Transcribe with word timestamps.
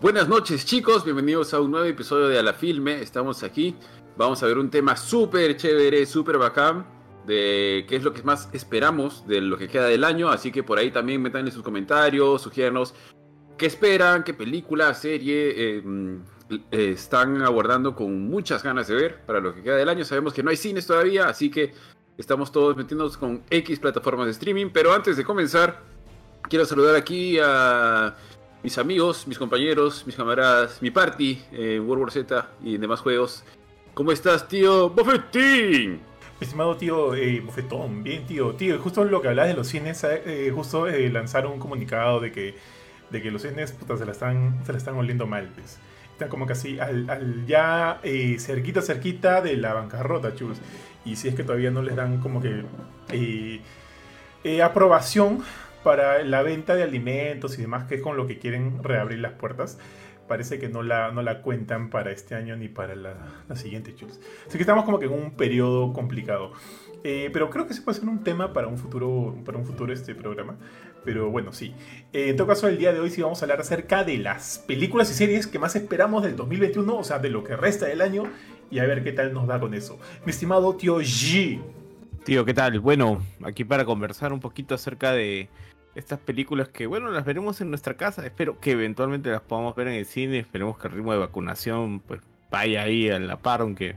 Buenas 0.00 0.28
noches 0.28 0.64
chicos, 0.64 1.04
bienvenidos 1.04 1.52
a 1.52 1.60
un 1.60 1.72
nuevo 1.72 1.84
episodio 1.84 2.28
de 2.28 2.38
A 2.38 2.42
la 2.44 2.52
Filme. 2.52 3.02
Estamos 3.02 3.42
aquí, 3.42 3.74
vamos 4.16 4.40
a 4.44 4.46
ver 4.46 4.56
un 4.56 4.70
tema 4.70 4.96
súper 4.96 5.56
chévere, 5.56 6.06
súper 6.06 6.38
bacán, 6.38 6.86
de 7.26 7.84
qué 7.88 7.96
es 7.96 8.04
lo 8.04 8.12
que 8.12 8.22
más 8.22 8.48
esperamos 8.52 9.26
de 9.26 9.40
lo 9.40 9.58
que 9.58 9.66
queda 9.66 9.86
del 9.86 10.04
año. 10.04 10.28
Así 10.28 10.52
que 10.52 10.62
por 10.62 10.78
ahí 10.78 10.92
también 10.92 11.20
metanle 11.20 11.50
sus 11.50 11.64
comentarios, 11.64 12.40
sugiérnos 12.42 12.94
qué 13.56 13.66
esperan, 13.66 14.22
qué 14.22 14.34
película, 14.34 14.94
serie 14.94 15.78
eh, 15.78 15.82
eh, 16.70 16.90
están 16.92 17.42
aguardando 17.42 17.96
con 17.96 18.28
muchas 18.30 18.62
ganas 18.62 18.86
de 18.86 18.94
ver 18.94 19.26
para 19.26 19.40
lo 19.40 19.52
que 19.52 19.62
queda 19.62 19.74
del 19.74 19.88
año. 19.88 20.04
Sabemos 20.04 20.32
que 20.32 20.44
no 20.44 20.50
hay 20.50 20.56
cines 20.56 20.86
todavía, 20.86 21.28
así 21.28 21.50
que 21.50 21.74
estamos 22.16 22.52
todos 22.52 22.76
metiéndonos 22.76 23.16
con 23.16 23.42
X 23.50 23.80
plataformas 23.80 24.26
de 24.26 24.30
streaming. 24.30 24.70
Pero 24.72 24.92
antes 24.92 25.16
de 25.16 25.24
comenzar, 25.24 25.82
quiero 26.48 26.64
saludar 26.64 26.94
aquí 26.94 27.36
a 27.42 28.14
mis 28.62 28.78
amigos, 28.78 29.26
mis 29.26 29.38
compañeros, 29.38 30.04
mis 30.06 30.16
camaradas, 30.16 30.80
mi 30.82 30.90
party, 30.90 31.42
eh, 31.52 31.80
World 31.80 32.02
War 32.02 32.12
Z 32.12 32.50
y 32.62 32.78
demás 32.78 33.00
juegos. 33.00 33.44
¿Cómo 33.94 34.12
estás, 34.12 34.46
tío 34.48 34.90
Bofetín? 34.90 36.00
Estimado 36.40 36.76
tío 36.76 37.14
eh, 37.14 37.40
Bofetón, 37.40 38.04
bien 38.04 38.24
tío, 38.26 38.54
tío, 38.54 38.78
justo 38.78 39.04
lo 39.04 39.20
que 39.20 39.28
hablabas 39.28 39.50
de 39.50 39.56
los 39.56 39.66
cines, 39.66 40.04
eh, 40.04 40.52
justo 40.54 40.86
eh, 40.86 41.10
lanzaron 41.10 41.52
un 41.52 41.58
comunicado 41.58 42.20
de 42.20 42.30
que, 42.30 42.54
de 43.10 43.22
que 43.22 43.30
los 43.30 43.42
cines 43.42 43.72
puta, 43.72 43.96
se, 43.96 44.06
la 44.06 44.12
están, 44.12 44.60
se 44.64 44.72
la 44.72 44.78
están 44.78 44.94
oliendo 44.94 45.26
mal, 45.26 45.50
pues. 45.54 45.78
Están 46.12 46.28
como 46.30 46.46
casi 46.46 46.80
al, 46.80 47.08
al 47.08 47.46
ya 47.46 48.00
eh, 48.02 48.36
cerquita, 48.40 48.82
cerquita 48.82 49.40
de 49.40 49.56
la 49.56 49.72
bancarrota, 49.72 50.34
chus. 50.34 50.58
Y 51.04 51.14
si 51.14 51.28
es 51.28 51.34
que 51.36 51.44
todavía 51.44 51.70
no 51.70 51.80
les 51.80 51.94
dan 51.94 52.18
como 52.20 52.42
que 52.42 52.64
eh, 53.10 53.60
eh, 54.42 54.62
aprobación 54.62 55.44
para 55.88 56.22
la 56.22 56.42
venta 56.42 56.74
de 56.74 56.82
alimentos 56.82 57.58
y 57.58 57.62
demás, 57.62 57.84
que 57.84 57.94
es 57.94 58.02
con 58.02 58.18
lo 58.18 58.26
que 58.26 58.38
quieren 58.38 58.84
reabrir 58.84 59.20
las 59.20 59.32
puertas, 59.32 59.78
parece 60.28 60.58
que 60.58 60.68
no 60.68 60.82
la, 60.82 61.12
no 61.12 61.22
la 61.22 61.40
cuentan 61.40 61.88
para 61.88 62.10
este 62.10 62.34
año 62.34 62.58
ni 62.58 62.68
para 62.68 62.94
la, 62.94 63.14
la 63.48 63.56
siguiente. 63.56 63.94
Así 63.96 64.52
que 64.52 64.58
estamos 64.58 64.84
como 64.84 64.98
que 64.98 65.06
en 65.06 65.14
un 65.14 65.30
periodo 65.30 65.94
complicado. 65.94 66.52
Eh, 67.04 67.30
pero 67.32 67.48
creo 67.48 67.66
que 67.66 67.72
se 67.72 67.80
puede 67.80 67.98
ser 67.98 68.06
un 68.06 68.22
tema 68.22 68.52
para 68.52 68.66
un 68.66 68.76
futuro, 68.76 69.34
para 69.46 69.56
un 69.56 69.64
futuro 69.64 69.90
este 69.90 70.14
programa. 70.14 70.58
Pero 71.06 71.30
bueno, 71.30 71.54
sí. 71.54 71.72
Eh, 72.12 72.28
en 72.28 72.36
todo 72.36 72.48
caso, 72.48 72.68
el 72.68 72.76
día 72.76 72.92
de 72.92 73.00
hoy 73.00 73.08
sí 73.08 73.22
vamos 73.22 73.40
a 73.40 73.46
hablar 73.46 73.60
acerca 73.60 74.04
de 74.04 74.18
las 74.18 74.58
películas 74.58 75.10
y 75.10 75.14
series 75.14 75.46
que 75.46 75.58
más 75.58 75.74
esperamos 75.74 76.22
del 76.22 76.36
2021, 76.36 76.98
o 76.98 77.02
sea, 77.02 77.18
de 77.18 77.30
lo 77.30 77.44
que 77.44 77.56
resta 77.56 77.86
del 77.86 78.02
año, 78.02 78.24
y 78.70 78.78
a 78.80 78.84
ver 78.84 79.02
qué 79.02 79.12
tal 79.12 79.32
nos 79.32 79.46
da 79.46 79.58
con 79.58 79.72
eso. 79.72 79.98
Mi 80.26 80.32
estimado 80.32 80.76
tío 80.76 81.00
G. 81.00 81.62
Tío, 82.24 82.44
¿qué 82.44 82.52
tal? 82.52 82.78
Bueno, 82.78 83.22
aquí 83.42 83.64
para 83.64 83.86
conversar 83.86 84.34
un 84.34 84.40
poquito 84.40 84.74
acerca 84.74 85.12
de 85.12 85.48
estas 85.98 86.20
películas 86.20 86.68
que, 86.68 86.86
bueno, 86.86 87.10
las 87.10 87.24
veremos 87.24 87.60
en 87.60 87.70
nuestra 87.70 87.94
casa. 87.94 88.24
Espero 88.24 88.60
que 88.60 88.70
eventualmente 88.70 89.30
las 89.30 89.40
podamos 89.40 89.74
ver 89.74 89.88
en 89.88 89.94
el 89.94 90.06
cine. 90.06 90.38
Esperemos 90.38 90.78
que 90.78 90.86
el 90.86 90.94
ritmo 90.94 91.12
de 91.12 91.18
vacunación 91.18 92.00
pues 92.00 92.20
vaya 92.50 92.82
ahí 92.82 93.10
a 93.10 93.18
la 93.18 93.36
par, 93.36 93.62
aunque 93.62 93.96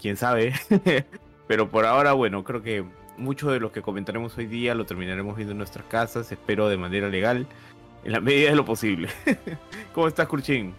quién 0.00 0.16
sabe. 0.16 0.54
Pero 1.46 1.70
por 1.70 1.84
ahora, 1.84 2.14
bueno, 2.14 2.42
creo 2.42 2.62
que 2.62 2.84
mucho 3.18 3.50
de 3.50 3.60
lo 3.60 3.70
que 3.70 3.82
comentaremos 3.82 4.36
hoy 4.38 4.46
día 4.46 4.74
lo 4.74 4.86
terminaremos 4.86 5.36
viendo 5.36 5.52
en 5.52 5.58
nuestras 5.58 5.84
casas. 5.86 6.32
Espero 6.32 6.68
de 6.68 6.78
manera 6.78 7.08
legal, 7.08 7.46
en 8.02 8.12
la 8.12 8.20
medida 8.20 8.50
de 8.50 8.56
lo 8.56 8.64
posible. 8.64 9.08
¿Cómo 9.94 10.08
estás, 10.08 10.26
Kurchin? 10.26 10.74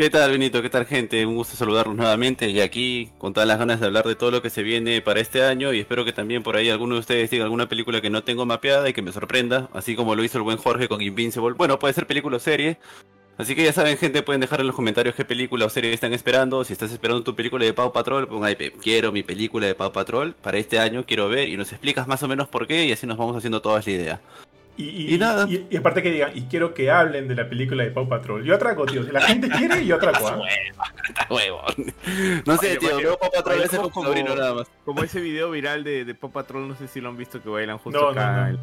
¿Qué 0.00 0.08
tal, 0.08 0.30
Benito? 0.30 0.62
¿Qué 0.62 0.70
tal, 0.70 0.86
gente? 0.86 1.26
Un 1.26 1.36
gusto 1.36 1.58
saludarlos 1.58 1.94
nuevamente 1.94 2.48
y 2.48 2.62
aquí 2.62 3.10
con 3.18 3.34
todas 3.34 3.46
las 3.46 3.58
ganas 3.58 3.80
de 3.80 3.86
hablar 3.86 4.06
de 4.06 4.14
todo 4.14 4.30
lo 4.30 4.40
que 4.40 4.48
se 4.48 4.62
viene 4.62 5.02
para 5.02 5.20
este 5.20 5.44
año 5.44 5.74
y 5.74 5.80
espero 5.80 6.06
que 6.06 6.14
también 6.14 6.42
por 6.42 6.56
ahí 6.56 6.70
alguno 6.70 6.94
de 6.94 7.00
ustedes 7.00 7.28
diga 7.28 7.44
alguna 7.44 7.68
película 7.68 8.00
que 8.00 8.08
no 8.08 8.24
tengo 8.24 8.46
mapeada 8.46 8.88
y 8.88 8.94
que 8.94 9.02
me 9.02 9.12
sorprenda, 9.12 9.68
así 9.74 9.94
como 9.94 10.14
lo 10.14 10.24
hizo 10.24 10.38
el 10.38 10.44
buen 10.44 10.56
Jorge 10.56 10.88
con 10.88 11.02
Invincible. 11.02 11.52
Bueno, 11.52 11.78
puede 11.78 11.92
ser 11.92 12.06
película 12.06 12.38
o 12.38 12.40
serie. 12.40 12.78
Así 13.36 13.54
que 13.54 13.62
ya 13.62 13.74
saben, 13.74 13.98
gente, 13.98 14.22
pueden 14.22 14.40
dejar 14.40 14.62
en 14.62 14.68
los 14.68 14.76
comentarios 14.76 15.14
qué 15.14 15.26
película 15.26 15.66
o 15.66 15.68
serie 15.68 15.92
están 15.92 16.14
esperando. 16.14 16.64
Si 16.64 16.72
estás 16.72 16.92
esperando 16.92 17.22
tu 17.22 17.36
película 17.36 17.66
de 17.66 17.74
Pau 17.74 17.92
Patrol, 17.92 18.26
pon 18.26 18.42
ahí, 18.42 18.56
quiero 18.82 19.12
mi 19.12 19.22
película 19.22 19.66
de 19.66 19.74
Pau 19.74 19.92
Patrol 19.92 20.32
para 20.32 20.56
este 20.56 20.78
año, 20.78 21.04
quiero 21.06 21.28
ver 21.28 21.50
y 21.50 21.58
nos 21.58 21.72
explicas 21.72 22.08
más 22.08 22.22
o 22.22 22.28
menos 22.28 22.48
por 22.48 22.66
qué 22.66 22.86
y 22.86 22.92
así 22.92 23.06
nos 23.06 23.18
vamos 23.18 23.36
haciendo 23.36 23.60
toda 23.60 23.82
la 23.84 23.90
idea. 23.90 24.20
Y, 24.80 24.88
y, 24.88 25.14
y, 25.14 25.18
nada. 25.18 25.46
Y, 25.46 25.66
y, 25.68 25.76
aparte 25.76 26.02
que 26.02 26.10
digan, 26.10 26.30
y 26.34 26.42
quiero 26.42 26.72
que 26.72 26.90
hablen 26.90 27.28
de 27.28 27.34
la 27.34 27.48
película 27.48 27.84
de 27.84 27.90
Pau 27.90 28.08
Patrol. 28.08 28.42
Yo 28.44 28.54
atraco, 28.54 28.86
tío. 28.86 29.04
Si 29.04 29.10
la 29.10 29.20
gente 29.20 29.48
quiere, 29.58 29.84
yo 29.84 29.96
atraco. 29.96 30.26
¿ah? 30.26 30.40
huevo. 31.28 31.60
No 32.46 32.56
sé, 32.56 32.76
tío. 32.76 32.96
Veo 32.96 33.18
Pau 33.18 33.30
Patrol 33.30 33.62
ese 33.62 33.76
como, 33.76 33.90
como, 33.90 34.14
nada 34.14 34.54
más. 34.54 34.70
Como 34.84 35.02
ese 35.02 35.20
video 35.20 35.50
viral 35.50 35.84
de, 35.84 36.06
de 36.06 36.14
Pau 36.14 36.30
Patrol, 36.30 36.66
no 36.66 36.76
sé 36.76 36.88
si 36.88 37.00
lo 37.00 37.10
han 37.10 37.16
visto 37.18 37.42
que 37.42 37.48
bailan 37.50 37.78
justo 37.78 38.00
no, 38.00 38.08
acá. 38.08 38.50
No, 38.50 38.58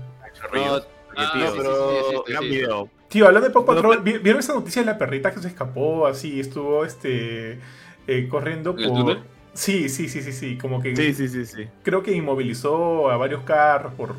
no. 0.54 0.78
no. 0.78 0.82
Ah, 1.16 1.32
tío, 1.34 1.48
sí, 1.48 1.54
pero... 1.58 1.90
sí, 1.90 2.06
sí, 2.10 2.32
gran 2.32 2.44
video. 2.44 2.90
Tío, 3.10 3.28
hablando 3.28 3.48
de 3.48 3.54
Pau 3.54 3.66
Patrol, 3.66 4.02
¿vieron 4.02 4.40
esa 4.40 4.54
noticia 4.54 4.82
de 4.82 4.88
la 4.88 4.98
perrita 4.98 5.32
que 5.32 5.40
se 5.40 5.48
escapó 5.48 6.08
así? 6.08 6.40
Estuvo 6.40 6.84
este 6.84 7.60
eh, 8.08 8.28
corriendo 8.28 8.76
por. 8.76 9.20
Sí, 9.54 9.90
sí, 9.90 10.10
sí, 10.10 10.22
sí, 10.22 10.32
sí. 10.32 10.58
Como 10.58 10.82
que. 10.82 10.96
Sí, 10.96 11.14
sí, 11.14 11.28
sí, 11.28 11.46
sí. 11.46 11.68
Creo 11.84 12.04
que 12.04 12.12
inmovilizó 12.12 13.10
a 13.10 13.18
varios 13.18 13.44
carros 13.44 13.94
por, 13.94 14.16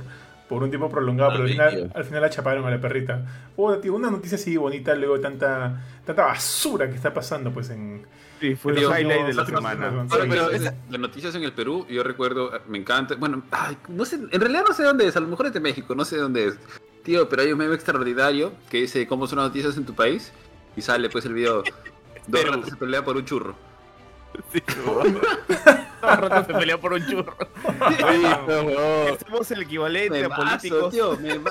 por 0.48 0.62
un 0.62 0.70
tiempo 0.70 0.88
prolongado, 0.88 1.32
pero 1.32 1.44
al 1.44 1.50
final, 1.50 1.92
al 1.94 2.04
final 2.04 2.22
la 2.22 2.30
chaparon 2.30 2.64
a 2.64 2.70
la 2.70 2.80
perrita. 2.80 3.24
Oh, 3.56 3.76
tío, 3.76 3.94
una 3.94 4.10
noticia 4.10 4.36
así 4.36 4.56
bonita 4.56 4.94
luego 4.94 5.16
de 5.16 5.22
tanta, 5.22 5.82
tanta 6.04 6.24
basura 6.24 6.88
que 6.88 6.96
está 6.96 7.12
pasando, 7.12 7.52
pues 7.52 7.70
en. 7.70 8.06
Sí, 8.40 8.54
fue 8.54 8.72
el 8.72 8.78
highlight 8.78 9.26
de 9.26 9.34
la 9.34 9.44
semana. 9.44 9.90
Bueno, 9.90 10.26
pero 10.28 10.50
esa, 10.50 10.74
las 10.88 11.00
noticias 11.00 11.34
en 11.34 11.42
el 11.42 11.52
Perú, 11.52 11.86
yo 11.88 12.02
recuerdo, 12.02 12.52
me 12.68 12.78
encanta. 12.78 13.16
Bueno, 13.16 13.42
ay, 13.50 13.76
no 13.88 14.04
sé, 14.04 14.16
en 14.16 14.40
realidad 14.40 14.64
no 14.66 14.74
sé 14.74 14.84
dónde 14.84 15.06
es, 15.06 15.16
a 15.16 15.20
lo 15.20 15.26
mejor 15.26 15.46
es 15.46 15.52
de 15.52 15.60
México, 15.60 15.94
no 15.94 16.04
sé 16.04 16.16
dónde 16.16 16.48
es. 16.48 16.58
Tío, 17.02 17.28
pero 17.28 17.42
hay 17.42 17.52
un 17.52 17.58
meme 17.58 17.74
extraordinario 17.74 18.52
que 18.70 18.78
dice 18.78 19.06
cómo 19.06 19.26
son 19.26 19.38
las 19.38 19.48
noticias 19.48 19.76
en 19.76 19.84
tu 19.84 19.94
país 19.94 20.32
y 20.76 20.82
sale 20.82 21.10
pues 21.10 21.24
el 21.26 21.34
video. 21.34 21.62
Dos 22.26 22.44
ratas 22.44 22.70
se 22.70 22.76
pelean 22.76 23.04
por 23.04 23.16
un 23.16 23.24
churro. 23.24 23.67
Sí, 24.52 24.62
Dos 26.00 26.16
ratas 26.20 26.46
se 26.46 26.54
pelean 26.54 26.80
por 26.80 26.92
un 26.92 27.04
churro. 27.06 27.36
Somos 29.26 29.50
el 29.50 29.62
equivalente 29.62 30.24
a 30.24 30.28
políticos. 30.28 30.92
tío, 30.92 31.16
me. 31.16 31.30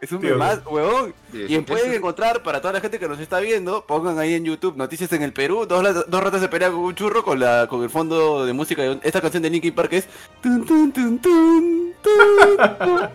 Es 0.00 0.10
un 0.12 0.38
más, 0.38 0.60
huevón. 0.64 1.14
Sí, 1.30 1.44
y 1.46 1.58
pueden 1.58 1.92
encontrar, 1.92 2.42
para 2.42 2.62
toda 2.62 2.72
la 2.72 2.80
gente 2.80 2.98
que 2.98 3.06
nos 3.06 3.20
está 3.20 3.38
viendo, 3.38 3.84
pongan 3.84 4.18
ahí 4.18 4.32
en 4.32 4.46
YouTube 4.46 4.74
Noticias 4.74 5.12
en 5.12 5.22
el 5.22 5.34
Perú, 5.34 5.66
dos, 5.66 5.82
la- 5.82 5.92
dos 5.92 6.22
ratas 6.24 6.40
se 6.40 6.48
pelean 6.48 6.72
con 6.72 6.80
un 6.80 6.94
churro 6.94 7.22
con 7.22 7.38
la 7.38 7.66
con 7.68 7.82
el 7.82 7.90
fondo 7.90 8.46
de 8.46 8.54
música 8.54 8.80
de 8.80 8.98
esta 9.02 9.20
canción 9.20 9.42
de 9.42 9.50
Linkin 9.50 9.74
Park 9.74 9.90
que 9.90 9.96
es 9.98 10.08
tun, 10.42 10.64
tun, 10.64 10.90
tun, 10.90 11.18
tun, 11.18 11.94
tun, 12.02 12.72
tun. 12.78 13.08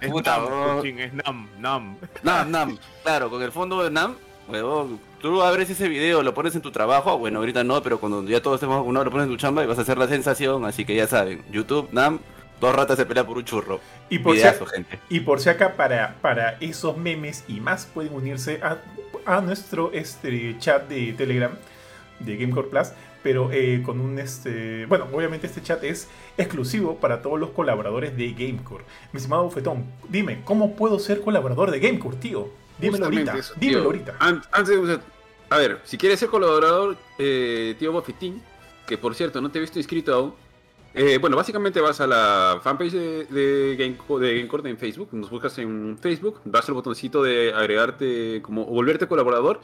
Es 0.00 0.10
Puta, 0.10 0.38
Nam, 0.38 0.86
es 0.98 1.12
Nam, 1.12 1.48
Nam. 1.58 1.96
Nam, 2.22 2.50
Nam, 2.50 2.78
claro, 3.02 3.28
con 3.28 3.42
el 3.42 3.52
fondo 3.52 3.82
de 3.84 3.90
Nam, 3.90 4.16
huevón. 4.48 5.00
Tú 5.20 5.42
abres 5.42 5.68
ese 5.70 5.88
video, 5.88 6.22
lo 6.22 6.34
pones 6.34 6.54
en 6.54 6.62
tu 6.62 6.70
trabajo, 6.70 7.18
bueno, 7.18 7.40
ahorita 7.40 7.64
no, 7.64 7.82
pero 7.82 7.98
cuando 7.98 8.22
ya 8.24 8.40
todos 8.40 8.56
estemos 8.56 8.78
vacunados 8.78 9.06
lo 9.06 9.10
pones 9.10 9.26
en 9.26 9.32
tu 9.32 9.36
chamba 9.36 9.64
y 9.64 9.66
vas 9.66 9.78
a 9.78 9.82
hacer 9.82 9.98
la 9.98 10.06
sensación, 10.06 10.64
así 10.64 10.84
que 10.84 10.94
ya 10.94 11.06
saben, 11.06 11.42
YouTube, 11.50 11.88
Nam, 11.92 12.20
dos 12.60 12.74
ratas 12.74 12.96
se 12.96 13.06
pelean 13.06 13.26
por 13.26 13.38
un 13.38 13.44
churro. 13.44 13.80
Y 14.08 14.20
por, 14.20 14.34
si, 14.34 14.38
Videazo, 14.38 14.66
gente. 14.66 14.98
y 15.08 15.20
por 15.20 15.40
si 15.40 15.48
acá, 15.48 15.74
para, 15.74 16.16
para 16.20 16.56
esos 16.60 16.96
memes 16.96 17.44
y 17.48 17.60
más, 17.60 17.86
pueden 17.86 18.14
unirse 18.14 18.60
a, 18.62 18.78
a 19.26 19.40
nuestro 19.40 19.92
este, 19.92 20.56
chat 20.58 20.88
de 20.88 21.12
Telegram 21.12 21.52
de 22.20 22.36
Gamecore 22.36 22.68
Plus. 22.68 22.88
Pero 23.20 23.50
eh, 23.52 23.82
con 23.84 24.00
un 24.00 24.18
este. 24.20 24.86
Bueno, 24.86 25.08
obviamente 25.12 25.48
este 25.48 25.60
chat 25.60 25.82
es 25.82 26.08
exclusivo 26.36 26.96
para 26.96 27.20
todos 27.20 27.38
los 27.38 27.50
colaboradores 27.50 28.16
de 28.16 28.32
Gamecore. 28.32 28.84
Mi 29.12 29.18
estimado 29.18 29.42
Bufetón, 29.42 29.86
dime, 30.08 30.40
¿cómo 30.44 30.76
puedo 30.76 31.00
ser 31.00 31.20
colaborador 31.20 31.72
de 31.72 31.80
Gamecore, 31.80 32.16
tío? 32.16 32.48
Dímelo 32.78 33.04
ahorita. 33.06 33.36
eso, 33.36 33.54
dímelo 33.58 33.84
ahorita. 33.84 34.16
An- 34.18 34.42
Antes 34.52 34.68
de 34.68 34.76
comenzar, 34.76 35.00
a 35.50 35.58
ver, 35.58 35.80
si 35.84 35.96
quieres 35.98 36.18
ser 36.20 36.28
colaborador, 36.28 36.96
eh, 37.18 37.74
tío 37.78 37.92
Bofetín, 37.92 38.42
que 38.86 38.98
por 38.98 39.14
cierto 39.14 39.40
no 39.40 39.50
te 39.50 39.58
he 39.58 39.60
visto 39.60 39.78
inscrito 39.78 40.14
aún. 40.14 40.34
eh, 40.94 41.18
bueno, 41.18 41.36
básicamente 41.36 41.80
vas 41.80 42.00
a 42.00 42.06
la 42.06 42.60
fanpage 42.62 42.92
de, 42.92 43.24
de, 43.26 43.76
Gameco- 43.78 44.18
de 44.18 44.40
en 44.70 44.78
Facebook, 44.78 45.08
nos 45.12 45.30
buscas 45.30 45.56
en 45.58 45.98
Facebook, 46.00 46.40
das 46.44 46.66
el 46.68 46.74
botoncito 46.74 47.22
de 47.22 47.52
agregarte 47.52 48.40
como 48.42 48.62
o 48.62 48.66
volverte 48.72 49.06
colaborador 49.06 49.60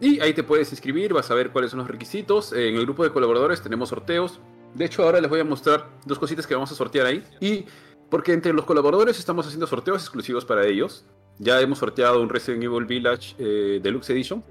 y 0.00 0.20
ahí 0.20 0.32
te 0.34 0.42
puedes 0.42 0.70
inscribir, 0.72 1.12
vas 1.12 1.30
a 1.30 1.34
ver 1.34 1.50
cuáles 1.50 1.70
son 1.70 1.78
los 1.80 1.88
requisitos. 1.88 2.52
En 2.52 2.74
el 2.76 2.82
grupo 2.82 3.04
de 3.04 3.10
colaboradores 3.10 3.62
tenemos 3.62 3.90
sorteos. 3.90 4.40
De 4.74 4.84
hecho, 4.86 5.04
ahora 5.04 5.20
les 5.20 5.30
voy 5.30 5.38
a 5.40 5.44
mostrar 5.44 5.88
dos 6.04 6.18
cositas 6.18 6.46
que 6.46 6.54
vamos 6.54 6.72
a 6.72 6.74
sortear 6.74 7.06
ahí. 7.06 7.22
Y 7.40 7.64
porque 8.10 8.32
entre 8.32 8.52
los 8.52 8.64
colaboradores 8.64 9.18
estamos 9.18 9.46
haciendo 9.46 9.66
sorteos 9.68 10.02
exclusivos 10.02 10.44
para 10.44 10.66
ellos. 10.66 11.04
Ya 11.38 11.60
hemos 11.60 11.78
sorteado 11.78 12.22
un 12.22 12.28
Resident 12.28 12.62
Evil 12.62 12.84
Village 12.84 13.34
eh, 13.38 13.80
Deluxe 13.82 14.10
Edition. 14.10 14.44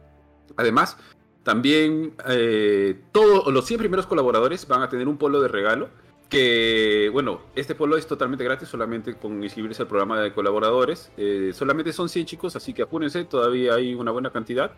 Además, 0.57 0.97
también 1.43 2.13
eh, 2.27 2.99
todos 3.11 3.51
los 3.51 3.65
100 3.65 3.79
primeros 3.79 4.07
colaboradores 4.07 4.67
van 4.67 4.81
a 4.81 4.89
tener 4.89 5.07
un 5.07 5.17
polo 5.17 5.41
de 5.41 5.47
regalo. 5.47 5.89
Que, 6.29 7.09
bueno, 7.13 7.41
este 7.55 7.75
polo 7.75 7.95
es 7.95 8.07
totalmente 8.07 8.43
gratis, 8.43 8.67
solamente 8.67 9.13
con 9.13 9.43
inscribirse 9.43 9.83
al 9.83 9.87
programa 9.87 10.19
de 10.19 10.33
colaboradores. 10.33 11.11
Eh, 11.15 11.51
solamente 11.53 11.93
son 11.93 12.09
100 12.09 12.25
chicos, 12.25 12.55
así 12.55 12.73
que 12.73 12.81
apúrense, 12.81 13.23
todavía 13.25 13.75
hay 13.75 13.93
una 13.93 14.11
buena 14.11 14.31
cantidad. 14.31 14.71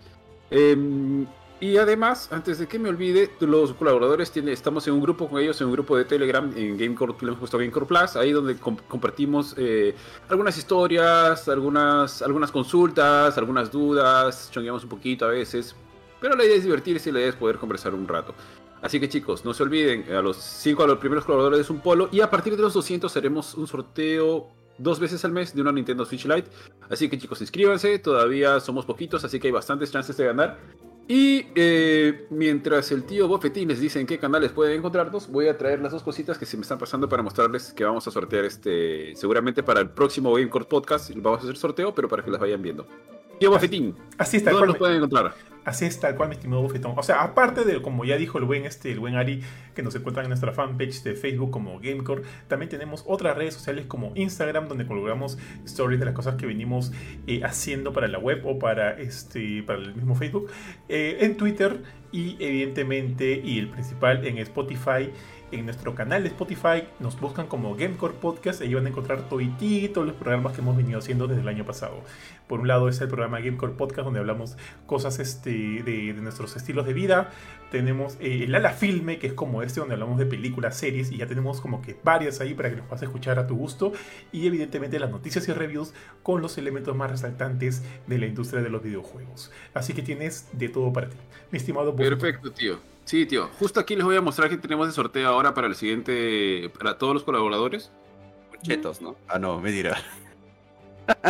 Y 1.62 1.78
además, 1.78 2.28
antes 2.34 2.60
de 2.60 2.68
que 2.68 2.78
me 2.78 2.90
olvide, 2.90 3.32
los 3.40 3.74
colaboradores 3.74 4.30
tiene, 4.30 4.52
estamos 4.52 4.86
en 4.88 4.94
un 4.94 5.02
grupo 5.02 5.30
con 5.30 5.42
ellos, 5.42 5.60
en 5.62 5.68
un 5.68 5.74
grupo 5.74 5.96
de 5.96 6.04
Telegram, 6.04 6.52
en 6.56 6.78
Gamecore, 6.78 7.14
justo 7.40 7.58
Gamecore 7.58 7.86
Plus, 7.86 8.16
ahí 8.18 8.34
donde 8.34 8.58
com- 8.58 8.78
compartimos 8.90 9.56
eh, 9.58 9.96
algunas 10.28 10.58
historias, 10.58 11.48
algunas, 11.48 12.22
algunas 12.22 12.52
consultas, 12.52 13.38
algunas 13.38 13.72
dudas, 13.72 14.50
chongueamos 14.52 14.84
un 14.84 14.90
poquito 14.90 15.26
a 15.26 15.30
veces. 15.30 15.76
Pero 16.20 16.36
la 16.36 16.44
idea 16.44 16.58
es 16.58 16.64
divertirse 16.64 17.10
y 17.10 17.14
la 17.14 17.20
idea 17.20 17.30
es 17.30 17.36
poder 17.36 17.58
conversar 17.58 17.94
un 17.94 18.06
rato. 18.08 18.36
Así 18.82 19.00
que 19.00 19.08
chicos, 19.08 19.46
no 19.46 19.54
se 19.54 19.64
olviden, 19.64 20.14
a 20.14 20.22
los 20.22 20.36
5 20.38 20.84
a 20.84 20.88
los 20.88 20.98
primeros 21.00 21.24
colaboradores 21.24 21.62
es 21.62 21.70
un 21.70 21.80
polo 21.80 22.10
y 22.12 22.20
a 22.20 22.30
partir 22.30 22.56
de 22.58 22.62
los 22.62 22.74
200 22.74 23.16
haremos 23.16 23.56
un 23.56 23.66
sorteo 23.66 24.50
dos 24.78 25.00
veces 25.00 25.24
al 25.24 25.32
mes 25.32 25.56
de 25.56 25.62
una 25.62 25.72
Nintendo 25.72 26.06
Switch 26.06 26.26
Lite. 26.26 26.50
Así 26.90 27.10
que 27.10 27.18
chicos, 27.18 27.40
inscríbanse, 27.40 27.98
todavía 28.00 28.60
somos 28.60 28.86
poquitos, 28.86 29.24
así 29.24 29.40
que 29.40 29.48
hay 29.48 29.54
bastantes 29.54 29.90
chances 29.92 30.18
de 30.18 30.26
ganar. 30.26 30.60
Y 31.08 31.46
eh, 31.54 32.26
mientras 32.32 32.92
el 32.92 33.04
tío 33.04 33.28
Bofetín 33.28 33.68
les 33.68 33.80
dice 33.80 34.00
en 34.00 34.08
qué 34.08 34.18
canales 34.18 34.52
pueden 34.52 34.80
encontrarnos, 34.80 35.30
voy 35.30 35.48
a 35.48 35.58
traer 35.58 35.80
las 35.80 35.92
dos 35.92 36.02
cositas 36.02 36.38
que 36.38 36.48
se 36.48 36.58
me 36.58 36.62
están 36.62 36.80
pasando 36.80 37.08
para 37.08 37.22
mostrarles 37.22 37.74
que 37.74 37.84
vamos 37.84 38.08
a 38.08 38.12
sortear 38.12 38.44
este, 38.46 39.16
seguramente 39.16 39.62
para 39.62 39.82
el 39.82 39.90
próximo 39.90 40.34
Gamecore 40.34 40.66
Podcast 40.66 41.12
vamos 41.16 41.42
a 41.42 41.44
hacer 41.44 41.58
sorteo, 41.58 41.94
pero 41.94 42.10
para 42.10 42.24
que 42.24 42.32
las 42.32 42.42
vayan 42.42 42.62
viendo. 42.62 42.88
Tío 43.40 43.52
Bofetín, 43.52 43.96
Así 44.18 44.38
está, 44.38 44.52
¿dónde 44.52 44.68
nos 44.68 44.78
pueden 44.78 44.98
encontrar? 44.98 45.36
Así 45.66 45.86
es 45.86 46.00
tal 46.00 46.16
cual, 46.16 46.30
mi 46.30 46.36
estimado 46.36 46.62
bofetón. 46.62 46.94
O 46.96 47.04
sea, 47.04 47.24
aparte 47.24 47.66
de, 47.66 47.82
como 47.82 48.06
ya 48.06 48.18
dijo 48.18 48.38
el 48.38 48.46
buen, 48.46 48.66
este, 48.66 48.92
el 48.92 49.00
buen 49.00 49.16
Ari, 49.16 49.42
que 49.74 49.82
nos 49.82 49.96
encuentran 49.96 50.26
en 50.26 50.30
nuestra 50.30 50.54
fanpage 50.54 51.02
de 51.02 51.16
Facebook 51.16 51.50
como 51.50 51.80
Gamecore, 51.80 52.22
también 52.48 52.70
tenemos 52.70 53.04
otras 53.08 53.36
redes 53.36 53.56
sociales 53.56 53.88
como 53.88 54.12
Instagram, 54.14 54.68
donde 54.68 54.86
colgamos 54.86 55.40
stories 55.66 56.00
de 56.00 56.06
las 56.06 56.14
cosas 56.14 56.36
que 56.36 56.46
venimos 56.46 56.92
eh, 57.26 57.42
haciendo 57.44 57.94
para 57.94 58.08
la 58.08 58.20
web 58.20 58.42
o 58.46 58.60
para, 58.60 59.00
este, 59.00 59.64
para 59.64 59.80
el 59.80 59.96
mismo 59.96 60.16
Facebook. 60.16 60.52
Eh, 60.88 61.18
en 61.22 61.36
Twitter 61.36 61.82
y 62.12 62.38
evidentemente, 62.40 63.42
y 63.44 63.60
el 63.60 63.68
principal, 63.68 64.26
en 64.26 64.38
Spotify. 64.38 65.10
En 65.52 65.66
nuestro 65.66 65.94
canal 65.94 66.24
de 66.24 66.30
Spotify 66.30 66.84
nos 67.00 67.20
buscan 67.20 67.48
como 67.48 67.76
Gamecore 67.76 68.16
Podcast 68.16 68.62
y 68.62 68.74
van 68.74 68.88
a 68.88 68.90
encontrar 68.90 69.30
todos 69.30 70.08
los 70.08 70.16
programas 70.16 70.54
que 70.54 70.62
hemos 70.62 70.76
venido 70.76 71.00
haciendo 71.00 71.28
desde 71.28 71.42
el 71.42 71.48
año 71.48 71.66
pasado. 71.66 72.02
Por 72.48 72.60
un 72.60 72.68
lado 72.68 72.90
es 72.90 73.02
el 73.02 73.08
programa 73.08 73.40
Gamecore 73.40 73.74
Podcast 73.74 74.06
donde 74.06 74.20
hablamos 74.20 74.58
cosas 74.86 75.20
este, 75.20 75.50
de, 75.50 76.14
de 76.14 76.22
nuestros 76.22 76.56
estilos 76.56 76.86
de 76.86 76.94
vida. 76.94 77.32
Tenemos 77.72 78.16
eh, 78.20 78.44
el 78.44 78.56
Ala 78.56 78.72
Filme, 78.72 79.18
que 79.18 79.28
es 79.28 79.34
como 79.34 79.64
este, 79.64 79.80
donde 79.80 79.96
hablamos 79.96 80.18
de 80.18 80.26
películas, 80.26 80.78
series, 80.78 81.12
y 81.12 81.18
ya 81.18 81.28
tenemos 81.28 81.60
como 81.60 81.82
que 81.82 81.98
varias 82.04 82.40
ahí 82.42 82.54
para 82.54 82.70
que 82.70 82.78
los 82.78 82.86
puedas 82.86 83.02
escuchar 83.04 83.40
a 83.40 83.48
tu 83.48 83.56
gusto. 83.56 83.94
Y 84.32 84.48
evidentemente 84.48 85.00
las 85.00 85.10
noticias 85.10 85.48
y 85.48 85.54
reviews 85.54 85.94
con 86.24 86.42
los 86.42 86.58
elementos 86.58 86.96
más 86.96 87.12
resaltantes 87.12 87.84
de 88.08 88.18
la 88.18 88.28
industria 88.28 88.62
de 88.62 88.70
los 88.70 88.84
videojuegos. 88.84 89.52
Así 89.74 89.94
que 89.94 90.02
tienes 90.04 90.48
de 90.54 90.70
todo 90.70 90.94
para 90.94 91.10
ti. 91.10 91.18
Mi 91.52 91.58
estimado. 91.58 91.96
Perfecto, 91.96 92.52
tío. 92.52 92.80
Sí, 93.04 93.26
tío. 93.26 93.50
Justo 93.60 93.80
aquí 93.80 93.96
les 93.96 94.06
voy 94.06 94.16
a 94.16 94.22
mostrar 94.22 94.50
que 94.50 94.58
tenemos 94.58 94.88
de 94.88 94.94
sorteo 94.94 95.28
ahora 95.28 95.54
para 95.54 95.68
el 95.68 95.76
siguiente, 95.76 96.72
para 96.78 96.98
todos 96.98 97.14
los 97.14 97.24
colaboradores. 97.24 97.92
Chetos, 98.62 99.02
¿no? 99.02 99.16
Ah, 99.28 99.38
no, 99.38 99.60
me 99.60 99.72
dirá. 99.72 99.98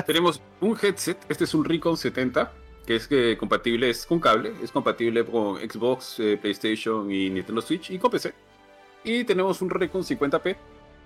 Tenemos 0.05 0.41
un 0.61 0.77
headset, 0.81 1.17
este 1.29 1.43
es 1.45 1.53
un 1.53 1.65
Recon 1.65 1.97
70, 1.97 2.51
que 2.85 2.95
es 2.95 3.07
que 3.07 3.37
compatible, 3.37 3.89
es 3.89 4.05
con 4.05 4.19
cable, 4.19 4.53
es 4.63 4.71
compatible 4.71 5.25
con 5.25 5.57
Xbox, 5.57 6.19
eh, 6.19 6.37
PlayStation 6.41 7.11
y 7.11 7.29
Nintendo 7.29 7.61
Switch 7.61 7.89
y 7.91 7.97
con 7.99 8.11
PC. 8.11 8.33
Y 9.03 9.23
tenemos 9.23 9.61
un 9.61 9.69
Recon 9.69 10.03
50p, 10.03 10.55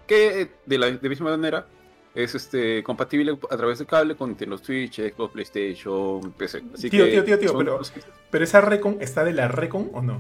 que 0.08 0.42
eh, 0.42 0.52
de 0.66 0.78
la 0.78 0.92
de 0.92 1.10
misma 1.10 1.32
manera 1.32 1.68
es 2.16 2.34
este 2.36 2.82
compatible 2.84 3.38
a 3.50 3.56
través 3.58 3.80
de 3.80 3.86
cable 3.86 4.16
con 4.16 4.30
Nintendo 4.30 4.58
Switch, 4.58 4.96
Xbox, 5.00 5.32
PlayStation, 5.34 6.32
PC. 6.34 6.64
Así 6.74 6.90
Tío, 6.90 7.06
que 7.06 7.12
tío, 7.12 7.24
tío, 7.24 7.40
tío, 7.40 7.58
pero- 7.58 7.78
los- 7.78 7.94
Pero 8.32 8.44
esa 8.44 8.62
Recon, 8.62 8.98
¿está 9.00 9.24
de 9.24 9.34
la 9.34 9.48
Recon 9.48 9.90
o 9.94 10.02
no? 10.02 10.20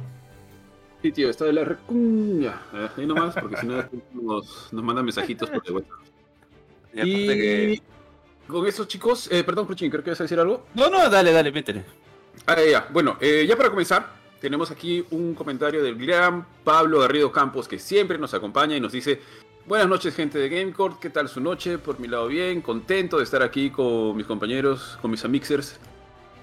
Sí, 1.01 1.11
tío, 1.11 1.29
está 1.29 1.45
de 1.45 1.53
la 1.53 1.63
Recon. 1.63 2.41
Ya, 2.41 2.61
eh, 2.73 2.89
ahí 2.97 3.05
nomás, 3.05 3.33
porque 3.35 3.57
si 3.57 3.65
no 3.67 3.83
nos, 4.13 4.71
nos 4.71 4.83
mandan 4.83 5.05
mensajitos 5.05 5.49
por 5.49 5.61
el 5.65 5.73
WhatsApp. 5.73 5.99
Y 6.93 7.27
que... 7.27 7.81
Con 8.49 8.65
eso, 8.65 8.85
chicos, 8.85 9.29
eh, 9.31 9.43
perdón, 9.43 9.67
Cruchin, 9.67 9.91
creo 9.91 10.03
que 10.03 10.09
vas 10.09 10.19
a 10.19 10.23
decir 10.23 10.39
algo. 10.39 10.65
No, 10.73 10.89
no, 10.89 11.07
dale, 11.07 11.31
dale, 11.31 11.51
métele. 11.51 11.85
Ah, 12.47 12.55
ya. 12.59 12.87
Bueno, 12.91 13.15
eh, 13.21 13.45
ya 13.47 13.55
para 13.55 13.69
comenzar, 13.69 14.11
tenemos 14.41 14.71
aquí 14.71 15.05
un 15.11 15.35
comentario 15.35 15.83
del 15.83 15.95
gran 15.95 16.47
Pablo 16.63 16.99
Garrido 16.99 17.31
Campos, 17.31 17.67
que 17.67 17.77
siempre 17.77 18.17
nos 18.17 18.33
acompaña 18.33 18.75
y 18.75 18.79
nos 18.79 18.91
dice: 18.91 19.21
Buenas 19.67 19.87
noches, 19.87 20.15
gente 20.15 20.39
de 20.39 20.49
Gamecore, 20.49 20.95
¿qué 20.99 21.11
tal 21.11 21.29
su 21.29 21.39
noche? 21.39 21.77
Por 21.77 21.99
mi 21.99 22.07
lado, 22.07 22.25
bien, 22.25 22.61
contento 22.61 23.17
de 23.17 23.23
estar 23.23 23.43
aquí 23.43 23.69
con 23.69 24.17
mis 24.17 24.25
compañeros, 24.25 24.97
con 24.99 25.11
mis 25.11 25.23
amixers, 25.23 25.77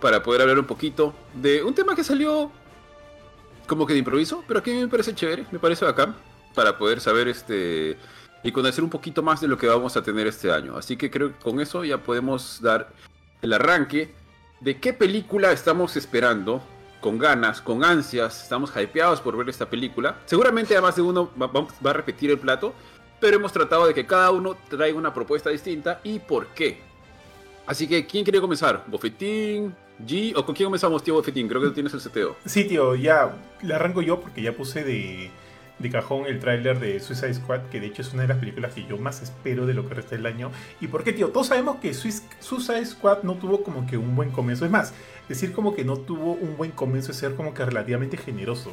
para 0.00 0.23
poder 0.23 0.43
hablar 0.43 0.61
un 0.61 0.67
poquito 0.67 1.12
de 1.35 1.64
un 1.64 1.75
tema 1.75 1.97
que 1.97 2.05
salió 2.05 2.52
como 3.67 3.85
que 3.85 3.94
de 3.94 3.99
improviso, 3.99 4.44
pero 4.47 4.62
que 4.62 4.70
a 4.70 4.75
mí 4.75 4.81
me 4.81 4.88
parece 4.88 5.12
chévere, 5.12 5.44
me 5.50 5.59
parece 5.59 5.85
bacán, 5.85 6.14
para 6.55 6.79
poder 6.79 7.00
saber 7.00 7.26
este 7.26 7.99
y 8.47 8.53
conocer 8.53 8.85
un 8.85 8.91
poquito 8.91 9.25
más 9.25 9.41
de 9.41 9.49
lo 9.49 9.59
que 9.59 9.67
vamos 9.67 9.97
a 9.97 10.03
tener 10.03 10.29
este 10.29 10.53
año. 10.53 10.77
Así 10.77 10.97
que 10.97 11.11
creo 11.11 11.33
que 11.33 11.43
con 11.43 11.61
eso 11.61 11.85
ya 11.85 11.99
podemos 11.99 12.63
dar 12.63 12.93
el 13.43 13.53
arranque 13.53 14.15
de 14.61 14.79
qué 14.79 14.93
película 14.93 15.51
estamos 15.51 15.97
esperando, 15.97 16.63
con 17.01 17.19
ganas, 17.19 17.61
con 17.61 17.83
ansias, 17.83 18.45
estamos 18.45 18.73
hypeados 18.77 19.21
por 19.21 19.37
ver 19.37 19.49
esta 19.49 19.69
película. 19.69 20.21
Seguramente 20.27 20.77
a 20.77 20.81
más 20.81 20.95
de 20.95 21.03
uno 21.03 21.29
va, 21.37 21.91
a 21.91 21.93
repetir 21.93 22.31
el 22.31 22.39
plato, 22.39 22.73
pero 23.19 23.37
hemos 23.37 23.53
tratado 23.53 23.85
de 23.89 23.95
que 23.95 24.07
cada 24.07 24.31
uno 24.31 24.57
traiga 24.69 24.97
una 24.97 25.13
propuesta 25.13 25.51
distinta 25.51 26.01
y 26.05 26.21
por 26.21 26.47
qué. 26.49 26.79
Así 27.67 27.89
que, 27.89 28.07
¿quién 28.07 28.23
quiere 28.23 28.41
comenzar? 28.41 28.85
¿Bofetín? 28.87 29.75
¿G? 30.07 30.35
¿O 30.37 30.47
con 30.47 30.55
quién 30.55 30.69
comenzamos, 30.69 31.03
tío 31.03 31.15
Bofetín? 31.15 31.49
Creo 31.49 31.61
que 31.63 31.69
tú 31.69 31.75
tienes 31.75 31.93
el 31.95 32.01
seteo. 32.01 32.37
Sí, 32.45 32.69
tío, 32.69 32.95
ya 32.95 33.35
le 33.63 33.75
arranco 33.75 34.03
yo 34.03 34.21
porque 34.21 34.41
ya 34.41 34.53
puse 34.53 34.85
de, 34.85 35.33
de 35.78 35.90
cajón 35.90 36.25
el 36.26 36.40
tráiler 36.40 36.78
de 36.81 36.99
Suicide 37.00 37.34
Squad, 37.34 37.62
que 37.70 37.81
de 37.81 37.87
hecho 37.88 38.00
es 38.02 38.12
una 38.14 38.23
de 38.23 38.28
las 38.28 38.38
películas 38.38 38.73
que 38.73 38.87
yo 38.87 38.96
más 38.96 39.20
espero 39.23 39.67
de 39.67 39.75
lo 39.75 39.87
que 39.88 39.94
resta 39.94 40.17
del 40.17 40.25
año. 40.26 40.50
¿Y 40.81 40.87
por 40.87 41.05
qué, 41.05 41.12
tío? 41.12 41.28
Todos 41.28 41.49
sabemos 41.49 41.76
que 41.76 41.93
Suicide 41.93 42.87
Squad 42.87 43.23
no 43.25 43.34
tuvo 43.34 43.62
como 43.62 43.87
que 43.87 43.96
un 43.99 44.17
buen 44.17 44.31
comienzo. 44.31 44.64
Es 44.64 44.70
más, 44.70 44.94
decir 45.28 45.52
como 45.52 45.75
que 45.75 45.84
no 45.84 45.99
tuvo 45.99 46.32
un 46.32 46.56
buen 46.56 46.70
comienzo 46.70 47.11
es 47.12 47.19
ser 47.19 47.34
como 47.34 47.52
que 47.52 47.64
relativamente 47.64 48.17
generoso. 48.17 48.73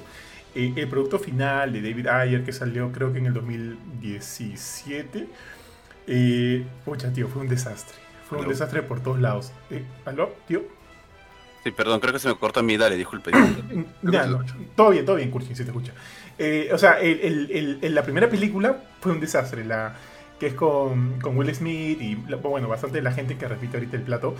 Eh, 0.55 0.71
el 0.75 0.87
producto 0.87 1.19
final 1.19 1.73
de 1.73 1.81
David 1.81 2.07
Ayer, 2.07 2.43
que 2.43 2.53
salió 2.53 2.91
creo 2.91 3.11
que 3.11 3.19
en 3.19 3.25
el 3.25 3.33
2017, 3.33 5.27
eh, 6.07 6.65
pucha, 6.85 7.11
tío, 7.11 7.27
fue 7.27 7.41
un 7.41 7.49
desastre. 7.49 7.95
Fue 8.29 8.37
un 8.37 8.45
No. 8.45 8.49
desastre 8.49 8.81
por 8.83 8.99
todos 9.01 9.19
lados. 9.19 9.51
Eh, 9.69 9.83
¿Aló, 10.05 10.33
tío? 10.47 10.61
Sí, 11.63 11.71
perdón, 11.71 11.99
creo 12.01 12.11
que 12.13 12.19
se 12.19 12.27
me 12.27 12.35
cortó 12.35 12.59
a 12.59 12.63
mí, 12.63 12.75
dale, 12.77 12.97
disculpe. 12.97 13.31
Ya, 14.03 14.25
no, 14.25 14.43
todo 14.75 14.89
bien, 14.91 15.05
todo 15.05 15.15
bien, 15.15 15.31
Kurchin, 15.31 15.55
si 15.55 15.63
te 15.63 15.69
escucha. 15.69 15.93
Eh, 16.37 16.69
o 16.73 16.77
sea, 16.77 16.97
la 17.01 18.03
primera 18.03 18.29
película 18.29 18.77
fue 18.99 19.11
un 19.11 19.19
desastre, 19.19 19.63
la 19.65 19.95
que 20.39 20.47
es 20.47 20.53
con, 20.55 21.19
Will 21.23 21.53
Smith 21.55 22.01
y, 22.01 22.15
bueno, 22.15 22.67
bastante 22.67 23.01
la 23.01 23.11
gente 23.11 23.37
que 23.37 23.47
repite 23.47 23.77
ahorita 23.77 23.97
el 23.97 24.03
plato. 24.03 24.35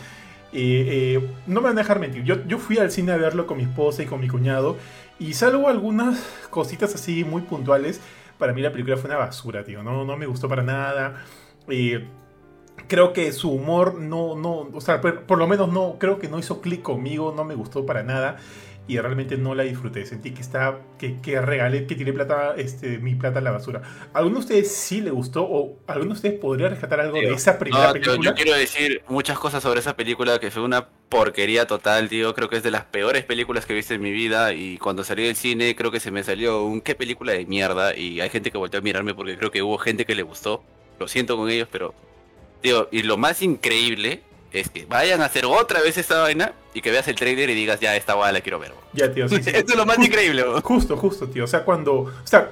Eh, 0.52 1.16
eh, 1.18 1.30
no 1.48 1.62
me 1.62 1.70
van 1.70 1.78
a 1.78 1.82
dejar 1.82 2.00
mentir, 2.00 2.24
yo, 2.24 2.60
fui 2.60 2.78
al 2.78 2.92
cine 2.92 3.12
a 3.12 3.18
verlo 3.18 3.48
con 3.48 3.58
mi 3.58 3.64
esposa 3.64 4.04
y 4.04 4.06
con 4.06 4.20
mi 4.20 4.28
cuñado 4.28 4.78
y 5.18 5.34
salvo 5.34 5.68
algunas 5.68 6.20
cositas 6.52 6.94
así 6.94 7.24
muy 7.24 7.42
puntuales, 7.42 8.02
para 8.38 8.54
mí 8.54 8.62
la 8.62 8.72
película 8.72 8.98
fue 8.98 9.10
una 9.10 9.18
basura, 9.18 9.64
tío, 9.64 9.82
no, 9.82 10.06
me 10.18 10.26
gustó 10.28 10.48
para 10.48 10.62
nada. 10.62 11.24
Creo 12.88 13.14
que 13.14 13.32
su 13.32 13.52
humor 13.52 13.96
no, 13.96 14.36
no, 14.36 14.70
o 14.74 14.82
sea, 14.82 15.00
por, 15.00 15.22
por 15.22 15.38
lo 15.38 15.48
menos 15.48 15.72
no, 15.72 15.96
creo 16.00 16.20
que 16.20 16.28
no 16.28 16.38
hizo 16.38 16.60
clic 16.62 16.82
conmigo, 16.82 17.34
no 17.36 17.46
me 17.46 17.56
gustó 17.56 17.86
para 17.86 18.04
nada 18.04 18.38
y 18.88 19.00
realmente 19.00 19.38
no 19.38 19.56
la 19.56 19.64
disfruté. 19.64 20.06
Sentí 20.06 20.34
que 20.34 20.42
está, 20.42 20.82
que, 20.98 21.22
que 21.22 21.42
regalé, 21.42 21.88
que 21.88 21.96
tiré 21.96 22.14
plata, 22.14 22.56
este, 22.58 22.98
mi 23.00 23.16
plata 23.16 23.40
a 23.40 23.42
la 23.42 23.52
basura. 23.52 23.82
¿A 24.14 24.18
¿Alguno 24.20 24.36
de 24.36 24.40
ustedes 24.42 24.72
sí 24.76 25.02
le 25.02 25.12
gustó 25.12 25.44
o 25.44 25.80
alguno 25.88 26.10
de 26.12 26.16
ustedes 26.16 26.40
podría 26.40 26.70
rescatar 26.70 27.00
algo 27.00 27.24
de 27.24 27.34
esa 27.34 27.58
primera 27.60 27.88
No, 27.88 28.00
tío, 28.00 28.16
película? 28.16 28.30
yo 28.30 28.34
quiero 28.36 28.54
decir 28.56 29.04
muchas 29.08 29.40
cosas 29.40 29.64
sobre 29.64 29.80
esa 29.80 29.96
película 29.96 30.40
que 30.40 30.52
fue 30.52 30.64
una 30.64 30.88
porquería 31.10 31.66
total, 31.68 32.10
tío. 32.10 32.34
Creo 32.34 32.50
que 32.50 32.58
es 32.58 32.64
de 32.64 32.72
las 32.72 32.86
peores 32.86 33.24
películas 33.26 33.66
que 33.66 33.74
he 33.74 33.76
visto 33.76 33.94
en 33.94 34.02
mi 34.02 34.12
vida. 34.12 34.54
Y 34.54 34.78
cuando 34.78 35.04
salí 35.04 35.24
del 35.26 35.36
cine, 35.36 35.76
creo 35.76 35.92
que 35.92 36.00
se 36.00 36.12
me 36.12 36.24
salió 36.24 36.64
un 36.66 36.82
qué 36.82 36.96
película 36.96 37.34
de 37.34 37.46
mierda. 37.46 37.96
Y 37.96 38.22
hay 38.22 38.30
gente 38.30 38.52
que 38.52 38.58
volteó 38.58 38.80
a 38.80 38.84
mirarme 38.84 39.14
porque 39.16 39.38
creo 39.38 39.52
que 39.52 39.62
hubo 39.64 39.78
gente 39.78 40.06
que 40.06 40.16
le 40.16 40.24
gustó. 40.24 40.64
Lo 41.00 41.08
siento 41.08 41.38
con 41.38 41.50
ellos, 41.50 41.68
pero. 41.72 41.94
Tío, 42.62 42.88
y 42.92 43.04
lo 43.04 43.18
más 43.18 43.42
increíble 43.42 44.24
es 44.54 44.70
que 44.70 44.86
vayan 44.86 45.22
a 45.22 45.26
hacer 45.26 45.46
otra 45.46 45.82
vez 45.82 45.98
esta 45.98 46.20
vaina 46.22 46.54
y 46.74 46.82
que 46.82 46.92
veas 46.92 47.08
el 47.08 47.16
trailer 47.16 47.50
y 47.50 47.56
digas, 47.56 47.80
ya, 47.80 47.96
esta 47.96 48.14
guay 48.14 48.34
la 48.34 48.42
quiero 48.42 48.60
ver. 48.60 48.72
bro". 48.74 48.82
Ya, 48.94 49.12
tío, 49.14 49.28
sí, 49.28 49.42
sí. 49.44 49.52
Esto 49.54 49.74
es 49.74 49.78
lo 49.78 49.86
más 49.86 49.98
increíble, 50.00 50.44
bro. 50.44 50.62
Justo, 50.62 50.98
justo, 50.98 51.28
tío. 51.30 51.44
O 51.46 51.48
sea, 51.48 51.64
cuando. 51.64 51.94
O 51.94 52.12
sea, 52.24 52.52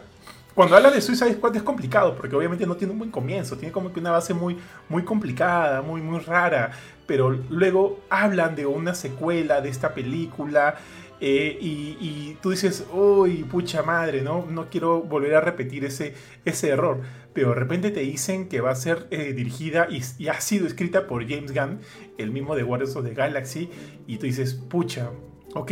cuando 0.53 0.75
habla 0.75 0.91
de 0.91 1.01
Suicide 1.01 1.33
Squad 1.35 1.55
es 1.55 1.63
complicado, 1.63 2.15
porque 2.15 2.35
obviamente 2.35 2.65
no 2.67 2.75
tiene 2.75 2.91
un 2.93 2.99
buen 2.99 3.11
comienzo, 3.11 3.57
tiene 3.57 3.71
como 3.71 3.93
que 3.93 3.99
una 3.99 4.11
base 4.11 4.33
muy, 4.33 4.57
muy 4.89 5.03
complicada, 5.03 5.81
muy, 5.81 6.01
muy 6.01 6.19
rara. 6.19 6.71
Pero 7.05 7.29
luego 7.49 8.01
hablan 8.09 8.55
de 8.55 8.65
una 8.65 8.93
secuela 8.95 9.61
de 9.61 9.69
esta 9.69 9.93
película. 9.93 10.75
eh, 11.19 11.57
y, 11.61 11.97
y 11.99 12.37
tú 12.41 12.49
dices, 12.51 12.85
uy, 12.91 13.43
pucha 13.43 13.83
madre, 13.83 14.21
¿no? 14.21 14.45
No 14.49 14.69
quiero 14.69 15.01
volver 15.01 15.35
a 15.35 15.41
repetir 15.41 15.85
ese, 15.85 16.15
ese 16.45 16.69
error. 16.69 17.01
Pero 17.33 17.49
de 17.49 17.55
repente 17.55 17.91
te 17.91 18.01
dicen 18.01 18.49
que 18.49 18.61
va 18.61 18.71
a 18.71 18.75
ser 18.75 19.07
eh, 19.11 19.33
dirigida 19.33 19.87
y, 19.89 20.27
ha 20.27 20.41
sido 20.41 20.67
escrita 20.67 21.07
por 21.07 21.27
James 21.27 21.53
Gunn, 21.53 21.79
el 22.17 22.31
mismo 22.31 22.55
de 22.55 22.63
Guardians 22.63 22.95
of 22.95 23.05
the 23.05 23.13
Galaxy. 23.13 23.69
Y 24.05 24.17
tú 24.17 24.25
dices, 24.25 24.53
pucha, 24.53 25.11
ok, 25.53 25.71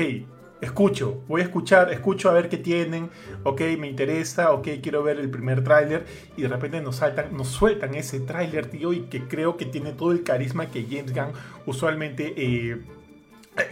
escucho, 0.61 1.23
voy 1.27 1.41
a 1.41 1.45
escuchar, 1.45 1.91
escucho 1.91 2.29
a 2.29 2.33
ver 2.33 2.49
qué 2.49 2.57
tienen, 2.57 3.09
ok, 3.43 3.61
me 3.77 3.87
interesa, 3.87 4.51
ok, 4.51 4.67
quiero 4.81 5.03
ver 5.03 5.19
el 5.19 5.29
primer 5.29 5.63
tráiler 5.63 6.05
y 6.35 6.41
de 6.41 6.47
repente 6.47 6.81
nos 6.81 6.97
saltan, 6.97 7.35
nos 7.35 7.47
sueltan 7.47 7.95
ese 7.95 8.19
tráiler, 8.19 8.67
tío, 8.67 8.93
y 8.93 9.01
que 9.03 9.27
creo 9.27 9.57
que 9.57 9.65
tiene 9.65 9.93
todo 9.93 10.11
el 10.11 10.23
carisma 10.23 10.69
que 10.69 10.85
James 10.89 11.13
Gunn 11.13 11.31
usualmente, 11.65 12.33
eh, 12.37 12.81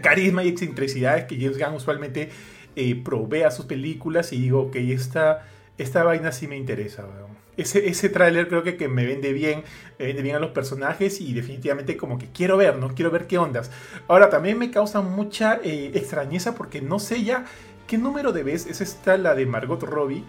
carisma 0.01 0.44
y 0.44 0.50
excentricidades 0.50 1.25
que 1.25 1.38
James 1.39 1.58
Gunn 1.58 1.75
usualmente 1.75 2.29
eh, 2.75 2.96
provee 3.03 3.44
a 3.44 3.51
sus 3.51 3.65
películas 3.65 4.32
y 4.34 4.41
digo, 4.41 4.62
ok, 4.63 4.75
esta, 4.75 5.46
esta 5.77 6.03
vaina 6.03 6.32
sí 6.32 6.48
me 6.48 6.58
interesa, 6.58 7.06
weón 7.06 7.37
ese, 7.57 7.89
ese 7.89 8.09
tráiler 8.09 8.47
creo 8.47 8.63
que, 8.63 8.77
que, 8.77 8.87
me 8.87 9.05
vende 9.05 9.33
bien, 9.33 9.63
me 9.99 10.05
vende 10.05 10.21
bien 10.21 10.35
a 10.35 10.39
los 10.39 10.51
personajes 10.51 11.19
y 11.19 11.33
definitivamente 11.33 11.97
como 11.97 12.17
que 12.17 12.31
quiero 12.31 12.55
ver, 12.57 12.77
¿no? 12.77 12.93
Quiero 12.93 13.11
ver 13.11 13.27
qué 13.27 13.37
ondas. 13.37 13.71
Ahora, 14.07 14.29
también 14.29 14.57
me 14.57 14.71
causa 14.71 15.01
mucha 15.01 15.59
eh, 15.63 15.91
extrañeza 15.95 16.55
porque 16.55 16.81
no 16.81 16.99
sé 16.99 17.23
ya 17.23 17.45
qué 17.87 17.97
número 17.97 18.31
de 18.31 18.43
vez 18.43 18.67
es 18.67 18.81
esta 18.81 19.17
la 19.17 19.33
de 19.33 19.45
Margot 19.45 19.81
Robbie 19.81 20.23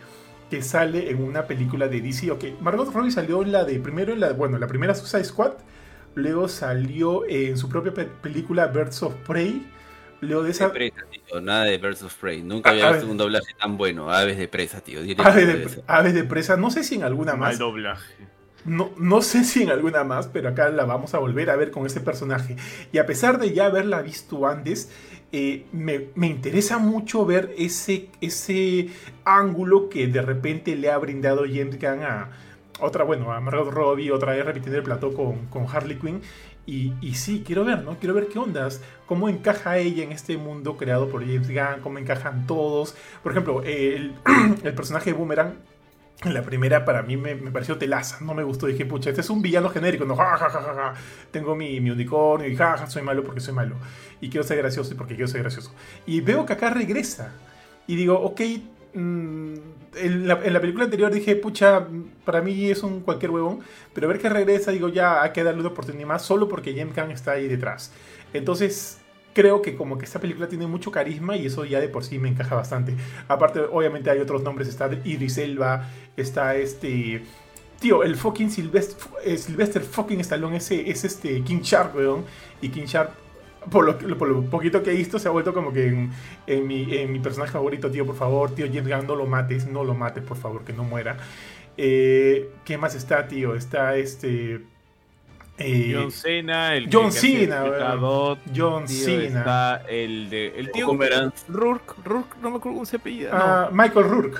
que 0.50 0.62
sale 0.62 1.10
en 1.10 1.22
una 1.22 1.46
película 1.46 1.88
de 1.88 2.00
DC. 2.00 2.30
Ok, 2.30 2.44
Margot 2.60 2.92
Robbie 2.92 3.10
salió 3.10 3.44
la 3.44 3.64
de 3.64 3.78
primero, 3.78 4.16
la, 4.16 4.32
bueno, 4.32 4.58
la 4.58 4.66
primera 4.66 4.94
Suicide 4.94 5.24
Squad, 5.24 5.52
luego 6.14 6.48
salió 6.48 7.26
en 7.28 7.58
su 7.58 7.68
propia 7.68 7.92
película 8.22 8.66
Birds 8.68 9.02
of 9.02 9.14
Prey 9.26 9.66
Leo 10.20 10.42
de 10.42 10.50
esa... 10.50 10.72
presa, 10.72 11.02
tío. 11.10 11.40
Nada 11.40 11.64
de 11.64 11.78
Birds 11.78 12.02
of 12.02 12.14
Prey. 12.14 12.42
Nunca 12.42 12.70
había 12.70 12.92
visto 12.92 13.06
un 13.06 13.16
doblaje 13.16 13.54
tan 13.58 13.76
bueno. 13.76 14.10
Aves 14.10 14.38
de 14.38 14.48
presa, 14.48 14.80
tío. 14.80 15.00
Aves 15.18 15.46
de, 15.46 15.82
aves 15.86 16.14
de, 16.14 16.24
presa. 16.24 16.56
No 16.56 16.70
sé 16.70 16.84
si 16.84 16.96
en 16.96 17.04
alguna 17.04 17.32
más. 17.32 17.50
Mal 17.50 17.58
doblaje. 17.58 18.14
No, 18.64 18.90
no 18.98 19.22
sé 19.22 19.44
si 19.44 19.62
en 19.62 19.70
alguna 19.70 20.04
más, 20.04 20.26
pero 20.26 20.48
acá 20.48 20.68
la 20.68 20.84
vamos 20.84 21.14
a 21.14 21.18
volver 21.18 21.50
a 21.50 21.56
ver 21.56 21.70
con 21.70 21.86
ese 21.86 22.00
personaje. 22.00 22.56
Y 22.92 22.98
a 22.98 23.06
pesar 23.06 23.38
de 23.38 23.52
ya 23.52 23.66
haberla 23.66 24.02
visto 24.02 24.46
antes, 24.46 24.90
eh, 25.32 25.66
me, 25.72 26.08
me, 26.16 26.26
interesa 26.26 26.78
mucho 26.78 27.24
ver 27.24 27.54
ese, 27.56 28.10
ese 28.20 28.88
ángulo 29.24 29.88
que 29.88 30.06
de 30.08 30.22
repente 30.22 30.74
le 30.74 30.90
ha 30.90 30.98
brindado 30.98 31.44
James 31.44 31.78
Gunn 31.78 32.02
a 32.02 32.30
otra, 32.80 33.04
bueno, 33.04 33.32
a 33.32 33.40
Margot 33.40 33.70
Robbie, 33.70 34.10
otra 34.10 34.32
vez 34.32 34.44
repitiendo 34.44 34.78
el 34.78 34.84
plató 34.84 35.12
con, 35.12 35.46
con 35.46 35.66
Harley 35.66 35.98
Quinn. 35.98 36.22
Y, 36.68 36.92
y, 37.00 37.14
sí, 37.14 37.42
quiero 37.46 37.64
ver, 37.64 37.82
¿no? 37.82 37.98
Quiero 37.98 38.14
ver 38.14 38.28
qué 38.28 38.38
ondas, 38.38 38.82
cómo 39.06 39.30
encaja 39.30 39.78
ella 39.78 40.04
en 40.04 40.12
este 40.12 40.36
mundo 40.36 40.76
creado 40.76 41.08
por 41.08 41.22
James 41.22 41.48
Gunn, 41.48 41.80
cómo 41.82 41.98
encajan 41.98 42.46
todos. 42.46 42.94
Por 43.22 43.32
ejemplo, 43.32 43.62
el, 43.62 44.14
el 44.62 44.74
personaje 44.74 45.12
de 45.12 45.16
Boomerang, 45.16 45.54
en 46.24 46.34
la 46.34 46.42
primera 46.42 46.84
para 46.84 47.02
mí 47.02 47.16
me, 47.16 47.36
pareció 47.36 47.78
telaza, 47.78 48.18
no 48.22 48.34
me 48.34 48.42
gustó. 48.42 48.66
Dije, 48.66 48.84
pucha, 48.84 49.08
este 49.08 49.22
es 49.22 49.30
un 49.30 49.40
villano 49.40 49.70
genérico, 49.70 50.04
no, 50.04 50.14
ja, 50.16 50.36
ja, 50.36 50.50
ja, 50.50 50.60
ja, 50.60 50.94
Tengo 51.30 51.56
mi, 51.56 51.80
mi 51.80 51.90
unicornio 51.90 52.46
y 52.46 52.54
ja, 52.54 52.76
ja, 52.76 52.86
soy 52.86 53.00
malo 53.00 53.24
porque 53.24 53.40
soy 53.40 53.54
malo. 53.54 53.76
Y 54.20 54.28
quiero 54.28 54.46
ser 54.46 54.58
gracioso 54.58 54.94
porque 54.94 55.14
quiero 55.14 55.28
ser 55.28 55.40
gracioso. 55.40 55.72
Y 56.04 56.20
veo 56.20 56.44
que 56.44 56.52
acá 56.52 56.68
regresa. 56.68 57.32
Y 57.86 57.96
digo, 57.96 58.20
ok, 58.20 58.42
mmm, 58.98 59.54
en, 59.96 60.28
la, 60.28 60.40
película 60.60 60.84
anterior 60.84 61.12
dije, 61.12 61.36
pucha, 61.36 61.86
para 62.24 62.40
mí 62.42 62.70
es 62.70 62.82
un 62.82 63.00
cualquier 63.00 63.30
huevón, 63.30 63.60
pero 63.92 64.08
ver 64.08 64.18
que 64.18 64.28
regresa, 64.28 64.70
digo, 64.70 64.88
ya 64.88 65.22
hay 65.22 65.32
que 65.32 65.42
darle 65.42 65.60
una 65.60 65.70
oportunidad 65.70 66.06
más 66.06 66.22
solo 66.22 66.48
porque 66.48 66.74
James 66.76 66.94
Gunn 66.94 67.10
está 67.10 67.32
ahí 67.32 67.48
detrás. 67.48 67.92
Entonces, 68.32 68.98
creo 69.32 69.62
que 69.62 69.76
como 69.76 69.98
que 69.98 70.04
esta 70.04 70.20
película 70.20 70.48
tiene 70.48 70.66
mucho 70.66 70.90
carisma 70.90 71.36
y 71.36 71.46
eso 71.46 71.64
ya 71.64 71.80
de 71.80 71.88
por 71.88 72.04
sí 72.04 72.18
me 72.18 72.28
encaja 72.28 72.54
bastante. 72.54 72.94
Aparte, 73.28 73.60
obviamente 73.60 74.10
hay 74.10 74.18
otros 74.18 74.42
nombres, 74.42 74.68
está 74.68 74.90
Idris 75.04 75.38
Elba, 75.38 75.88
está 76.16 76.56
este... 76.56 77.22
Tío, 77.80 78.02
el 78.02 78.16
fucking 78.16 78.50
Sylvester, 78.50 78.96
eh, 79.24 79.38
Sylvester 79.38 79.82
fucking 79.82 80.18
Stallone 80.20 80.56
ese, 80.56 80.90
es 80.90 81.04
este 81.04 81.42
King 81.44 81.60
Shark, 81.62 81.94
weón. 81.94 82.24
Y 82.60 82.70
King 82.70 82.86
por 83.70 83.84
lo, 83.84 84.18
por 84.18 84.28
lo, 84.28 84.42
poquito 84.44 84.82
que 84.82 84.90
he 84.90 84.94
visto, 84.94 85.18
se 85.18 85.28
ha 85.28 85.30
vuelto 85.30 85.52
como 85.52 85.72
que 85.72 85.88
en, 85.88 86.10
en, 86.46 86.66
mi, 86.66 86.96
en, 86.96 87.12
mi, 87.12 87.18
personaje 87.18 87.52
favorito, 87.52 87.90
tío, 87.90 88.06
por 88.06 88.16
favor, 88.16 88.54
tío 88.54 88.66
James 88.66 88.88
Gunn, 88.88 89.06
no 89.06 89.16
lo 89.16 89.26
mates, 89.26 89.66
no 89.66 89.84
lo 89.84 89.94
mates, 89.94 90.22
por 90.24 90.36
favor, 90.36 90.64
que 90.64 90.72
no 90.72 90.84
muera. 90.84 91.16
Eh, 91.76 92.50
¿Qué 92.64 92.76
más 92.76 92.94
está, 92.94 93.26
tío? 93.26 93.54
Está 93.54 93.96
este... 93.96 94.60
Eh, 95.60 95.92
John 95.92 96.12
Cena, 96.12 96.76
el 96.76 96.88
John 96.92 97.10
Cena, 97.10 97.64
John 98.54 98.86
Cena. 98.86 99.38
Está 99.38 99.82
el 99.88 100.30
de 100.30 100.56
el 100.56 100.70
tío 100.70 100.86
Rourke, 101.48 101.94
Rourke, 102.04 102.36
no 102.40 102.50
me 102.50 102.58
acuerdo 102.58 102.76
cómo 102.76 102.86
se 102.86 102.96
apellida. 102.96 103.30
Ah, 103.32 103.68
no. 103.68 103.76
Michael 103.76 104.08
Rourke. 104.08 104.38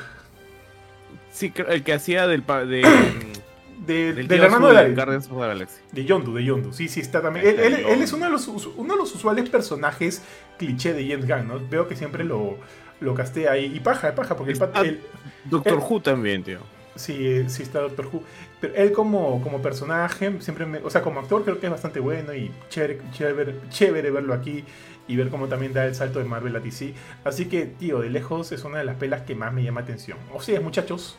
Sí, 1.33 1.53
el 1.69 1.83
que 1.83 1.93
hacía 1.93 2.29
del 2.29 2.45
de 2.47 2.83
de, 3.88 4.12
del, 4.12 4.28
del 4.28 4.45
hermano 4.45 4.68
de 4.68 4.95
Galaxy. 4.95 5.80
De 5.90 6.04
Yondu, 6.04 6.35
de 6.35 6.45
Yondu. 6.45 6.73
Sí, 6.73 6.88
sí, 6.88 7.00
está 7.00 7.21
también. 7.21 7.47
Él, 7.47 7.59
él, 7.59 7.75
él, 7.88 8.02
es 8.02 8.12
uno 8.12 8.26
de, 8.26 8.30
los, 8.30 8.47
uno 8.47 8.92
de 8.92 8.99
los 8.99 9.14
usuales 9.14 9.49
personajes 9.49 10.23
cliché 10.59 10.92
de 10.92 11.09
James 11.09 11.26
Gunn, 11.26 11.49
¿no? 11.49 11.68
Veo 11.68 11.88
que 11.88 11.97
siempre 11.97 12.23
lo, 12.23 12.59
lo 13.00 13.14
castea 13.14 13.52
ahí. 13.52 13.73
Y 13.75 13.80
paja, 13.80 14.14
paja, 14.14 14.37
porque 14.37 14.52
el, 14.52 14.62
el 14.85 15.00
Doctor 15.47 15.78
Who 15.78 16.00
también, 16.02 16.45
tío. 16.45 16.59
Sí, 16.95 17.49
sí 17.49 17.62
está 17.62 17.80
Doctor 17.80 18.07
Who. 18.12 18.23
Pero 18.61 18.75
él 18.75 18.92
como, 18.92 19.40
como 19.42 19.62
personaje, 19.62 20.40
siempre 20.40 20.66
me, 20.66 20.78
o 20.78 20.90
sea, 20.90 21.02
como 21.02 21.21
actor 21.21 21.42
creo 21.45 21.59
que 21.59 21.66
es 21.66 21.73
bastante 21.73 22.00
bueno 22.00 22.35
y 22.35 22.50
chévere, 22.68 23.00
chévere, 23.12 23.54
chévere 23.71 24.11
verlo 24.11 24.35
aquí 24.35 24.64
y 25.07 25.16
ver 25.16 25.30
cómo 25.30 25.49
también 25.49 25.73
da 25.73 25.87
el 25.87 25.95
salto 25.95 26.18
de 26.18 26.26
Marvel 26.26 26.54
a 26.57 26.61
DC. 26.61 26.92
Así 27.25 27.47
que, 27.47 27.64
tío, 27.64 28.00
de 28.00 28.11
lejos 28.11 28.52
es 28.52 28.64
una 28.64 28.78
de 28.78 28.85
las 28.85 28.97
pelas 28.97 29.23
que 29.23 29.35
más 29.35 29.52
me 29.52 29.62
llama 29.62 29.80
atención. 29.80 30.18
O 30.35 30.42
sea, 30.42 30.61
muchachos, 30.61 31.16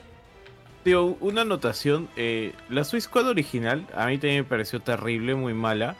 Tío, 0.83 1.17
una 1.19 1.41
anotación. 1.41 2.07
Eh, 2.15 2.53
la 2.69 2.83
Suicide 2.83 3.09
Squad 3.09 3.27
original 3.27 3.85
a 3.95 4.07
mí 4.07 4.17
también 4.17 4.43
me 4.43 4.49
pareció 4.49 4.79
terrible, 4.79 5.35
muy 5.35 5.53
mala. 5.53 5.95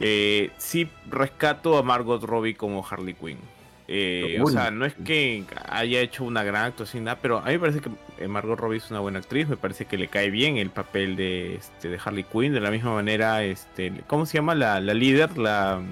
Eh, 0.00 0.50
sí 0.58 0.88
rescato 1.08 1.78
a 1.78 1.82
Margot 1.82 2.22
Robbie 2.22 2.54
como 2.54 2.86
Harley 2.86 3.14
Quinn. 3.14 3.38
Eh, 3.86 4.40
o 4.42 4.46
sea, 4.48 4.70
no 4.70 4.86
es 4.86 4.94
que 4.94 5.44
haya 5.68 6.00
hecho 6.00 6.24
una 6.24 6.42
gran 6.42 6.64
actuación, 6.64 7.04
nada, 7.04 7.18
pero 7.20 7.38
a 7.38 7.44
mí 7.46 7.52
me 7.52 7.58
parece 7.58 7.80
que 7.80 7.90
eh, 8.18 8.28
Margot 8.28 8.58
Robbie 8.58 8.78
es 8.78 8.90
una 8.90 9.00
buena 9.00 9.18
actriz. 9.18 9.48
Me 9.48 9.56
parece 9.56 9.84
que 9.84 9.98
le 9.98 10.08
cae 10.08 10.30
bien 10.30 10.56
el 10.56 10.70
papel 10.70 11.16
de, 11.16 11.56
este, 11.56 11.98
Harley 12.02 12.24
Quinn. 12.24 12.54
De 12.54 12.60
la 12.60 12.70
misma 12.70 12.94
manera, 12.94 13.44
este, 13.44 13.92
¿cómo 14.06 14.24
se 14.24 14.38
llama? 14.38 14.54
La, 14.54 14.80
la 14.80 14.94
líder, 14.94 15.36
la 15.36 15.82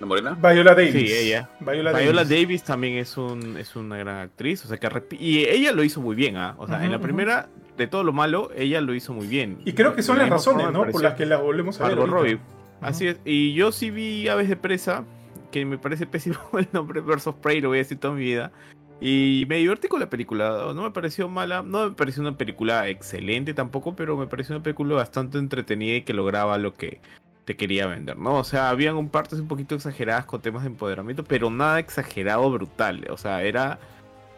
¿La 0.00 0.06
morena? 0.06 0.36
Viola 0.40 0.74
Davis. 0.74 0.92
Sí, 0.92 1.12
ella. 1.12 1.48
Viola, 1.60 1.92
Viola 1.92 2.24
Davis. 2.24 2.42
Davis. 2.42 2.64
también 2.64 2.98
es, 2.98 3.16
un, 3.16 3.56
es 3.56 3.76
una 3.76 3.96
gran 3.96 4.18
actriz. 4.18 4.64
O 4.64 4.68
sea, 4.68 4.78
que 4.78 5.16
y 5.18 5.44
ella 5.44 5.72
lo 5.72 5.84
hizo 5.84 6.00
muy 6.00 6.16
bien, 6.16 6.36
¿ah? 6.36 6.54
O 6.58 6.66
sea, 6.66 6.76
uh 6.76 6.80
-huh, 6.80 6.84
en 6.84 6.92
la 6.92 6.98
primera, 6.98 7.48
uh 7.48 7.72
-huh. 7.72 7.76
de 7.76 7.86
todo 7.86 8.02
lo 8.02 8.12
malo, 8.12 8.50
ella 8.56 8.80
lo 8.80 8.94
hizo 8.94 9.12
muy 9.12 9.26
bien. 9.26 9.58
Y 9.64 9.72
creo 9.72 9.94
que 9.94 10.02
son 10.02 10.18
las 10.18 10.28
razones, 10.28 10.70
¿no? 10.72 10.86
Por 10.90 11.02
las 11.02 11.14
que 11.14 11.26
la 11.26 11.36
volvemos 11.36 11.80
a 11.80 11.88
ver. 11.88 11.96
Robbie. 11.96 12.34
Uh 12.34 12.38
-huh. 12.38 12.40
Así 12.80 13.06
es. 13.06 13.20
Y 13.24 13.54
yo 13.54 13.72
sí 13.72 13.90
vi 13.90 14.28
Aves 14.28 14.48
de 14.48 14.56
Presa, 14.56 15.04
que 15.50 15.64
me 15.64 15.78
parece 15.78 16.06
pésimo 16.14 16.38
el 16.58 16.68
nombre 16.72 17.00
Versus 17.00 17.34
Prey, 17.36 17.60
lo 17.60 17.68
voy 17.68 17.78
a 17.78 17.82
decir 17.82 17.98
toda 17.98 18.14
mi 18.14 18.24
vida. 18.24 18.52
Y 19.00 19.44
me 19.48 19.56
divertí 19.56 19.88
con 19.88 20.00
la 20.00 20.08
película, 20.08 20.72
no 20.74 20.82
me 20.82 20.90
pareció 20.90 21.28
mala, 21.28 21.62
no 21.62 21.88
me 21.90 21.94
pareció 21.94 22.22
una 22.22 22.38
película 22.38 22.88
excelente 22.88 23.52
tampoco, 23.52 23.94
pero 23.96 24.16
me 24.16 24.26
pareció 24.26 24.54
una 24.54 24.62
película 24.62 24.94
bastante 24.94 25.38
entretenida 25.38 25.96
y 25.96 26.02
que 26.02 26.14
lograba 26.14 26.56
lo 26.58 26.74
que, 26.74 27.00
te 27.44 27.56
quería 27.56 27.86
vender, 27.86 28.16
¿no? 28.18 28.36
O 28.38 28.44
sea, 28.44 28.70
habían 28.70 29.08
partes 29.08 29.38
un 29.38 29.48
poquito 29.48 29.74
exageradas 29.74 30.24
con 30.24 30.40
temas 30.40 30.62
de 30.62 30.68
empoderamiento, 30.68 31.24
pero 31.24 31.50
nada 31.50 31.78
exagerado 31.78 32.50
brutal. 32.50 33.06
O 33.10 33.16
sea, 33.16 33.42
era. 33.42 33.78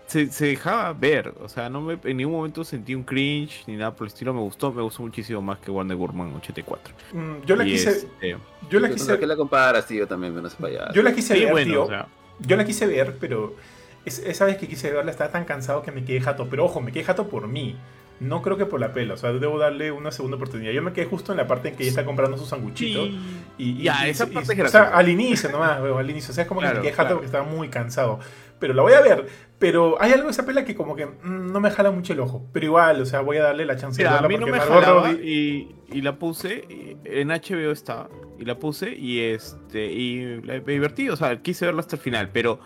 Se, 0.06 0.30
se 0.30 0.46
dejaba 0.46 0.92
ver. 0.92 1.34
O 1.40 1.48
sea, 1.48 1.68
no 1.68 1.80
me, 1.80 1.98
en 2.04 2.16
ningún 2.16 2.34
momento 2.36 2.62
sentí 2.62 2.94
un 2.94 3.02
cringe 3.02 3.64
ni 3.66 3.76
nada 3.76 3.92
por 3.94 4.06
el 4.06 4.12
estilo. 4.12 4.32
Me 4.32 4.40
gustó, 4.40 4.72
me 4.72 4.82
gustó 4.82 5.02
muchísimo 5.02 5.42
más 5.42 5.58
que 5.58 5.70
Wonder 5.72 5.96
Woman 5.96 6.32
84. 6.36 6.94
Mm, 7.12 7.44
yo 7.44 7.56
la 7.56 7.64
Y 7.66 7.72
quise. 7.72 7.90
este, 7.90 8.36
yo 8.70 8.78
la 8.80 8.86
No 8.88 8.94
quise. 8.94 9.06
sé 9.06 9.18
qué 9.18 9.26
la 9.26 9.34
comparas, 9.36 9.86
tío, 9.86 10.06
también, 10.06 10.32
menos 10.34 10.54
para 10.54 10.68
allá. 10.84 10.92
Yo 10.92 11.02
la 11.02 11.12
quise 11.12 11.34
sí, 11.34 11.40
ver, 11.42 11.50
bueno, 11.52 11.70
tío. 11.72 11.82
o 11.84 11.88
sea, 11.88 12.06
Yo 12.38 12.56
la 12.56 12.64
quise 12.64 12.86
ver, 12.86 13.16
pero 13.20 13.56
es- 14.04 14.20
esa 14.20 14.44
vez 14.44 14.56
que 14.58 14.68
quise 14.68 14.92
verla 14.92 15.10
estaba 15.10 15.30
tan 15.32 15.44
cansado 15.44 15.82
que 15.82 15.90
me 15.90 16.04
quedé 16.04 16.20
jato. 16.20 16.46
Pero 16.48 16.64
ojo, 16.66 16.80
me 16.80 16.92
quedé 16.92 17.02
jato 17.04 17.28
por 17.28 17.48
mí. 17.48 17.76
No 18.20 18.40
creo 18.42 18.56
que 18.56 18.66
por 18.66 18.80
la 18.80 18.92
pela. 18.92 19.14
O 19.14 19.16
sea, 19.16 19.32
debo 19.32 19.58
darle 19.58 19.92
una 19.92 20.11
segunda 20.11 20.37
oportunidad. 20.37 20.73
Yo 20.73 20.82
me 20.82 20.92
quedé 20.92 21.04
justo 21.06 21.32
en 21.32 21.38
la 21.38 21.46
parte 21.46 21.68
en 21.68 21.76
que 21.76 21.82
ella 21.82 21.90
está 21.90 22.04
comprando 22.04 22.38
su 22.38 22.46
sanguchito. 22.46 23.04
sí. 23.04 23.18
Y, 23.58 23.64
y- 23.80 23.82
Ya, 23.85 24.06
y- 24.06 24.11
esa 24.11 24.25
y- 24.25 24.30
parte 24.30 24.52
es 24.54 24.61
O 24.61 24.68
sea, 24.68 24.82
al 24.96 25.08
inicio 25.08 25.50
nomás, 25.50 25.80
weón, 25.82 25.99
al 25.99 26.08
inicio. 26.11 26.30
O 26.32 26.35
sea, 26.35 26.42
es 26.42 26.49
como 26.49 26.61
que 26.61 26.66
me 26.68 26.73
quedé 26.80 26.90
jato 26.92 26.96
claro. 27.02 27.14
porque 27.16 27.26
estaba 27.26 27.44
muy 27.44 27.68
cansado. 27.68 28.18
Pero 28.58 28.73
la 28.73 28.80
voy 28.82 28.94
a 28.94 29.02
ver. 29.02 29.26
Pero 29.58 29.96
hay 30.00 30.12
algo 30.12 30.25
de 30.25 30.30
esa 30.30 30.46
pela 30.46 30.64
que 30.64 30.75
como 30.75 30.96
que 30.96 31.04
mm, 31.06 31.52
no 31.52 31.61
me 31.61 31.70
jala 31.70 31.90
mucho 31.90 32.14
el 32.14 32.20
ojo. 32.20 32.46
Pero 32.52 32.66
igual, 32.66 33.00
o 33.02 33.06
sea, 33.06 33.20
voy 33.20 33.37
a 33.37 33.42
darle 33.42 33.66
la 33.66 33.76
chance 33.76 33.99
Mira, 34.00 34.12
de 34.12 34.18
a 34.18 34.20
verla 34.23 34.28
mí 34.38 34.44
no 34.44 34.50
me 34.50 34.61
jalaba 34.61 35.12
y, 35.12 35.75
y 35.92 36.00
la 36.00 36.18
puse 36.18 36.64
y 36.68 36.96
en 37.04 37.28
HBO 37.28 37.70
estaba 37.70 38.08
y 38.38 38.44
la 38.44 38.58
puse 38.58 38.94
y 38.96 39.20
este 39.20 39.87
y 39.92 40.40
la- 40.42 40.54
me 40.61 40.73
divertí, 40.73 41.08
o 41.11 41.16
sea, 41.16 41.40
quise 41.42 41.66
verla 41.66 41.80
hasta 41.80 41.96
el 41.96 42.02
final, 42.02 42.30
pero 42.32 42.61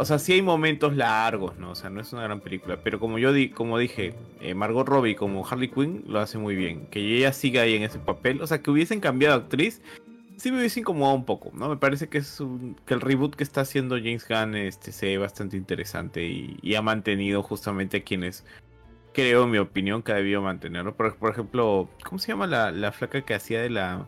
o 0.00 0.04
sea, 0.06 0.18
sí 0.18 0.32
hay 0.32 0.42
momentos 0.42 0.96
largos, 0.96 1.58
¿no? 1.58 1.72
O 1.72 1.74
sea, 1.74 1.90
no 1.90 2.00
es 2.00 2.12
una 2.12 2.22
gran 2.22 2.40
película, 2.40 2.78
pero 2.82 2.98
como 2.98 3.18
yo 3.18 3.32
di, 3.32 3.50
como 3.50 3.76
dije, 3.78 4.14
eh, 4.40 4.54
Margot 4.54 4.88
Robbie 4.88 5.14
como 5.14 5.46
Harley 5.46 5.68
Quinn 5.68 6.04
lo 6.06 6.20
hace 6.20 6.38
muy 6.38 6.56
bien, 6.56 6.86
que 6.90 7.00
ella 7.18 7.32
siga 7.32 7.62
ahí 7.62 7.74
en 7.74 7.82
ese 7.82 7.98
papel, 7.98 8.40
o 8.40 8.46
sea, 8.46 8.62
que 8.62 8.70
hubiesen 8.70 9.00
cambiado 9.00 9.36
actriz 9.36 9.82
sí 10.38 10.50
me 10.50 10.58
hubiese 10.58 10.80
incomodado 10.80 11.16
un 11.16 11.26
poco, 11.26 11.50
¿no? 11.52 11.68
Me 11.68 11.76
parece 11.76 12.08
que 12.08 12.16
es 12.16 12.40
un- 12.40 12.74
que 12.86 12.94
el 12.94 13.02
reboot 13.02 13.36
que 13.36 13.44
está 13.44 13.60
haciendo 13.60 13.96
James 13.96 14.26
Gunn 14.26 14.56
este 14.56 14.90
se 14.90 15.06
ve 15.06 15.18
bastante 15.18 15.58
interesante 15.58 16.24
y, 16.24 16.56
y 16.62 16.76
ha 16.76 16.82
mantenido 16.82 17.42
justamente 17.42 17.98
a 17.98 18.02
quienes 18.02 18.46
creo, 19.12 19.44
en 19.44 19.50
mi 19.50 19.58
opinión, 19.58 20.02
que 20.02 20.12
ha 20.12 20.14
debido 20.14 20.40
mantenerlo. 20.40 20.94
Por, 20.96 21.14
por 21.16 21.32
ejemplo, 21.32 21.90
¿cómo 22.04 22.18
se 22.18 22.28
llama 22.28 22.46
la, 22.46 22.70
la 22.70 22.90
flaca 22.90 23.20
que 23.20 23.34
hacía 23.34 23.60
de 23.60 23.68
la 23.68 24.06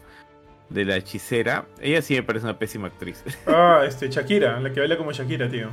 de 0.72 0.84
la 0.84 0.96
hechicera. 0.96 1.66
Ella 1.80 2.02
sí 2.02 2.14
me 2.14 2.22
parece 2.22 2.44
una 2.46 2.58
pésima 2.58 2.88
actriz. 2.88 3.22
Ah, 3.46 3.82
este, 3.86 4.08
Shakira, 4.08 4.58
la 4.60 4.72
que 4.72 4.80
baila 4.80 4.96
como 4.96 5.12
Shakira, 5.12 5.48
tío. 5.50 5.68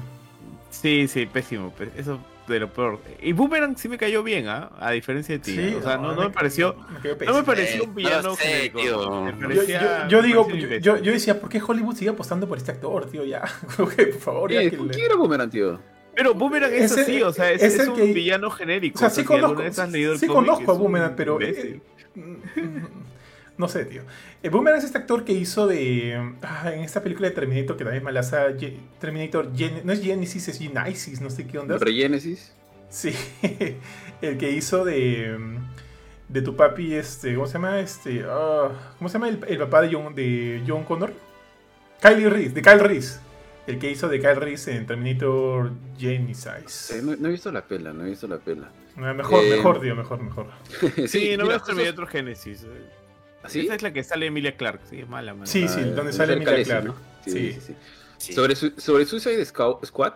Sí, 0.69 1.07
sí, 1.07 1.25
pésimo. 1.25 1.73
Eso 1.97 2.19
de 2.47 2.59
lo 2.59 2.71
peor. 2.73 2.99
Y 3.21 3.31
Boomerang 3.33 3.77
sí 3.77 3.87
me 3.89 3.97
cayó 3.97 4.23
bien, 4.23 4.47
¿ah? 4.47 4.71
A 4.79 4.91
diferencia 4.91 5.35
de 5.35 5.39
ti. 5.39 5.55
Sí, 5.55 5.75
o 5.75 5.81
sea, 5.83 5.97
no, 5.97 6.13
no 6.15 6.21
me 6.23 6.29
pareció. 6.31 6.75
me 7.03 7.25
No 7.25 7.33
me 7.35 7.43
pareció 7.43 7.83
un 7.83 7.89
no 7.89 7.95
villano 7.95 8.35
sé, 8.35 8.43
genérico. 8.43 8.79
tío. 8.79 9.21
Me 9.23 9.31
Yo, 9.31 9.39
parecía- 9.39 9.81
yo- 9.81 10.07
yo 10.09 10.21
me 10.21 10.27
digo, 10.27 10.49
yo, 10.49 10.77
yo- 10.77 10.97
yo 10.97 11.11
decía, 11.11 11.39
¿por 11.39 11.49
qué 11.49 11.61
Hollywood 11.65 11.95
sigue 11.95 12.09
apostando 12.11 12.47
por 12.47 12.57
este 12.57 12.71
actor, 12.71 13.05
tío? 13.09 13.23
Ya, 13.25 13.43
como 13.77 13.89
que, 13.89 14.05
por 14.07 14.19
favor, 14.21 14.51
ya 14.51 14.61
Eh, 14.63 14.71
¿Por 14.71 14.89
qué 14.91 15.05
era 15.05 15.15
Boomerang, 15.15 15.49
tío? 15.51 15.79
Pero 16.15 16.33
Boomerang 16.33 16.73
es 16.73 16.91
así, 16.97 17.21
o 17.21 17.31
sea, 17.31 17.51
es, 17.51 17.61
es 17.61 17.75
es 17.75 17.79
el 17.81 17.89
un 17.89 17.95
que- 17.95 18.13
villano 18.13 18.49
genérico. 18.49 18.97
O 18.97 18.99
sea, 18.99 19.09
sí 19.11 19.23
conozco, 19.23 19.61
vez 19.61 19.77
has 19.79 19.91
leído 19.91 20.13
el 20.13 20.19
sí 20.19 20.25
cómic, 20.27 20.49
conozco 20.51 20.71
a 20.71 20.75
Boomerang, 20.75 21.15
pero... 21.15 21.39
eh, 21.41 21.79
no 23.59 23.67
sé, 23.67 23.85
tío. 23.85 24.01
Eh, 24.41 24.49
Boomerang 24.49 24.79
es 24.79 24.85
este 24.85 24.97
actor 24.97 25.23
que 25.23 25.33
hizo 25.33 25.67
de... 25.67 26.33
ah, 26.41 26.71
en 26.73 26.79
esta 26.79 27.03
película 27.03 27.29
de 27.29 27.35
Terminator, 27.35 27.77
que 27.77 27.83
también 27.83 27.97
es 28.01 28.03
malaza, 28.03 28.47
Terminator, 28.99 29.51
Gen- 29.55 29.81
no 29.83 29.93
es 29.93 30.01
Genesis, 30.01 30.47
es 30.47 30.57
Genesis, 30.57 31.21
no 31.21 31.29
sé 31.29 31.45
qué 31.45 31.59
onda. 31.59 31.77
Regénesis. 31.77 32.55
Sí, 32.89 33.13
el 34.21 34.37
que 34.39 34.49
hizo 34.51 34.83
de... 34.83 35.37
De 36.29 36.41
tu 36.43 36.55
papi, 36.55 36.93
este, 36.93 37.33
¿cómo 37.33 37.47
se 37.47 37.53
llama? 37.53 37.79
Este, 37.79 38.23
ah, 38.27 38.69
¿Cómo 38.99 39.09
se 39.09 39.13
llama 39.13 39.29
el, 39.29 39.39
el 39.47 39.57
papá 39.57 39.81
de 39.81 39.91
John, 39.93 40.13
de 40.13 40.63
John 40.67 40.83
Connor? 40.83 41.11
Kylie 42.01 42.29
Reese, 42.29 42.53
de 42.53 42.61
Kyle 42.61 42.79
Reese. 42.79 43.19
El 43.65 43.77
que 43.79 43.89
hizo 43.91 44.07
de 44.07 44.19
Kyle 44.19 44.35
Reese 44.35 44.75
en 44.75 44.85
Terminator 44.85 45.71
Genesis. 45.97 46.91
Eh, 46.91 47.01
no, 47.03 47.15
no 47.15 47.27
he 47.27 47.31
visto 47.31 47.51
la 47.51 47.65
pela, 47.65 47.93
no 47.93 48.05
he 48.05 48.11
visto 48.11 48.27
la 48.27 48.37
pela. 48.37 48.69
Mejor, 48.95 49.43
Eh, 49.43 49.49
mejor, 49.57 49.81
tío, 49.81 49.95
mejor, 49.95 50.21
mejor. 50.21 50.47
Sí, 51.07 51.35
no 51.35 51.47
veas 51.47 51.61
justo- 51.61 51.73
Terminator 51.75 52.07
Genesis. 52.07 52.65
Eh. 53.43 53.47
¿Sí? 53.49 53.59
Esa 53.61 53.75
es 53.75 53.81
la 53.81 53.93
que 53.93 54.03
sale 54.03 54.25
Emilia 54.27 54.55
Clark, 54.57 54.81
sí, 54.89 54.99
es 54.99 55.09
mala, 55.09 55.33
mala. 55.33 55.45
Sí, 55.45 55.67
sí, 55.67 55.79
Ah, 55.83 55.85
donde 55.95 56.13
sale 56.13 56.33
Emilia 56.33 56.63
Clark. 56.63 56.85
¿no? 56.85 56.95
Sí, 57.25 57.31
Sí. 57.31 57.51
sí, 57.53 57.59
sí. 57.67 57.75
Sí. 58.17 58.33
Sobre, 58.33 58.55
su- 58.55 58.73
sobre 58.77 59.05
Suicide 59.05 59.41
Scout- 59.45 59.85
Squad. 59.85 60.13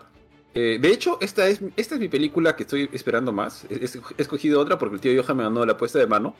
eh, 0.53 0.77
de 0.79 0.89
hecho, 0.89 1.17
esta 1.21 1.47
es, 1.47 1.59
esta 1.77 1.95
es 1.95 2.01
mi 2.01 2.09
película 2.09 2.55
que 2.55 2.63
estoy 2.63 2.89
esperando 2.93 3.31
más. 3.31 3.65
He, 3.69 3.75
he 3.85 4.21
escogido 4.21 4.59
otra 4.59 4.77
porque 4.77 4.95
el 4.95 5.01
tío 5.01 5.23
Johan 5.23 5.37
me 5.37 5.43
ganó 5.43 5.65
la 5.65 5.73
apuesta 5.73 5.99
de 5.99 6.07
mano. 6.07 6.35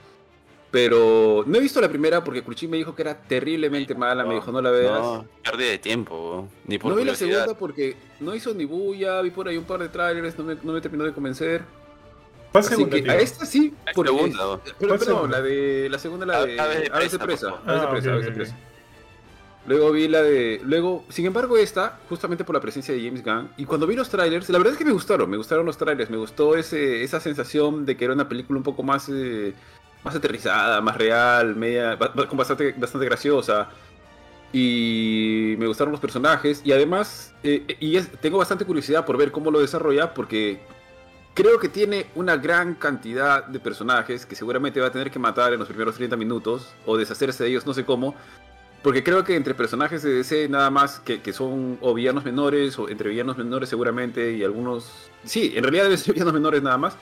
Pero 0.71 1.43
no 1.45 1.57
he 1.57 1.61
visto 1.61 1.79
la 1.79 1.87
primera 1.87 2.23
porque 2.23 2.41
Cruchín 2.43 2.71
me 2.71 2.77
dijo 2.77 2.95
que 2.95 3.03
era 3.03 3.15
terriblemente 3.15 3.93
mala. 3.93 4.25
Me 4.25 4.33
dijo, 4.35 4.51
no 4.51 4.59
la 4.59 4.71
veas. 4.71 4.99
No, 4.99 5.25
pérdida 5.43 5.69
de 5.69 5.77
tiempo. 5.77 6.49
Ni 6.65 6.79
por 6.79 6.89
No 6.91 6.97
vi 6.97 7.05
la 7.05 7.13
segunda 7.15 7.53
porque 7.55 7.95
no 8.19 8.33
hizo 8.33 8.55
ni 8.55 8.65
bulla, 8.65 9.21
vi 9.21 9.29
por 9.29 9.47
ahí 9.47 9.55
un 9.55 9.65
par 9.65 9.79
de 9.81 9.89
trailers, 9.89 10.35
no 10.37 10.43
me, 10.45 10.55
no 10.63 10.73
me 10.73 10.81
terminó 10.81 11.03
de 11.03 11.13
convencer. 11.13 11.61
¿Cuál 12.53 12.63
Así 12.63 12.73
segunda, 12.75 12.95
que 12.95 13.01
tío? 13.03 13.11
a 13.11 13.15
esta 13.15 13.45
sí, 13.45 13.73
porque... 13.93 14.11
segunda. 14.13 14.37
Pero, 14.63 14.77
¿Cuál 14.77 14.89
perdón, 14.99 15.05
segunda? 15.05 15.37
la 15.39 15.43
de 15.43 15.87
la 15.89 15.99
segunda 15.99 16.25
la 16.25 16.45
de 16.45 16.59
Aves 16.61 16.81
de 16.83 16.89
Aves 16.93 17.11
de 17.11 17.19
presa, 17.19 17.25
presa, 17.25 17.49
por 17.49 17.59
favor. 17.65 17.69
Aves 17.69 17.81
de 17.81 17.87
Ah, 17.87 17.91
presa, 17.91 18.07
ok, 18.09 18.13
Aves 18.13 18.25
de 18.25 18.29
ok, 18.31 18.35
presa. 18.37 18.57
Luego 19.65 19.91
vi 19.93 20.07
la 20.09 20.21
de 20.21 20.61
luego, 20.63 21.05
sin 21.09 21.25
embargo 21.25 21.57
esta, 21.57 21.99
justamente 22.09 22.43
por 22.43 22.53
la 22.53 22.61
presencia 22.61 22.93
de 22.93 23.01
James 23.03 23.23
Gunn 23.23 23.49
y 23.57 23.65
cuando 23.65 23.87
vi 23.87 23.95
los 23.95 24.09
trailers, 24.09 24.49
la 24.49 24.57
verdad 24.57 24.73
es 24.73 24.77
que 24.77 24.85
me 24.85 24.91
gustaron, 24.91 25.29
me 25.29 25.37
gustaron 25.37 25.65
los 25.65 25.77
trailers, 25.77 26.09
me 26.09 26.17
gustó 26.17 26.55
ese 26.55 27.01
esa 27.03 27.19
sensación 27.21 27.85
de 27.85 27.95
que 27.97 28.03
era 28.05 28.13
una 28.13 28.27
película 28.29 28.57
un 28.57 28.63
poco 28.63 28.83
más 28.83 29.07
eh, 29.09 29.53
más 30.03 30.15
aterrizada, 30.15 30.79
más 30.81 30.97
real, 30.97 31.55
media 31.55 31.97
con 31.97 32.37
bastante 32.37 32.73
bastante 32.77 33.05
graciosa. 33.05 33.69
Y 34.51 35.55
me 35.57 35.65
gustaron 35.65 35.91
los 35.91 36.01
personajes 36.01 36.61
y 36.63 36.73
además 36.73 37.33
eh, 37.43 37.65
y 37.79 37.95
es- 37.95 38.11
tengo 38.21 38.37
bastante 38.37 38.65
curiosidad 38.65 39.05
por 39.05 39.17
ver 39.17 39.31
cómo 39.31 39.49
lo 39.49 39.59
desarrolla 39.59 40.13
porque 40.13 40.59
Creo 41.33 41.59
que 41.59 41.67
tiene 41.67 42.05
una 42.13 42.37
gran 42.37 42.75
cantidad 42.75 43.43
de 43.45 43.59
personajes 43.59 44.25
que 44.25 44.35
seguramente 44.35 44.79
va 44.79 44.87
a 44.87 44.91
tener 44.91 45.09
que 45.09 45.17
matar 45.17 45.51
en 45.51 45.59
los 45.59 45.67
primeros 45.67 45.95
30 45.95 46.15
minutos 46.15 46.73
o 46.85 46.95
deshacerse 46.95 47.43
de 47.43 47.49
ellos, 47.49 47.65
no 47.65 47.73
sé 47.73 47.83
cómo. 47.85 48.13
Porque 48.83 49.01
creo 49.03 49.23
que 49.23 49.35
entre 49.35 49.55
personajes 49.55 50.03
de 50.03 50.13
DC 50.13 50.47
nada 50.49 50.69
más 50.69 50.99
que, 50.99 51.21
que 51.21 51.33
son 51.33 51.79
o 51.81 51.93
villanos 51.93 52.23
menores 52.23 52.77
o 52.77 52.87
entre 52.87 53.09
villanos 53.09 53.37
menores 53.37 53.69
seguramente 53.69 54.33
y 54.33 54.43
algunos... 54.43 55.09
Sí, 55.23 55.53
en 55.55 55.63
realidad 55.63 55.85
deben 55.85 55.97
ser 55.97 56.13
villanos 56.13 56.33
menores 56.33 56.61
nada 56.61 56.77
más. 56.77 56.97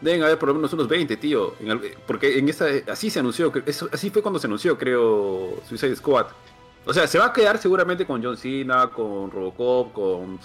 Deben 0.00 0.22
haber 0.24 0.38
por 0.38 0.48
lo 0.48 0.54
menos 0.56 0.72
unos 0.72 0.88
20, 0.88 1.16
tío. 1.18 1.54
Porque 2.08 2.38
en 2.38 2.48
esta... 2.48 2.66
Así 2.88 3.08
se 3.08 3.20
anunció, 3.20 3.52
eso, 3.66 3.88
así 3.92 4.10
fue 4.10 4.20
cuando 4.20 4.40
se 4.40 4.48
anunció, 4.48 4.76
creo, 4.76 5.60
Suicide 5.68 5.94
Squad. 5.94 6.26
O 6.86 6.92
sea, 6.92 7.06
se 7.06 7.18
va 7.18 7.26
a 7.26 7.32
quedar 7.32 7.58
seguramente 7.58 8.04
con 8.04 8.22
John 8.22 8.36
Cena, 8.36 8.88
con 8.88 9.30
Robocop, 9.30 9.92
con 9.92 10.40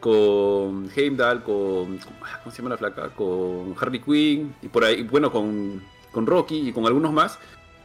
con 0.00 0.90
Heimdall, 0.94 1.42
con. 1.42 1.98
¿Cómo 1.98 2.50
se 2.50 2.58
llama 2.58 2.70
la 2.70 2.78
flaca? 2.78 3.08
Con 3.10 3.74
Harley 3.78 4.00
Quinn, 4.00 4.54
y 4.62 4.68
por 4.68 4.84
ahí, 4.84 5.02
bueno, 5.02 5.30
con, 5.30 5.82
con 6.10 6.26
Rocky 6.26 6.68
y 6.68 6.72
con 6.72 6.86
algunos 6.86 7.12
más. 7.12 7.38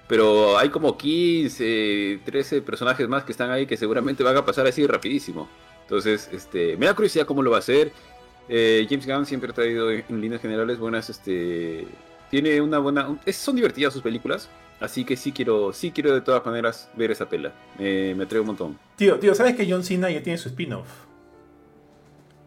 Pero 0.07 0.57
hay 0.57 0.69
como 0.69 0.97
15, 0.97 2.19
13 2.25 2.61
personajes 2.61 3.07
más 3.07 3.23
que 3.23 3.31
están 3.31 3.49
ahí 3.49 3.65
que 3.65 3.75
seguramente 3.75 4.23
van 4.23 4.37
a 4.37 4.45
pasar 4.45 4.67
así 4.67 4.85
rapidísimo. 4.85 5.49
Entonces, 5.81 6.29
este, 6.31 6.77
me 6.77 6.85
da 6.85 6.93
curiosidad 6.93 7.25
cómo 7.25 7.41
lo 7.41 7.49
va 7.51 7.57
a 7.57 7.59
hacer. 7.59 7.91
Eh, 8.47 8.85
James 8.89 9.07
Gunn 9.07 9.25
siempre 9.25 9.49
ha 9.49 9.53
traído 9.53 9.91
en, 9.91 10.03
líneas 10.21 10.41
generales 10.41 10.77
buenas, 10.77 11.09
este, 11.09 11.87
tiene 12.29 12.61
una 12.61 12.77
buena, 12.77 13.17
son 13.33 13.55
divertidas 13.55 13.91
sus 13.93 14.03
películas, 14.03 14.49
así 14.79 15.03
que 15.03 15.17
sí 15.17 15.31
quiero, 15.31 15.73
sí 15.73 15.89
quiero 15.89 16.13
de 16.13 16.21
todas 16.21 16.45
maneras 16.45 16.87
ver 16.95 17.09
esa 17.09 17.27
pela. 17.27 17.51
Me- 17.79 18.13
me 18.13 18.25
atrevo 18.25 18.43
un 18.43 18.47
montón. 18.47 18.79
Tío, 18.97 19.17
tío, 19.17 19.33
¿sabes 19.33 19.55
que 19.55 19.67
John 19.67 19.83
Cena 19.83 20.11
ya 20.11 20.21
tiene 20.21 20.37
su 20.37 20.49
spin-off? 20.49 20.87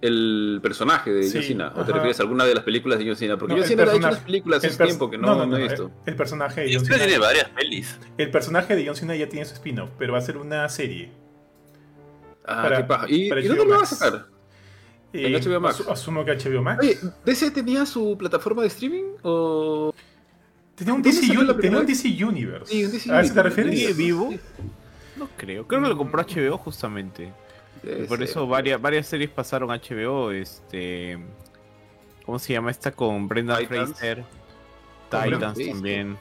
El 0.00 0.61
personaje 0.62 1.12
de 1.12 1.24
Sí, 1.24 1.32
John 1.38 1.42
Cena. 1.42 1.72
¿O 1.74 1.84
te 1.84 1.92
refieres 1.92 2.20
a 2.20 2.22
alguna 2.22 2.44
de 2.44 2.54
las 2.54 2.64
películas 2.64 2.98
de 2.98 3.06
John 3.06 3.16
Cena? 3.16 3.37
Porque 3.37 3.54
No, 3.56 3.62
Cena 3.64 3.82
ha 3.82 3.87
hecho 3.87 3.96
unas 3.96 4.18
películas 4.20 4.62
El 4.64 4.70
hace 4.70 4.84
tiempo 4.84 5.11
que 5.11 5.18
no, 5.18 5.44
no, 5.46 5.56
he 5.56 5.62
visto. 5.62 5.90
El 6.06 6.14
personaje 6.16 6.61
de 6.62 6.74
John 6.74 6.82
este 6.84 6.94
tiene 6.96 7.12
Cena. 7.12 7.24
varias 7.26 7.48
pelis. 7.50 7.98
El 8.16 8.30
personaje 8.30 8.76
de 8.76 8.87
John 8.87 8.96
Cena 8.96 9.16
ya 9.16 9.28
tiene 9.28 9.44
su 9.44 9.54
spin-off, 9.54 9.90
pero 9.98 10.12
va 10.12 10.18
a 10.18 10.22
ser 10.22 10.37
una 10.37 10.68
serie. 10.68 11.11
Ah, 12.46 12.62
para- 12.62 12.76
qué 12.78 12.84
paja. 12.84 13.06
¿Y, 13.08 13.24
¿y 13.32 13.48
dónde 13.48 13.64
lo 13.64 13.76
va 13.76 13.82
a 13.82 13.87
sacar? 13.87 14.26
En 15.12 15.34
Eh, 15.34 15.40
HBO 15.40 15.61
Max. 15.61 15.80
asu- 15.80 15.90
asumo 15.92 16.24
que 16.24 16.32
HBO 16.32 16.62
Max. 16.62 16.80
Oye, 16.82 16.98
¿DC 17.24 17.50
tenía 17.50 17.84
su 17.87 18.16
plataforma 18.18 18.62
de 18.62 18.68
streaming? 18.68 19.04
¿O.? 19.22 19.92
tenía 20.74 20.94
un 20.94 21.02
¿dónde 21.02 21.11
DC, 21.20 21.26
tenía 21.61 21.78
un? 21.80 21.87
DC 21.87 22.24
Universe. 22.24 22.66
Sí, 22.72 22.84
un 22.84 22.92
DC 22.92 23.11
¿A 23.12 23.20
eso 23.20 23.34
te 23.34 23.42
refieres? 23.42 23.74
¿Sigue 23.78 23.92
vivo? 23.94 24.32
No 25.16 25.28
creo. 25.37 25.66
Creo 25.66 25.82
que 25.82 25.88
lo 25.88 25.96
compró 25.96 26.22
HBO 26.22 26.56
justamente. 26.58 27.32
Debe 27.82 28.04
Y 28.04 28.06
por 28.06 28.18
ser. 28.18 28.28
eso 28.28 28.46
varias, 28.46 28.80
varias 28.80 29.06
series 29.06 29.30
pasaron 29.30 29.70
a 29.70 29.76
HBO. 29.78 30.30
Este. 30.32 31.18
¿Cómo 32.26 32.38
se 32.38 32.52
llama 32.52 32.70
esta 32.70 32.92
con 32.92 33.26
Brendan 33.28 33.58
Titans. 33.58 33.90
Fraser? 33.90 34.24
Con 35.10 35.22
Titans 35.24 35.54
Fraser. 35.54 35.72
también. 35.72 36.18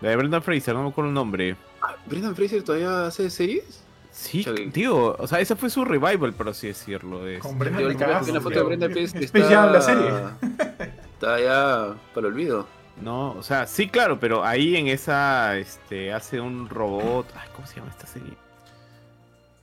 La 0.00 0.10
de 0.10 0.16
Brendan 0.16 0.42
Fraser, 0.42 0.74
no 0.74 0.82
me 0.84 0.88
acuerdo 0.90 1.08
el 1.08 1.14
nombre. 1.14 1.56
Ah, 1.82 1.96
¿Brendan 2.06 2.36
Fraser 2.36 2.62
todavía 2.62 3.06
hace 3.06 3.28
series? 3.30 3.80
Sí, 4.12 4.44
tío. 4.72 5.16
O 5.18 5.26
sea, 5.26 5.40
esa 5.40 5.56
fue 5.56 5.68
su 5.70 5.84
revival, 5.84 6.32
por 6.34 6.48
así 6.48 6.68
decirlo. 6.68 7.26
es- 7.26 7.40
Con 7.40 7.58
me 7.58 7.68
vi 7.70 7.82
una 7.84 7.96
cagaste, 7.96 8.32
foto 8.34 8.48
de 8.50 8.54
tío. 8.54 8.64
Brendan 8.66 8.92
Fraser 8.92 9.24
está... 9.24 9.42
Jam, 9.48 9.72
la 9.72 9.80
serie. 9.80 10.10
Está 11.14 11.40
ya 11.40 11.94
para 12.14 12.26
el 12.28 12.32
olvido. 12.32 12.68
No, 13.00 13.32
o 13.32 13.42
sea, 13.42 13.66
sí, 13.66 13.88
claro, 13.88 14.20
pero 14.20 14.44
ahí 14.44 14.76
en 14.76 14.86
esa. 14.86 15.56
Este. 15.58 16.12
Hace 16.12 16.40
un 16.40 16.68
robot. 16.68 17.26
Ay, 17.34 17.48
¿cómo 17.56 17.66
se 17.66 17.76
llama 17.76 17.90
esta 17.90 18.06
serie? 18.06 18.34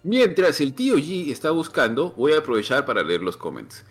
Mientras 0.03 0.59
el 0.61 0.73
tío 0.73 0.95
G 0.97 1.31
está 1.31 1.51
buscando, 1.51 2.11
voy 2.13 2.33
a 2.33 2.39
aprovechar 2.39 2.85
para 2.85 3.03
leer 3.03 3.21
los 3.21 3.37
comments. 3.37 3.85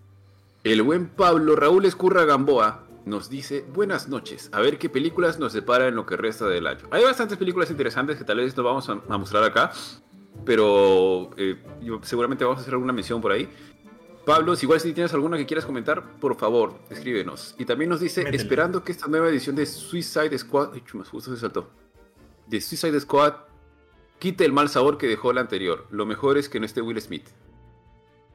El 0.65 0.83
buen 0.83 1.09
Pablo 1.09 1.55
Raúl 1.57 1.85
Escurra 1.85 2.25
Gamboa 2.25 2.85
nos 3.07 3.31
dice, 3.31 3.65
buenas 3.73 4.09
noches, 4.09 4.51
a 4.53 4.61
ver 4.61 4.79
qué 4.79 4.89
películas 4.91 5.39
nos 5.39 5.53
separan 5.53 5.89
en 5.89 5.95
lo 5.95 6.07
que 6.07 6.17
resta 6.17 6.47
del 6.49 6.67
año. 6.67 6.87
Hay 6.91 7.05
bastantes 7.05 7.39
películas 7.39 7.71
interesantes 7.71 8.19
que 8.19 8.25
tal 8.25 8.39
vez 8.39 8.57
no 8.57 8.63
vamos 8.65 8.89
a, 8.89 8.97
mostrar 9.19 9.45
acá, 9.45 9.73
pero 10.45 11.31
eh, 11.37 11.57
yo- 11.81 12.01
seguramente 12.03 12.45
vamos 12.45 12.59
a 12.59 12.63
hacer 12.63 12.75
alguna 12.75 12.93
mención 12.93 13.21
por 13.21 13.33
ahí. 13.33 13.49
Pablo, 14.27 14.55
si 14.55 14.67
igual 14.67 14.81
si 14.81 14.93
tienes 14.93 15.15
alguna 15.15 15.39
que 15.39 15.47
quieras 15.47 15.65
comentar, 15.65 16.19
por 16.19 16.37
favor, 16.37 16.75
escríbenos. 16.91 17.55
Y 17.59 17.65
también 17.65 17.89
nos 17.89 18.01
dice, 18.01 18.27
esperando 18.33 18.85
que 18.85 18.93
esta 18.93 19.07
nueva 19.07 19.29
edición 19.29 19.57
de 19.57 19.65
Suicide 19.65 20.37
Squad... 20.39 20.71
Ay, 20.75 20.83
chumas, 20.85 21.09
justo 21.09 21.35
se 21.35 21.41
saltó. 21.41 21.71
De 22.47 22.61
Suicide 22.61 23.01
Squad 23.01 23.33
quite 24.21 24.45
el 24.45 24.53
mal 24.53 24.69
sabor 24.69 24.97
que 24.99 25.09
dejó 25.09 25.33
la 25.33 25.41
anterior. 25.41 25.87
Lo 25.91 26.07
mejor 26.07 26.39
es 26.39 26.49
que 26.49 26.61
no 26.61 26.67
esté 26.67 26.81
Will 26.81 27.01
Smith. 27.01 27.27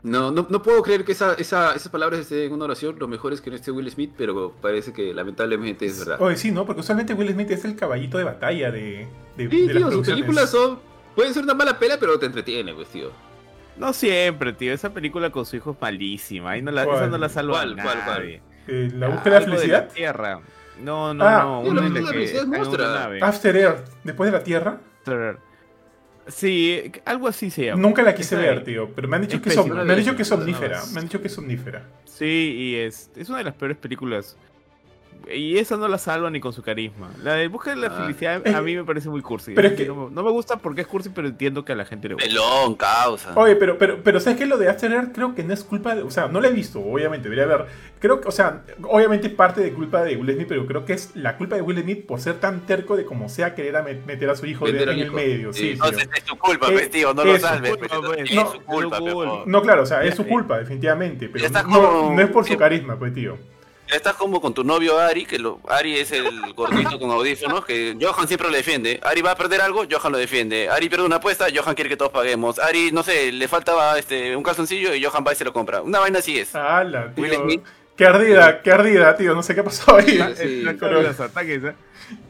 No, 0.04 0.30
no, 0.32 0.46
no 0.50 0.62
puedo 0.62 0.84
creer 0.84 1.04
que 1.04 1.14
esa, 1.14 1.34
esa- 1.34 1.74
esas 1.74 1.90
palabras 1.90 2.20
estén 2.20 2.40
en 2.42 2.54
una 2.54 2.66
oración. 2.66 2.98
Lo 3.00 3.08
mejor 3.08 3.34
es 3.34 3.42
que 3.42 3.50
no 3.50 3.56
esté 3.56 3.72
Will 3.72 3.90
Smith, 3.90 4.12
pero 4.16 4.52
parece 4.62 4.94
que 4.94 5.14
lamentablemente 5.16 5.86
es 5.88 5.98
verdad. 6.00 6.22
Oye, 6.22 6.38
sí, 6.38 6.52
¿no? 6.52 6.66
Porque 6.66 6.82
usualmente 6.82 7.14
Will 7.16 7.32
Smith 7.32 7.50
es 7.52 7.66
el 7.66 7.76
caballito 7.76 8.18
de 8.20 8.24
batalla 8.26 8.70
de, 8.70 9.08
de, 9.36 9.50
Sí, 9.50 9.68
de 9.68 9.74
las 9.74 9.84
tío, 9.84 9.92
sus 9.92 10.08
películas 10.08 10.52
son. 10.52 10.80
Pueden 11.16 11.34
ser 11.34 11.44
una 11.44 11.54
mala 11.56 11.80
pela, 11.80 11.98
pero 12.00 12.20
te 12.20 12.26
entretiene, 12.28 12.74
pues, 12.76 12.90
tío. 12.90 13.10
No 13.78 13.94
siempre, 13.94 14.54
tío. 14.54 14.74
Esa 14.74 14.94
película 14.94 15.32
con 15.32 15.46
su 15.46 15.56
hijo 15.56 15.72
es 15.72 15.78
malísima. 15.82 16.52
Ahí 16.52 16.62
no 16.62 16.72
la, 16.72 16.86
¿Cuál? 16.86 16.98
esa 16.98 17.08
no 17.08 17.18
la 17.18 17.30
salva 17.30 17.54
¿Cuál, 17.60 17.80
a 17.80 17.84
cuál, 17.84 17.98
cuál? 18.06 18.20
nadie. 18.20 18.42
Eh, 18.68 18.92
la 18.94 19.08
Ah, 19.08 19.10
búsqueda 19.10 19.34
de 19.36 19.40
la 19.40 19.46
de 19.46 19.52
felicidad. 19.58 19.90
tierra. 19.92 20.42
No, 20.84 21.14
no, 21.14 21.26
Ah, 21.26 21.42
no. 21.44 21.62
Una 21.62 21.82
la 21.82 21.90
la 21.90 21.94
la 22.02 22.08
que 22.12 22.14
felicidad 22.14 22.44
en 22.44 22.50
monstruo. 22.52 22.86
nave. 22.88 23.20
After 23.24 23.56
Earth, 23.56 23.90
después 24.04 24.32
de 24.32 24.38
la 24.38 24.44
Tierra. 24.44 24.80
After- 25.00 25.38
Sí, 26.28 26.92
algo 27.06 27.28
así 27.28 27.50
se 27.52 27.66
llama. 27.66 27.82
Nunca 27.82 28.02
la 28.02 28.16
quise 28.16 28.36
ver, 28.36 28.64
tío. 28.64 28.90
Pero 28.96 29.08
me 29.08 29.16
han 29.18 29.22
dicho 29.24 29.36
Es 29.38 29.42
que 29.44 29.50
es, 29.50 29.56
pésima. 29.56 29.82
om- 29.82 29.86
me 29.88 29.94
han 29.94 30.00
dicho 30.00 30.16
que 30.16 30.22
es 30.24 30.32
No, 30.32 30.38
no, 30.38 30.42
omnífera. 30.44 30.82
Me 30.94 31.00
han 31.00 31.06
dicho 31.06 31.22
que 31.22 31.28
es 31.28 31.38
omnífera. 31.38 31.84
Sí, 32.06 32.26
y 32.58 32.76
es, 32.76 33.12
es 33.16 33.30
una 33.30 33.40
de 33.40 33.44
las 33.44 33.54
peores 33.56 33.78
películas 33.78 34.36
Y 35.34 35.58
esa 35.58 35.78
no 35.78 35.88
la 35.88 35.98
salva 35.98 36.30
ni 36.30 36.40
con 36.40 36.54
su 36.54 36.62
carisma. 36.62 37.10
La 37.24 37.34
de 37.34 37.48
Busca 37.48 37.72
de 37.72 37.78
la 37.78 37.88
Ah. 37.88 38.02
Felicidad 38.04 38.48
a 38.48 38.62
mí 38.62 38.76
me 38.76 38.84
parece 38.84 39.10
muy 39.10 39.22
cursi. 39.22 39.54
Pero 39.54 39.70
es 39.70 39.74
que- 39.76 39.86
no, 39.86 40.10
no 40.10 40.24
me 40.24 40.32
gusta 40.32 40.58
porque 40.58 40.82
es 40.82 40.88
cursi, 40.88 41.10
pero 41.10 41.28
entiendo 41.28 41.64
que 41.66 41.72
a 41.74 41.76
la 41.76 41.86
gente 41.86 42.08
le 42.10 42.14
gusta. 42.16 42.28
Pelón, 42.30 42.76
causa. 42.76 43.34
Oye, 43.36 43.56
pero, 43.56 43.78
pero, 43.78 44.00
pero 44.04 44.20
¿sabes 44.20 44.38
qué? 44.38 44.46
Lo 44.46 44.58
de 44.58 44.70
After 44.70 44.92
Earth 44.92 45.14
creo 45.14 45.34
que 45.36 45.44
no 45.44 45.54
es 45.54 45.64
culpa 45.64 45.96
de... 45.96 46.04
O 46.04 46.12
sea, 46.12 46.28
no 46.28 46.40
lo 46.42 46.48
he 46.48 46.52
visto, 46.52 46.80
obviamente, 46.80 47.30
debería 47.30 47.46
haber... 47.54 47.68
Creo 48.00 48.22
que, 48.22 48.28
o 48.28 48.32
sea, 48.32 48.64
obviamente 48.84 49.28
es 49.28 49.34
parte 49.34 49.62
de 49.62 49.72
culpa 49.74 50.04
de 50.04 50.16
Will 50.18 50.34
Smith, 50.36 50.48
pero 50.48 50.66
creo 50.68 50.86
que 50.86 50.94
es 50.94 51.16
la 51.16 51.38
culpa 51.38 51.56
de 51.56 51.62
Will 51.64 51.82
Smith 51.82 52.06
por 52.06 52.20
ser 52.20 52.36
tan 52.36 52.62
terco 52.68 52.96
de 52.96 53.06
como 53.06 53.30
sea 53.30 53.56
querer 53.56 53.76
a 53.78 53.86
met- 53.86 54.06
meter 54.06 54.30
a 54.30 54.36
su 54.36 54.46
hijo 54.46 54.66
de- 54.66 54.84
en 54.84 54.90
el 54.90 55.12
medio. 55.12 55.54
Sí. 55.54 55.72
Entonces 55.72 56.08
es 56.16 56.24
tu 56.24 56.38
culpa, 56.38 56.68
pues, 56.68 56.92
tío, 56.92 57.14
no 57.14 57.22
es 57.24 57.28
lo 57.28 57.34
su 57.36 57.40
salves. 57.42 57.76
culpa, 57.78 58.02
pues, 58.06 58.20
es 58.30 58.36
No, 58.36 58.52
su 58.52 58.62
culpa, 58.62 59.00
no, 59.00 59.26
no, 59.26 59.46
No, 59.46 59.62
claro, 59.62 59.84
o 59.84 59.86
sea, 59.86 60.04
es 60.04 60.14
su 60.16 60.26
culpa, 60.28 60.60
definitivamente, 60.60 61.30
pero 61.30 61.50
no, 61.50 61.64
como- 61.64 62.14
no 62.16 62.22
es 62.22 62.30
por 62.30 62.46
su 62.46 62.56
carisma, 62.58 63.00
pues, 63.00 63.14
tío. 63.14 63.38
Estás 63.88 64.16
como 64.16 64.42
con 64.42 64.54
tu 64.54 64.64
novio 64.64 64.98
Ari, 65.00 65.26
que 65.26 65.38
lo, 65.38 65.60
Ari 65.68 66.00
es 66.00 66.12
el 66.12 66.54
gordito 66.54 66.98
con 67.00 67.12
audífonos, 67.12 67.64
que 67.66 67.96
Johan 68.02 68.28
siempre 68.28 68.50
lo 68.50 68.56
defiende. 68.56 69.00
Ari 69.04 69.22
va 69.22 69.32
a 69.32 69.36
perder 69.36 69.62
algo, 69.62 69.84
Johan 69.90 70.12
lo 70.12 70.18
defiende. 70.18 70.70
Ari 70.70 70.90
pierde 70.90 71.06
una 71.06 71.18
apuesta, 71.18 71.46
Johan 71.54 71.76
quiere 71.76 71.90
que 71.90 71.98
todos 71.98 72.12
paguemos. 72.12 72.58
Ari, 72.60 72.92
no 72.92 73.04
sé, 73.04 73.32
le 73.32 73.48
faltaba 73.48 73.98
este 74.00 74.36
un 74.36 74.42
calzoncillo 74.44 74.94
y 74.96 75.04
Johan 75.04 75.24
va 75.26 75.34
y 75.34 75.36
se 75.36 75.46
lo 75.46 75.54
compra. 75.54 75.82
Una 75.84 76.00
vaina 76.00 76.20
así 76.20 76.40
es. 76.40 76.56
¡Hala, 76.56 77.14
Will 77.16 77.30
tío! 77.32 77.42
Smith. 77.42 77.62
¡Qué 77.96 78.06
ardida, 78.06 78.62
qué 78.62 78.72
ardida, 78.72 79.16
tío! 79.16 79.34
No 79.36 79.42
sé 79.44 79.56
qué 79.56 79.64
pasó 79.64 79.96
ahí. 79.96 80.20
Ah, 80.20 80.32
sí, 80.36 80.62
los 80.82 81.20
ataques, 81.20 81.64
¿eh? 81.64 81.76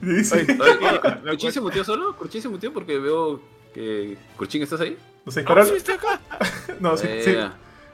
Sí, 0.03 0.23
sí. 0.23 0.35
Oye, 0.35 0.57
Oye, 0.61 0.77
tío, 0.77 1.01
¿Cur- 1.01 1.21
la 1.23 1.31
¿Curchín 1.31 1.51
se 1.51 1.61
muteó 1.61 1.83
solo? 1.83 2.15
¿Curchín 2.15 2.41
se 2.41 2.49
muteó? 2.49 2.71
Porque 2.71 2.99
veo 2.99 3.41
que... 3.73 4.15
¿Curchín, 4.37 4.61
estás 4.61 4.81
ahí? 4.81 4.95
Se 5.27 5.39
disparó, 5.39 5.61
Ah, 5.61 5.65
sí, 5.65 5.73
estoy 5.77 5.95
acá. 5.95 6.19
no, 6.79 6.95
sí, 6.97 7.07
Eh, 7.09 7.21
sí, 7.25 7.35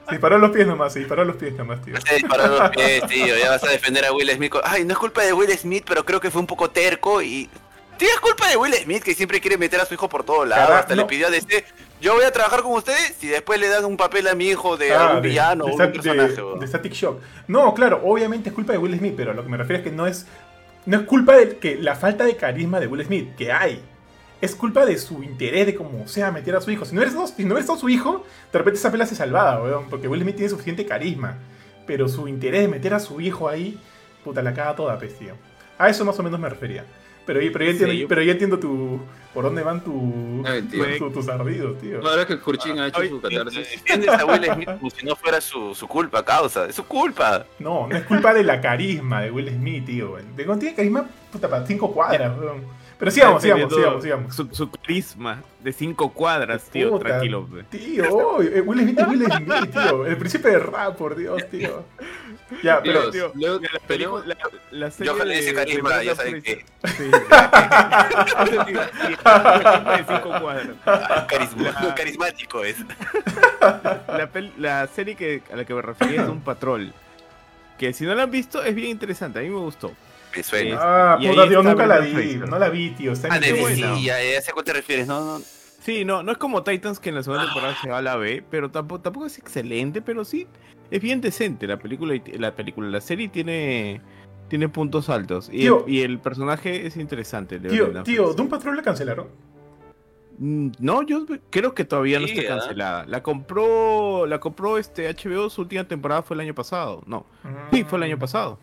se 0.06 0.12
disparó 0.12 0.38
los 0.38 0.50
pies 0.50 0.66
nomás, 0.66 0.92
se 0.92 0.98
disparó 1.00 1.24
los 1.24 1.36
pies 1.36 1.54
nomás, 1.54 1.80
tío. 1.82 1.94
Se 2.00 2.14
disparó 2.16 2.46
los 2.48 2.70
pies, 2.76 3.06
tío. 3.06 3.36
Ya 3.36 3.50
vas 3.50 3.64
a 3.64 3.70
defender 3.70 4.04
a 4.04 4.12
Will 4.12 4.30
Smith. 4.30 4.52
Ay, 4.64 4.84
no 4.84 4.92
es 4.92 4.98
culpa 4.98 5.22
de 5.22 5.32
Will 5.32 5.50
Smith, 5.58 5.84
pero 5.86 6.04
creo 6.04 6.20
que 6.20 6.30
fue 6.30 6.40
un 6.40 6.46
poco 6.46 6.70
terco 6.70 7.22
y. 7.22 7.48
Tío, 7.98 8.08
es 8.08 8.20
culpa 8.20 8.48
de 8.48 8.56
Will 8.56 8.74
Smith 8.74 9.02
que 9.02 9.14
siempre 9.14 9.40
quiere 9.40 9.56
meter 9.58 9.80
a 9.80 9.84
su 9.84 9.94
hijo 9.94 10.08
por 10.08 10.24
todos 10.24 10.48
lados. 10.48 10.70
Hasta 10.74 10.94
no. 10.96 11.02
le 11.02 11.08
pidió 11.08 11.28
a 11.28 11.30
DC, 11.30 11.64
yo 12.00 12.14
voy 12.14 12.24
a 12.24 12.32
trabajar 12.32 12.62
con 12.62 12.72
ustedes 12.72 13.16
y 13.22 13.28
después 13.28 13.60
le 13.60 13.68
dan 13.68 13.84
un 13.84 13.96
papel 13.96 14.26
a 14.26 14.34
mi 14.34 14.48
hijo 14.48 14.76
de 14.76 14.92
Ah, 14.92 15.06
algún 15.08 15.22
villano 15.22 15.64
o 15.66 15.68
un 15.68 15.76
personaje. 15.78 16.32
de- 16.32 16.58
de 16.58 16.66
Static 16.66 16.92
Shock. 16.94 17.20
No, 17.46 17.72
claro, 17.74 18.00
obviamente 18.02 18.48
es 18.48 18.54
culpa 18.54 18.72
de 18.72 18.78
Will 18.78 18.98
Smith, 18.98 19.14
pero 19.16 19.34
lo 19.34 19.44
que 19.44 19.48
me 19.50 19.56
refiero 19.56 19.82
es 19.82 19.84
que 19.88 19.94
no 19.94 20.06
es, 20.08 20.26
no 20.86 20.96
es 20.98 21.02
culpa 21.04 21.36
de 21.36 21.58
que 21.58 21.76
la 21.76 21.94
falta 21.94 22.24
de 22.24 22.34
carisma 22.36 22.80
de 22.80 22.88
Will 22.88 23.04
Smith, 23.04 23.36
que 23.36 23.52
hay. 23.52 23.80
Es 24.42 24.54
culpa 24.54 24.84
de 24.84 24.98
su 24.98 25.22
interés 25.22 25.64
de 25.66 25.74
como 25.74 26.06
sea 26.06 26.30
meter 26.30 26.54
a 26.56 26.60
su 26.60 26.70
hijo. 26.70 26.84
Si 26.84 26.94
no 26.94 27.00
eres 27.00 27.14
si 27.34 27.44
no 27.46 27.54
eres 27.54 27.66
todo 27.66 27.78
su 27.78 27.88
hijo, 27.88 28.26
de 28.52 28.58
repente 28.58 28.78
esa 28.78 28.90
pela 28.92 29.06
se 29.06 29.14
salvada, 29.14 29.62
weón, 29.62 29.88
porque 29.88 30.08
Will 30.08 30.20
Smith 30.22 30.36
tiene 30.36 30.50
suficiente 30.50 30.84
carisma. 30.84 31.38
Pero 31.86 32.08
su 32.08 32.28
interés 32.28 32.62
de 32.62 32.68
meter 32.68 32.92
a 32.94 33.00
su 33.00 33.20
hijo 33.20 33.48
ahí, 33.48 33.78
puta, 34.24 34.42
la 34.42 34.52
caga 34.52 34.76
toda, 34.76 34.98
pues, 34.98 35.18
tío. 35.18 35.34
A 35.78 35.88
eso 35.88 36.04
más 36.04 36.18
o 36.18 36.22
menos 36.22 36.38
me 36.38 36.48
refería. 36.48 36.84
Pero, 37.24 37.38
pero, 37.52 37.64
ya, 37.64 37.70
Sí, 37.70 37.70
entiendo, 37.70 37.94
yo- 37.94 38.08
pero 38.08 38.22
ya 38.22 38.32
entiendo 38.32 38.58
tu, 38.58 39.00
por 39.32 39.44
dónde 39.44 39.62
van 39.62 39.82
tu, 39.84 40.42
Ay, 40.44 40.62
tío. 40.62 40.84
tu- 40.98 41.10
tus 41.12 41.28
ardidos, 41.28 41.78
tío. 41.80 42.04
Ahora 42.04 42.26
que 42.26 42.36
Curchín 42.40 42.80
ha 42.80 42.88
hecho 42.88 43.00
Ay, 43.00 43.08
su 43.10 43.20
catarsis... 43.20 43.70
Defiendes 43.70 44.08
a 44.10 44.24
Will 44.26 44.44
Smith 44.52 44.68
como 44.78 44.90
si 44.90 45.06
no 45.06 45.14
fuera 45.14 45.40
su, 45.40 45.72
su 45.72 45.86
culpa, 45.86 46.24
causa. 46.24 46.66
Es 46.66 46.74
su 46.74 46.84
culpa. 46.84 47.46
No, 47.60 47.86
no 47.86 47.96
es 47.96 48.02
culpa 48.06 48.34
de 48.34 48.42
la 48.42 48.60
carisma 48.60 49.22
de 49.22 49.30
Will 49.30 49.48
Smith, 49.50 49.86
tío. 49.86 50.14
weón. 50.14 50.34
De 50.34 50.44
cuando 50.44 50.62
tiene 50.62 50.74
carisma, 50.74 51.08
puta, 51.30 51.48
para 51.48 51.64
cinco 51.64 51.92
cuadras, 51.92 52.36
weón. 52.36 52.81
Pero 53.02 53.10
sigamos, 53.10 53.42
sigamos, 53.42 53.74
sigamos, 53.74 54.02
sigamos. 54.04 54.36
Su, 54.36 54.48
su 54.52 54.70
carisma 54.70 55.42
de 55.58 55.72
cinco 55.72 56.12
cuadras, 56.12 56.62
tío, 56.70 56.90
Puta, 56.90 57.06
tranquilo. 57.08 57.48
pe. 57.48 57.64
Tío, 57.76 58.04
oh, 58.14 58.40
eh, 58.40 58.60
Will 58.60 58.78
Smith 58.82 58.96
es 59.00 59.08
Will 59.08 59.24
Smith, 59.26 59.72
tío. 59.72 60.06
El 60.06 60.16
príncipe 60.18 60.50
de 60.50 60.58
rap, 60.60 60.94
por 60.96 61.16
Dios, 61.16 61.42
tío. 61.50 61.84
Ya, 62.62 62.80
pero. 62.80 63.10
Dios, 63.10 63.32
tío, 63.32 63.32
luego 63.34 63.60
la, 63.72 63.80
película, 63.80 64.24
la, 64.24 64.36
la 64.70 64.90
serie 64.92 65.12
de- 65.14 65.42
de 65.42 65.52
carisma, 65.54 65.88
Brendan 65.88 66.04
ya 66.04 66.14
saben 66.14 66.42
que. 66.42 66.64
Sí. 66.84 67.10
Tío, 68.66 68.80
de 68.80 70.04
cinco 70.08 70.40
cuadras. 70.40 70.68
Ay, 70.86 71.26
carisma- 71.28 71.80
La- 71.82 71.94
carismático 71.96 72.62
es. 72.64 72.76
La, 73.60 74.30
la 74.58 74.86
serie 74.86 75.16
que, 75.16 75.42
a 75.52 75.56
la 75.56 75.64
que 75.64 75.74
me 75.74 75.82
refería 75.82 76.22
es 76.22 76.28
un 76.28 76.40
patrol. 76.40 76.92
Que 77.78 77.92
si 77.92 78.04
no 78.04 78.14
la 78.14 78.22
han 78.24 78.30
visto 78.30 78.62
es 78.62 78.74
bien 78.76 78.90
interesante, 78.90 79.40
a 79.40 79.42
mí 79.42 79.48
me 79.48 79.58
gustó. 79.58 79.90
Me 80.36 80.42
suena. 80.42 80.78
Ah, 80.80 81.18
Y 81.20 81.28
puta, 81.28 81.42
ahí 81.42 81.48
tío, 81.48 81.62
nunca 81.62 81.86
la 81.86 81.98
vi. 82.00 82.12
Fraser. 82.12 82.48
No 82.48 82.58
la 82.58 82.68
vi, 82.68 82.90
tío. 82.90 83.12
Está 83.12 83.28
en 83.28 83.32
Ah, 83.34 83.38
de 83.38 84.02
ya, 84.02 84.22
ya 84.22 84.40
sé 84.40 84.50
a 84.50 84.52
cuál 84.54 84.64
te 84.64 84.72
refieres. 84.72 85.06
No, 85.06 85.38
no. 85.38 85.44
Sí, 85.80 86.04
no, 86.04 86.22
no 86.22 86.30
es 86.32 86.38
como 86.38 86.62
Titans 86.62 87.00
que 87.00 87.08
en 87.08 87.16
la 87.16 87.22
segunda 87.24 87.44
temporada 87.44 87.76
se 87.82 87.88
va 87.90 87.98
a 87.98 88.02
la 88.02 88.16
B, 88.16 88.44
pero 88.48 88.70
tampoco, 88.70 89.00
tampoco 89.02 89.26
es 89.26 89.38
excelente, 89.38 90.00
pero 90.00 90.24
sí 90.24 90.46
es 90.92 91.00
bien 91.02 91.20
decente 91.20 91.66
la 91.66 91.76
película 91.78 92.14
y 92.14 92.20
la 92.38 92.54
película, 92.54 92.88
la 92.88 93.00
serie 93.00 93.28
tiene 93.28 94.00
tiene 94.48 94.68
puntos 94.68 95.08
altos 95.08 95.48
y, 95.50 95.60
Tío. 95.60 95.84
el, 95.86 95.92
y 95.92 96.02
el 96.02 96.18
personaje 96.20 96.86
es 96.86 96.96
interesante. 96.96 97.58
de 97.58 97.68
Tío, 97.70 97.84
Brendan 97.84 98.04
tío. 98.04 98.32
¿Doom 98.32 98.48
Patrol 98.48 98.76
la 98.76 98.82
cancelaron? 98.82 99.26
Mm, 100.38 100.68
No, 100.78 101.02
yo 101.02 101.26
creo 101.50 101.74
que 101.74 101.84
todavía 101.84 102.20
no 102.20 102.26
Sí, 102.28 102.38
está 102.38 102.58
cancelada. 102.58 103.04
La 103.06 103.22
compró, 103.22 104.26
la 104.26 104.38
compró 104.40 104.78
este 104.78 105.08
HBO, 105.12 105.50
su 105.50 105.62
última 105.62 105.84
temporada 105.84 106.22
fue 106.22 106.34
el 106.34 106.40
año 106.40 106.54
pasado. 106.54 107.02
No, 107.06 107.26
sí, 107.72 107.82
fue 107.84 107.98
el 107.98 108.04
año 108.04 108.18
pasado. 108.18 108.58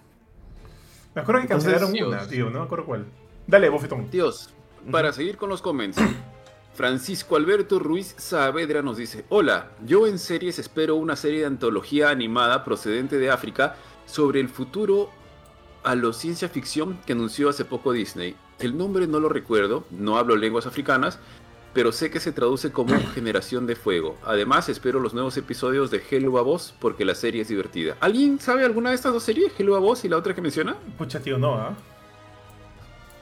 Me 1.15 1.21
acuerdo 1.21 1.41
que 1.41 1.47
Entonces, 1.47 1.71
cancelaron 1.71 1.93
Dios. 1.93 2.07
una, 2.07 2.27
tío. 2.27 2.49
No 2.49 2.59
me 2.59 2.65
acuerdo 2.65 2.85
cuál. 2.85 3.05
Dale, 3.47 3.69
bofetón. 3.69 4.09
Tíos, 4.09 4.49
para 4.91 5.11
seguir 5.11 5.37
con 5.37 5.49
los 5.49 5.61
comments, 5.61 5.97
Francisco 6.73 7.35
Alberto 7.35 7.79
Ruiz 7.79 8.15
Saavedra 8.17 8.81
nos 8.81 8.97
dice: 8.97 9.25
Hola, 9.29 9.71
yo 9.85 10.07
en 10.07 10.19
series 10.19 10.59
espero 10.59 10.95
una 10.95 11.15
serie 11.15 11.41
de 11.41 11.45
antología 11.47 12.09
animada 12.09 12.63
procedente 12.63 13.17
de 13.17 13.31
África 13.31 13.75
sobre 14.05 14.39
el 14.39 14.49
futuro 14.49 15.09
a 15.83 15.95
lo 15.95 16.13
ciencia 16.13 16.49
ficción 16.49 16.99
que 17.05 17.13
anunció 17.13 17.49
hace 17.49 17.65
poco 17.65 17.91
Disney. 17.91 18.35
El 18.59 18.77
nombre 18.77 19.07
no 19.07 19.19
lo 19.19 19.29
recuerdo, 19.29 19.85
no 19.91 20.17
hablo 20.17 20.35
lenguas 20.35 20.65
africanas, 20.67 21.19
pero 21.73 21.91
sé 21.91 22.09
que 22.09 22.19
se 22.19 22.31
traduce 22.31 22.71
como 22.71 22.95
Generación 23.13 23.67
de 23.67 23.75
Fuego. 23.75 24.17
Además, 24.23 24.69
espero 24.69 24.99
los 24.99 25.13
nuevos 25.13 25.37
episodios 25.37 25.91
de 25.91 26.01
Hello 26.09 26.37
a 26.37 26.41
Voz 26.41 26.73
porque 26.79 27.05
la 27.05 27.15
serie 27.15 27.41
es 27.41 27.47
divertida. 27.47 27.97
¿Alguien 27.99 28.39
sabe 28.39 28.65
alguna 28.65 28.89
de 28.89 28.95
estas 28.95 29.13
dos 29.13 29.23
series? 29.23 29.51
Hello 29.57 29.75
a 29.75 29.79
Voz 29.79 30.03
y 30.05 30.09
la 30.09 30.17
otra 30.17 30.33
que 30.33 30.41
menciona? 30.41 30.75
Pucha, 30.97 31.19
tío, 31.19 31.37
no, 31.37 31.55
¿ah? 31.55 31.75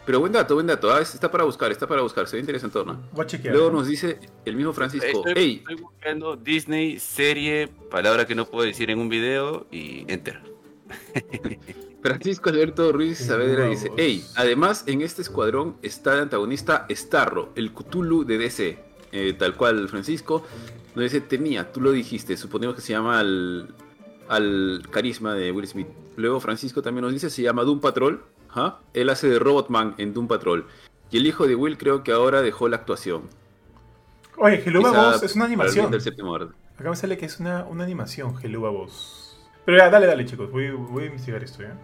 Pero 0.05 0.21
buen 0.21 0.31
dato, 0.31 0.53
buen 0.53 0.67
dato. 0.67 0.89
Ah, 0.89 1.01
está 1.01 1.29
para 1.29 1.43
buscar, 1.43 1.69
está 1.69 1.85
para 1.85 2.01
buscar. 2.01 2.27
Se 2.29 2.37
ve 2.37 2.39
interesante, 2.39 2.79
¿no? 2.85 2.97
Voy 3.11 3.25
a 3.25 3.27
chequear. 3.27 3.53
Luego 3.53 3.71
¿no? 3.71 3.79
nos 3.79 3.87
dice 3.87 4.19
el 4.45 4.55
mismo 4.55 4.71
Francisco, 4.71 5.05
Estoy, 5.05 5.33
hey, 5.35 5.57
estoy 5.59 5.75
buscando 5.75 6.37
Disney 6.37 6.97
serie, 6.97 7.67
palabra 7.91 8.25
que 8.25 8.33
no 8.33 8.45
puedo 8.45 8.65
decir 8.65 8.89
en 8.89 8.99
un 8.99 9.09
video 9.09 9.67
y 9.69 10.05
enter. 10.07 10.41
Francisco 12.07 12.49
Alberto 12.49 12.91
Ruiz 12.91 13.17
Saavedra 13.17 13.65
dice, 13.65 13.91
hey, 13.97 14.25
además 14.35 14.83
en 14.87 15.01
este 15.01 15.21
escuadrón 15.21 15.75
está 15.81 16.13
el 16.13 16.21
antagonista 16.21 16.85
Starro, 16.89 17.49
el 17.55 17.73
Cthulhu 17.73 18.23
de 18.23 18.37
DC. 18.37 18.79
Eh, 19.11 19.33
tal 19.33 19.55
cual, 19.55 19.87
Francisco. 19.89 20.43
Nos 20.95 21.03
dice, 21.03 21.21
tenía, 21.21 21.71
tú 21.71 21.81
lo 21.81 21.91
dijiste, 21.91 22.37
suponemos 22.37 22.75
que 22.75 22.81
se 22.81 22.93
llama 22.93 23.19
al, 23.19 23.73
al 24.29 24.83
carisma 24.89 25.33
de 25.33 25.51
Will 25.51 25.67
Smith. 25.67 25.87
Luego 26.15 26.39
Francisco 26.39 26.81
también 26.81 27.03
nos 27.03 27.13
dice, 27.13 27.29
se 27.29 27.41
llama 27.41 27.63
Doom 27.63 27.81
Patrol. 27.81 28.23
Ajá. 28.49 28.79
Él 28.93 29.09
hace 29.09 29.29
de 29.29 29.37
Robotman 29.37 29.93
en 29.97 30.13
Doom 30.13 30.27
Patrol. 30.27 30.65
Y 31.11 31.17
el 31.17 31.27
hijo 31.27 31.47
de 31.47 31.55
Will 31.55 31.77
creo 31.77 32.03
que 32.03 32.11
ahora 32.11 32.41
dejó 32.41 32.67
la 32.67 32.77
actuación. 32.77 33.23
Oye, 34.37 34.63
Quizá 34.63 34.79
Boss 34.79 35.23
es 35.23 35.35
una 35.35 35.45
animación. 35.45 35.93
Acá 36.77 36.89
me 36.89 36.95
sale 36.95 37.17
que 37.17 37.25
es 37.25 37.39
una, 37.39 37.65
una 37.65 37.83
animación, 37.83 38.35
Hello 38.41 38.71
Boss. 38.71 39.37
Pero 39.65 39.77
ya, 39.77 39.89
dale, 39.89 40.07
dale, 40.07 40.25
chicos. 40.25 40.49
Voy, 40.51 40.71
voy 40.71 41.03
a 41.03 41.07
investigar 41.07 41.43
esto, 41.43 41.63
¿ya? 41.63 41.77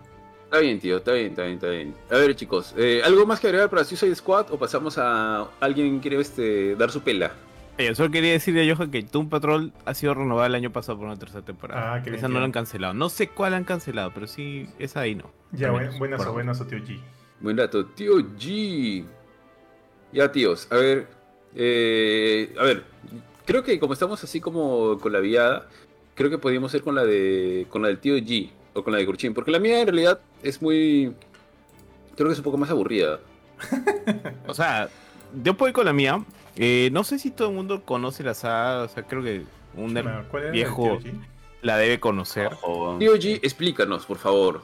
Está 0.54 0.62
bien, 0.62 0.80
tío, 0.80 0.98
está 0.98 1.14
bien, 1.14 1.30
está 1.30 1.42
bien, 1.42 1.56
está 1.56 1.68
bien. 1.68 1.96
A 2.12 2.18
ver, 2.18 2.36
chicos, 2.36 2.76
eh, 2.78 3.02
¿algo 3.04 3.26
más 3.26 3.40
que 3.40 3.48
agregar 3.48 3.72
para 3.72 3.84
Suicide 3.84 4.14
Squad 4.14 4.52
o 4.52 4.60
pasamos 4.60 5.00
a 5.00 5.48
alguien 5.60 6.00
quiere 6.00 6.22
este, 6.22 6.76
dar 6.76 6.92
su 6.92 7.02
pela? 7.02 7.32
Eh, 7.80 7.88
Yo 7.88 7.96
solo 7.96 8.12
quería 8.12 8.34
decirle 8.34 8.70
a 8.72 8.76
Johan 8.76 8.92
que 8.92 9.02
Doom 9.02 9.30
Patrol 9.30 9.74
ha 9.84 9.96
sido 9.96 10.14
renovada 10.14 10.46
el 10.46 10.54
año 10.54 10.72
pasado 10.72 11.00
por 11.00 11.08
una 11.08 11.18
tercera 11.18 11.44
temporada. 11.44 11.96
Ah, 11.96 12.04
qué 12.04 12.12
bien, 12.12 12.20
esa 12.20 12.28
no 12.28 12.38
la 12.38 12.46
han 12.46 12.52
cancelado. 12.52 12.94
No 12.94 13.10
sé 13.10 13.30
cuál 13.30 13.56
han 13.56 13.64
cancelado, 13.64 14.12
pero 14.14 14.28
sí, 14.28 14.70
esa 14.78 15.00
ahí 15.00 15.16
no. 15.16 15.32
Ya, 15.54 15.72
buenas 15.72 15.96
por 15.96 16.28
o 16.28 16.34
buenas 16.34 16.62
o 16.62 16.68
tío 16.68 16.78
G. 16.78 17.00
Buen 17.40 17.56
dato, 17.56 17.88
tío 17.88 18.20
G. 18.20 19.04
Ya, 20.12 20.32
tíos, 20.32 20.68
a 20.72 20.76
ver, 20.76 21.08
eh, 21.56 22.54
a 22.60 22.64
ver, 22.64 22.84
creo 23.48 23.64
que 23.64 23.80
como 23.80 23.94
estamos 23.94 24.24
así 24.24 24.40
como 24.40 25.00
con 25.00 25.14
la 25.14 25.20
viada, 25.20 25.68
creo 26.14 26.30
que 26.30 26.38
podríamos 26.38 26.72
ir 26.76 26.84
con 26.84 26.94
la 26.94 27.06
de, 27.06 27.66
con 27.72 27.82
la 27.82 27.88
del 27.88 27.98
tío 27.98 28.16
G 28.18 28.52
o 28.74 28.84
con 28.84 28.94
la 28.94 29.00
de 29.00 29.06
Kurchin, 29.06 29.34
porque 29.34 29.52
la 29.52 29.60
mía 29.60 29.82
en 29.82 29.88
realidad 29.88 30.20
es 30.42 30.62
muy, 30.62 31.14
creo 32.16 32.28
que 32.28 32.34
es 32.34 32.40
un 32.40 32.44
poco 32.46 32.58
más 32.58 32.70
aburrida. 32.70 33.20
O 34.48 34.54
sea, 34.54 34.90
yo 35.44 35.54
puedo 35.56 35.70
ir 35.70 35.74
con 35.74 35.86
la 35.86 35.94
mía. 35.94 36.24
Eh, 36.56 36.90
no 36.92 37.04
sé 37.04 37.18
si 37.20 37.32
todo 37.32 37.50
el 37.50 37.56
mundo 37.56 37.84
conoce 37.84 38.24
la 38.24 38.34
saga. 38.34 38.84
O 38.84 38.88
sea, 38.88 39.04
creo 39.04 39.24
que 39.24 39.44
un 39.76 39.94
nerd 39.94 40.06
Ma, 40.06 40.26
¿Cuál 40.30 40.44
era 40.44 40.50
el 40.50 40.54
viejo 40.54 41.00
la 41.62 41.78
debe 41.78 42.00
conocer. 42.00 42.50
Tío 43.00 43.16
G, 43.16 43.40
explícanos, 43.42 44.06
por 44.06 44.18
favor. 44.18 44.62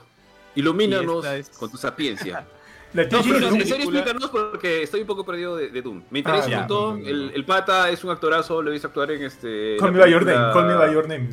Ilumínanos 0.56 1.26
es- 1.26 1.50
con 1.50 1.72
tu 1.72 1.78
sapiencia. 1.78 2.46
La 2.94 3.08
tío 3.08 3.20
No, 3.20 3.24
G 3.24 3.34
pero 3.34 3.48
en 3.50 3.68
serio 3.68 3.76
explícanos 3.86 4.30
porque 4.32 4.82
estoy 4.82 5.02
un 5.02 5.08
poco 5.08 5.24
perdido 5.24 5.56
de, 5.56 5.70
de 5.70 5.82
Doom. 5.84 6.02
Me 6.10 6.20
interesa 6.20 6.46
Ah, 6.46 6.50
un 6.50 6.56
montón. 6.58 7.06
El, 7.08 7.32
el 7.36 7.46
pata 7.46 7.88
es 7.92 8.04
un 8.04 8.10
actorazo, 8.10 8.62
lo 8.64 8.72
he 8.72 8.74
visto 8.74 8.88
actuar 8.88 9.12
en 9.12 9.24
este. 9.24 9.78
Call 9.78 9.92
me 9.92 10.00
by 10.00 10.12
your 10.12 10.26
name, 10.26 10.52
call 10.54 10.66
me 10.66 10.74
by 10.76 10.92
your 10.92 11.08
name. 11.08 11.30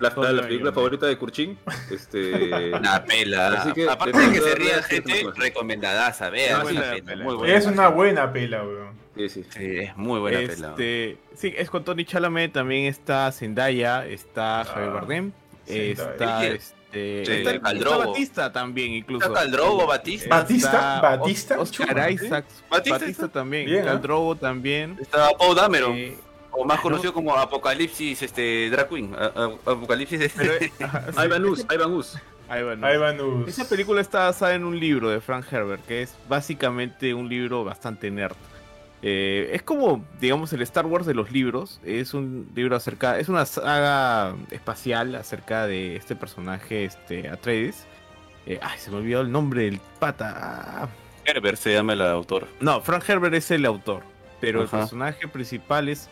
La, 0.00 0.12
la- 0.16 0.32
la 0.32 0.42
película 0.42 0.72
favorita 0.72 1.06
de 1.06 1.16
Kurchin. 1.18 1.58
Este. 1.90 2.72
Una 2.74 3.04
pela. 3.04 3.48
Así 3.62 3.72
que, 3.72 3.88
Aparte 3.88 4.18
de 4.18 4.32
que 4.32 4.40
se 4.40 4.54
ría 4.54 4.76
es 4.78 4.86
gente, 4.86 5.26
recomendadaza. 5.36 6.30
Vean, 6.30 6.54
Ah, 6.54 6.58
es 6.58 6.62
buena 6.62 6.80
una 6.80 6.90
pela, 6.92 7.04
pela. 7.06 7.24
muy 7.24 7.34
buena. 7.34 7.54
Es 7.56 7.66
una 7.66 7.88
buena 7.88 8.32
pela, 8.32 8.62
weón. 8.64 8.94
sí, 9.16 9.28
sí. 9.28 9.44
Sí, 9.50 9.78
es 9.78 9.96
muy 9.96 10.20
buena 10.20 10.38
pela. 10.38 10.68
Este, 10.70 11.18
sí, 11.34 11.52
es 11.56 11.68
con 11.70 11.84
Tony 11.84 12.04
Chalamet, 12.04 12.52
también 12.52 12.84
está 12.86 13.30
Zendaya, 13.32 14.06
está 14.06 14.64
Javier 14.64 14.90
Ah, 14.90 14.92
Bardem, 14.94 15.32
Zendaya. 15.66 15.92
está 15.92 16.46
este, 16.46 17.24
sí, 17.26 17.32
está. 17.32 17.96
Batista 17.98 18.52
también 18.52 18.92
incluso. 18.92 19.26
Está 19.26 19.40
Khal 19.40 19.50
Drogo, 19.50 19.86
Batista. 19.86 20.28
Batista, 20.28 21.00
Batista, 21.02 21.54
Os- 21.60 21.70
Oscar 21.70 21.88
chuma, 21.88 22.10
Isaacs, 22.10 22.64
Batista 22.70 22.98
Batista, 22.98 23.28
también, 23.28 23.66
Bien, 23.66 23.84
Khal 23.84 24.00
¿eh? 24.04 24.36
También. 24.40 24.96
Está 25.00 25.28
Paul 25.38 25.56
Dameron, 25.56 25.92
eh, 25.96 26.16
o 26.58 26.64
más 26.64 26.80
conocido 26.80 27.12
como 27.12 27.34
Apocalipsis 27.34 28.22
este, 28.22 28.68
Drag 28.70 28.88
Queen. 28.88 29.14
Apocalipsis 29.14 30.32
sí, 30.36 30.70
Ivan 31.24 31.44
Us, 31.44 31.64
Ivan 31.72 31.92
Us. 31.92 32.18
ahí 32.48 32.62
va, 32.62 32.74
¿no? 32.74 32.92
Ivan 32.92 33.20
Us. 33.20 33.48
Esa 33.48 33.68
película 33.68 34.00
está 34.00 34.24
basada 34.26 34.54
en 34.54 34.64
un 34.64 34.78
libro 34.78 35.08
de 35.08 35.20
Frank 35.20 35.46
Herbert, 35.50 35.86
que 35.86 36.02
es 36.02 36.14
básicamente 36.28 37.14
un 37.14 37.28
libro 37.28 37.64
bastante 37.64 38.10
nerd. 38.10 38.34
Eh, 39.00 39.50
es 39.52 39.62
como, 39.62 40.04
digamos, 40.20 40.52
el 40.52 40.62
Star 40.62 40.86
Wars 40.86 41.06
de 41.06 41.14
los 41.14 41.30
libros. 41.30 41.80
Es 41.84 42.14
un 42.14 42.50
libro 42.54 42.74
acerca. 42.74 43.18
Es 43.18 43.28
una 43.28 43.46
saga 43.46 44.34
espacial 44.50 45.14
acerca 45.14 45.66
de 45.66 45.96
este 45.96 46.16
personaje, 46.16 46.84
este, 46.84 47.28
Atreides. 47.28 47.86
Eh, 48.46 48.58
ay, 48.60 48.78
se 48.78 48.90
me 48.90 48.96
olvidó 48.96 49.20
el 49.20 49.30
nombre 49.30 49.62
del 49.62 49.80
pata. 50.00 50.88
Herbert 51.24 51.58
se 51.58 51.74
llama 51.74 51.92
el 51.92 52.02
autor. 52.02 52.48
No, 52.60 52.80
Frank 52.80 53.08
Herbert 53.08 53.34
es 53.34 53.50
el 53.50 53.64
autor. 53.66 54.02
Pero 54.40 54.62
Ajá. 54.62 54.76
el 54.76 54.80
personaje 54.82 55.28
principal 55.28 55.88
es. 55.88 56.08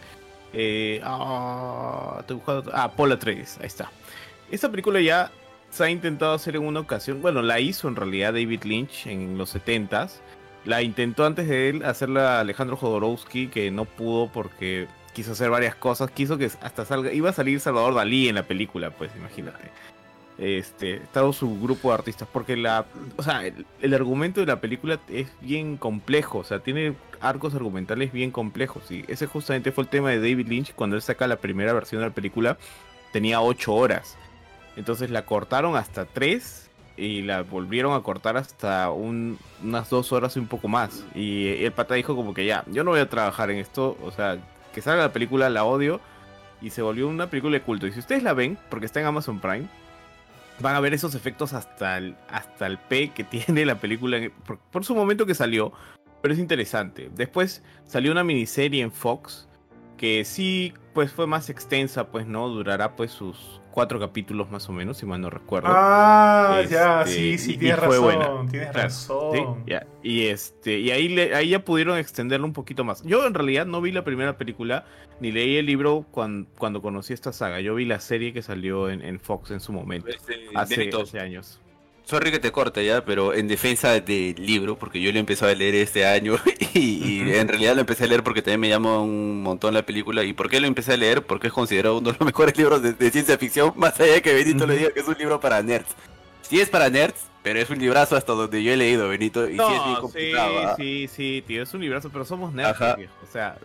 Eh, 0.53 1.01
buscando- 2.29 2.71
ah, 2.75 2.91
Paul 2.97 3.13
Atreides. 3.13 3.59
Ahí 3.61 3.67
está. 3.67 3.91
Esta 4.51 4.71
película 4.71 5.01
ya 5.01 5.31
se 5.71 5.85
ha 5.85 5.91
intentado 5.91 6.33
hacer 6.35 6.57
en 6.57 6.63
una 6.65 6.81
ocasión. 6.81 7.21
Bueno, 7.21 7.43
la 7.43 7.61
hizo 7.61 7.89
en 7.89 7.97
realidad 7.97 8.33
David 8.33 8.63
Lynch 8.65 9.07
en 9.07 9.37
los 9.39 9.51
70s. 9.55 10.21
La 10.65 10.83
intentó 10.83 11.25
antes 11.25 11.49
de 11.49 11.69
él 11.69 11.85
hacerla 11.85 12.41
Alejandro 12.41 12.77
Jodorowsky, 12.77 13.49
que 13.49 13.71
no 13.71 13.85
pudo 13.85 14.29
porque 14.33 14.89
quiso 15.15 15.33
hacer 15.33 15.51
varias 15.51 15.75
cosas. 15.77 16.11
Quiso 16.11 16.39
que 16.39 16.47
hasta 16.47 16.85
salga. 16.85 17.13
Iba 17.13 17.31
a 17.31 17.33
salir 17.33 17.61
Salvador 17.61 17.95
Dalí 17.95 18.29
en 18.29 18.35
la 18.37 18.43
película, 18.43 18.91
pues 18.91 19.11
imagínate. 19.17 19.71
Este, 20.39 21.01
todo 21.15 21.33
su 21.33 21.61
grupo 21.61 21.89
de 21.89 21.95
artistas. 21.95 22.29
Porque 22.31 22.57
la. 22.57 22.85
O 23.17 23.23
sea, 23.23 23.43
el, 23.47 23.95
argumento 23.95 24.41
de 24.41 24.47
la 24.47 24.61
película 24.61 25.01
es 25.09 25.29
bien 25.41 25.77
complejo. 25.77 26.39
O 26.39 26.45
sea, 26.45 26.61
tiene 26.61 26.95
arcos 27.21 27.55
argumentales 27.55 28.13
bien 28.13 28.31
complejos. 28.31 28.91
Y 28.91 29.05
ese 29.09 29.27
justamente 29.27 29.73
fue 29.73 29.85
el 29.85 29.89
tema 29.91 30.11
de 30.11 30.17
David 30.19 30.49
Lynch 30.49 30.75
cuando 30.75 30.97
él 30.97 31.03
saca 31.03 31.27
la 31.27 31.37
primera 31.37 31.73
versión 31.73 32.03
de 32.03 32.09
la 32.09 32.15
película. 32.15 32.59
Tenía 33.13 33.41
8 33.41 33.73
horas. 33.75 34.17
Entonces 34.77 35.11
la 35.11 35.25
cortaron 35.25 35.75
hasta 35.77 36.05
3 36.05 36.71
y 36.99 37.23
la 37.23 37.43
volvieron 37.43 37.95
a 37.95 38.03
cortar 38.03 38.37
hasta 38.37 38.91
un- 38.91 39.39
unas 39.63 39.89
2 39.89 40.13
horas 40.13 40.37
y 40.37 40.39
un 40.41 40.49
poco 40.49 40.69
más. 40.69 41.05
Y 41.15 41.49
el 41.65 41.73
pata 41.73 41.95
dijo 41.95 42.15
como 42.15 42.35
que 42.35 42.45
ya, 42.45 42.65
yo 42.71 42.85
no 42.85 42.91
voy 42.91 43.01
a 43.01 43.09
trabajar 43.09 43.51
en 43.51 43.57
esto. 43.59 43.97
O 44.03 44.11
sea, 44.11 44.37
que 44.75 44.83
salga 44.83 45.05
la 45.05 45.13
película, 45.15 45.49
la 45.49 45.65
odio. 45.65 46.01
Y 46.61 46.71
se 46.71 46.83
volvió 46.83 47.09
una 47.09 47.29
película 47.31 47.55
de 47.59 47.63
culto. 47.63 47.87
Y 47.87 47.93
si 47.93 48.01
ustedes 48.01 48.23
la 48.23 48.35
ven, 48.35 48.59
porque 48.69 48.85
está 48.87 49.01
en 49.01 49.07
Amazon 49.07 49.41
Prime, 49.41 49.67
van 50.61 50.75
a 50.75 50.81
ver 50.81 50.95
esos 50.95 51.15
efectos 51.15 51.53
hasta 51.53 51.99
el, 51.99 52.17
hasta 52.29 52.67
el 52.67 52.79
P 52.79 53.11
que 53.11 53.25
tiene 53.25 53.65
la 53.65 53.79
película 53.81 54.19
por 54.71 54.85
su 54.85 54.95
momento 54.95 55.27
que 55.27 55.35
salió. 55.35 55.73
Pero 56.23 56.35
es 56.35 56.41
interesante. 56.41 57.11
Después 57.15 57.63
salió 57.85 58.11
una 58.11 58.25
miniserie 58.25 58.83
en 58.83 58.91
Fox 58.91 59.47
que 59.97 60.25
sí, 60.25 60.75
pues 60.93 61.13
fue 61.13 61.27
más 61.27 61.51
extensa, 61.51 62.09
pues 62.09 62.27
no, 62.27 62.49
durará 62.49 62.97
pues 62.97 63.11
sus 63.11 63.61
cuatro 63.77 64.01
capítulos 64.01 64.51
más 64.51 64.67
o 64.71 64.73
menos, 64.73 64.97
si 64.97 65.05
mal 65.05 65.21
no 65.21 65.29
recuerdo. 65.29 65.69
Ah, 65.71 66.63
ya, 66.67 67.03
Este, 67.03 67.13
sí, 67.15 67.29
y- 67.33 67.39
sí, 67.39 67.53
y 67.53 67.57
tienes 67.59 67.79
razón. 67.79 68.03
buena. 68.05 68.27
Tienes 68.51 68.71
Claro, 68.71 68.89
razón. 68.89 69.33
Sí, 69.35 69.71
ya. 69.71 69.87
Y 70.03 70.23
este, 70.29 70.79
y 70.79 70.91
ahí 70.93 71.09
le, 71.09 71.35
ahí 71.35 71.51
ya 71.51 71.63
pudieron 71.63 71.99
extenderlo 71.99 72.47
un 72.47 72.55
poquito 72.55 72.85
más. 72.85 73.03
Yo 73.03 73.27
en 73.27 73.35
realidad 73.35 73.67
no 73.67 73.83
vi 73.83 73.93
la 73.93 74.03
primera 74.03 74.39
película 74.39 74.87
ni 75.21 75.31
leí 75.31 75.59
el 75.59 75.67
libro 75.67 76.07
cuando, 76.11 76.49
cuando 76.57 76.81
conocí 76.81 77.13
esta 77.13 77.35
saga. 77.35 77.61
Yo 77.61 77.75
vi 77.75 77.85
la 77.85 78.01
serie 78.01 78.33
que 78.33 78.41
salió 78.41 78.89
en, 78.89 79.03
en 79.03 79.21
Fox 79.21 79.51
en 79.51 79.61
su 79.61 79.75
momento. 79.75 80.09
Este, 80.09 80.47
Hace, 80.55 80.77
Benito, 80.79 81.03
hace 81.03 81.21
años. 81.21 81.61
Sorry 82.07 82.31
que 82.31 82.39
te 82.39 82.53
corte 82.53 82.85
ya, 82.85 83.05
pero 83.05 83.35
en 83.35 83.49
defensa 83.49 84.01
del 84.01 84.35
libro, 84.37 84.79
porque 84.79 85.01
yo 85.01 85.13
lo 85.13 85.19
empezado 85.19 85.51
a 85.51 85.55
leer 85.55 85.75
este 85.75 86.07
año 86.07 86.37
y, 86.75 87.21
en 87.21 87.49
realidad 87.49 87.75
lo 87.75 87.81
empecé 87.81 88.05
a 88.05 88.07
leer 88.07 88.23
porque 88.23 88.43
también 88.43 88.61
me 88.61 88.69
llama 88.69 89.01
un 89.01 89.43
montón 89.43 89.75
la 89.75 89.85
película. 89.85 90.23
¿Y 90.25 90.33
por 90.33 90.49
qué 90.49 90.61
lo 90.61 90.67
empecé 90.67 90.95
a 90.95 90.97
leer? 90.97 91.27
Porque 91.27 91.49
es 91.49 91.53
considerado 91.53 91.99
uno 91.99 92.13
de 92.13 92.19
los 92.19 92.27
mejores 92.27 92.57
libros 92.57 92.83
de, 92.83 92.93
de 92.93 93.11
ciencia 93.11 93.37
ficción, 93.37 93.73
más 93.77 93.99
allá 94.01 94.15
de 94.15 94.23
que 94.23 94.33
Benito 94.33 94.67
le 94.67 94.79
diga 94.79 94.91
que 94.93 95.01
es 95.01 95.09
un 95.09 95.17
libro 95.19 95.41
para 95.41 95.63
nerds. 95.63 95.95
Sí 96.49 96.61
es 96.61 96.69
para 96.71 96.89
nerds, 96.89 97.23
pero 97.47 97.61
es 97.61 97.71
un 97.71 97.79
librazo 97.79 98.17
hasta 98.17 98.33
donde 98.33 98.61
yo 98.61 98.73
he 98.73 98.77
leído, 98.77 99.09
Benito, 99.09 99.45
y 99.49 99.53
sí 99.53 99.61
es 99.61 99.69
bien 99.69 99.79
No, 99.79 99.95
sí, 99.95 100.01
complicado. 100.01 100.59
¿ah? 100.67 100.75
sí, 100.77 101.09
sí, 101.15 101.45
tío, 101.47 101.63
es 101.63 101.73
un 101.73 101.81
librazo, 101.81 102.11
pero 102.11 102.25
somos 102.25 102.53
nerds, 102.53 102.97
viejo. 102.97 103.13
O 103.23 103.31
sea, 103.33 103.57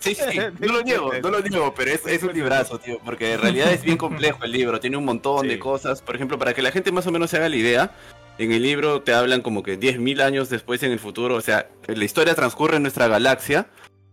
Sí, 0.00 0.16
sí, 0.16 0.38
no 0.58 0.72
lo 0.72 0.82
niego, 0.82 1.12
no 1.22 1.30
lo 1.30 1.40
niego, 1.40 1.72
pero 1.72 1.92
es, 1.92 2.04
es 2.04 2.20
un 2.24 2.32
librazo, 2.32 2.80
tío, 2.80 2.98
porque 3.04 3.34
en 3.34 3.40
realidad 3.40 3.72
es 3.72 3.84
bien 3.84 3.96
complejo 3.96 4.42
el 4.42 4.50
libro, 4.50 4.80
tiene 4.80 4.96
un 4.96 5.04
montón 5.04 5.42
Sí. 5.42 5.46
de 5.50 5.60
cosas. 5.60 6.02
Por 6.02 6.16
ejemplo, 6.16 6.36
para 6.36 6.52
que 6.52 6.62
la 6.62 6.72
gente 6.72 6.90
más 6.90 7.06
o 7.06 7.12
menos 7.12 7.30
se 7.30 7.36
haga 7.36 7.48
la 7.48 7.54
idea, 7.54 7.92
en 8.38 8.50
el 8.50 8.60
libro 8.60 9.02
te 9.02 9.14
hablan 9.14 9.40
como 9.40 9.62
que 9.62 9.78
10.000 9.78 10.20
años 10.20 10.48
después 10.48 10.82
en 10.82 10.90
el 10.90 10.98
futuro, 10.98 11.36
o 11.36 11.40
sea, 11.40 11.68
la 11.86 12.04
historia 12.04 12.34
transcurre 12.34 12.78
en 12.78 12.82
nuestra 12.82 13.06
galaxia 13.06 13.68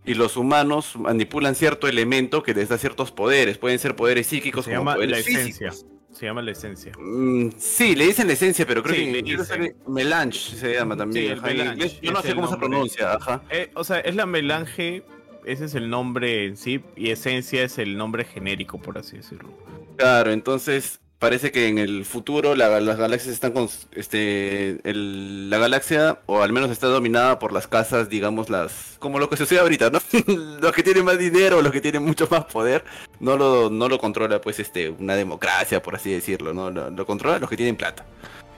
y 0.06 0.14
los 0.14 0.38
humanos 0.38 0.98
manipulan 0.98 1.56
cierto 1.56 1.88
elemento 1.88 2.44
que 2.44 2.54
les 2.54 2.70
da 2.70 2.78
ciertos 2.78 3.12
poderes, 3.12 3.58
pueden 3.58 3.80
ser 3.80 3.96
poderes 3.96 4.28
psíquicos 4.28 4.66
se 4.66 4.70
como 4.76 4.82
llama 4.82 4.92
la 4.92 4.96
poderes 4.98 5.28
esencia. 5.28 5.72
físicos. 5.72 5.95
Se 6.16 6.26
llama 6.26 6.42
la 6.42 6.52
esencia. 6.52 6.94
Mm, 6.98 7.50
sí, 7.58 7.94
le 7.94 8.08
dicen 8.08 8.28
la 8.28 8.34
esencia, 8.34 8.66
pero 8.66 8.82
creo 8.82 8.96
Sí, 8.96 9.12
que 9.12 9.34
en 9.34 9.46
sale 9.46 9.76
melange 9.86 10.56
se 10.56 10.74
llama 10.74 10.96
también. 10.96 11.36
Sí, 11.36 11.42
melange 11.42 12.00
yo 12.02 12.12
no 12.14 12.22
sé 12.22 12.34
cómo 12.34 12.48
se 12.48 12.56
pronuncia, 12.56 13.14
ajá. 13.16 13.44
Eh, 13.50 13.70
o 13.74 13.84
sea, 13.84 14.00
es 14.00 14.16
la 14.16 14.26
melange, 14.26 15.04
ese 15.44 15.66
es 15.66 15.76
el 15.76 15.90
nombre 15.90 16.46
en 16.46 16.56
sí, 16.56 16.82
y 16.96 17.10
esencia 17.10 17.64
es 17.64 17.78
el 17.80 17.98
nombre 17.98 18.24
genérico, 18.24 18.78
por 18.80 18.98
así 18.98 19.18
decirlo. 19.18 19.50
Claro, 19.98 20.32
entonces 20.32 21.02
parece 21.26 21.52
que 21.52 21.68
en 21.68 21.80
el 21.80 22.06
futuro 22.06 22.54
la- 22.54 22.80
las 22.80 22.98
galaxias 23.00 23.34
están 23.34 23.52
con 23.52 23.68
este 23.94 24.80
la 24.84 25.58
galaxia 25.58 26.20
o 26.28 26.44
al 26.44 26.54
menos 26.54 26.70
está 26.70 26.86
dominada 26.86 27.40
por 27.40 27.52
las 27.52 27.66
casas, 27.66 28.10
digamos 28.10 28.52
las 28.52 28.96
como 29.00 29.18
lo 29.18 29.28
que 29.28 29.36
sucede 29.36 29.60
ahorita, 29.60 29.90
¿no? 29.90 30.00
los 30.62 30.72
que 30.72 30.84
tienen 30.84 31.04
más 31.04 31.18
dinero, 31.18 31.64
los 31.64 31.72
que 31.72 31.82
tienen 31.82 32.06
mucho 32.06 32.28
más 32.30 32.46
poder, 32.46 32.86
no 33.20 33.38
lo 33.38 33.72
no 33.72 33.90
lo 33.90 33.98
controla 33.98 34.40
pues 34.40 34.60
este 34.60 34.90
una 34.92 35.16
democracia 35.16 35.82
por 35.82 35.96
así 35.96 36.12
decirlo, 36.12 36.54
¿no? 36.54 36.70
Lo, 36.70 37.06
controla 37.08 37.40
los 37.40 37.50
que 37.50 37.58
tienen 37.58 37.76
plata. 37.76 38.06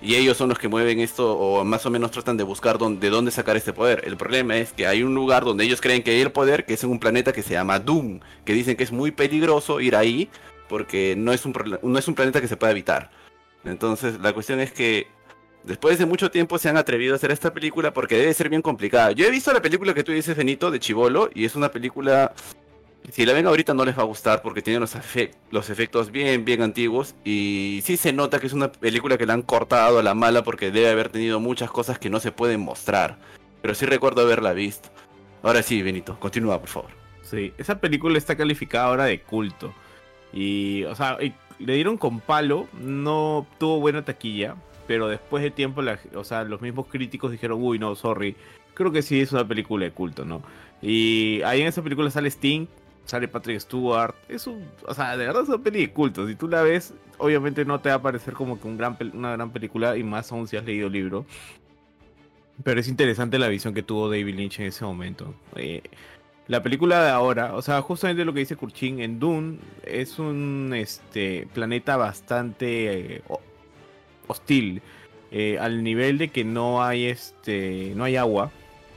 Y 0.02 0.16
ellos 0.16 0.36
son 0.36 0.50
los 0.50 0.60
que 0.60 0.68
mueven 0.68 1.00
esto 1.00 1.38
o 1.38 1.64
más 1.64 1.86
o 1.86 1.90
menos 1.90 2.12
tratan 2.12 2.36
de 2.36 2.44
buscar 2.44 2.78
de 2.78 3.10
dónde 3.10 3.32
sacar 3.32 3.56
este 3.56 3.72
poder. 3.72 4.04
El 4.06 4.18
problema 4.18 4.58
es 4.58 4.74
que 4.74 4.88
hay 4.88 5.04
un 5.04 5.16
lugar 5.16 5.46
donde 5.46 5.64
ellos 5.64 5.80
creen 5.80 6.04
que 6.04 6.12
hay 6.12 6.22
el 6.22 6.34
poder, 6.34 6.66
que 6.66 6.74
es 6.74 6.84
en 6.84 6.92
un 6.92 7.00
planeta 7.00 7.32
que 7.32 7.44
se 7.44 7.54
llama 7.54 7.80
Doom, 7.80 8.20
que 8.44 8.54
dicen 8.54 8.76
que 8.76 8.84
es 8.84 8.92
muy 8.92 9.12
peligroso 9.12 9.80
ir 9.80 9.96
ahí 9.96 10.30
porque 10.68 11.16
no 11.18 11.34
es 11.34 11.46
un, 11.46 11.54
no 11.82 12.00
es 12.00 12.08
un 12.08 12.16
planeta 12.16 12.42
que 12.42 12.48
se 12.48 12.58
pueda 12.58 12.72
evitar. 12.72 13.12
Entonces, 13.64 14.20
la 14.20 14.34
cuestión 14.34 14.60
es 14.60 14.72
que 14.72 15.08
después 15.64 16.00
de 16.00 16.06
mucho 16.06 16.32
tiempo 16.32 16.58
se 16.58 16.70
han 16.70 16.78
atrevido 16.78 17.14
a 17.14 17.18
hacer 17.18 17.32
esta 17.32 17.54
película 17.54 17.94
porque 17.94 18.18
debe 18.18 18.34
ser 18.34 18.50
bien 18.50 18.62
complicada. 18.62 19.12
Yo 19.12 19.26
he 19.26 19.32
visto 19.32 19.54
la 19.54 19.62
película 19.62 19.94
que 19.94 20.04
tú 20.04 20.12
dices, 20.12 20.36
Benito, 20.36 20.72
de 20.72 20.80
Chivolo, 20.80 21.30
y 21.34 21.46
es 21.46 21.56
una 21.56 21.70
película. 21.70 22.34
Si 23.12 23.26
la 23.26 23.32
ven 23.32 23.48
ahorita 23.48 23.74
no 23.74 23.86
les 23.86 23.98
va 23.98 24.02
a 24.02 24.06
gustar 24.06 24.42
porque 24.42 24.62
tiene 24.62 24.80
los, 24.82 24.98
los 25.52 25.70
efectos 25.70 26.12
bien, 26.12 26.44
bien 26.44 26.62
antiguos. 26.62 27.16
Y 27.24 27.82
sí 27.84 27.96
se 27.96 28.12
nota 28.12 28.40
que 28.40 28.48
es 28.48 28.54
una 28.54 28.72
película 28.72 29.18
que 29.18 29.26
la 29.26 29.34
han 29.34 29.44
cortado 29.44 30.00
a 30.00 30.04
la 30.04 30.14
mala 30.14 30.44
porque 30.44 30.72
debe 30.72 30.90
haber 30.90 31.10
tenido 31.10 31.40
muchas 31.40 31.72
cosas 31.72 32.00
que 32.00 32.10
no 32.10 32.20
se 32.20 32.32
pueden 32.32 32.60
mostrar. 32.60 33.18
Pero 33.62 33.76
sí 33.76 33.86
recuerdo 33.86 34.22
haberla 34.22 34.54
visto. 34.54 34.90
Ahora 35.42 35.64
sí, 35.64 35.82
Benito, 35.82 36.20
continúa, 36.20 36.60
por 36.60 36.70
favor. 36.70 36.92
Sí, 37.22 37.54
esa 37.58 37.80
película 37.80 38.18
está 38.18 38.36
calificada 38.36 38.88
ahora 38.88 39.06
de 39.06 39.22
culto. 39.22 39.74
Y, 40.34 40.84
o 40.86 40.96
sea, 40.96 41.18
le 41.20 41.74
dieron 41.74 41.98
con 41.98 42.20
palo, 42.20 42.68
no 42.80 43.48
tuvo 43.60 43.80
buena 43.80 44.04
taquilla, 44.04 44.56
pero 44.88 45.08
después 45.08 45.44
de 45.44 45.52
tiempo, 45.52 45.82
o 46.16 46.24
sea, 46.24 46.44
los 46.44 46.62
mismos 46.62 46.88
críticos 46.88 47.32
dijeron, 47.32 47.60
uy, 47.62 47.80
no, 47.80 47.96
sorry, 47.96 48.36
creo 48.74 48.92
que 48.92 49.02
sí 49.02 49.20
es 49.20 49.32
una 49.32 49.48
película 49.48 49.86
de 49.86 49.92
culto, 49.92 50.26
¿no? 50.26 50.42
Y 50.82 51.42
ahí 51.44 51.62
en 51.62 51.68
esa 51.68 51.82
película 51.82 52.10
sale 52.12 52.30
Sting, 52.30 52.68
sale 53.06 53.28
Patrick 53.28 53.60
Stewart, 53.60 54.16
es 54.30 54.48
un, 54.48 54.63
o 54.86 54.94
sea, 54.94 55.18
de 55.18 55.26
verdad 55.26 55.44
es 55.44 55.50
una 55.50 55.58
peli 55.58 55.80
de 55.80 55.92
culto. 55.92 56.28
Si 56.28 56.36
tú 56.36 56.48
la 56.48 56.62
ves, 56.62 56.94
obviamente 57.18 57.66
no 57.66 57.80
te 57.80 57.90
va 57.90 57.96
a 57.96 58.02
parecer 58.02 58.34
como 58.34 58.60
que 58.60 58.68
un 58.68 58.78
gran, 58.78 58.98
una 59.13 59.32
gran 59.32 59.52
película, 59.52 59.98
y 59.98 60.04
más 60.04 60.32
aún 60.32 60.48
si 60.48 60.58
has 60.58 60.66
leído 60.66 60.88
el 60.88 60.94
libro. 60.94 61.26
Pero 62.63 62.80
es 62.80 62.88
interesante 62.88 63.38
la 63.40 63.48
visión 63.48 63.74
que 63.74 63.84
tuvo 63.84 64.10
David 64.10 64.36
Lynch 64.36 64.60
en 64.60 64.68
ese 64.68 64.84
momento. 64.84 65.34
Eh, 65.56 65.84
la 66.48 66.64
película 66.64 67.04
de 67.04 67.10
ahora, 67.12 67.54
o 67.56 67.62
sea, 67.62 67.82
justamente 67.82 68.24
lo 68.26 68.34
que 68.34 68.40
dice 68.40 68.56
Kurchin, 68.56 69.00
en 69.02 69.20
Dune 69.20 69.60
es 69.84 70.18
un 70.20 70.74
este, 70.76 71.48
planeta 71.54 71.98
bastante 71.98 73.16
eh, 73.18 73.22
ho- 73.28 73.42
hostil, 74.28 74.82
eh, 75.32 75.58
al 75.60 75.84
nivel 75.84 76.18
de 76.18 76.30
que 76.30 76.44
no 76.46 76.84
hay, 76.84 77.06
este, 77.08 77.94
no 77.96 78.06
hay 78.06 78.16
agua, 78.16 78.52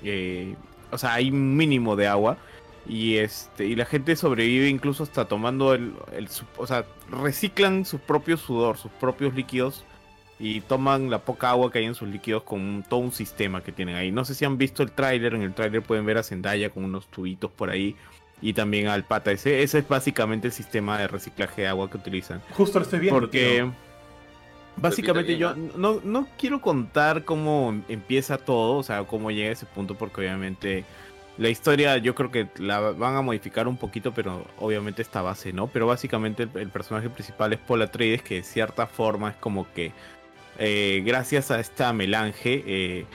eh, 0.05 0.55
o 0.93 0.99
sea, 0.99 1.15
hay 1.15 1.31
un 1.31 1.57
mínimo 1.57 1.97
de 1.97 2.07
agua, 2.07 2.39
y 2.89 3.17
este 3.17 3.67
y 3.67 3.77
la 3.77 3.85
gente 3.85 4.17
sobrevive 4.17 4.69
incluso 4.69 5.03
hasta 5.03 5.27
tomando 5.27 5.75
el, 5.75 5.93
el 6.17 6.29
o 6.57 6.67
sea 6.67 6.87
reciclan 7.11 7.85
su 7.85 7.99
propio 7.99 8.39
sudor 8.39 8.79
sus 8.79 8.91
propios 8.93 9.35
líquidos 9.35 9.85
y 10.42 10.62
toman 10.62 11.11
la 11.11 11.18
poca 11.20 11.50
agua 11.50 11.70
que 11.70 11.79
hay 11.81 11.85
en 11.85 11.94
sus 11.94 12.09
líquidos 12.09 12.42
con 12.44 12.61
un- 12.61 12.83
todo 12.83 13.00
un 13.00 13.12
sistema 13.12 13.62
que 13.62 13.72
tienen 13.72 13.94
ahí 13.96 14.11
no 14.11 14.24
sé 14.24 14.35
si 14.35 14.44
han 14.46 14.57
visto 14.59 14.83
el 14.83 14.90
tráiler 14.90 15.35
en 15.35 15.42
el 15.42 15.53
tráiler 15.55 15.83
pueden 15.83 16.07
ver 16.07 16.16
a 16.18 16.22
Zendaya 16.22 16.70
con 16.70 16.85
unos 16.85 17.07
tubitos 17.09 17.50
por 17.50 17.68
ahí 17.70 17.94
y 18.42 18.55
también 18.55 18.88
al 18.88 19.05
pata 19.05 19.31
ese 19.33 19.62
ese 19.62 19.79
es 19.81 19.87
básicamente 19.88 20.46
el 20.46 20.53
sistema 20.55 20.98
de 20.98 21.09
reciclaje 21.09 21.62
de 21.62 21.68
agua 21.68 21.90
que 21.90 21.98
utilizan 21.98 22.40
Justo 22.57 22.79
lo 22.79 22.85
estoy 22.85 23.00
viendo. 23.00 23.20
porque 23.20 23.57
tío. 23.57 23.72
básicamente 24.76 25.37
yo 25.37 25.55
no, 25.76 26.00
no 26.03 26.26
quiero 26.38 26.61
contar 26.61 27.24
cómo 27.24 27.74
empieza 27.88 28.38
todo, 28.38 28.79
o 28.79 28.83
sea, 28.83 29.05
cómo 29.05 29.31
llega 29.31 29.50
a 29.50 29.53
ese 29.53 29.66
punto, 29.66 29.94
porque 29.94 30.22
obviamente 30.22 30.85
la 31.37 31.48
historia 31.48 31.96
yo 31.98 32.14
creo 32.14 32.31
que 32.31 32.48
la 32.59 32.81
van 32.81 33.16
a 33.16 33.22
modificar 33.22 33.66
un 33.68 33.76
poquito, 33.76 34.12
pero 34.12 34.44
obviamente 34.59 35.00
esta 35.03 35.22
base 35.22 35.53
no. 35.53 35.68
Pero 35.68 35.87
básicamente 35.87 36.42
el, 36.42 36.50
el 36.55 36.68
personaje 36.68 37.09
principal 37.09 37.53
es 37.53 37.59
Paul 37.61 37.81
Atreides, 37.83 38.22
que 38.22 38.37
de 38.37 38.42
cierta 38.42 38.87
forma 38.87 39.31
es 39.31 39.37
como 39.37 39.70
que 39.72 39.92
eh, 40.59 41.03
gracias 41.05 41.51
a 41.51 41.61
esta 41.61 41.93
melange 41.93 42.63
eh, 42.67 43.07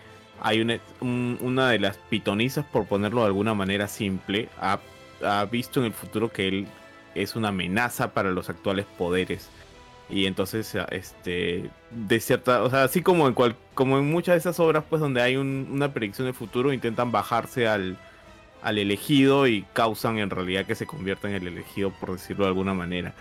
hay 0.42 0.62
una, 0.62 0.80
un- 1.02 1.38
una 1.42 1.70
de 1.70 1.80
las 1.80 1.98
pitonizas, 1.98 2.66
por 2.66 2.86
ponerlo 2.86 3.22
de 3.22 3.28
alguna 3.28 3.54
manera 3.54 3.88
simple, 3.88 4.50
ha, 4.60 4.80
visto 5.50 5.80
en 5.80 5.88
el 5.88 5.94
futuro 5.94 6.32
que 6.32 6.48
él 6.48 6.68
es 7.16 7.36
una 7.36 7.48
amenaza 7.50 8.14
para 8.14 8.32
los 8.32 8.50
actuales 8.50 8.86
poderes. 8.98 9.50
Y 10.10 10.26
entonces, 10.28 10.76
a- 10.76 10.86
este, 10.92 11.70
de 11.92 12.20
cierta, 12.20 12.62
o 12.64 12.70
sea, 12.70 12.84
así 12.84 13.02
como 13.02 13.28
en 13.28 13.34
cual, 13.34 13.56
como 13.74 13.98
en 13.98 14.12
muchas 14.12 14.36
de 14.36 14.40
esas 14.40 14.60
obras, 14.60 14.84
pues 14.90 15.00
donde 15.02 15.22
hay 15.22 15.36
un- 15.38 15.68
una 15.72 15.94
predicción 15.94 16.26
del 16.28 16.36
futuro, 16.36 16.74
intentan 16.74 17.12
bajarse 17.12 17.68
al, 17.68 17.98
al 18.62 18.78
elegido 18.78 19.48
y 19.48 19.64
causan 19.74 20.20
en 20.20 20.30
realidad 20.30 20.66
que 20.66 20.76
se 20.76 20.86
convierta 20.86 21.30
en 21.30 21.36
el 21.36 21.48
elegido, 21.48 21.92
por 21.92 22.12
decirlo 22.14 22.44
de 22.46 22.50
alguna 22.50 22.74
manera. 22.74 23.14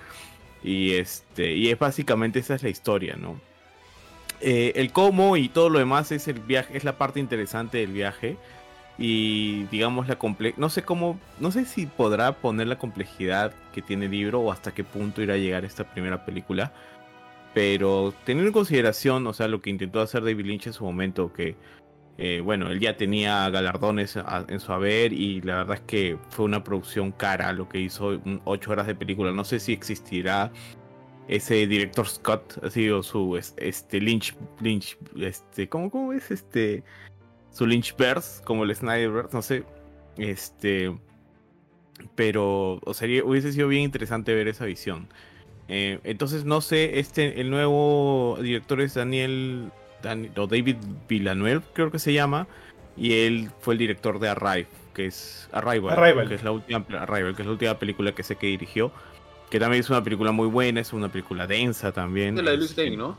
Y 0.63 0.93
este, 0.95 1.55
y 1.55 1.71
es 1.71 1.79
básicamente 1.79 2.39
esa 2.41 2.55
es 2.55 2.63
la 2.63 2.71
historia, 2.71 3.17
¿no? 3.17 3.41
Eh, 4.47 4.79
el 4.79 4.93
cómo 4.93 5.39
y 5.39 5.49
todo 5.49 5.71
lo 5.71 5.79
demás 5.79 6.13
es 6.13 6.29
el 6.29 6.39
viaje, 6.39 6.77
es 6.77 6.85
la 6.85 6.99
parte 6.99 7.19
interesante 7.19 7.79
del 7.79 7.93
viaje. 7.93 8.37
Y 8.99 9.65
digamos 9.65 10.07
la 10.07 10.19
comple 10.19 10.55
no 10.57 10.69
sé 10.69 10.83
cómo, 10.83 11.19
no 11.41 11.51
sé 11.51 11.65
si 11.65 11.87
podrá 11.87 12.33
poner 12.33 12.69
la 12.69 12.79
complejidad 12.79 13.53
que 13.73 13.83
tiene 13.83 14.05
el 14.05 14.13
libro 14.13 14.41
o 14.41 14.53
hasta 14.53 14.73
qué 14.73 14.85
punto 14.85 15.23
irá 15.23 15.35
a 15.35 15.39
llegar 15.39 15.65
esta 15.65 15.85
primera 15.85 16.27
película. 16.27 16.75
Pero 17.55 18.13
teniendo 18.25 18.49
en 18.49 18.53
consideración, 18.53 19.27
o 19.27 19.33
sea, 19.33 19.49
lo 19.49 19.63
que 19.63 19.71
intentó 19.71 20.01
hacer 20.03 20.23
David 20.23 20.45
Lynch 20.45 20.67
en 20.67 20.73
su 20.75 20.85
momento, 20.85 21.33
que 21.33 21.57
eh, 22.19 22.41
bueno, 22.45 22.69
él 22.69 22.81
ya 22.81 22.97
tenía 22.99 23.49
galardones 23.49 24.19
en 24.49 24.61
su 24.61 24.73
haber 24.73 25.15
y 25.15 25.41
la 25.41 25.57
verdad 25.59 25.77
es 25.77 25.83
que 25.83 26.19
fue 26.29 26.45
una 26.45 26.63
producción 26.63 27.13
cara 27.13 27.53
lo 27.55 27.69
que 27.69 27.81
hizo, 27.81 28.21
8 28.45 28.71
horas 28.71 28.87
de 28.87 28.95
película. 28.95 29.33
No 29.33 29.45
sé 29.45 29.59
si 29.59 29.73
existirá 29.73 30.53
ese 31.29 31.67
director 31.67 32.07
Scott, 32.09 32.59
así 32.65 32.89
o 32.91 33.03
su 33.03 33.37
es- 33.37 33.55
este 33.57 34.01
Lynch, 34.01 34.37
Lynch, 34.61 34.99
este, 35.17 35.69
¿cómo, 35.69 35.91
cómo 35.91 36.13
es 36.13 36.31
este? 36.31 36.83
Su 37.51 37.67
Lynchverse, 37.67 38.43
como 38.45 38.65
el 38.65 38.75
Snyderverse, 38.75 39.35
no 39.35 39.43
sé. 39.43 39.65
Este, 40.19 40.93
pero 42.15 42.81
o 42.85 42.95
sería, 42.95 43.25
hubiese 43.25 43.53
sido 43.53 43.69
bien 43.69 43.83
interesante 43.83 44.35
ver 44.35 44.49
esa 44.49 44.65
visión. 44.65 45.09
Eh, 45.69 45.99
entonces, 46.05 46.45
no 46.45 46.61
sé, 46.61 46.99
este, 46.99 47.41
el 47.41 47.51
nuevo 47.51 48.39
director 48.43 48.81
es 48.81 48.95
Daniel, 48.95 49.71
Dan- 50.03 50.31
o 50.37 50.47
David 50.47 50.77
Villanueva, 51.09 51.63
creo 51.73 51.91
que 51.91 51.99
se 51.99 52.13
llama, 52.13 52.47
y 52.97 53.13
él 53.21 53.51
fue 53.61 53.75
el 53.75 53.79
director 53.79 54.19
de 54.19 54.29
Arrive, 54.29 54.67
que 54.93 55.07
es 55.07 55.49
Arrival, 55.53 55.99
Arrival. 55.99 56.29
que 56.29 56.35
es 56.35 56.43
la 56.45 56.51
última, 56.53 56.85
Arrival, 56.99 57.35
que 57.35 57.43
es 57.43 57.47
la 57.47 57.53
última 57.53 57.79
película 57.79 58.13
que 58.15 58.23
sé 58.23 58.37
que 58.37 58.49
dirigió, 58.49 58.93
que 59.55 59.61
también 59.61 59.83
es 59.83 59.89
una 59.89 60.03
película 60.03 60.33
muy 60.33 60.49
buena, 60.49 60.81
es 60.81 60.93
una 60.93 61.09
película 61.09 61.47
densa 61.47 61.93
también. 61.93 62.35
De 62.35 62.43
la 62.43 62.51
de 62.51 62.57
Luis 62.57 62.71
este, 62.71 62.87
Lane, 62.87 62.97
¿no? 62.97 63.17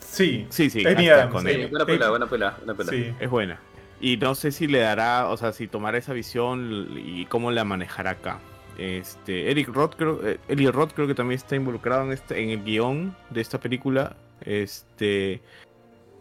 Sí. 0.00 0.48
Sí, 0.48 0.68
sí, 0.68 0.82
con 1.30 1.46
él. 1.46 1.68
Buena 1.68 1.86
pela, 1.86 2.10
buena 2.10 2.26
pela, 2.26 2.56
buena 2.56 2.74
pela. 2.74 2.90
Sí. 2.90 3.14
Es 3.20 3.30
buena. 3.30 3.60
Y 4.00 4.16
no 4.16 4.34
sé 4.34 4.50
si 4.50 4.66
le 4.66 4.80
dará, 4.80 5.28
o 5.28 5.36
sea, 5.36 5.52
si 5.52 5.68
tomará 5.68 5.96
esa 5.96 6.12
visión 6.12 6.88
y 6.96 7.24
cómo 7.26 7.52
la 7.52 7.62
manejará 7.62 8.10
acá. 8.10 8.40
Este, 8.78 9.48
Eric 9.52 9.68
Roth 9.68 9.94
creo, 9.94 10.26
eh, 10.26 10.40
Eli 10.48 10.68
Roth 10.72 10.90
creo 10.92 11.06
que 11.06 11.14
también 11.14 11.38
está 11.38 11.54
involucrado 11.54 12.02
en 12.02 12.10
este, 12.10 12.42
en 12.42 12.50
el 12.50 12.64
guion 12.64 13.14
de 13.30 13.40
esta 13.40 13.60
película. 13.60 14.16
Este, 14.40 15.40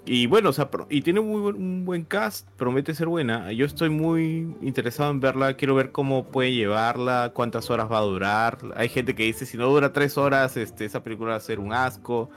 y 0.07 0.25
bueno, 0.25 0.49
o 0.49 0.53
sea, 0.53 0.69
y 0.89 1.01
tiene 1.01 1.19
muy 1.19 1.51
un 1.51 1.83
buen 1.83 2.05
cast, 2.05 2.49
promete 2.51 2.95
ser 2.95 3.07
buena. 3.07 3.51
Yo 3.51 3.65
estoy 3.65 3.89
muy 3.89 4.55
interesado 4.61 5.11
en 5.11 5.19
verla, 5.19 5.55
quiero 5.55 5.75
ver 5.75 5.91
cómo 5.91 6.27
puede 6.31 6.53
llevarla, 6.53 7.31
cuántas 7.33 7.69
horas 7.69 7.91
va 7.91 7.97
a 7.97 8.03
durar. 8.03 8.57
Hay 8.77 8.87
gente 8.87 9.15
que 9.15 9.23
dice 9.23 9.45
si 9.45 9.57
no 9.57 9.67
dura 9.67 9.91
tres 9.91 10.17
horas, 10.17 10.55
este, 10.55 10.85
esa 10.85 11.03
película 11.03 11.31
va 11.31 11.35
a 11.35 11.41
ser 11.41 11.59
un 11.59 11.73
asco, 11.73 12.29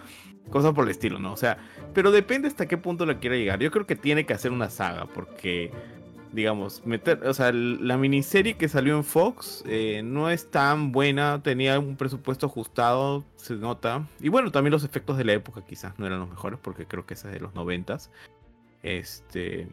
cosas 0.50 0.74
por 0.74 0.84
el 0.84 0.90
estilo, 0.90 1.20
¿no? 1.20 1.32
O 1.32 1.36
sea, 1.36 1.58
pero 1.94 2.10
depende 2.10 2.48
hasta 2.48 2.66
qué 2.66 2.76
punto 2.76 3.06
la 3.06 3.20
quiera 3.20 3.36
llegar. 3.36 3.60
Yo 3.60 3.70
creo 3.70 3.86
que 3.86 3.94
tiene 3.94 4.26
que 4.26 4.34
hacer 4.34 4.50
una 4.50 4.68
saga, 4.68 5.06
porque, 5.06 5.70
digamos, 6.32 6.84
meter, 6.84 7.26
o 7.26 7.34
sea, 7.34 7.52
la 7.52 7.96
miniserie 7.96 8.56
que 8.56 8.68
salió 8.68 8.96
en 8.96 9.04
Fox 9.04 9.64
eh, 9.66 10.02
no 10.04 10.30
es 10.30 10.50
tan 10.50 10.92
buena, 10.92 11.42
tenía 11.42 11.78
un 11.78 11.96
presupuesto 11.96 12.46
ajustado, 12.46 13.24
se 13.36 13.54
nota. 13.54 14.06
Y 14.20 14.28
bueno, 14.28 14.52
también 14.52 14.72
los 14.72 14.84
efectos 14.84 15.16
de 15.16 15.24
la 15.24 15.32
época 15.32 15.62
quizás 15.66 15.98
no 15.98 16.06
eran 16.06 16.20
los 16.20 16.28
mejores, 16.28 16.58
porque 16.62 16.86
creo 16.86 17.06
que 17.06 17.14
esa 17.14 17.28
es 17.28 17.34
de 17.34 17.40
los 17.40 17.54
noventas. 17.54 18.10
Este, 18.82 19.68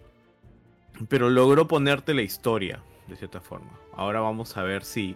pero 1.07 1.29
logró 1.29 1.67
ponerte 1.67 2.13
la 2.13 2.23
historia, 2.23 2.81
de 3.07 3.15
cierta 3.15 3.39
forma. 3.39 3.71
Ahora 3.93 4.19
vamos 4.19 4.57
a 4.57 4.63
ver 4.63 4.83
si, 4.83 5.15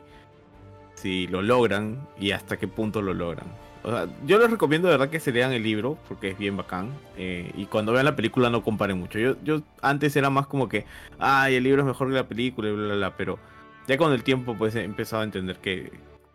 si 0.94 1.28
lo 1.28 1.42
logran 1.42 2.08
y 2.20 2.32
hasta 2.32 2.58
qué 2.58 2.68
punto 2.68 3.02
lo 3.02 3.14
logran. 3.14 3.48
O 3.84 3.90
sea, 3.90 4.08
yo 4.26 4.38
les 4.38 4.52
recomiendo 4.52 4.88
de 4.88 4.94
verdad 4.98 5.10
que 5.10 5.20
se 5.20 5.32
lean 5.32 5.52
el 5.54 5.64
libro 5.64 5.98
porque 6.08 6.30
es 6.30 6.38
bien 6.38 6.56
bacán. 6.58 6.92
eh, 7.18 7.52
y 7.56 7.66
cuando 7.66 7.92
vean 7.94 8.06
la 8.06 8.16
película 8.16 8.50
no 8.50 8.64
comparen 8.64 8.98
mucho. 9.00 9.18
Yo, 9.20 9.36
yo 9.44 9.62
antes 9.82 10.16
era 10.16 10.30
más 10.30 10.48
como 10.48 10.70
que, 10.70 10.86
ay, 11.20 11.56
el 11.56 11.64
libro 11.64 11.82
es 11.82 11.88
mejor 11.88 12.10
que 12.10 12.14
la 12.16 12.28
película 12.28 12.70
y 12.70 12.74
bla, 12.74 12.86
bla, 12.86 12.96
bla. 12.96 13.18
Pero 13.18 13.40
ya 13.88 13.98
con 13.98 14.14
el 14.14 14.24
tiempo 14.24 14.56
pues 14.58 14.76
he 14.76 14.84
empezado 14.84 15.22
a 15.22 15.26
entender 15.26 15.58
que 15.58 15.92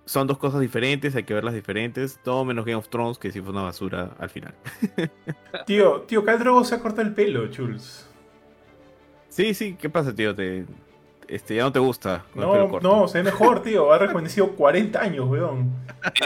son 0.06 0.26
dos 0.28 0.38
cosas 0.38 0.60
diferentes, 0.60 1.14
hay 1.16 1.24
que 1.24 1.34
verlas 1.34 1.54
diferentes. 1.54 2.18
Todo 2.24 2.44
menos 2.44 2.64
Game 2.64 2.76
of 2.76 2.88
Thrones, 2.88 3.18
que 3.18 3.30
sí 3.32 3.40
fue 3.40 3.50
una 3.52 3.62
basura 3.62 4.10
al 4.18 4.30
final. 4.30 4.54
Tío, 5.66 6.02
tío, 6.02 6.24
Khal 6.24 6.38
Drogo 6.38 6.64
se 6.64 6.74
ha 6.74 6.80
cortado 6.80 7.06
el 7.06 7.14
pelo, 7.14 7.48
Jules. 7.56 8.06
Sí, 9.28 9.52
sí, 9.54 9.76
¿qué 9.80 9.90
pasa, 9.90 10.14
tío? 10.14 10.34
Te, 10.34 10.64
este, 11.28 11.56
ya 11.56 11.64
no 11.64 11.72
te 11.72 11.78
gusta. 11.78 12.24
con 12.32 12.42
el 12.44 12.48
pelo 12.50 12.64
No, 12.64 12.70
corto? 12.70 12.88
no, 12.88 13.08
se 13.08 13.18
ve 13.18 13.24
mejor, 13.24 13.62
tío. 13.62 13.92
Ha 13.92 13.98
rejuvenecido 13.98 14.52
40 14.52 15.00
años, 15.00 15.26
weón. 15.28 15.72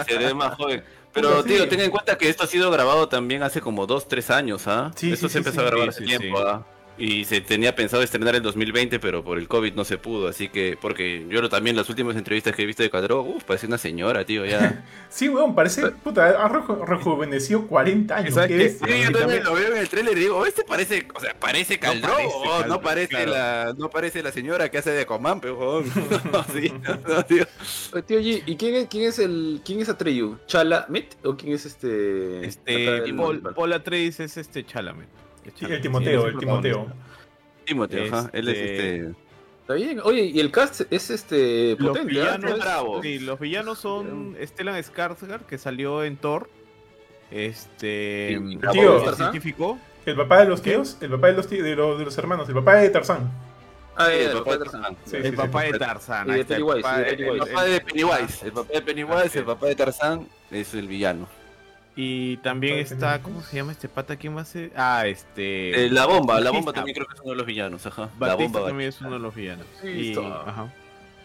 Se 0.06 0.18
ve 0.18 0.34
más 0.34 0.54
joven. 0.56 0.82
Pero, 1.12 1.42
tío, 1.42 1.68
ten 1.68 1.80
en 1.80 1.90
cuenta 1.90 2.16
que 2.16 2.28
esto 2.28 2.44
ha 2.44 2.46
sido 2.46 2.70
grabado 2.70 3.08
también 3.08 3.42
hace 3.42 3.60
como 3.60 3.86
2, 3.86 4.08
3 4.08 4.30
años, 4.30 4.66
¿ah? 4.66 4.92
Sí, 4.94 5.12
esto 5.12 5.28
se 5.28 5.38
empezó 5.38 5.60
a 5.60 5.64
grabar 5.64 5.88
hace 5.88 6.04
tiempo. 6.04 6.38
¿ah? 6.38 6.64
Y 7.00 7.24
se 7.24 7.40
tenía 7.40 7.74
pensado 7.74 8.02
estrenar 8.02 8.36
en 8.36 8.42
2020, 8.42 9.00
pero 9.00 9.24
por 9.24 9.38
el 9.38 9.48
COVID 9.48 9.72
no 9.74 9.84
se 9.84 9.96
pudo. 9.98 10.28
Así 10.28 10.48
que, 10.48 10.76
porque 10.80 11.26
yo 11.28 11.40
lo- 11.40 11.48
también 11.48 11.74
las 11.76 11.88
últimas 11.88 12.14
entrevistas 12.16 12.54
que 12.54 12.62
he 12.62 12.66
visto 12.66 12.82
de 12.82 12.90
Cadro, 12.90 13.22
uff, 13.22 13.44
parece 13.44 13.66
una 13.66 13.78
señora, 13.78 14.24
tío, 14.24 14.44
ya. 14.46 14.84
Sí, 15.08 15.28
weón, 15.28 15.54
parece. 15.54 15.90
Puta, 15.90 16.28
ha 16.28 16.48
reju- 16.48 16.84
rejuvenecido 16.86 17.66
40 17.66 18.16
años. 18.16 18.34
¿Sabes 18.34 18.48
qué 18.48 18.56
bestia. 18.56 18.86
Sí, 18.86 18.92
yo 18.92 19.04
también 19.04 19.18
también- 19.20 19.44
lo 19.44 19.54
veo 19.54 19.72
en 19.72 19.78
el 19.78 19.88
trailer 19.88 20.16
y 20.16 20.20
digo, 20.20 20.36
oh, 20.36 20.46
este 20.46 20.62
parece, 20.64 21.08
o 21.14 21.20
sea, 21.20 21.34
parece 21.34 21.78
Caldro, 21.78 22.10
parece 22.12 22.32
oh, 22.34 22.58
Khal 22.60 22.68
no 22.68 22.80
parece 22.80 23.08
claro. 23.08 23.30
la, 23.32 23.74
no 23.76 23.90
parece 23.90 24.22
la 24.22 24.30
señora 24.30 24.70
que 24.70 24.78
hace 24.78 24.90
de 24.90 25.06
Coman, 25.06 25.40
pero 25.40 25.82
no, 26.32 26.44
sí, 26.44 26.72
no, 27.08 27.24
tío. 27.24 27.44
Oye, 27.92 28.02
tío 28.02 28.20
G, 28.20 28.42
¿y 28.46 28.56
quién 28.56 28.74
es, 28.74 28.86
quién 28.88 29.04
es 29.08 29.18
el 29.18 29.60
quién 29.64 29.80
es 29.80 29.88
Atreyu? 29.88 30.36
¿Chala 30.46 30.86
Met 30.88 31.16
o 31.24 31.36
quién 31.36 31.54
es 31.54 31.66
este? 31.66 32.44
Este, 32.46 32.98
el 32.98 33.16
Paul? 33.16 33.40
Paul 33.54 33.72
Atreides 33.72 34.20
es 34.20 34.36
este 34.36 34.64
Chalamet. 34.64 35.08
Es 35.44 35.52
Sí, 35.56 35.64
el 35.66 35.80
Timoteo, 35.80 36.22
sí, 36.22 36.28
el 36.28 36.38
Timoteo. 36.38 36.86
Timoteo, 37.64 38.04
ajá, 38.14 38.30
él 38.32 38.48
es 38.48 38.56
Este- 38.58 38.96
este... 39.06 39.14
Está 39.60 39.74
bien. 39.74 40.00
Oye, 40.02 40.22
y 40.24 40.40
el 40.40 40.50
cast 40.50 40.80
es 40.90 41.10
este 41.10 41.76
Los 41.78 41.90
potente, 41.90 42.20
¿ah? 42.22 42.36
villanos, 42.36 42.58
bravo. 42.58 43.02
sí, 43.02 43.20
los 43.20 43.38
villanos 43.38 43.78
son 43.78 44.36
Stellan 44.44 44.74
Skarsgård, 44.82 45.42
que 45.46 45.58
salió 45.58 46.02
en 46.02 46.16
Thor. 46.16 46.50
Este. 47.30 48.40
Sí, 48.40 48.58
Tío. 48.72 49.08
el 49.08 49.14
científico. 49.14 49.78
El 50.06 50.16
papá 50.16 50.40
de 50.40 50.46
los 50.46 50.62
tíos, 50.62 50.96
el 51.00 51.10
papá 51.10 51.28
de 51.28 51.34
los, 51.34 51.46
tíos, 51.46 51.62
de, 51.62 51.76
los, 51.76 51.98
de 51.98 52.04
los 52.04 52.18
hermanos, 52.18 52.48
el 52.48 52.54
papá 52.54 52.76
de 52.76 52.88
Tarzán. 52.88 53.30
Ah, 53.94 54.06
Sí, 54.08 54.14
el 54.16 54.30
el 54.30 54.32
papá 54.38 54.52
de 54.52 54.58
Tarzán. 54.58 54.82
Tarzán. 54.82 54.96
Sí, 55.04 55.16
el 55.16 55.34
papá 55.36 55.62
de 55.62 55.68
está, 55.68 56.22
el 56.24 57.38
papá 57.38 57.64
de 57.64 57.80
Pennywise. 57.82 58.46
El 58.46 58.52
papá 58.52 58.72
de 58.72 58.82
Pennywise, 58.82 59.24
el 59.34 59.38
el 59.38 59.44
papá 59.44 59.66
de 59.66 59.74
Tarzán 59.76 60.28
es 60.50 60.74
el 60.74 60.88
villano. 60.88 61.28
Y 61.96 62.36
también 62.38 62.78
está. 62.78 63.20
¿Cómo 63.20 63.42
se 63.42 63.56
llama 63.56 63.72
este 63.72 63.88
pata? 63.88 64.16
¿Quién 64.16 64.34
más? 64.34 64.54
es? 64.54 64.70
Ah, 64.76 65.06
este. 65.06 65.86
Eh, 65.86 65.90
la 65.90 66.06
bomba, 66.06 66.34
la 66.34 66.50
Batista. 66.50 66.52
bomba 66.52 66.72
también 66.72 66.94
creo 66.94 67.06
que 67.06 67.14
es 67.14 67.20
uno 67.20 67.30
de 67.30 67.36
los 67.36 67.46
villanos, 67.46 67.86
ajá. 67.86 68.02
La 68.18 68.28
Batista 68.28 68.58
bomba. 68.58 68.68
también 68.68 68.88
es 68.88 69.00
uno 69.00 69.10
de 69.12 69.18
los 69.18 69.34
villanos. 69.34 69.66
Y, 69.82 70.14
Batista. 70.14 70.50
ajá. 70.50 70.72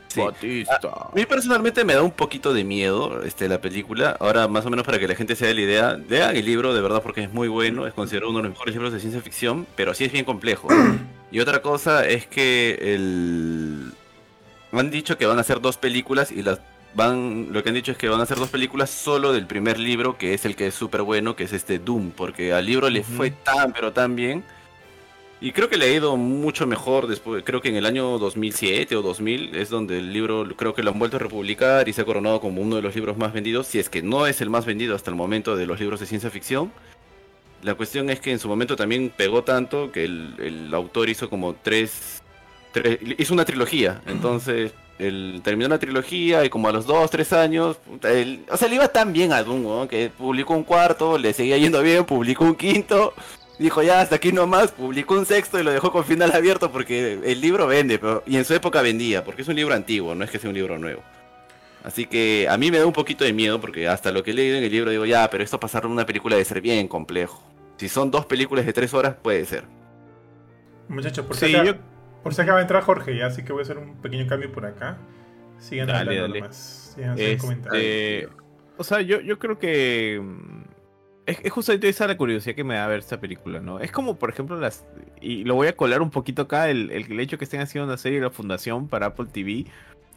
Sí. 0.08 0.22
Batista. 0.22 0.80
A 0.84 1.12
mí 1.14 1.26
personalmente 1.26 1.84
me 1.84 1.94
da 1.94 2.02
un 2.02 2.12
poquito 2.12 2.54
de 2.54 2.64
miedo 2.64 3.22
este, 3.24 3.48
la 3.48 3.62
película. 3.62 4.18
Ahora, 4.20 4.48
más 4.48 4.66
o 4.66 4.70
menos 4.70 4.86
para 4.86 4.98
que 4.98 5.08
la 5.08 5.16
gente 5.16 5.36
se 5.36 5.46
dé 5.46 5.54
la 5.54 5.62
idea, 5.62 6.00
lean 6.10 6.36
el 6.36 6.46
libro 6.46 6.74
de 6.74 6.82
verdad 6.82 7.02
porque 7.04 7.24
es 7.24 7.32
muy 7.32 7.48
bueno, 7.48 7.86
es 7.86 7.94
considerado 7.94 8.30
uno 8.32 8.40
de 8.40 8.44
los 8.44 8.54
mejores 8.54 8.74
libros 8.74 8.94
de 8.94 9.00
ciencia 9.00 9.22
ficción, 9.22 9.68
pero 9.76 9.94
sí 9.94 10.06
es 10.06 10.12
bien 10.12 10.26
complejo. 10.26 10.68
y 11.32 11.40
otra 11.40 11.62
cosa 11.62 12.06
es 12.08 12.28
que 12.28 12.78
el... 12.82 13.92
han 14.72 14.90
dicho 14.90 15.18
que 15.18 15.26
van 15.26 15.38
a 15.38 15.42
hacer 15.42 15.62
dos 15.62 15.78
películas 15.78 16.32
y 16.32 16.42
las 16.42 16.60
van, 16.96 17.50
lo 17.52 17.62
que 17.62 17.70
han 17.70 17.76
dicho 17.76 17.92
es 17.92 17.98
que 17.98 18.10
van 18.10 18.20
a 18.20 18.24
hacer 18.24 18.38
dos 18.38 18.50
películas 18.50 18.90
solo 18.90 19.34
del 19.34 19.46
primer 19.46 19.80
libro, 19.80 20.18
que 20.18 20.34
es 20.34 20.46
el 20.46 20.56
que 20.56 20.68
es 20.68 20.74
súper 20.74 21.02
bueno, 21.02 21.36
que 21.36 21.44
es 21.44 21.54
este 21.54 21.78
Doom, 21.78 22.12
porque 22.12 22.54
al 22.54 22.66
libro 22.66 22.90
le 22.90 23.04
fue 23.04 23.32
tan, 23.32 23.74
pero 23.74 23.92
tan 23.92 24.16
bien. 24.16 24.44
Y 25.42 25.52
creo 25.52 25.70
que 25.70 25.78
le 25.78 25.86
ha 25.86 25.94
ido 25.94 26.16
mucho 26.16 26.66
mejor 26.66 27.08
después, 27.08 27.44
creo 27.46 27.62
que 27.62 27.68
en 27.68 27.76
el 27.76 27.86
año 27.86 28.18
2007 28.18 28.96
o 28.96 29.02
2000 29.02 29.56
es 29.56 29.70
donde 29.70 30.00
el 30.00 30.14
libro 30.14 30.48
creo 30.56 30.74
que 30.74 30.82
lo 30.82 30.92
han 30.92 30.98
vuelto 30.98 31.18
a 31.18 31.20
republicar 31.20 31.90
y 31.90 31.94
se 31.94 32.02
ha 32.02 32.06
coronado 32.06 32.40
como 32.40 32.62
uno 32.62 32.78
de 32.78 32.82
los 32.82 32.96
libros 32.96 33.18
más 33.18 33.34
vendidos, 33.34 33.68
si 33.68 33.78
es 33.78 33.90
que 33.90 34.02
no 34.02 34.26
es 34.26 34.40
el 34.40 34.50
más 34.50 34.66
vendido 34.66 34.96
hasta 34.96 35.12
el 35.12 35.16
momento 35.16 35.58
de 35.58 35.68
los 35.68 35.80
libros 35.80 36.00
de 36.00 36.06
ciencia 36.06 36.30
ficción. 36.30 36.72
La 37.62 37.76
cuestión 37.76 38.10
es 38.10 38.22
que 38.22 38.32
en 38.32 38.40
su 38.40 38.48
momento 38.48 38.76
también 38.78 39.12
pegó 39.16 39.44
tanto 39.44 39.92
que 39.92 40.06
el, 40.06 40.36
el 40.40 40.74
autor 40.74 41.10
hizo 41.10 41.30
como 41.30 41.54
tres, 41.54 42.22
tres, 42.72 43.00
hizo 43.18 43.34
una 43.34 43.44
trilogía, 43.44 44.02
entonces 44.08 44.72
él 45.00 45.42
terminó 45.44 45.68
la 45.70 45.80
trilogía 45.80 46.46
y 46.46 46.50
como 46.50 46.68
a 46.70 46.72
los 46.72 46.86
dos, 46.86 47.10
tres 47.12 47.34
años, 47.34 47.78
él, 48.04 48.46
o 48.50 48.58
sea, 48.58 48.68
le 48.68 48.76
iba 48.76 48.88
tan 48.88 49.12
bien 49.14 49.34
a 49.34 49.44
Doom, 49.44 49.64
¿no? 49.64 49.88
que 49.88 50.10
publicó 50.10 50.54
un 50.54 50.64
cuarto, 50.64 51.18
le 51.18 51.34
seguía 51.34 51.58
yendo 51.58 51.82
bien, 51.82 52.06
publicó 52.06 52.46
un 52.46 52.56
quinto, 52.56 53.14
dijo 53.60 53.84
ya 53.84 54.02
hasta 54.02 54.16
aquí 54.16 54.32
nomás, 54.32 54.72
publicó 54.72 55.16
un 55.16 55.26
sexto 55.26 55.60
y 55.60 55.64
lo 55.64 55.72
dejó 55.72 55.92
con 55.92 56.06
final 56.06 56.32
abierto 56.34 56.72
porque 56.72 57.20
el 57.24 57.42
libro 57.42 57.68
vende, 57.68 58.00
pero, 58.00 58.24
y 58.26 58.38
en 58.38 58.46
su 58.46 58.54
época 58.54 58.82
vendía, 58.82 59.24
porque 59.24 59.42
es 59.42 59.48
un 59.48 59.56
libro 59.56 59.74
antiguo, 59.76 60.16
no 60.16 60.24
es 60.24 60.32
que 60.32 60.40
sea 60.40 60.50
un 60.50 60.56
libro 60.56 60.78
nuevo. 60.78 61.02
Así 61.84 62.06
que 62.08 62.48
a 62.50 62.58
mí 62.58 62.72
me 62.72 62.80
da 62.80 62.86
un 62.88 62.94
poquito 62.94 63.24
de 63.26 63.32
miedo 63.34 63.62
porque 63.62 63.88
hasta 63.88 64.12
lo 64.12 64.24
que 64.24 64.32
he 64.32 64.34
leído 64.34 64.58
en 64.58 64.64
el 64.64 64.72
libro 64.72 64.90
digo, 64.90 65.06
ya, 65.06 65.30
pero 65.30 65.44
esto 65.44 65.60
pasarlo 65.60 65.88
en 65.90 65.94
una 65.94 66.06
película 66.06 66.36
debe 66.36 66.44
ser 66.46 66.60
bien 66.62 66.88
complejo. 66.88 67.44
Si 67.78 67.90
son 67.90 68.10
dos 68.10 68.26
películas 68.26 68.66
de 68.66 68.74
tres 68.74 68.92
horas, 68.96 69.16
puede 69.22 69.46
ser. 69.46 69.66
Muchachos, 70.88 71.26
por, 71.26 71.36
Sí, 71.36 71.54
acá- 71.54 71.64
yo- 71.64 71.76
por 72.26 72.34
si 72.34 72.42
acaba 72.42 72.58
de 72.58 72.64
entrar 72.64 72.82
Jorge, 72.82 73.16
ya, 73.16 73.28
así 73.28 73.44
que 73.44 73.54
voy 73.54 73.62
a 73.62 73.64
hacer 73.64 73.78
un 73.78 74.02
pequeño 74.02 74.26
cambio 74.28 74.52
por 74.52 74.66
acá. 74.66 74.98
Sigan 75.60 75.86
Dale, 75.88 76.18
hablando 76.20 76.40
dale. 76.40 76.54
Sigan 76.54 77.12
haciendo 77.12 77.42
comentarios. 77.44 77.84
Este, 77.84 78.30
o 78.78 78.84
sea, 78.84 79.02
yo, 79.02 79.22
yo 79.22 79.38
creo 79.38 79.60
que 79.60 80.20
mm, 80.22 80.64
es, 81.28 81.38
es 81.44 81.52
justamente 81.52 81.88
esa 81.88 82.08
la 82.08 82.18
curiosidad 82.18 82.56
que 82.56 82.64
me 82.64 82.74
da 82.74 82.88
ver 82.88 82.98
esta 83.00 83.20
película, 83.22 83.60
¿no? 83.60 83.80
Es 83.80 83.92
como, 83.92 84.18
por 84.18 84.32
ejemplo, 84.32 84.60
las 84.60 84.86
y 85.22 85.44
lo 85.44 85.54
voy 85.54 85.68
a 85.68 85.76
colar 85.76 86.02
un 86.02 86.10
poquito 86.10 86.42
acá, 86.42 86.68
el, 86.70 86.90
el 86.92 87.20
hecho 87.20 87.38
que 87.38 87.44
estén 87.44 87.62
haciendo 87.62 87.86
una 87.88 87.98
serie 87.98 88.20
de 88.20 88.26
la 88.26 88.32
Fundación 88.32 88.88
para 88.88 89.06
Apple 89.06 89.28
TV. 89.32 89.66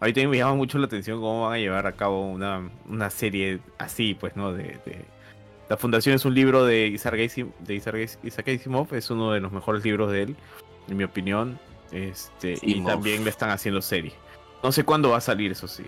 A 0.01 0.07
mí 0.07 0.13
también 0.13 0.31
me 0.31 0.39
llama 0.39 0.55
mucho 0.55 0.79
la 0.79 0.87
atención 0.87 1.21
cómo 1.21 1.43
van 1.45 1.55
a 1.55 1.59
llevar 1.59 1.87
a 1.87 1.93
cabo 1.93 2.27
una, 2.31 2.71
una 2.89 3.11
serie 3.11 3.61
así, 3.79 4.15
pues, 4.15 4.35
¿no? 4.35 4.53
De, 4.55 4.63
de- 4.87 5.05
La 5.69 5.77
Fundación 5.77 6.15
es 6.15 6.25
un 6.25 6.35
libro 6.35 6.65
de 6.65 6.87
Isaac 6.87 7.19
Asimov, 8.49 8.95
es 8.95 9.11
uno 9.11 9.33
de 9.33 9.41
los 9.41 9.53
mejores 9.53 9.85
libros 9.85 10.11
de 10.11 10.23
él, 10.23 10.37
en 10.89 10.97
mi 10.97 11.05
opinión. 11.05 11.59
Este, 11.93 12.59
y 12.63 12.81
también 12.85 13.25
le 13.25 13.31
están 13.31 13.51
haciendo 13.51 13.81
serie. 13.83 14.13
No 14.63 14.73
sé 14.73 14.85
cuándo 14.85 15.11
va 15.11 15.19
a 15.19 15.21
salir, 15.23 15.53
eso 15.53 15.67
sí. 15.69 15.85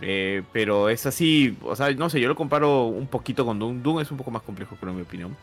Eh, 0.00 0.42
pero 0.52 0.88
es 0.88 1.06
así, 1.06 1.56
o 1.62 1.74
sea, 1.76 1.90
no 1.92 2.08
sé, 2.08 2.20
yo 2.20 2.28
lo 2.28 2.36
comparo 2.36 2.84
un 2.84 3.06
poquito 3.08 3.44
con 3.44 3.58
Doom. 3.58 3.82
Doom 3.82 4.00
es 4.00 4.10
un 4.10 4.16
poco 4.16 4.30
más 4.30 4.42
complejo, 4.42 4.76
creo, 4.76 4.90
en 4.90 4.96
mi 4.96 5.02
opinión. 5.02 5.36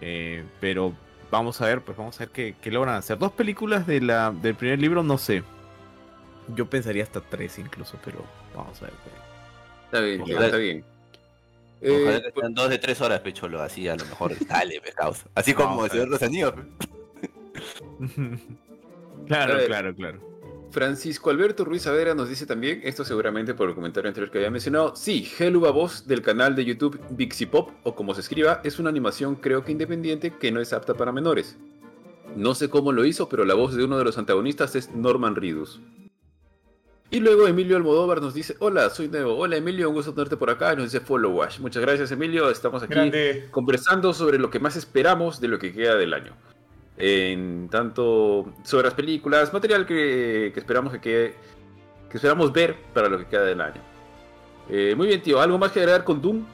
Eh, 0.00 0.44
pero 0.60 0.94
vamos 1.30 1.60
a 1.60 1.66
ver, 1.66 1.80
pues 1.82 1.96
vamos 1.98 2.16
a 2.16 2.20
ver 2.20 2.28
qué, 2.30 2.54
qué 2.60 2.70
logran 2.70 2.94
hacer. 2.94 3.18
Dos 3.18 3.32
películas 3.32 3.86
de 3.86 4.00
la, 4.00 4.30
del 4.30 4.54
primer 4.54 4.78
libro, 4.78 5.02
no 5.02 5.18
sé. 5.18 5.42
Yo 6.54 6.66
pensaría 6.70 7.02
hasta 7.02 7.20
tres 7.20 7.58
incluso, 7.58 7.98
pero 8.04 8.24
vamos 8.54 8.80
a 8.82 8.86
ver. 8.86 8.94
Está 9.86 10.00
bien, 10.00 10.20
Ojalá- 10.22 10.46
está 10.46 10.56
bien. 10.58 10.84
Ojalá 11.80 12.16
Eh, 12.18 12.22
que 12.34 12.40
sean 12.40 12.54
dos 12.54 12.70
de 12.70 12.78
tres 12.78 13.00
horas, 13.00 13.20
pecholo, 13.20 13.60
así 13.62 13.86
a 13.88 13.94
lo 13.96 14.04
mejor 14.04 14.32
dale, 14.48 14.80
pe, 14.80 14.92
causa. 14.92 15.28
Así 15.34 15.54
como 15.54 15.84
el 15.84 15.90
señor 15.90 16.08
los 16.08 16.22
anillos. 16.22 16.54
claro, 19.26 19.54
ver. 19.54 19.66
claro, 19.66 19.94
claro. 19.94 20.28
Francisco 20.70 21.30
Alberto 21.30 21.64
Ruiz 21.64 21.82
Savera 21.82 22.14
nos 22.14 22.28
dice 22.28 22.44
también, 22.44 22.80
esto 22.84 23.04
seguramente 23.04 23.54
por 23.54 23.68
el 23.68 23.74
comentario 23.74 24.08
anterior 24.08 24.30
que 24.30 24.38
había 24.38 24.50
mencionado, 24.50 24.94
sí, 24.94 25.26
Helluva 25.38 25.70
Voz 25.70 26.06
del 26.06 26.20
canal 26.22 26.54
de 26.54 26.64
YouTube 26.64 27.00
Bixi 27.10 27.46
Pop, 27.46 27.70
o 27.84 27.94
como 27.94 28.14
se 28.14 28.20
escriba, 28.20 28.60
es 28.64 28.78
una 28.78 28.90
animación 28.90 29.36
creo 29.36 29.64
que 29.64 29.72
independiente 29.72 30.34
que 30.38 30.52
no 30.52 30.60
es 30.60 30.72
apta 30.72 30.94
para 30.94 31.12
menores. 31.12 31.56
No 32.36 32.54
sé 32.54 32.68
cómo 32.68 32.92
lo 32.92 33.06
hizo, 33.06 33.28
pero 33.28 33.44
la 33.44 33.54
voz 33.54 33.74
de 33.74 33.84
uno 33.84 33.96
de 33.96 34.04
los 34.04 34.18
antagonistas 34.18 34.76
es 34.76 34.94
Norman 34.94 35.34
Reedus. 35.34 35.80
Y 37.10 37.20
luego 37.20 37.48
Emilio 37.48 37.78
Almodóvar 37.78 38.20
nos 38.20 38.34
dice, 38.34 38.54
hola, 38.58 38.90
soy 38.90 39.08
nuevo. 39.08 39.34
Hola 39.38 39.56
Emilio, 39.56 39.88
un 39.88 39.94
gusto 39.94 40.12
tenerte 40.12 40.36
por 40.36 40.50
acá. 40.50 40.74
Y 40.74 40.76
nos 40.76 40.92
dice 40.92 41.00
Follow 41.00 41.32
Wash. 41.32 41.58
Muchas 41.58 41.80
gracias 41.80 42.12
Emilio, 42.12 42.50
estamos 42.50 42.82
aquí 42.82 42.92
Grande. 42.92 43.48
conversando 43.50 44.12
sobre 44.12 44.38
lo 44.38 44.50
que 44.50 44.60
más 44.60 44.76
esperamos 44.76 45.40
de 45.40 45.48
lo 45.48 45.58
que 45.58 45.72
queda 45.72 45.96
del 45.96 46.12
año. 46.12 46.36
En 46.98 47.68
tanto 47.70 48.52
sobre 48.64 48.86
las 48.86 48.94
películas, 48.94 49.52
material 49.52 49.86
que, 49.86 50.50
que 50.52 50.60
esperamos 50.60 50.92
que 50.92 51.00
quede, 51.00 51.34
que 52.10 52.16
esperamos 52.16 52.52
ver 52.52 52.76
para 52.92 53.08
lo 53.08 53.18
que 53.18 53.26
queda 53.26 53.44
del 53.44 53.60
año. 53.60 53.80
Eh, 54.68 54.94
muy 54.96 55.06
bien, 55.06 55.22
tío. 55.22 55.40
¿Algo 55.40 55.58
más 55.58 55.70
que 55.72 55.78
agregar 55.80 56.04
con 56.04 56.20
Doom? 56.20 56.44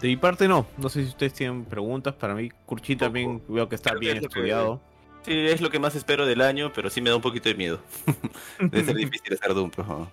De 0.00 0.08
mi 0.08 0.16
parte 0.16 0.48
no, 0.48 0.66
no 0.78 0.88
sé 0.88 1.02
si 1.02 1.08
ustedes 1.08 1.32
tienen 1.34 1.64
preguntas. 1.64 2.14
Para 2.14 2.34
mí, 2.34 2.50
Kurchi 2.66 2.96
también 2.96 3.42
veo 3.48 3.68
que 3.68 3.74
está 3.74 3.90
Creo 3.90 4.00
que 4.00 4.06
bien 4.06 4.16
es 4.18 4.22
lo 4.22 4.28
que- 4.28 4.38
estudiado. 4.38 4.80
Sí, 5.24 5.32
es 5.46 5.60
lo 5.60 5.70
que 5.70 5.78
más 5.78 5.94
espero 5.94 6.26
del 6.26 6.40
año, 6.40 6.72
pero 6.74 6.90
sí 6.90 7.00
me 7.00 7.08
da 7.10 7.14
un 7.16 7.22
poquito 7.22 7.48
de 7.48 7.54
miedo. 7.54 7.78
Debe 8.58 8.84
ser 8.84 8.96
difícil 8.96 9.32
hacer 9.34 9.54
Doom, 9.54 9.70
pero... 9.70 10.10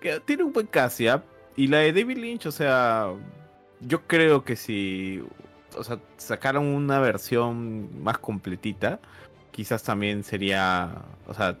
que 0.00 0.20
tiene 0.20 0.42
un 0.42 0.54
buen 0.54 0.66
cast, 0.66 1.00
¿ya? 1.00 1.22
Y 1.54 1.66
la 1.66 1.78
de 1.80 1.92
David 1.92 2.16
Lynch, 2.16 2.46
o 2.46 2.52
sea, 2.52 3.08
yo 3.80 4.06
creo 4.06 4.44
que 4.44 4.56
si, 4.56 5.22
o 5.78 5.84
sea, 5.84 5.98
sacaran 6.16 6.62
una 6.64 7.00
versión 7.00 8.02
más 8.02 8.18
completita, 8.18 9.00
quizás 9.50 9.82
también 9.82 10.24
sería, 10.24 10.90
o 11.26 11.34
sea, 11.34 11.56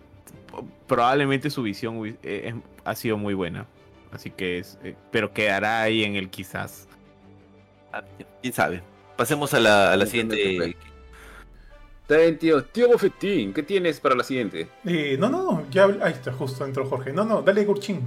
probablemente 0.86 1.50
su 1.50 1.62
visión 1.62 2.04
eh, 2.06 2.16
es- 2.22 2.54
ha 2.84 2.94
sido 2.94 3.16
muy 3.16 3.34
buena. 3.34 3.66
Así 4.12 4.30
que 4.30 4.58
es, 4.58 4.78
eh, 4.82 4.94
pero 5.10 5.32
quedará 5.32 5.82
ahí 5.82 6.02
en 6.04 6.16
el 6.16 6.30
quizás. 6.30 6.88
Ah, 7.92 8.02
¿Quién 8.40 8.52
sabe? 8.54 8.82
Pasemos 9.16 9.52
a 9.54 9.60
la, 9.60 9.92
a 9.92 9.96
la 9.96 10.06
siguiente... 10.06 10.76
Está 12.02 12.16
bien, 12.22 12.38
tío. 12.38 12.64
Tío 12.64 12.88
Bofetín, 12.88 13.52
¿qué 13.52 13.62
tienes 13.62 14.00
para 14.00 14.14
la 14.14 14.24
siguiente? 14.24 14.66
Eh, 14.86 15.16
no, 15.20 15.28
no, 15.28 15.42
no, 15.42 15.70
ya. 15.70 15.84
Ahí 16.00 16.12
está, 16.14 16.32
justo 16.32 16.64
entró 16.64 16.86
Jorge. 16.88 17.12
No, 17.12 17.22
no, 17.22 17.42
dale 17.42 17.66
Gurchin. 17.66 18.00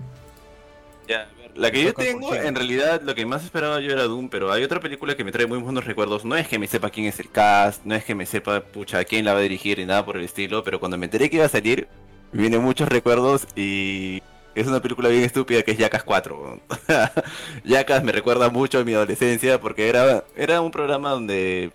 Ya, 1.07 1.29
la 1.55 1.71
que 1.71 1.83
yo 1.83 1.93
tengo, 1.93 2.33
en 2.35 2.55
realidad, 2.55 3.01
lo 3.01 3.15
que 3.15 3.25
más 3.25 3.43
esperaba 3.43 3.79
yo 3.79 3.91
era 3.91 4.03
Doom, 4.03 4.29
pero 4.29 4.51
hay 4.51 4.63
otra 4.63 4.79
película 4.79 5.15
que 5.15 5.23
me 5.23 5.31
trae 5.31 5.45
muy 5.45 5.59
buenos 5.59 5.85
recuerdos. 5.85 6.25
No 6.25 6.35
es 6.35 6.47
que 6.47 6.59
me 6.59 6.67
sepa 6.67 6.89
quién 6.89 7.07
es 7.07 7.19
el 7.19 7.29
cast, 7.29 7.83
no 7.85 7.95
es 7.95 8.03
que 8.03 8.15
me 8.15 8.25
sepa, 8.25 8.61
pucha, 8.61 9.03
quién 9.03 9.25
la 9.25 9.33
va 9.33 9.39
a 9.39 9.43
dirigir 9.43 9.79
ni 9.79 9.85
nada 9.85 10.05
por 10.05 10.17
el 10.17 10.23
estilo, 10.23 10.63
pero 10.63 10.79
cuando 10.79 10.97
me 10.97 11.05
enteré 11.05 11.29
que 11.29 11.37
iba 11.37 11.45
a 11.45 11.49
salir, 11.49 11.87
me 12.31 12.41
vienen 12.41 12.61
muchos 12.61 12.87
recuerdos 12.89 13.47
y 13.55 14.21
es 14.55 14.67
una 14.67 14.81
película 14.81 15.09
bien 15.09 15.23
estúpida 15.23 15.63
que 15.63 15.71
es 15.71 15.77
Jackass 15.77 16.03
4. 16.03 16.41
weón. 16.41 16.61
Jackass 17.63 18.03
me 18.03 18.11
recuerda 18.11 18.49
mucho 18.49 18.79
a 18.79 18.83
mi 18.83 18.93
adolescencia 18.93 19.59
porque 19.59 19.89
era, 19.89 20.23
era 20.35 20.61
un 20.61 20.71
programa 20.71 21.11
donde 21.11 21.71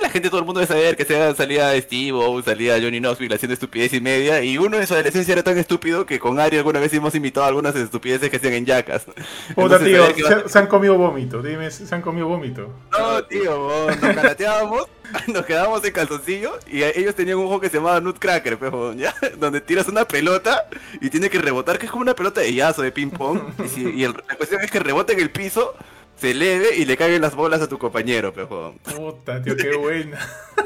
la 0.00 0.10
gente, 0.10 0.28
todo 0.30 0.40
el 0.40 0.46
mundo 0.46 0.60
debe 0.60 0.72
saber 0.72 0.96
que 0.96 1.04
sea, 1.04 1.34
salía 1.34 1.78
Steve 1.80 2.12
o 2.12 2.42
salía 2.42 2.74
Johnny 2.80 2.98
Knoxville 3.00 3.34
haciendo 3.34 3.54
estupidez 3.54 3.92
y 3.92 4.00
media 4.00 4.42
y 4.42 4.58
uno 4.58 4.78
en 4.78 4.86
su 4.86 4.94
adolescencia 4.94 5.32
era 5.32 5.42
tan 5.42 5.58
estúpido 5.58 6.04
que 6.06 6.18
con 6.18 6.38
Ari 6.40 6.56
alguna 6.58 6.80
vez 6.80 6.92
hemos 6.94 7.14
imitado 7.14 7.46
algunas 7.46 7.74
estupideces 7.76 8.28
que 8.30 8.36
hacían 8.36 8.54
en 8.54 8.66
Jackass. 8.66 9.06
Puta, 9.54 9.78
tío, 9.78 10.06
se, 10.14 10.48
se 10.48 10.58
han 10.58 10.66
comido 10.66 10.96
vómito. 10.98 11.40
Dime, 11.42 11.70
se 11.70 11.92
han 11.94 12.02
comido 12.02 12.26
vómito. 12.28 12.72
No, 12.92 13.24
tío, 13.24 13.86
nos 13.88 13.96
calateábamos, 14.14 14.86
nos 15.28 15.46
quedábamos 15.46 15.84
en 15.84 15.92
calzoncillo 15.92 16.58
y 16.70 16.82
a- 16.82 16.90
ellos 16.90 17.14
tenían 17.14 17.38
un 17.38 17.44
juego 17.46 17.60
que 17.60 17.68
se 17.70 17.76
llamaba 17.78 18.00
Nutcracker, 18.00 18.58
pues, 18.58 18.72
weón, 18.72 18.98
¿ya? 18.98 19.14
Donde 19.38 19.60
tiras 19.60 19.88
una 19.88 20.04
pelota 20.04 20.66
y 21.00 21.10
tiene 21.10 21.30
que 21.30 21.38
rebotar, 21.38 21.78
que 21.78 21.86
es 21.86 21.92
como 21.92 22.02
una 22.02 22.14
pelota 22.14 22.40
de 22.40 22.52
yazo, 22.52 22.82
de 22.82 22.92
ping 22.92 23.10
pong. 23.10 23.40
Y, 23.64 23.68
si- 23.68 23.90
y 23.90 24.04
el- 24.04 24.14
la 24.28 24.34
cuestión 24.36 24.60
es 24.62 24.70
que 24.70 24.78
rebote 24.80 25.12
en 25.12 25.20
el 25.20 25.30
piso, 25.30 25.74
se 26.16 26.30
eleve 26.30 26.76
y 26.76 26.84
le 26.84 26.96
caigan 26.96 27.20
las 27.20 27.34
bolas 27.34 27.60
a 27.60 27.68
tu 27.68 27.78
compañero, 27.78 28.32
weón. 28.34 28.78
Puta, 28.78 29.42
tío, 29.42 29.56
qué 29.56 29.76
buena. 29.76 30.18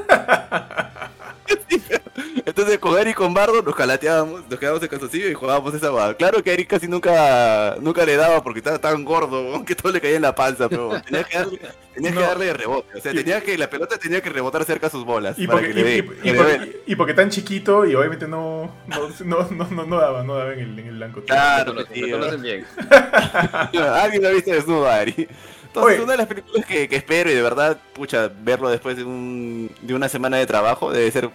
Entonces 2.47 2.79
con 2.79 2.99
Eric 2.99 3.13
y 3.13 3.15
con 3.15 3.35
Bardo 3.35 3.63
nos 3.63 3.75
calateábamos, 3.75 4.43
nos 4.49 4.59
quedábamos 4.59 4.83
en 4.83 4.89
calzoncillo 4.89 5.29
y 5.29 5.35
jugábamos 5.35 5.75
esa 5.75 5.89
guada. 5.89 6.15
Claro 6.15 6.43
que 6.43 6.51
a 6.51 6.55
Eric 6.55 6.69
casi 6.69 6.89
nunca, 6.89 7.77
nunca 7.81 8.05
le 8.05 8.17
daba 8.17 8.43
porque 8.43 8.59
estaba 8.61 8.79
tan 8.79 9.05
gordo, 9.05 9.65
que 9.65 9.75
todo 9.75 9.93
le 9.93 10.01
caía 10.01 10.17
en 10.17 10.23
la 10.23 10.35
panza, 10.35 10.69
pero 10.69 11.01
tenía 11.03 11.25
que 11.25 11.39
darle, 11.39 11.61
tenía 11.95 12.13
que 12.13 12.21
darle 12.21 12.45
de 12.47 12.53
rebote. 12.55 12.99
O 12.99 13.01
sea, 13.01 13.13
tenía 13.13 13.41
que, 13.43 13.59
la 13.59 13.69
pelota 13.71 13.99
tenía 13.99 14.21
que 14.23 14.31
rebotar 14.31 14.65
cerca 14.65 14.87
a 14.87 14.91
sus 14.91 15.05
bolas. 15.05 15.39
Y 15.39 15.47
para 15.47 15.59
porque, 15.61 15.75
que 15.75 15.83
le 15.83 15.95
y- 15.97 15.99
y- 15.99 16.33
porque- 16.33 16.59
dé. 16.59 16.83
y 16.87 16.97
porque 16.97 17.15
tan 17.15 17.31
chiquito 17.31 17.85
y 17.87 17.95
obviamente 17.95 18.27
no, 18.29 18.71
no, 18.87 19.09
no, 19.25 19.49
no, 19.71 19.85
no, 19.87 19.97
daba, 19.99 20.23
no 20.23 20.35
daba 20.37 20.53
en 20.55 20.61
el, 20.61 20.79
en 20.79 20.87
el 20.87 20.97
blanco. 20.97 21.23
Claro, 21.25 21.85
tío. 21.87 22.19
conocen 22.19 22.43
bien. 22.43 22.65
Alguien 23.73 24.23
lo 24.23 24.29
ha 24.29 24.33
visto 24.33 24.51
desnudo, 24.51 24.89
Ari. 24.89 25.29
Entonces, 25.67 25.95
Oye. 25.95 26.03
una 26.03 26.13
de 26.13 26.19
las 26.19 26.27
películas 26.27 26.67
que, 26.67 26.89
que 26.89 26.97
espero 26.97 27.31
y 27.31 27.35
de 27.35 27.43
verdad, 27.43 27.79
pucha, 27.93 28.29
verlo 28.43 28.69
después 28.71 28.97
de, 28.97 29.05
un, 29.05 29.71
de 29.83 29.95
una 29.95 30.09
semana 30.09 30.37
de 30.37 30.47
trabajo 30.47 30.91
debe 30.93 31.09
ser 31.13 31.31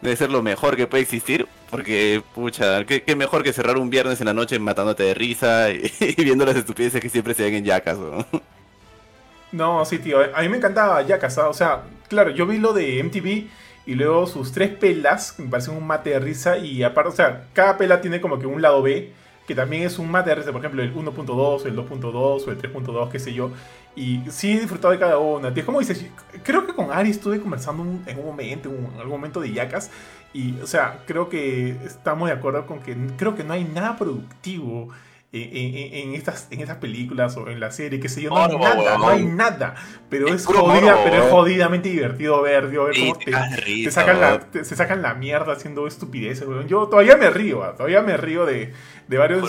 debe 0.00 0.16
ser 0.16 0.30
lo 0.30 0.42
mejor 0.42 0.76
que 0.76 0.86
puede 0.86 1.02
existir. 1.02 1.46
Porque, 1.70 2.22
pucha, 2.34 2.84
qué, 2.84 3.02
qué 3.02 3.16
mejor 3.16 3.42
que 3.42 3.52
cerrar 3.52 3.76
un 3.76 3.90
viernes 3.90 4.20
en 4.20 4.26
la 4.26 4.34
noche 4.34 4.58
matándote 4.58 5.02
de 5.02 5.14
risa 5.14 5.70
y, 5.70 6.14
viendo 6.22 6.44
las 6.44 6.56
estupideces 6.56 7.00
que 7.00 7.08
siempre 7.08 7.34
se 7.34 7.42
ven 7.44 7.54
en 7.54 7.64
yacas. 7.64 7.98
¿no? 7.98 8.24
No, 9.52 9.84
sí, 9.84 9.98
tío. 9.98 10.18
A 10.34 10.42
mí 10.42 10.48
me 10.48 10.58
encantaba 10.58 11.02
ya 11.02 11.18
casado. 11.18 11.50
O 11.50 11.54
sea, 11.54 11.82
claro, 12.08 12.30
yo 12.30 12.46
vi 12.46 12.58
lo 12.58 12.72
de 12.72 13.02
MTV 13.02 13.48
y 13.86 13.94
luego 13.94 14.26
sus 14.26 14.52
tres 14.52 14.70
pelas, 14.70 15.32
que 15.32 15.42
me 15.42 15.48
parecen 15.48 15.76
un 15.76 15.86
mate 15.86 16.10
de 16.10 16.18
risa, 16.18 16.58
y 16.58 16.82
aparte, 16.82 17.10
o 17.10 17.12
sea, 17.12 17.44
cada 17.52 17.78
pela 17.78 18.00
tiene 18.00 18.20
como 18.20 18.38
que 18.38 18.46
un 18.46 18.60
lado 18.60 18.82
B, 18.82 19.12
que 19.46 19.54
también 19.54 19.84
es 19.84 19.98
un 19.98 20.10
mate 20.10 20.30
de 20.30 20.36
risa, 20.36 20.52
por 20.52 20.60
ejemplo, 20.60 20.82
el 20.82 20.92
1.2, 20.92 21.66
el 21.66 21.76
2.2 21.76 22.12
o 22.14 22.50
el 22.50 22.58
3.2, 22.60 23.10
qué 23.10 23.18
sé 23.20 23.32
yo. 23.32 23.52
Y 23.96 24.22
sí 24.28 24.52
he 24.52 24.60
disfrutado 24.60 24.92
de 24.92 25.00
cada 25.00 25.18
una. 25.18 25.48
Es 25.48 25.64
como 25.64 25.80
dices, 25.80 26.06
creo 26.42 26.66
que 26.66 26.74
con 26.74 26.92
Ari 26.92 27.10
estuve 27.10 27.40
conversando 27.40 27.82
en 28.06 28.18
un 28.18 28.26
momento, 28.26 28.68
en 28.68 29.00
algún 29.00 29.12
momento 29.12 29.40
de 29.40 29.52
Yacas. 29.52 29.90
Y, 30.34 30.60
o 30.60 30.66
sea, 30.66 31.02
creo 31.06 31.30
que 31.30 31.70
estamos 31.84 32.28
de 32.28 32.34
acuerdo 32.34 32.66
con 32.66 32.80
que 32.80 32.94
creo 33.16 33.34
que 33.34 33.42
no 33.42 33.54
hay 33.54 33.64
nada 33.64 33.96
productivo 33.96 34.90
en, 35.32 36.14
estas, 36.14 36.48
en 36.50 36.60
estas 36.60 36.76
películas 36.76 37.36
o 37.36 37.48
en 37.48 37.60
la 37.60 37.70
serie, 37.70 38.00
que 38.00 38.08
sé 38.08 38.22
yo, 38.22 38.30
no 38.30 38.44
hay 38.44 38.56
nada, 38.56 38.98
no 38.98 39.08
hay 39.08 39.24
nada. 39.24 39.74
Pero 40.08 40.28
es, 40.28 40.46
jodida, 40.46 40.98
pero 41.04 41.24
es 41.24 41.30
jodidamente 41.30 41.88
divertido 41.88 42.40
ver, 42.42 42.68
ver 42.68 42.92
cómo 42.98 43.18
te, 43.18 43.90
sacan 43.90 44.20
la, 44.20 44.40
se 44.52 44.76
sacan 44.76 45.02
la 45.02 45.14
mierda 45.14 45.52
haciendo 45.52 45.86
estupideces, 45.86 46.46
Yo 46.66 46.88
todavía 46.88 47.16
me 47.16 47.30
río, 47.30 47.64
ah, 47.64 47.74
todavía 47.74 48.02
me 48.02 48.16
río 48.16 48.46
de, 48.46 48.72
de 49.08 49.18
varios 49.18 49.46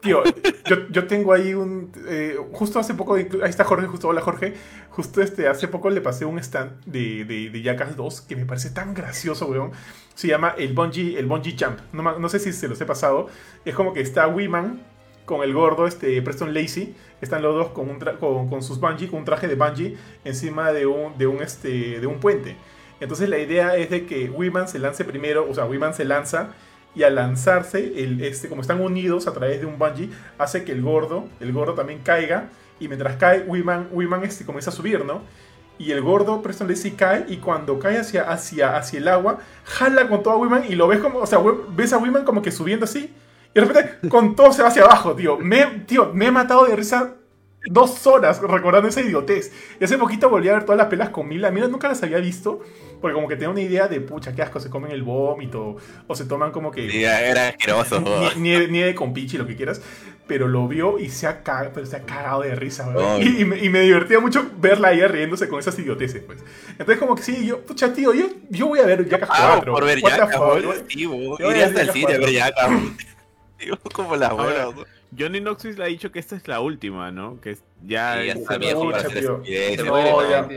Tío, 0.00 0.22
yo, 0.66 0.88
yo, 0.88 1.06
tengo 1.06 1.32
ahí 1.32 1.54
un. 1.54 1.92
Eh, 2.08 2.36
justo 2.52 2.78
hace 2.78 2.94
poco. 2.94 3.14
Ahí 3.14 3.28
está 3.44 3.64
Jorge, 3.64 3.86
justo. 3.86 4.08
Hola 4.08 4.20
Jorge. 4.20 4.54
Justo 4.90 5.20
este, 5.20 5.48
hace 5.48 5.68
poco 5.68 5.90
le 5.90 6.00
pasé 6.00 6.24
un 6.24 6.38
stand 6.38 6.84
de, 6.84 7.24
de, 7.24 7.50
de 7.50 7.62
Jackass 7.62 7.96
2 7.96 8.22
que 8.22 8.36
me 8.36 8.44
parece 8.44 8.70
tan 8.70 8.94
gracioso, 8.94 9.46
weón. 9.46 9.72
Se 10.14 10.28
llama 10.28 10.54
el 10.58 10.72
Bungee, 10.72 11.18
el 11.18 11.26
bungee 11.26 11.56
Jump. 11.58 11.78
No, 11.92 12.18
no 12.18 12.28
sé 12.28 12.38
si 12.38 12.52
se 12.52 12.68
los 12.68 12.80
he 12.80 12.86
pasado. 12.86 13.28
Es 13.64 13.74
como 13.74 13.92
que 13.92 14.00
está 14.00 14.26
Wiman 14.26 14.82
con 15.24 15.42
el 15.42 15.52
gordo, 15.52 15.86
este 15.86 16.20
Preston 16.22 16.52
Lacey. 16.52 16.94
Están 17.20 17.42
los 17.42 17.54
dos 17.54 17.68
con, 17.68 17.88
un 17.88 17.98
con, 17.98 18.48
con, 18.48 18.62
sus 18.62 18.80
bungee, 18.80 19.08
con 19.08 19.20
un 19.20 19.24
traje 19.24 19.46
de 19.46 19.54
bungee 19.54 19.96
encima 20.24 20.72
de 20.72 20.86
un, 20.86 21.16
de 21.16 21.26
un, 21.26 21.42
este, 21.42 22.00
de 22.00 22.06
un 22.06 22.18
puente. 22.18 22.56
Entonces 23.00 23.28
la 23.28 23.38
idea 23.38 23.76
es 23.76 23.90
de 23.90 24.06
que 24.06 24.30
Wiman 24.30 24.68
se 24.68 24.78
lance 24.78 25.04
primero, 25.04 25.48
o 25.48 25.54
sea, 25.54 25.64
Wiman 25.64 25.94
se 25.94 26.04
lanza 26.04 26.54
y 26.94 27.02
al 27.04 27.14
lanzarse, 27.14 28.02
el, 28.02 28.22
este, 28.22 28.48
como 28.48 28.60
están 28.60 28.80
unidos 28.80 29.26
a 29.26 29.32
través 29.32 29.60
de 29.60 29.66
un 29.66 29.78
bungee, 29.78 30.10
hace 30.38 30.64
que 30.64 30.72
el 30.72 30.82
gordo, 30.82 31.28
el 31.40 31.52
gordo 31.52 31.74
también 31.74 32.00
caiga 32.04 32.50
y 32.80 32.88
mientras 32.88 33.16
cae, 33.16 33.44
Wiman, 33.46 33.88
Wiman 33.92 34.24
este, 34.24 34.44
comienza 34.44 34.70
a 34.70 34.72
subir, 34.72 35.04
¿no? 35.04 35.22
Y 35.78 35.90
el 35.90 36.02
gordo 36.02 36.42
Preston 36.42 36.68
Lacey 36.68 36.92
cae 36.92 37.24
y 37.28 37.38
cuando 37.38 37.78
cae 37.78 37.98
hacia, 37.98 38.30
hacia, 38.30 38.76
hacia 38.76 38.98
el 38.98 39.08
agua, 39.08 39.38
jala 39.64 40.08
con 40.08 40.22
todo 40.22 40.34
a 40.34 40.36
Wiman 40.36 40.64
y 40.68 40.74
lo 40.74 40.86
ves 40.86 41.00
como, 41.00 41.20
o 41.20 41.26
sea, 41.26 41.38
ves 41.70 41.92
a 41.92 41.98
Wiman 41.98 42.24
como 42.24 42.42
que 42.42 42.52
subiendo 42.52 42.84
así 42.84 43.12
y 43.54 43.60
de 43.60 43.66
repente 43.66 44.08
con 44.08 44.34
todo 44.34 44.52
se 44.52 44.62
va 44.62 44.68
hacia 44.68 44.82
abajo, 44.82 45.14
tío. 45.14 45.38
Me, 45.38 45.64
tío, 45.86 46.12
me 46.14 46.26
he 46.26 46.30
matado 46.30 46.64
de 46.64 46.76
risa 46.76 47.14
dos 47.66 48.06
horas 48.06 48.40
recordando 48.40 48.88
esa 48.88 49.02
idiotez. 49.02 49.52
Y 49.78 49.84
hace 49.84 49.98
poquito 49.98 50.28
volví 50.30 50.48
a 50.48 50.54
ver 50.54 50.64
todas 50.64 50.78
las 50.78 50.86
pelas 50.88 51.10
con 51.10 51.28
Mila. 51.28 51.50
Mira, 51.50 51.68
nunca 51.68 51.88
las 51.88 52.02
había 52.02 52.18
visto. 52.18 52.60
Porque 53.02 53.14
como 53.14 53.26
que 53.26 53.34
tenía 53.34 53.50
una 53.50 53.60
idea 53.60 53.88
de, 53.88 54.00
pucha, 54.00 54.32
qué 54.32 54.42
asco, 54.42 54.60
se 54.60 54.70
comen 54.70 54.92
el 54.92 55.02
vómito. 55.02 55.76
O 56.06 56.14
se 56.14 56.24
toman 56.24 56.52
como 56.52 56.70
que... 56.70 57.02
era 57.02 57.48
asqueroso. 57.48 58.02
Nieve, 58.36 58.94
con 58.94 59.12
pichi, 59.12 59.36
lo 59.36 59.46
que 59.46 59.56
quieras. 59.56 59.82
Pero 60.28 60.46
lo 60.46 60.68
vio 60.68 61.00
y 61.00 61.10
se 61.10 61.26
ha, 61.26 61.42
cagado, 61.42 61.72
pero 61.74 61.84
se 61.84 61.96
ha 61.96 62.02
cagado 62.02 62.42
de 62.42 62.54
risa, 62.54 62.88
y, 63.20 63.44
me, 63.44 63.58
y, 63.58 63.68
me, 63.68 63.80
divertía 63.80 64.20
mucho 64.20 64.48
verla 64.56 64.88
ahí 64.88 65.04
riéndose 65.04 65.48
con 65.48 65.58
esas 65.58 65.76
idioteces, 65.80 66.22
pues. 66.22 66.38
Entonces 66.70 66.98
como 66.98 67.16
que 67.16 67.22
sí, 67.24 67.44
yo, 67.44 67.60
pucha, 67.60 67.92
tío, 67.92 68.14
yo, 68.14 68.26
yo 68.48 68.68
voy 68.68 68.78
a 68.78 68.86
ver 68.86 69.06
Jackass 69.08 69.28
4. 69.28 69.72
por 69.72 69.84
ver 69.84 70.00
Jackass, 70.00 70.40
Iría 70.88 71.66
hasta 71.66 71.82
el 71.82 71.90
cine 71.90 72.14
a 72.14 72.18
ver 72.18 72.32
Jackass. 72.32 72.70
como 73.92 74.14
la 74.14 74.32
bola. 74.32 74.68
Johnny 75.18 75.40
Knoxville 75.40 75.82
ha 75.82 75.86
dicho 75.86 76.10
que 76.10 76.18
esta 76.18 76.36
es 76.36 76.46
la 76.48 76.60
última, 76.60 77.10
¿no? 77.10 77.40
Que 77.40 77.58
ya, 77.84 78.20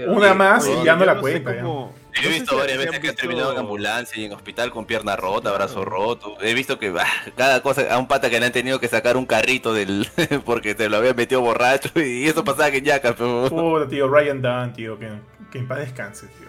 Una 0.08 0.34
más 0.34 0.68
y 0.68 0.84
ya 0.84 0.96
no 0.96 1.06
la 1.06 1.20
cuenta. 1.20 1.56
Yo 1.58 2.30
he 2.30 2.30
visto 2.30 2.56
varias 2.56 2.78
veces 2.78 3.00
que 3.00 3.10
ha 3.10 3.14
terminado 3.14 3.52
en 3.52 3.58
ambulancia 3.58 4.22
y 4.22 4.26
en 4.26 4.34
hospital 4.34 4.72
con 4.72 4.86
pierna 4.86 5.18
rota, 5.18 5.52
brazo 5.52 5.84
roto. 5.84 6.38
He 6.42 6.54
visto 6.54 6.80
que 6.80 6.94
cada 7.36 7.62
cosa, 7.62 7.94
a 7.94 7.98
un 7.98 8.08
pata 8.08 8.30
que 8.30 8.40
le 8.40 8.46
han 8.46 8.52
tenido 8.54 8.80
que 8.80 8.88
sacar 8.88 9.18
un 9.18 9.26
carrito 9.26 9.74
del 9.74 10.08
porque 10.46 10.76
se 10.76 10.88
lo 10.88 10.98
habían 10.98 11.16
metido 11.16 11.42
borracho 11.42 11.90
y 12.00 12.26
eso 12.26 12.44
pasaba 12.44 12.72
que 12.72 12.78
en 12.78 12.86
Yaka. 12.86 13.16
Pero... 13.16 13.88
tío, 13.88 14.08
Ryan 14.08 14.42
Dunn, 14.42 14.74
tío, 14.74 14.98
que, 14.98 15.10
que 15.52 15.58
en 15.58 15.68
paz 15.68 15.80
descanse, 15.80 16.28
tío. 16.28 16.48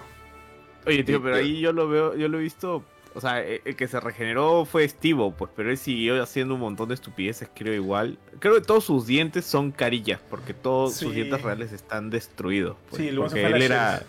Oye, 0.86 1.02
tío, 1.02 1.20
pero 1.20 1.36
ahí 1.36 1.58
yo 1.60 1.72
lo 1.72 1.88
veo, 1.88 2.14
yo 2.14 2.28
lo 2.28 2.38
he 2.38 2.42
visto 2.42 2.84
o 3.16 3.20
sea, 3.20 3.40
e, 3.40 3.62
el 3.64 3.76
que 3.76 3.88
se 3.88 3.98
regeneró 3.98 4.66
fue 4.66 4.86
Steve, 4.86 5.32
pues, 5.36 5.50
pero 5.56 5.70
él 5.70 5.78
siguió 5.78 6.22
haciendo 6.22 6.54
un 6.54 6.60
montón 6.60 6.88
de 6.88 6.94
estupideces, 6.94 7.48
creo 7.54 7.72
igual. 7.72 8.18
Creo 8.40 8.54
que 8.54 8.60
todos 8.60 8.84
sus 8.84 9.06
dientes 9.06 9.46
son 9.46 9.72
carillas, 9.72 10.20
porque 10.28 10.52
todos 10.52 10.96
sus 10.96 11.14
dientes 11.14 11.40
reales 11.40 11.72
están 11.72 12.10
destruidos. 12.10 12.76
Pues, 12.90 13.00
sí, 13.00 13.10
luego 13.10 13.30
se 13.30 13.40
fue 13.40 13.56
él 13.56 13.62
era. 13.62 14.02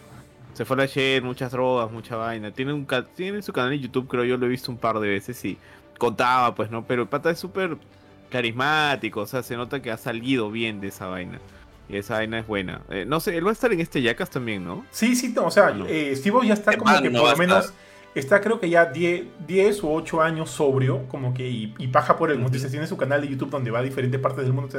Se 0.53 0.65
fue 0.65 0.75
a 0.75 0.79
la 0.79 0.85
share, 0.87 1.21
muchas 1.23 1.51
drogas, 1.51 1.89
mucha 1.89 2.17
vaina. 2.17 2.51
Tiene 2.51 2.73
un 2.73 2.85
tiene 3.15 3.41
su 3.41 3.53
canal 3.53 3.71
en 3.73 3.79
YouTube, 3.79 4.07
creo 4.07 4.25
yo 4.25 4.37
lo 4.37 4.45
he 4.47 4.49
visto 4.49 4.71
un 4.71 4.77
par 4.77 4.99
de 4.99 5.07
veces 5.07 5.43
y 5.45 5.57
contaba, 5.97 6.53
pues, 6.53 6.69
¿no? 6.69 6.85
Pero 6.85 7.03
el 7.03 7.07
pata 7.07 7.29
es 7.31 7.39
súper 7.39 7.77
carismático, 8.29 9.21
o 9.21 9.25
sea, 9.25 9.41
se 9.41 9.55
nota 9.55 9.81
que 9.81 9.89
ha 9.89 9.97
salido 9.97 10.51
bien 10.51 10.81
de 10.81 10.87
esa 10.87 11.07
vaina. 11.07 11.39
Y 11.87 11.95
esa 11.95 12.15
vaina 12.15 12.39
es 12.39 12.47
buena. 12.47 12.81
Eh, 12.89 13.05
no 13.07 13.21
sé, 13.21 13.37
él 13.37 13.45
va 13.45 13.51
a 13.51 13.53
estar 13.53 13.71
en 13.71 13.79
este 13.79 14.01
Jackass 14.01 14.31
también, 14.31 14.65
¿no? 14.65 14.85
Sí, 14.91 15.15
sí, 15.15 15.33
o 15.37 15.51
sea, 15.51 15.73
eh, 15.87 16.13
Steve 16.17 16.45
ya 16.45 16.55
está 16.55 16.75
como 16.75 17.01
que 17.01 17.09
por 17.09 17.29
lo 17.29 17.37
menos 17.37 17.71
está 18.19 18.41
creo 18.41 18.59
que 18.59 18.69
ya 18.69 18.85
10, 18.85 19.25
10 19.47 19.83
o 19.83 19.91
8 19.93 20.21
años 20.21 20.49
sobrio, 20.49 21.07
como 21.07 21.33
que 21.33 21.47
y, 21.47 21.87
paja 21.87 22.17
por 22.17 22.31
el 22.31 22.39
mundo. 22.39 22.57
Se 22.57 22.69
tiene 22.69 22.87
su 22.87 22.97
canal 22.97 23.21
de 23.21 23.27
YouTube 23.27 23.49
donde 23.49 23.71
va 23.71 23.79
a 23.79 23.83
diferentes 23.83 24.19
partes 24.19 24.43
del 24.43 24.53
mundo. 24.53 24.69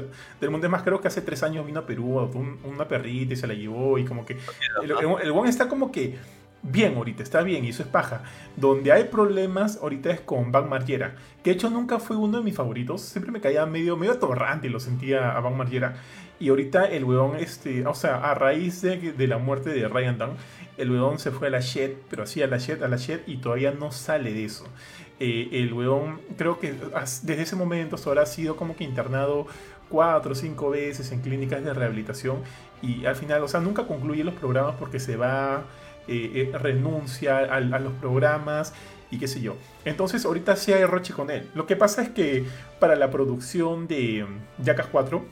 Del 0.40 0.50
mundo 0.50 0.66
es 0.66 0.70
más, 0.70 0.82
creo 0.82 1.00
que 1.00 1.08
hace 1.08 1.20
3 1.20 1.42
años 1.44 1.66
vino 1.66 1.80
a 1.80 1.86
Perú, 1.86 2.30
una 2.64 2.88
perrita 2.88 3.34
y 3.34 3.36
se 3.36 3.46
la 3.46 3.54
llevó 3.54 3.98
y 3.98 4.04
como 4.04 4.24
que... 4.24 4.36
El, 4.82 4.90
el, 4.90 5.48
está 5.48 5.68
como 5.68 5.90
que 5.92 6.16
bien 6.62 6.96
ahorita, 6.96 7.22
está 7.22 7.42
bien 7.42 7.64
y 7.64 7.70
eso 7.70 7.82
es 7.82 7.88
paja. 7.88 8.22
Donde 8.56 8.92
hay 8.92 9.04
problemas 9.04 9.78
ahorita 9.80 10.10
es 10.10 10.20
con 10.20 10.52
Van 10.52 10.68
Margera, 10.68 11.14
que 11.42 11.50
de 11.50 11.56
hecho 11.56 11.70
nunca 11.70 11.98
fue 11.98 12.16
uno 12.16 12.38
de 12.38 12.44
mis 12.44 12.54
favoritos. 12.54 13.02
Siempre 13.02 13.32
me 13.32 13.40
caía 13.40 13.66
medio, 13.66 13.96
medio 13.96 14.12
atorrante, 14.12 14.68
lo 14.68 14.80
sentía 14.80 15.36
a 15.36 15.40
Van 15.40 15.56
Margera. 15.56 15.96
Y 16.40 16.50
ahorita 16.50 16.84
el 16.86 17.04
weón, 17.04 17.36
este, 17.36 17.86
o 17.86 17.94
sea, 17.94 18.16
a 18.16 18.34
raíz 18.34 18.80
de, 18.82 19.12
de 19.12 19.26
la 19.26 19.38
muerte 19.38 19.70
de 19.70 19.88
Ryan 19.88 20.18
Dunn, 20.18 20.30
el 20.76 20.90
weón 20.90 21.18
se 21.18 21.30
fue 21.30 21.48
a 21.48 21.50
la 21.50 21.60
shed, 21.60 21.92
pero 22.08 22.22
así 22.22 22.42
a 22.42 22.46
la 22.46 22.58
shed, 22.58 22.82
a 22.82 22.88
la 22.88 22.96
shed, 22.96 23.20
y 23.26 23.38
todavía 23.38 23.72
no 23.72 23.90
sale 23.90 24.32
de 24.32 24.44
eso. 24.44 24.64
Eh, 25.20 25.48
el 25.52 25.72
weón, 25.72 26.20
creo 26.36 26.60
que 26.60 26.72
desde 27.22 27.42
ese 27.42 27.56
momento 27.56 27.96
ahora 28.06 28.22
ha 28.22 28.26
sido 28.26 28.56
como 28.56 28.76
que 28.76 28.84
internado 28.84 29.46
cuatro 29.88 30.32
o 30.32 30.34
cinco 30.34 30.70
veces 30.70 31.10
en 31.10 31.20
clínicas 31.20 31.64
de 31.64 31.74
rehabilitación 31.74 32.42
y 32.82 33.04
al 33.04 33.16
final, 33.16 33.42
o 33.42 33.48
sea, 33.48 33.60
nunca 33.60 33.86
concluye 33.86 34.22
los 34.22 34.34
programas 34.34 34.76
porque 34.78 35.00
se 35.00 35.16
va, 35.16 35.64
eh, 36.06 36.50
eh, 36.54 36.58
renuncia 36.58 37.38
a, 37.38 37.60
los 37.60 37.92
programas 37.94 38.72
y 39.10 39.18
qué 39.18 39.26
sé 39.26 39.40
yo. 39.40 39.56
Entonces 39.84 40.24
ahorita 40.24 40.54
sí 40.54 40.72
hay 40.72 40.84
roche 40.84 41.12
con 41.12 41.30
él. 41.30 41.50
Lo 41.54 41.66
que 41.66 41.74
pasa 41.74 42.02
es 42.02 42.10
que 42.10 42.44
para 42.78 42.94
la 42.94 43.10
producción 43.10 43.88
de 43.88 44.24
Jackass 44.62 44.86
4, 44.92 45.24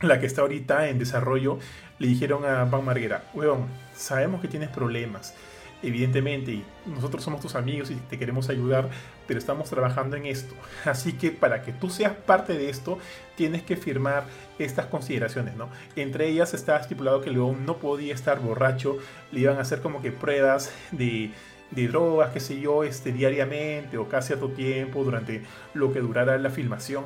la 0.00 0.18
que 0.18 0.26
está 0.26 0.42
ahorita 0.42 0.88
en 0.88 0.98
desarrollo, 0.98 1.58
le 1.98 2.08
dijeron 2.08 2.44
a 2.44 2.64
Van 2.64 2.84
Marguera, 2.84 3.24
weón, 3.34 3.66
sabemos 3.94 4.40
que 4.40 4.48
tienes 4.48 4.70
problemas, 4.70 5.34
evidentemente, 5.82 6.52
y 6.52 6.64
nosotros 6.86 7.22
somos 7.22 7.40
tus 7.40 7.54
amigos 7.54 7.90
y 7.90 7.94
te 7.94 8.18
queremos 8.18 8.48
ayudar, 8.48 8.88
pero 9.26 9.38
estamos 9.38 9.68
trabajando 9.68 10.16
en 10.16 10.26
esto. 10.26 10.54
Así 10.84 11.12
que 11.12 11.30
para 11.30 11.62
que 11.62 11.72
tú 11.72 11.90
seas 11.90 12.14
parte 12.14 12.54
de 12.54 12.70
esto, 12.70 12.98
tienes 13.36 13.62
que 13.62 13.76
firmar 13.76 14.24
estas 14.58 14.86
consideraciones, 14.86 15.54
¿no? 15.56 15.68
Entre 15.96 16.28
ellas 16.28 16.54
está 16.54 16.78
estipulado 16.78 17.20
que 17.20 17.30
león 17.30 17.66
no 17.66 17.76
podía 17.76 18.14
estar 18.14 18.40
borracho, 18.40 18.98
le 19.32 19.40
iban 19.40 19.58
a 19.58 19.62
hacer 19.62 19.80
como 19.80 20.00
que 20.00 20.12
pruebas 20.12 20.72
de, 20.92 21.30
de 21.70 21.88
drogas, 21.88 22.30
qué 22.30 22.40
sé 22.40 22.58
yo, 22.58 22.84
este, 22.84 23.12
diariamente 23.12 23.98
o 23.98 24.08
casi 24.08 24.32
a 24.32 24.36
todo 24.36 24.50
tiempo 24.50 25.04
durante 25.04 25.42
lo 25.74 25.92
que 25.92 26.00
durara 26.00 26.38
la 26.38 26.50
filmación. 26.50 27.04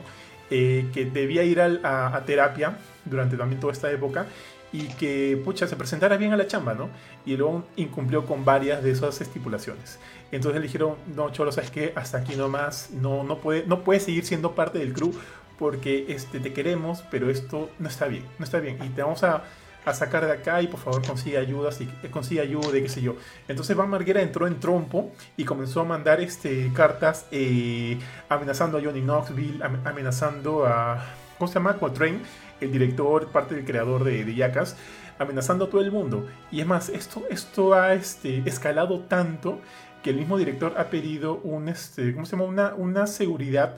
Eh, 0.50 0.90
que 0.92 1.06
debía 1.06 1.42
ir 1.42 1.60
a, 1.60 2.14
a, 2.14 2.24
terapia 2.26 2.76
durante 3.06 3.36
también 3.36 3.60
toda 3.60 3.72
esta 3.72 3.90
época 3.90 4.26
y 4.72 4.88
que, 4.88 5.40
pucha, 5.42 5.66
se 5.66 5.74
presentara 5.76 6.16
bien 6.16 6.32
a 6.32 6.36
la 6.36 6.46
chamba, 6.46 6.74
¿no? 6.74 6.90
Y 7.24 7.36
luego 7.36 7.64
incumplió 7.76 8.26
con 8.26 8.44
varias 8.44 8.82
de 8.82 8.90
esas 8.90 9.20
estipulaciones. 9.20 9.98
Entonces 10.32 10.60
le 10.60 10.66
dijeron, 10.66 10.96
no, 11.14 11.30
Cholo, 11.30 11.52
¿sabes 11.52 11.70
qué? 11.70 11.92
Hasta 11.96 12.18
aquí 12.18 12.34
nomás, 12.34 12.90
no, 12.90 13.22
no, 13.22 13.38
puede, 13.38 13.64
no 13.66 13.84
puede 13.84 14.00
seguir 14.00 14.26
siendo 14.26 14.54
parte 14.54 14.78
del 14.80 14.92
crew 14.92 15.12
porque 15.58 16.06
este, 16.08 16.40
te 16.40 16.52
queremos, 16.52 17.04
pero 17.10 17.30
esto 17.30 17.70
no 17.78 17.88
está 17.88 18.06
bien, 18.06 18.24
no 18.38 18.44
está 18.44 18.58
bien. 18.58 18.82
Y 18.84 18.88
te 18.88 19.02
vamos 19.02 19.22
a, 19.22 19.44
a 19.84 19.92
sacar 19.94 20.24
de 20.26 20.32
acá 20.32 20.62
y 20.62 20.66
por 20.66 20.80
favor 20.80 21.06
consigue 21.06 21.38
ayuda, 21.38 21.72
si, 21.72 21.86
consigue 22.10 22.40
ayuda 22.40 22.78
y 22.78 22.82
qué 22.82 22.88
sé 22.88 23.02
yo. 23.02 23.16
Entonces 23.48 23.76
Van 23.76 23.88
Marguera 23.88 24.22
entró 24.22 24.46
en 24.46 24.60
trompo 24.60 25.12
y 25.36 25.44
comenzó 25.44 25.80
a 25.80 25.84
mandar 25.84 26.20
este, 26.20 26.72
cartas 26.72 27.26
eh, 27.30 27.98
amenazando 28.28 28.78
a 28.78 28.82
Johnny 28.82 29.00
Knoxville, 29.00 29.62
amenazando 29.84 30.66
a, 30.66 31.04
¿cómo 31.38 31.48
se 31.48 31.54
llama? 31.54 31.76
Coltrane 31.76 32.20
el 32.60 32.72
director, 32.72 33.28
parte 33.28 33.54
del 33.54 33.64
creador 33.64 34.04
de, 34.04 34.24
de 34.24 34.34
Yacas, 34.34 34.76
amenazando 35.18 35.66
a 35.66 35.70
todo 35.70 35.80
el 35.80 35.92
mundo. 35.92 36.26
Y 36.50 36.60
es 36.60 36.66
más, 36.66 36.88
esto, 36.88 37.24
esto 37.30 37.74
ha 37.74 37.94
este, 37.94 38.42
escalado 38.46 39.00
tanto 39.00 39.60
que 40.02 40.10
el 40.10 40.16
mismo 40.16 40.36
director 40.38 40.74
ha 40.76 40.84
pedido 40.84 41.40
un, 41.42 41.68
este, 41.68 42.12
¿cómo 42.12 42.26
se 42.26 42.36
llama? 42.36 42.74
Una 42.76 43.06
seguridad 43.06 43.76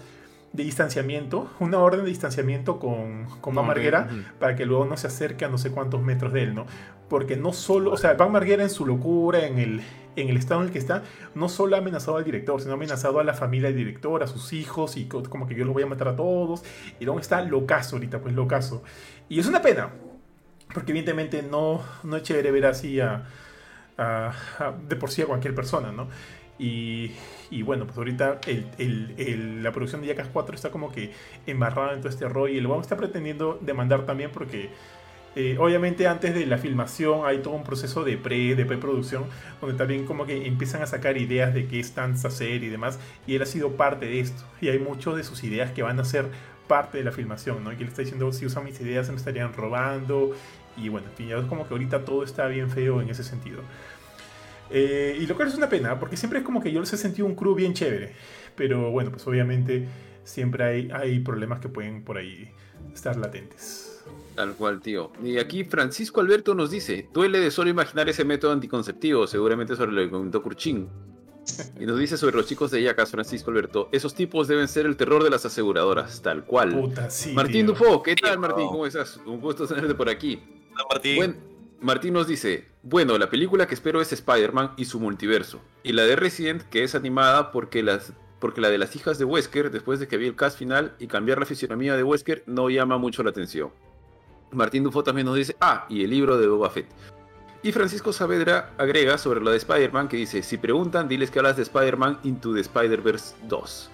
de 0.57 0.65
distanciamiento, 0.65 1.51
una 1.61 1.79
orden 1.79 2.03
de 2.03 2.09
distanciamiento 2.09 2.79
con, 2.79 3.27
con 3.41 3.55
Van 3.55 3.67
Marguera 3.67 4.09
para 4.41 4.57
que 4.57 4.65
luego 4.67 4.85
no 4.87 4.97
se 4.97 5.07
acerque 5.07 5.45
a 5.45 5.49
no 5.49 5.59
sé 5.59 5.71
cuántos 5.71 6.03
metros 6.03 6.33
de 6.33 6.43
él, 6.45 6.55
¿no? 6.55 6.67
Porque 7.09 7.37
no 7.37 7.53
solo, 7.53 7.93
o 7.93 7.97
sea, 7.97 8.15
Van 8.15 8.33
Marguera 8.33 8.63
en 8.65 8.71
su 8.71 8.85
locura, 8.87 9.47
en 9.47 9.59
el, 9.59 9.81
en 10.17 10.29
el 10.29 10.37
estado 10.37 10.61
en 10.63 10.67
el 10.69 10.73
que 10.73 10.79
está, 10.79 11.03
no 11.35 11.49
solo 11.49 11.77
ha 11.77 11.79
amenazado 11.79 12.17
al 12.17 12.25
director, 12.25 12.61
sino 12.61 12.73
ha 12.73 12.75
amenazado 12.77 13.21
a 13.21 13.25
la 13.25 13.35
familia 13.35 13.69
del 13.69 13.77
director, 13.77 14.23
a 14.23 14.27
sus 14.27 14.53
hijos, 14.53 14.97
y 14.97 15.05
co- 15.07 15.23
como 15.25 15.47
que 15.47 15.55
yo 15.55 15.65
los 15.65 15.75
voy 15.75 15.83
a 15.85 15.87
matar 15.87 16.09
a 16.09 16.17
todos, 16.17 16.65
y 16.99 17.05
luego 17.05 17.21
está 17.21 17.43
locazo 17.43 17.97
ahorita, 17.97 18.21
pues 18.21 18.35
locazo. 18.35 18.83
Y 19.29 19.39
es 19.39 19.47
una 19.47 19.63
pena, 19.63 19.91
porque 20.75 20.91
evidentemente 20.93 21.43
no, 21.43 21.81
no 22.03 22.17
es 22.17 22.23
chévere 22.25 22.51
ver 22.51 22.67
así 22.67 22.99
a, 22.99 23.25
a- 23.99 24.33
a- 24.59 24.73
de 24.89 24.97
por 24.97 25.11
sí 25.11 25.23
a 25.23 25.27
cualquier 25.27 25.55
persona, 25.55 25.93
¿no? 25.93 26.09
Y, 26.59 27.13
bueno, 27.63 27.85
pues 27.85 27.99
ahorita 27.99 28.41
la 28.79 29.73
producción 29.73 30.01
de 30.01 30.09
Jackass 30.09 30.29
4 30.33 30.55
está 30.55 30.71
como 30.71 30.91
que 30.91 31.13
embarrada 31.47 31.93
en 31.93 32.01
todo 32.01 32.09
este 32.09 32.29
rollo 32.29 32.55
y 32.55 32.59
el 32.59 32.67
weón 32.67 32.81
está 32.81 32.97
pretendiendo 32.97 33.59
demandar 33.61 34.07
también 34.07 34.31
porque 34.33 34.71
eh, 35.35 35.59
obviamente 35.59 36.07
antes 36.09 36.35
de 36.35 36.47
la 36.47 36.57
filmación 36.57 37.27
hay 37.27 37.39
todo 37.39 37.53
un 37.53 37.63
proceso 37.63 38.05
de 38.05 38.17
pre 38.17 38.55
de 38.55 38.65
preproducción 38.65 39.25
donde 39.61 39.77
también 39.77 40.07
como 40.07 40.25
que 40.25 40.47
empiezan 40.47 40.81
a 40.81 40.87
sacar 40.87 41.19
ideas 41.19 41.53
de 41.53 41.67
qué 41.67 41.79
es 41.79 41.93
tanta 41.93 42.31
serie 42.31 42.69
y 42.69 42.71
demás 42.71 42.99
y 43.27 43.35
él 43.35 43.43
ha 43.43 43.47
sido 43.47 43.73
parte 43.73 44.07
de 44.07 44.21
esto 44.21 44.43
y 44.63 44.69
hay 44.69 44.79
muchos 44.79 45.15
de 45.15 45.25
sus 45.25 45.45
ideas 45.45 45.73
que 45.73 45.83
van 45.83 46.01
a 46.01 46.05
ser 46.05 46.27
parte 46.67 46.99
de 46.99 47.05
la 47.05 47.13
filmación, 47.13 47.63
¿no? 47.63 47.73
Y 47.73 47.77
él 47.77 47.89
está 47.89 48.01
diciendo 48.01 48.33
si 48.33 48.47
usan 48.47 48.65
mis 48.65 48.81
ideas 48.81 49.07
se 49.07 49.13
me 49.13 49.19
estarían 49.19 49.53
robando 49.53 50.35
y 50.77 50.89
bueno, 50.89 51.07
es 51.19 51.47
como 51.47 51.67
que 51.67 51.75
ahorita 51.75 52.05
todo 52.05 52.23
está 52.23 52.47
bien 52.47 52.71
feo 52.71 53.01
en 53.01 53.11
ese 53.11 53.25
sentido. 53.25 53.61
Eh, 54.71 55.17
y 55.21 55.27
lo 55.27 55.37
cual 55.37 55.49
es 55.49 55.55
una 55.55 55.69
pena, 55.69 55.99
porque 55.99 56.17
siempre 56.17 56.41
es 56.41 56.45
como 56.45 56.61
que 56.61 56.73
yo 56.73 56.81
les 56.81 56.93
he 56.93 56.97
sentido 56.97 57.27
un 57.27 57.35
crew 57.35 57.55
bien 57.55 57.73
chévere. 57.75 58.13
Pero 58.55 58.91
bueno, 58.91 59.11
pues 59.11 59.27
obviamente 59.27 59.87
siempre 60.25 60.65
hay, 60.65 60.89
hay 60.93 61.21
problemas 61.21 61.61
que 61.61 61.69
pueden 61.69 62.03
por 62.05 62.19
ahí 62.19 62.51
estar 62.93 63.17
latentes. 63.17 64.05
Tal 64.35 64.55
cual, 64.55 64.81
tío. 64.81 65.13
Y 65.23 65.39
aquí 65.39 65.65
Francisco 65.65 66.21
Alberto 66.21 66.55
nos 66.55 66.71
dice, 66.71 67.09
duele 67.13 67.41
de 67.41 67.51
solo 67.51 67.71
imaginar 67.71 68.09
ese 68.09 68.25
método 68.25 68.53
anticonceptivo, 68.53 69.27
seguramente 69.27 69.77
sobre 69.77 69.93
lo 69.93 70.03
que 70.03 70.11
comentó 70.11 70.43
Kurchin. 70.43 70.89
Y 71.79 71.87
nos 71.87 71.99
dice 71.99 72.17
sobre 72.17 72.37
los 72.37 72.47
chicos 72.47 72.71
de 72.73 72.83
Yacas, 72.83 73.11
Francisco 73.11 73.51
Alberto, 73.53 73.89
esos 73.93 74.15
tipos 74.15 74.49
deben 74.49 74.67
ser 74.67 74.85
el 74.85 74.97
terror 74.97 75.23
de 75.23 75.31
las 75.31 75.47
aseguradoras, 75.47 76.21
tal 76.21 76.45
cual. 76.45 76.73
Puta, 76.79 77.09
sí. 77.09 77.33
Martín 77.35 77.67
tío. 77.67 77.75
Dufo, 77.75 78.03
¿qué 78.03 78.17
tal. 78.17 78.39
Martín? 78.39 78.67
¿Cómo 78.67 78.85
estás? 78.85 79.21
Un 79.25 79.41
gusto 79.41 79.67
tenerte 79.67 79.95
por 79.95 80.09
aquí. 80.09 80.43
Hola, 80.75 80.85
Martín. 80.91 81.17
Buen- 81.17 81.37
Martín 81.81 82.15
nos 82.15 82.27
dice, 82.27 82.65
bueno, 82.89 83.19
la 83.19 83.29
película 83.29 83.67
que 83.67 83.75
espero 83.75 84.01
es 84.01 84.13
Spider-Man 84.13 84.75
y 84.77 84.85
su 84.85 85.01
multiverso. 85.01 85.61
Y 85.83 85.93
la 85.93 86.05
de 86.05 86.15
Resident, 86.15 86.63
que 86.63 86.85
es 86.85 86.95
animada 86.95 87.51
porque, 87.51 87.85
porque 88.39 88.61
la 88.61 88.71
de 88.71 88.79
las 88.79 88.95
hijas 88.95 89.19
de 89.19 89.25
Wesker, 89.25 89.73
después 89.73 89.99
de 89.99 90.07
que 90.07 90.17
vi 90.17 90.29
el 90.29 90.37
cast 90.37 90.57
final 90.57 90.95
y 91.01 91.09
cambiar 91.09 91.41
la 91.41 91.47
fisionomía 91.47 91.97
de 91.97 92.05
Wesker, 92.05 92.45
no 92.47 92.71
llama 92.71 92.97
mucho 92.97 93.25
la 93.25 93.31
atención. 93.31 93.73
Martín 94.53 94.85
Dufo 94.85 95.03
también 95.03 95.27
nos 95.27 95.35
dice, 95.35 95.57
ah, 95.61 95.87
y 95.89 96.05
el 96.05 96.11
libro 96.11 96.39
de 96.39 96.47
Boba 96.47 96.71
Fett. 96.71 96.87
Y 97.65 97.73
Francisco 97.73 98.13
Saavedra 98.13 98.73
agrega 98.79 99.19
sobre 99.19 99.41
lo 99.41 99.51
de 99.51 99.57
Spider-Man 99.57 100.07
que 100.07 100.19
dice, 100.19 100.45
si 100.45 100.57
preguntan, 100.57 101.09
diles 101.09 101.33
que 101.33 101.41
hablas 101.41 101.57
de 101.57 101.65
Spider-Man 101.65 102.21
Into 102.23 102.55
the 102.55 102.61
Spider-Verse 102.61 103.35
2. 103.49 103.91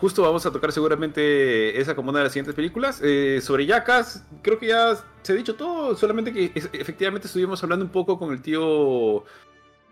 Justo 0.00 0.22
vamos 0.22 0.46
a 0.46 0.50
tocar 0.50 0.72
seguramente 0.72 1.78
esa 1.78 1.94
como 1.94 2.08
una 2.10 2.20
de 2.20 2.24
las 2.24 2.32
siguientes 2.32 2.54
películas. 2.54 3.00
Eh, 3.04 3.40
sobre 3.42 3.66
Yacas, 3.66 4.24
creo 4.42 4.58
que 4.58 4.68
ya 4.68 4.96
se 5.22 5.32
ha 5.32 5.36
dicho 5.36 5.54
todo, 5.56 5.94
solamente 5.94 6.32
que 6.32 6.50
es- 6.54 6.70
efectivamente 6.72 7.26
estuvimos 7.26 7.62
hablando 7.62 7.84
un 7.84 7.90
poco 7.90 8.18
con 8.18 8.32
el 8.32 8.40
tío 8.40 9.24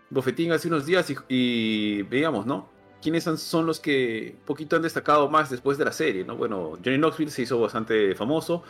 Bofetín 0.09 0.51
hace 0.51 0.67
unos 0.67 0.87
días 0.87 1.07
y, 1.11 1.15
y 1.27 2.01
veíamos, 2.03 2.47
¿no? 2.47 2.67
¿Quiénes 3.03 3.23
son, 3.23 3.37
son 3.37 3.65
los 3.67 3.79
que 3.79 4.35
poquito 4.45 4.75
han 4.75 4.81
destacado 4.81 5.29
más 5.29 5.51
después 5.51 5.77
de 5.77 5.85
la 5.85 5.91
serie, 5.91 6.23
¿no? 6.25 6.35
Bueno, 6.35 6.71
Johnny 6.83 6.97
Knoxville 6.97 7.29
se 7.31 7.43
hizo 7.43 7.59
bastante 7.61 8.15
famoso, 8.15 8.63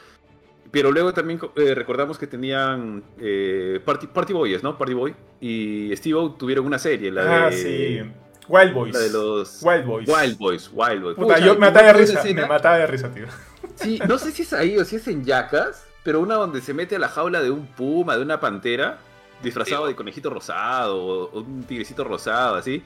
pero 0.72 0.92
luego 0.92 1.14
también 1.14 1.40
eh, 1.56 1.74
recordamos 1.74 2.20
que 2.20 2.28
tenían 2.28 3.02
eh, 3.18 3.80
Party, 3.86 4.08
Party 4.08 4.34
Boys, 4.34 4.62
¿no? 4.62 4.78
Party 4.78 4.94
Boy 4.94 5.16
y 5.40 5.96
Steve-O 5.96 6.34
tuvieron 6.34 6.66
una 6.66 6.78
serie, 6.78 7.10
la 7.12 7.46
Ah, 7.46 7.50
de... 7.50 7.56
sí. 7.56 8.12
Wild 8.50 8.74
Boys. 8.74 8.94
La 8.94 9.00
de 9.00 9.10
los... 9.12 9.60
Wild 9.62 9.86
Boys. 9.86 10.10
Wild 10.10 10.38
Boys, 10.38 10.70
Wild 10.74 11.04
Boys. 11.04 11.16
Puta, 11.16 11.36
Pucha, 11.36 11.46
yo 11.46 11.54
me 11.54 11.60
mataba 11.60 11.88
de 11.88 11.94
¿cómo 11.94 12.04
esa 12.04 12.12
risa. 12.14 12.22
escena? 12.22 12.42
Me 12.42 12.48
mataba 12.48 12.78
de 12.80 12.88
risa, 12.88 13.10
tío. 13.14 13.26
Sí, 13.76 13.98
no 14.10 14.18
sé 14.18 14.32
si 14.32 14.42
es 14.42 14.52
ahí 14.52 14.78
o 14.78 14.84
si 14.84 14.98
es 14.98 15.08
en 15.08 15.24
Yacas, 15.24 15.86
pero 16.04 16.20
una 16.20 16.36
donde 16.36 16.60
se 16.60 16.74
mete 16.74 16.98
a 16.98 17.00
la 17.00 17.08
jaula 17.08 17.42
de 17.42 17.50
un 17.50 17.66
puma, 17.66 18.18
de 18.18 18.24
una 18.24 18.40
pantera, 18.42 18.98
disfrazado 19.42 19.88
de 19.88 19.96
conejito 19.96 20.30
rosado 20.30 20.98
o, 20.98 21.40
un 21.40 21.64
tigrecito 21.64 22.04
rosado, 22.04 22.56
así. 22.56 22.84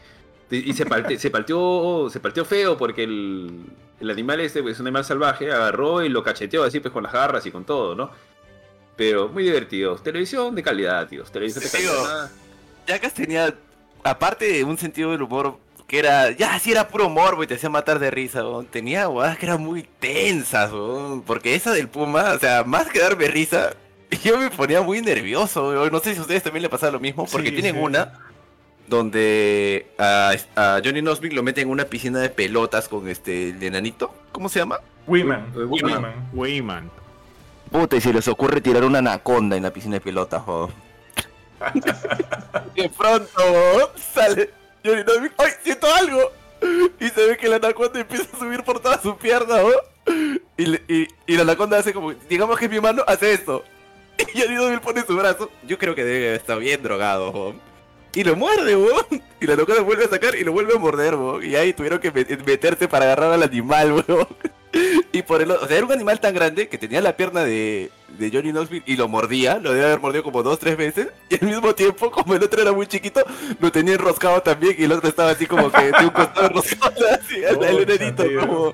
Y 0.51 0.71
se, 0.73 0.85
palte- 0.85 1.17
se, 1.17 1.31
partió, 1.31 2.09
se 2.11 2.19
partió 2.19 2.45
feo 2.45 2.77
porque 2.77 3.05
el, 3.05 3.65
el 3.99 4.09
animal 4.11 4.39
este 4.41 4.61
pues, 4.61 4.75
es 4.75 4.79
un 4.81 4.87
animal 4.87 5.03
salvaje, 5.03 5.51
agarró 5.51 6.03
y 6.03 6.09
lo 6.09 6.21
cacheteó 6.23 6.63
así 6.63 6.79
pues 6.79 6.93
con 6.93 7.01
las 7.03 7.13
garras 7.13 7.43
y 7.47 7.51
con 7.51 7.63
todo, 7.65 7.95
¿no? 7.95 8.11
Pero 8.95 9.29
muy 9.29 9.43
divertido. 9.43 9.95
Televisión 9.95 10.53
de 10.53 10.61
calidad, 10.61 11.07
tíos. 11.07 11.31
Televisión 11.31 11.63
de 11.63 11.69
calidad. 11.71 12.31
Jackass 12.85 13.13
tenía, 13.15 13.53
aparte 14.03 14.45
de 14.51 14.63
un 14.63 14.77
sentido 14.77 15.11
del 15.11 15.21
humor 15.21 15.57
que 15.87 15.99
era, 15.99 16.31
ya, 16.31 16.57
sí 16.59 16.71
era 16.71 16.87
puro 16.87 17.09
morbo 17.09 17.43
y 17.43 17.47
te 17.47 17.55
hacía 17.55 17.69
matar 17.69 17.99
de 17.99 18.09
risa, 18.09 18.41
weón, 18.43 18.65
tenía 18.65 19.05
guadas 19.05 19.37
que 19.37 19.45
eran 19.45 19.61
muy 19.61 19.83
tensas, 19.99 20.71
weón, 20.71 21.21
porque 21.21 21.55
esa 21.55 21.71
del 21.71 21.87
Puma, 21.87 22.31
o 22.33 22.39
sea, 22.39 22.63
más 22.63 22.87
que 22.89 22.99
darme 22.99 23.27
risa, 23.27 23.75
yo 24.23 24.37
me 24.39 24.49
ponía 24.49 24.81
muy 24.81 25.01
nervioso, 25.01 25.69
weón, 25.69 25.91
no 25.91 25.99
sé 25.99 26.13
si 26.13 26.19
a 26.19 26.21
ustedes 26.21 26.41
también 26.43 26.63
le 26.63 26.69
pasa 26.69 26.89
lo 26.89 26.99
mismo, 26.99 27.25
porque 27.31 27.49
Sí, 27.49 27.55
tienen 27.55 27.75
sí. 27.75 27.81
una 27.81 28.13
donde 28.87 29.87
a, 29.97 30.33
a 30.55 30.81
Johnny 30.83 31.01
Knoxville 31.01 31.35
lo 31.35 31.43
meten 31.43 31.63
en 31.63 31.69
una 31.71 31.85
piscina 31.85 32.19
de 32.19 32.29
pelotas 32.29 32.87
con 32.89 33.07
este 33.07 33.49
el 33.49 33.63
enanito, 33.63 34.13
¿cómo 34.31 34.49
se 34.49 34.59
llama? 34.59 34.79
Women. 35.07 35.45
Women. 35.55 36.05
Wayman. 36.33 36.91
Puta, 37.71 37.95
y 37.95 38.01
se 38.01 38.13
les 38.13 38.27
ocurre 38.27 38.61
tirar 38.61 38.83
una 38.83 38.99
anaconda 38.99 39.55
en 39.57 39.63
la 39.63 39.71
piscina 39.71 39.95
de 39.95 40.01
pelotas, 40.01 40.41
joder. 40.43 40.73
de 42.75 42.89
pronto, 42.89 43.93
sale 44.13 44.49
Johnny 44.83 45.03
Knoxville, 45.03 45.33
¡ay, 45.37 45.51
siento 45.63 45.87
algo! 45.93 46.31
Y 46.99 47.09
se 47.09 47.25
ve 47.27 47.37
que 47.37 47.47
la 47.47 47.57
anaconda 47.57 47.99
empieza 47.99 48.25
a 48.35 48.39
subir 48.39 48.63
por 48.63 48.79
toda 48.79 49.01
su 49.01 49.17
pierna, 49.17 49.55
weón. 49.55 50.41
Y, 50.57 51.07
y, 51.27 51.35
la 51.35 51.41
anaconda 51.41 51.77
hace 51.77 51.93
como, 51.93 52.13
digamos 52.13 52.57
que 52.57 52.69
mi 52.69 52.79
mano, 52.79 53.03
hace 53.07 53.33
esto. 53.33 53.63
Y 54.33 54.41
Johnny 54.41 54.55
Knoxville 54.55 54.81
pone 54.81 55.05
su 55.05 55.15
brazo, 55.15 55.49
yo 55.63 55.77
creo 55.77 55.95
que 55.95 56.03
debe 56.03 56.35
estar 56.35 56.59
bien 56.59 56.83
drogado, 56.83 57.31
weón. 57.31 57.72
Y 58.15 58.23
lo 58.23 58.35
muerde, 58.35 58.75
weón. 58.75 59.05
Y 59.41 59.47
la 59.47 59.53
anaconda 59.53 59.81
vuelve 59.81 60.05
a 60.05 60.09
sacar 60.09 60.35
y 60.35 60.43
lo 60.43 60.51
vuelve 60.51 60.73
a 60.75 60.77
morder, 60.79 61.15
weón. 61.15 61.43
Y 61.43 61.55
ahí 61.55 61.73
tuvieron 61.73 61.99
que 61.99 62.13
met- 62.13 62.45
meterse 62.45 62.87
para 62.87 63.05
agarrar 63.05 63.31
al 63.33 63.43
animal, 63.43 63.91
weón. 64.07 64.27
Y 65.11 65.21
por 65.21 65.41
el 65.41 65.51
otro, 65.51 65.65
o 65.65 65.67
sea, 65.67 65.77
era 65.77 65.85
un 65.85 65.91
animal 65.91 66.19
tan 66.19 66.33
grande 66.33 66.67
que 66.67 66.79
tenía 66.79 66.99
la 66.99 67.15
pierna 67.15 67.43
de, 67.43 67.91
de 68.17 68.31
Johnny 68.31 68.51
Knoxville 68.51 68.83
y 68.87 68.95
lo 68.95 69.07
mordía, 69.07 69.59
lo 69.59 69.71
debe 69.71 69.85
haber 69.85 69.99
mordido 69.99 70.23
como 70.23 70.41
dos, 70.41 70.57
tres 70.57 70.75
veces. 70.77 71.09
Y 71.29 71.35
al 71.35 71.47
mismo 71.47 71.75
tiempo, 71.75 72.09
como 72.11 72.33
el 72.33 72.43
otro 72.43 72.61
era 72.61 72.71
muy 72.71 72.87
chiquito, 72.87 73.23
lo 73.59 73.71
tenía 73.71 73.93
enroscado 73.93 74.41
también 74.41 74.75
y 74.77 74.83
el 74.85 74.91
otro 74.91 75.07
estaba 75.09 75.29
así 75.31 75.45
como 75.45 75.71
que 75.71 75.91
de 75.91 76.05
un 76.05 76.09
costado 76.09 76.47
enroscado 76.47 76.95
así, 77.11 77.35
el 77.43 77.63
enanito, 77.89 78.23
tío. 78.23 78.39
como... 78.47 78.73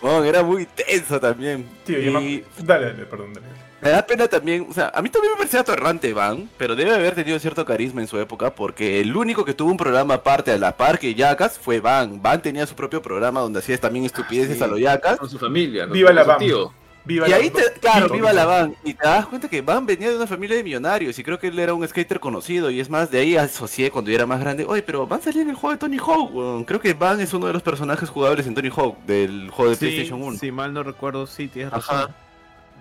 Weón, 0.00 0.26
era 0.26 0.42
muy 0.44 0.64
tenso 0.66 1.18
también. 1.20 1.66
Tío, 1.84 1.98
yo 1.98 2.12
me... 2.20 2.42
Dale, 2.58 2.86
dale, 2.86 3.04
perdón, 3.06 3.34
dale. 3.34 3.46
Me 3.80 3.90
da 3.90 4.04
pena 4.06 4.26
también, 4.28 4.66
o 4.68 4.72
sea, 4.74 4.90
a 4.94 5.00
mí 5.02 5.08
también 5.08 5.32
me 5.32 5.38
parecía 5.38 5.60
atorrante 5.60 6.12
Van, 6.12 6.48
pero 6.58 6.74
debe 6.74 6.94
haber 6.94 7.14
tenido 7.14 7.38
cierto 7.38 7.64
carisma 7.64 8.00
en 8.00 8.08
su 8.08 8.18
época, 8.18 8.54
porque 8.54 9.00
el 9.00 9.16
único 9.16 9.44
que 9.44 9.54
tuvo 9.54 9.70
un 9.70 9.76
programa 9.76 10.14
aparte 10.14 10.50
a 10.52 10.58
la 10.58 10.76
par 10.76 10.98
que 10.98 11.14
Yacas 11.14 11.58
fue 11.58 11.80
Van. 11.80 12.20
Van 12.22 12.42
tenía 12.42 12.66
su 12.66 12.74
propio 12.74 13.00
programa 13.02 13.40
donde 13.40 13.60
hacía 13.60 13.78
también 13.78 14.04
estupideces 14.04 14.58
sí. 14.58 14.64
a 14.64 14.66
los 14.66 14.80
Yacas. 14.80 15.18
Con 15.18 15.30
su 15.30 15.38
familia. 15.38 15.84
con 15.84 15.92
Viva 15.92 16.12
la 16.12 16.36
tío. 16.38 16.72
Viva 17.04 17.26
Y 17.26 17.30
la- 17.30 17.36
ahí, 17.36 17.48
te, 17.48 17.62
claro, 17.80 18.10
viva 18.10 18.34
la 18.34 18.44
Van. 18.44 18.74
Y 18.84 18.92
te 18.92 19.06
das 19.06 19.24
cuenta 19.26 19.48
que 19.48 19.62
Van 19.62 19.86
venía 19.86 20.10
de 20.10 20.16
una 20.16 20.26
familia 20.26 20.56
de 20.58 20.62
millonarios 20.62 21.18
y 21.18 21.22
creo 21.24 21.38
que 21.38 21.46
él 21.46 21.58
era 21.58 21.72
un 21.72 21.86
skater 21.88 22.20
conocido. 22.20 22.70
Y 22.70 22.80
es 22.80 22.90
más, 22.90 23.10
de 23.10 23.20
ahí 23.20 23.34
asocié 23.36 23.90
cuando 23.90 24.10
yo 24.10 24.16
era 24.16 24.26
más 24.26 24.40
grande. 24.40 24.66
Oye, 24.68 24.82
pero 24.82 25.06
Van 25.06 25.22
salía 25.22 25.40
en 25.40 25.48
el 25.48 25.54
juego 25.56 25.72
de 25.72 25.78
Tony 25.78 25.96
Hawk. 25.96 26.34
weón. 26.34 26.64
Creo 26.64 26.80
que 26.80 26.92
Van 26.92 27.18
es 27.20 27.32
uno 27.32 27.46
de 27.46 27.54
los 27.54 27.62
personajes 27.62 28.10
jugables 28.10 28.46
en 28.46 28.54
Tony 28.54 28.68
Hawk 28.68 28.98
del 29.06 29.48
juego 29.50 29.70
de 29.70 29.76
Sí, 29.76 29.86
PlayStation 29.86 30.22
1. 30.22 30.36
si 30.38 30.50
mal 30.52 30.74
no 30.74 30.82
recuerdo, 30.82 31.26
sí, 31.26 31.48
tienes 31.48 31.72
Ajá. 31.72 32.10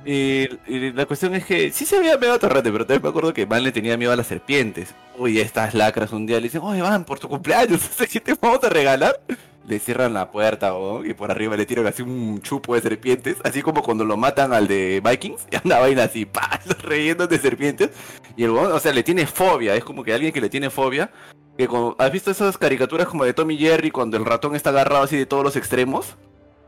Y, 0.05 0.47
la 0.93 1.05
cuestión 1.05 1.35
es 1.35 1.45
que 1.45 1.71
sí 1.71 1.85
se 1.85 1.99
veía 1.99 2.17
medio 2.17 2.33
atorrante, 2.33 2.71
pero 2.71 2.85
también 2.85 3.03
me 3.03 3.09
acuerdo 3.09 3.33
que 3.33 3.45
Van 3.45 3.63
le 3.63 3.71
tenía 3.71 3.97
miedo 3.97 4.11
a 4.11 4.15
las 4.15 4.27
serpientes. 4.27 4.93
Uy, 5.17 5.39
estas 5.39 5.73
lacras 5.73 6.13
un 6.13 6.25
día 6.25 6.37
le 6.37 6.43
dicen, 6.43 6.61
oye 6.63 6.81
Van, 6.81 7.03
por 7.03 7.19
tu 7.19 7.27
cumpleaños, 7.27 7.81
¿qué 8.11 8.19
te 8.19 8.33
vamos 8.39 8.63
a 8.63 8.69
regalar? 8.69 9.19
Le 9.67 9.79
cierran 9.79 10.13
la 10.13 10.31
puerta, 10.31 10.69
¿no? 10.69 11.03
y 11.03 11.13
por 11.13 11.29
arriba 11.29 11.57
le 11.57 11.65
tiran 11.65 11.85
así 11.87 12.01
un 12.01 12.41
chupo 12.41 12.75
de 12.75 12.81
serpientes, 12.81 13.35
así 13.43 13.61
como 13.61 13.83
cuando 13.83 14.05
lo 14.05 14.15
matan 14.15 14.53
al 14.53 14.65
de 14.65 15.01
Vikings, 15.03 15.45
y 15.51 15.67
una 15.67 15.79
vaina 15.79 16.03
así, 16.03 16.25
pa, 16.25 16.59
rellenos 16.83 17.27
de 17.27 17.37
serpientes. 17.37 17.89
Y 18.37 18.43
el 18.43 18.51
o 18.51 18.79
sea, 18.79 18.93
le 18.93 19.03
tiene 19.03 19.27
fobia, 19.27 19.75
es 19.75 19.83
como 19.83 20.03
que 20.03 20.13
alguien 20.13 20.31
que 20.31 20.41
le 20.41 20.49
tiene 20.49 20.69
fobia. 20.69 21.11
Que 21.57 21.67
¿Has 21.97 22.11
visto 22.11 22.29
esas 22.29 22.57
caricaturas 22.57 23.07
como 23.07 23.25
de 23.25 23.33
Tommy 23.33 23.57
Jerry 23.57 23.89
cuando 23.89 24.15
el 24.15 24.25
ratón 24.25 24.55
está 24.55 24.69
agarrado 24.69 25.03
así 25.03 25.17
de 25.17 25.25
todos 25.25 25.43
los 25.43 25.55
extremos? 25.55 26.15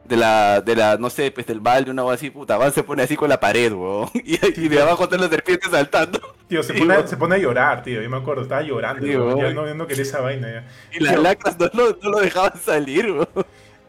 De 0.10 0.18
la, 0.18 0.60
de 0.62 0.76
la, 0.76 0.98
no 0.98 1.10
sé, 1.10 1.32
pues 1.32 1.46
del 1.48 1.60
balde, 1.62 1.92
una 1.92 2.04
o 2.04 2.12
así, 2.12 2.30
puta, 2.30 2.58
Van 2.58 2.74
se 2.74 2.84
pone 2.84 3.04
así 3.04 3.16
con 3.16 3.30
la 3.30 3.40
pared, 3.40 3.72
weón. 3.72 4.10
Y, 4.26 4.36
y 4.66 4.68
de 4.68 4.82
abajo 4.82 5.04
están 5.06 5.22
las 5.22 5.30
serpientes 5.30 5.70
saltando. 5.72 6.20
Tío, 6.48 6.64
se 6.64 6.74
pone, 6.74 7.08
se 7.08 7.16
pone 7.16 7.36
a 7.36 7.38
llorar, 7.38 7.84
tío. 7.84 8.02
Yo 8.02 8.10
me 8.10 8.18
acuerdo, 8.18 8.42
estaba 8.42 8.62
llorando. 8.64 9.06
Weón. 9.06 9.38
Ya 9.40 9.54
no, 9.54 9.68
yo 9.68 9.76
no 9.76 9.88
quería 9.88 10.04
esa 10.04 10.20
vaina 10.20 10.52
ya. 10.52 10.68
Y 10.92 11.00
las 11.04 11.14
Tío. 11.14 11.22
lacras 11.22 11.58
no, 11.60 11.70
lo- 11.74 11.98
no 12.02 12.10
lo 12.10 12.20
dejaban 12.20 12.58
salir, 12.60 13.12
weón. 13.12 13.28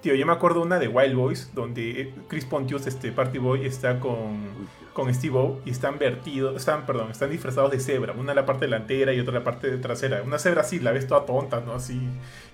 Tío, 0.03 0.15
yo 0.15 0.25
me 0.25 0.33
acuerdo 0.33 0.63
una 0.63 0.79
de 0.79 0.89
Wild 0.89 1.15
Boys, 1.15 1.51
donde 1.55 2.15
Chris 2.29 2.45
Pontius, 2.47 2.87
este 2.87 3.13
Party 3.13 3.37
Boy, 3.39 3.67
está 3.67 4.01
con, 4.01 4.49
con 4.95 5.13
Steve 5.15 5.37
O 5.37 5.61
y 5.67 5.71
están 5.71 5.99
vertidos, 5.99 6.57
están, 6.57 6.87
perdón, 6.87 7.11
están 7.11 7.31
disfrazados 7.31 7.71
de 7.71 7.81
cebra. 7.81 8.15
Una 8.15 8.33
en 8.33 8.37
la 8.37 8.47
parte 8.47 8.65
delantera 8.65 9.13
y 9.13 9.21
otra 9.21 9.33
en 9.33 9.39
la 9.41 9.45
parte 9.45 9.77
trasera. 9.77 10.23
Una 10.23 10.39
cebra 10.39 10.63
así, 10.63 10.81
la 10.81 10.93
ves 10.93 11.07
toda 11.07 11.27
tonta, 11.27 11.61
¿no? 11.61 11.75
Así. 11.75 12.01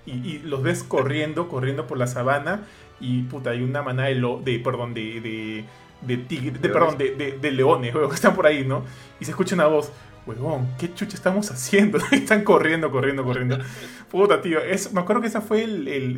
Y, 0.05 0.11
y 0.11 0.39
los 0.39 0.61
ves 0.61 0.83
corriendo, 0.83 1.47
corriendo 1.47 1.87
por 1.87 1.97
la 1.97 2.07
sabana. 2.07 2.63
Y 2.99 3.23
puta, 3.23 3.51
hay 3.51 3.61
una 3.61 3.81
manada 3.81 4.09
de, 4.09 4.15
lo, 4.15 4.39
de 4.39 4.59
perdón, 4.59 4.93
de, 4.93 5.21
de, 5.21 5.65
de 6.01 6.17
tigre, 6.17 6.51
de, 6.59 6.69
perdón, 6.69 6.97
de, 6.97 7.15
de, 7.15 7.31
de 7.39 7.51
leones, 7.51 7.93
weón, 7.93 8.09
que 8.09 8.15
están 8.15 8.35
por 8.35 8.45
ahí, 8.47 8.65
¿no? 8.65 8.83
Y 9.19 9.25
se 9.25 9.31
escucha 9.31 9.55
una 9.55 9.67
voz 9.67 9.91
huevón, 10.25 10.67
¿qué 10.77 10.93
chucha 10.93 11.15
estamos 11.15 11.49
haciendo? 11.51 11.99
Están 12.11 12.43
corriendo, 12.43 12.91
corriendo, 12.91 13.23
corriendo. 13.23 13.59
Puta, 14.11 14.41
tío. 14.41 14.59
Es, 14.59 14.91
me 14.91 14.99
acuerdo 14.99 15.21
que 15.21 15.29
esa 15.29 15.39
fue 15.39 15.63
el, 15.63 15.87
el, 15.87 16.17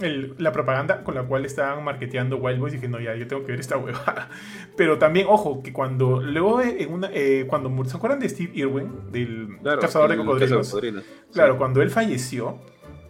el, 0.00 0.34
la 0.38 0.52
propaganda 0.52 1.02
con 1.02 1.16
la 1.16 1.24
cual 1.24 1.44
estaban 1.44 1.82
marketeando 1.82 2.36
Wild 2.36 2.60
Boys. 2.60 2.74
Y 2.74 2.76
dije, 2.76 2.88
no, 2.88 3.00
ya, 3.00 3.16
yo 3.16 3.26
tengo 3.26 3.44
que 3.44 3.50
ver 3.50 3.60
esta 3.60 3.76
huevada. 3.76 4.28
Pero 4.76 4.98
también, 4.98 5.26
ojo, 5.28 5.64
que 5.64 5.72
cuando 5.72 6.20
luego 6.22 6.60
en 6.62 6.92
una, 6.92 7.10
eh, 7.12 7.44
cuando 7.48 7.84
¿se 7.86 7.96
acuerdan 7.96 8.20
de 8.20 8.28
Steve 8.28 8.52
Irwin, 8.54 9.10
del 9.10 9.58
Claro, 9.62 9.80
cazador 9.80 10.10
de 10.10 10.16
cocodrilos? 10.16 10.68
cocodrilos. 10.68 11.04
Claro, 11.32 11.54
Sí. 11.54 11.58
cuando 11.58 11.82
él 11.82 11.90
falleció, 11.90 12.60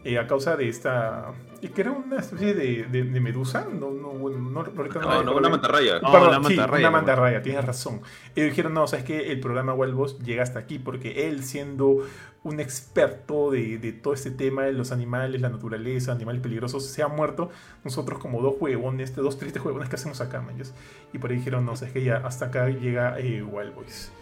eh, 0.08 0.18
a 0.18 0.26
causa 0.26 0.56
de 0.56 0.68
esta... 0.68 1.32
Y 1.60 1.68
que 1.68 1.80
era 1.80 1.90
una 1.90 2.18
especie 2.18 2.54
de, 2.54 2.84
de, 2.84 3.02
de 3.02 3.20
medusa, 3.20 3.66
no, 3.70 3.90
no, 3.90 4.10
bueno, 4.10 4.38
no, 4.38 4.60
ahorita 4.60 5.00
No, 5.00 5.08
no, 5.10 5.18
recuerdo 5.18 5.38
una 5.38 5.48
mantarraya. 5.48 5.98
No, 6.00 6.12
Perdón, 6.12 6.30
la 6.30 6.36
sí, 6.36 6.54
mantarraya, 6.56 6.88
una 6.88 6.90
¿no? 6.90 6.96
mantarraya, 6.96 7.42
tienes 7.42 7.64
razón. 7.64 8.00
Y 8.36 8.42
dijeron, 8.42 8.74
no, 8.74 8.86
sabes 8.86 9.04
que 9.04 9.32
el 9.32 9.40
programa 9.40 9.74
Wild 9.74 9.94
Boss 9.94 10.18
llega 10.20 10.42
hasta 10.44 10.60
aquí 10.60 10.78
porque 10.78 11.28
él 11.28 11.42
siendo 11.42 12.06
un 12.44 12.60
experto 12.60 13.50
de, 13.50 13.78
de 13.78 13.92
todo 13.92 14.14
este 14.14 14.30
tema 14.30 14.64
de 14.64 14.72
los 14.72 14.92
animales, 14.92 15.40
la 15.40 15.48
naturaleza, 15.48 16.12
animales 16.12 16.40
peligrosos, 16.40 16.86
se 16.86 17.02
ha 17.02 17.08
muerto. 17.08 17.50
Nosotros 17.84 18.18
como 18.20 18.40
dos 18.40 18.54
huevones, 18.60 19.14
dos 19.16 19.38
tristes 19.38 19.64
huevones 19.64 19.88
que 19.88 19.96
hacemos 19.96 20.20
acá, 20.20 20.40
manches. 20.40 20.74
Y 21.12 21.18
por 21.18 21.30
ahí 21.30 21.38
dijeron, 21.38 21.66
no, 21.66 21.76
sabes 21.76 21.92
que 21.92 22.04
ya 22.04 22.18
hasta 22.18 22.46
acá 22.46 22.68
llega 22.68 23.18
eh, 23.18 23.42
Wild 23.42 23.74
Boys. 23.74 24.12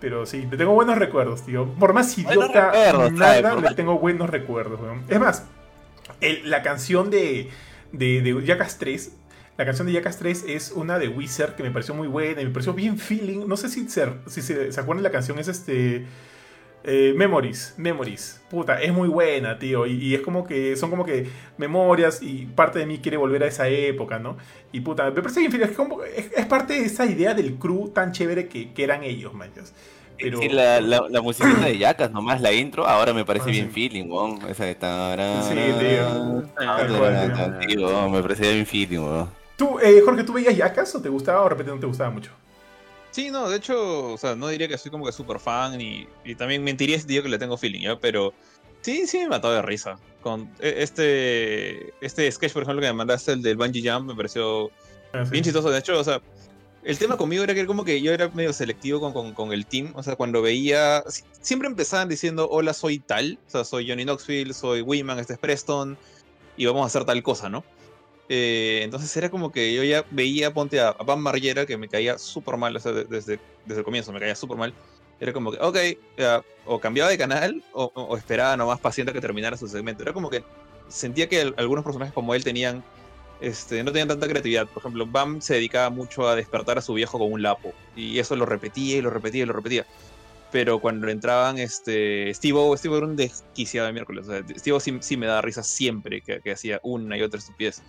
Pero 0.00 0.24
sí, 0.26 0.46
le 0.50 0.56
tengo 0.56 0.72
buenos 0.72 0.96
recuerdos, 0.98 1.44
tío. 1.44 1.66
Por 1.74 1.92
más 1.92 2.16
idiota, 2.18 2.70
recuerdos, 2.92 3.12
nada, 3.18 3.34
le 3.70 3.74
tengo 3.76 3.98
buenos 3.98 4.30
recuerdos, 4.30 4.80
weón. 4.80 5.02
Es 5.08 5.20
más, 5.20 5.44
el- 6.20 6.48
la 6.50 6.62
canción 6.62 7.10
de, 7.10 7.50
de, 7.92 8.22
de 8.22 8.44
Jackass 8.46 8.78
3 8.78 9.12
la 9.58 9.66
canción 9.66 9.86
de 9.86 9.92
Jackass 9.92 10.16
3 10.16 10.44
es 10.48 10.72
una 10.74 10.98
de 10.98 11.08
Wizard 11.08 11.54
que 11.54 11.62
me 11.62 11.70
pareció 11.70 11.94
muy 11.94 12.08
buena 12.08 12.40
y 12.40 12.46
me 12.46 12.50
pareció 12.50 12.72
bien 12.72 12.96
feeling. 12.98 13.46
No 13.46 13.58
sé 13.58 13.68
si 13.68 13.86
se, 13.90 14.06
si 14.26 14.40
se, 14.40 14.72
se 14.72 14.80
acuerdan 14.80 15.02
de 15.02 15.08
la 15.10 15.12
canción, 15.12 15.38
es 15.38 15.48
este. 15.48 16.06
Eh, 16.84 17.12
Memories, 17.16 17.74
Memories. 17.76 18.40
Puta, 18.50 18.80
es 18.80 18.92
muy 18.92 19.08
buena, 19.08 19.58
tío. 19.58 19.86
Y, 19.86 19.92
y 19.94 20.14
es 20.14 20.20
como 20.22 20.46
que 20.46 20.76
son 20.76 20.90
como 20.90 21.04
que 21.04 21.28
memorias 21.58 22.20
y 22.22 22.46
parte 22.46 22.78
de 22.80 22.86
mí 22.86 22.98
quiere 23.00 23.16
volver 23.16 23.42
a 23.44 23.46
esa 23.46 23.68
época, 23.68 24.18
¿no? 24.18 24.36
Y 24.72 24.80
puta, 24.80 25.04
me 25.10 25.22
parece 25.22 25.40
bien 25.40 25.52
feeling. 25.52 25.66
Es, 25.66 25.76
como- 25.76 26.02
es, 26.04 26.30
es 26.36 26.46
parte 26.46 26.74
de 26.74 26.86
esa 26.86 27.06
idea 27.06 27.34
del 27.34 27.54
crew 27.58 27.88
tan 27.90 28.12
chévere 28.12 28.48
que, 28.48 28.72
que 28.72 28.84
eran 28.84 29.02
ellos, 29.04 29.34
manchas. 29.34 29.74
Pero. 30.18 30.38
Sí, 30.38 30.48
la, 30.48 30.80
la, 30.80 31.02
la 31.08 31.20
musiquita 31.22 31.66
de 31.66 31.76
Yacas, 31.78 32.10
nomás 32.12 32.40
la 32.40 32.52
intro, 32.52 32.86
ahora 32.86 33.12
me 33.12 33.24
parece 33.24 33.48
Ah, 33.48 33.52
bien 33.52 33.68
sí. 33.68 33.70
feeling, 33.70 34.04
weón. 34.10 34.48
Esa 34.48 34.64
de 34.64 34.74
tarán, 34.74 35.42
Sí, 35.42 35.54
tío. 35.78 36.44
cual, 36.56 37.76
weón, 37.78 38.12
me 38.12 38.22
parecía 38.22 38.50
bien 38.52 38.66
feeling, 38.66 38.98
weón. 39.00 39.30
¿Tú, 39.56 39.78
eh, 39.80 40.00
Jorge, 40.04 40.24
tú 40.24 40.32
veías 40.32 40.56
Jackass 40.56 40.94
o 40.94 41.02
te 41.02 41.08
gustaba 41.08 41.40
o 41.40 41.44
de 41.44 41.50
repente 41.50 41.72
no 41.72 41.80
te 41.80 41.86
gustaba 41.86 42.10
mucho? 42.10 42.32
Sí, 43.10 43.30
no, 43.30 43.48
de 43.48 43.56
hecho, 43.56 44.12
o 44.12 44.18
sea, 44.18 44.36
no 44.36 44.48
diría 44.48 44.68
que 44.68 44.78
soy 44.78 44.90
como 44.90 45.04
que 45.04 45.12
súper 45.12 45.40
fan 45.40 45.80
y, 45.80 46.06
y 46.24 46.34
también 46.36 46.62
mentiría 46.62 46.98
si 46.98 47.06
digo 47.06 47.24
que 47.24 47.28
le 47.28 47.38
tengo 47.38 47.56
feeling, 47.56 47.80
¿ya? 47.82 47.98
Pero 47.98 48.32
sí, 48.82 49.06
sí 49.06 49.18
me 49.18 49.28
mató 49.28 49.50
de 49.52 49.62
risa. 49.62 49.98
Con 50.20 50.42
e- 50.60 50.76
este, 50.78 51.92
este 52.00 52.30
sketch, 52.30 52.52
por 52.52 52.62
ejemplo, 52.62 52.80
que 52.82 52.86
me 52.88 52.92
mandaste, 52.92 53.32
el 53.32 53.42
del 53.42 53.56
Bungee 53.56 53.82
Jump, 53.88 54.08
me 54.10 54.14
pareció 54.14 54.70
Ah, 55.12 55.24
sí. 55.24 55.32
bien 55.32 55.42
chistoso. 55.44 55.70
De 55.70 55.78
hecho, 55.80 55.98
o 55.98 56.04
sea, 56.04 56.20
el 56.84 56.98
tema 56.98 57.16
conmigo 57.16 57.42
era 57.42 57.52
que 57.54 57.66
como 57.66 57.84
que 57.84 58.00
yo 58.00 58.12
era 58.12 58.28
medio 58.28 58.52
selectivo 58.52 59.00
con, 59.00 59.12
con, 59.12 59.34
con 59.34 59.52
el 59.52 59.66
team. 59.66 59.92
O 59.96 60.02
sea, 60.04 60.14
cuando 60.14 60.40
veía, 60.40 61.02
si- 61.08 61.24
siempre 61.42 61.68
empezaban 61.68 62.08
diciendo, 62.08 62.48
hola, 62.48 62.74
soy 62.74 63.00
tal. 63.00 63.40
O 63.48 63.50
sea, 63.50 63.64
soy 63.64 63.88
Johnny 63.88 64.04
Knoxville, 64.04 64.54
soy 64.54 64.82
Wiman, 64.82 65.18
este 65.18 65.32
es 65.32 65.38
Preston, 65.40 65.98
y 66.56 66.66
vamos 66.66 66.82
a 66.84 66.86
hacer 66.86 67.04
tal 67.04 67.22
cosa, 67.24 67.48
¿no? 67.48 67.64
Eh, 68.32 68.82
entonces 68.84 69.14
era 69.16 69.28
como 69.28 69.50
que 69.50 69.74
yo 69.74 69.82
ya 69.82 70.04
veía, 70.12 70.54
ponte 70.54 70.78
a, 70.78 70.90
a 70.90 71.04
Pam 71.04 71.18
Margera, 71.18 71.66
que 71.66 71.76
me 71.76 71.88
caía 71.88 72.16
súper 72.16 72.56
mal, 72.56 72.76
o 72.76 72.78
sea, 72.78 72.92
de- 72.92 73.04
desde, 73.04 73.40
desde 73.64 73.80
el 73.80 73.84
comienzo 73.84 74.12
me 74.12 74.20
caía 74.20 74.36
súper 74.36 74.56
mal. 74.56 74.72
Era 75.18 75.32
como 75.32 75.50
que, 75.50 75.58
ok, 75.60 75.76
ya, 76.16 76.40
o 76.64 76.78
cambiaba 76.78 77.10
de 77.10 77.18
canal 77.18 77.60
o, 77.72 77.90
o- 77.92 78.02
o 78.04 78.16
esperaba 78.16 78.56
nomás 78.56 78.78
paciente 78.78 79.10
a 79.10 79.14
que 79.14 79.20
terminara 79.20 79.56
su 79.56 79.66
segmento. 79.66 80.04
Era 80.04 80.12
como 80.12 80.30
que 80.30 80.44
sentía 80.88 81.28
que 81.28 81.40
al- 81.40 81.54
algunos 81.58 81.82
personajes 81.84 82.14
como 82.14 82.32
él 82.36 82.44
tenían, 82.44 82.84
este, 83.40 83.82
no 83.82 83.90
tenían 83.90 84.06
tanta 84.06 84.28
creatividad. 84.28 84.68
Por 84.68 84.78
ejemplo, 84.82 85.06
Bam 85.06 85.40
se 85.40 85.54
dedicaba 85.54 85.90
mucho 85.90 86.28
a 86.28 86.36
despertar 86.36 86.78
a 86.78 86.82
su 86.82 86.94
viejo 86.94 87.18
con 87.18 87.32
un 87.32 87.42
lapo. 87.42 87.72
Y 87.96 88.20
eso 88.20 88.36
lo 88.36 88.46
repetía 88.46 88.96
y 88.98 89.00
lo 89.02 89.10
repetía 89.10 89.42
y 89.42 89.46
lo 89.46 89.54
repetía. 89.54 89.84
Pero 90.52 90.78
cuando 90.78 91.08
entraban, 91.08 91.58
este, 91.58 92.32
Steve-O, 92.34 92.76
Steve 92.76 92.96
era 92.96 93.06
un 93.06 93.16
desquiciado 93.16 93.88
de 93.88 93.92
miércoles. 93.92 94.28
O 94.28 94.30
sea, 94.30 94.42
Steve-O 94.56 94.78
sí, 94.78 94.96
sí 95.00 95.16
me 95.16 95.26
daba 95.26 95.42
risa 95.42 95.64
siempre 95.64 96.22
que, 96.22 96.40
que 96.40 96.52
hacía 96.52 96.78
una 96.84 97.16
y 97.18 97.22
otra 97.22 97.38
estupidez. 97.40 97.82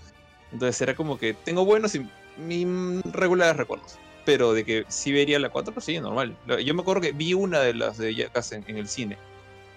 Entonces 0.52 0.82
era 0.82 0.96
como 0.96 1.18
que 1.18 1.34
tengo 1.34 1.66
buenos 1.66 1.96
y, 1.96 2.02
mm, 2.38 3.02
regulares 3.12 3.58
recuerdos. 3.58 3.98
Pero 4.26 4.54
de 4.54 4.64
que 4.64 4.86
sí 4.88 5.12
vería 5.12 5.40
la 5.40 5.50
4, 5.50 5.74
pues 5.74 5.86
sí, 5.86 6.00
normal. 6.00 6.36
Yo 6.64 6.74
me 6.76 6.82
acuerdo 6.82 7.02
que 7.02 7.12
vi 7.12 7.34
una 7.34 7.60
de 7.60 7.74
las 7.74 7.98
de 7.98 8.14
Jackass 8.14 8.52
en, 8.52 8.64
en 8.68 8.78
el 8.78 8.88
cine. 8.88 9.18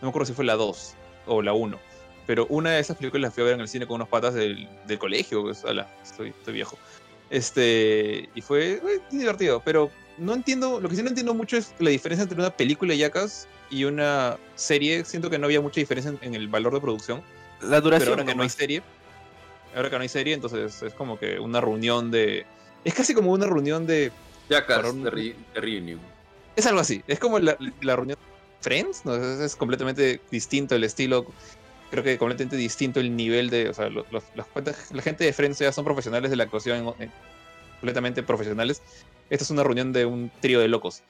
No 0.01 0.07
me 0.07 0.09
acuerdo 0.11 0.27
si 0.27 0.35
fue 0.35 0.45
la 0.45 0.55
2 0.55 0.95
o 1.27 1.43
la 1.43 1.55
1. 1.55 1.79
Pero 2.27 2.47
una 2.49 2.73
de 2.73 2.81
esas 2.81 2.97
películas 2.97 3.23
la 3.23 3.31
fui 3.31 3.43
a 3.43 3.47
ver 3.47 3.55
en 3.55 3.61
el 3.61 3.69
cine 3.69 3.87
con 3.87 3.97
unos 3.97 4.09
patas 4.09 4.35
del, 4.35 4.69
del 4.87 4.99
colegio. 4.99 5.43
Pues, 5.43 5.65
ala, 5.65 5.89
estoy, 6.03 6.31
estoy 6.31 6.55
viejo. 6.55 6.79
Este, 7.31 8.29
y 8.35 8.41
fue 8.41 8.75
eh, 8.75 9.01
divertido. 9.11 9.63
Pero 9.65 9.91
no 10.19 10.33
entiendo, 10.33 10.81
lo 10.81 10.89
que 10.89 10.97
sí 10.97 11.03
no 11.03 11.09
entiendo 11.09 11.35
mucho 11.35 11.57
es 11.57 11.75
la 11.79 11.91
diferencia 11.91 12.23
entre 12.23 12.39
una 12.39 12.51
película 12.51 12.93
de 12.93 12.99
Jackass 12.99 13.47
y 13.71 13.85
una 13.85 14.39
serie. 14.55 15.05
Siento 15.05 15.29
que 15.31 15.39
no 15.39 15.47
había 15.47 15.61
mucha 15.61 15.81
diferencia 15.81 16.11
en, 16.11 16.19
en 16.23 16.35
el 16.35 16.49
valor 16.49 16.73
de 16.75 16.81
producción. 16.81 17.23
La 17.61 17.69
Pero 17.69 17.81
duración, 17.83 18.11
ahora 18.11 18.25
que 18.25 18.35
no 18.35 18.43
hay 18.43 18.49
serie, 18.49 18.83
ahora 19.75 19.91
que 19.91 19.97
no 19.97 20.03
hay 20.03 20.09
serie, 20.09 20.35
entonces 20.35 20.83
es 20.83 20.95
como 20.95 21.19
que 21.19 21.39
una 21.39 21.61
reunión 21.61 22.11
de. 22.11 22.47
Es 22.85 22.95
casi 22.95 23.15
como 23.15 23.33
una 23.33 23.47
reunión 23.47 23.87
de. 23.87 24.13
Jackass 24.49 24.93
un- 24.93 25.05
de, 25.05 25.11
Re- 25.11 25.37
de 25.55 25.61
Reunion. 25.61 26.01
Es 26.57 26.67
algo 26.67 26.81
así. 26.81 27.03
Es 27.07 27.19
como 27.19 27.39
la, 27.39 27.57
la 27.81 27.97
reunión 27.97 28.19
de 28.19 28.25
Friends, 28.61 29.05
¿no? 29.05 29.15
Es, 29.17 29.41
es 29.41 29.57
completamente 29.57 30.21
distinto 30.31 30.75
el 30.75 30.85
estilo. 30.85 31.27
Creo 31.91 32.03
que 32.05 32.19
completamente 32.19 32.57
distinto 32.57 33.01
el 33.01 33.15
nivel 33.17 33.51
de. 33.51 33.69
O 33.69 33.75
sea, 33.75 33.89
los- 33.89 34.11
los- 34.13 34.25
las 34.35 34.47
cuentas- 34.47 34.93
la 34.93 35.03
gente 35.03 35.25
de 35.25 35.33
Friends 35.33 35.59
ya 35.59 35.73
son 35.73 35.85
profesionales 35.85 36.31
de 36.31 36.37
la 36.37 36.45
actuación, 36.45 36.95
eh, 36.99 37.09
completamente 37.81 38.23
profesionales. 38.23 38.83
Esta 39.31 39.45
es 39.45 39.51
una 39.51 39.63
reunión 39.63 39.93
de 39.93 40.05
un 40.07 40.31
trío 40.41 40.61
de 40.61 40.69
locos. 40.69 41.03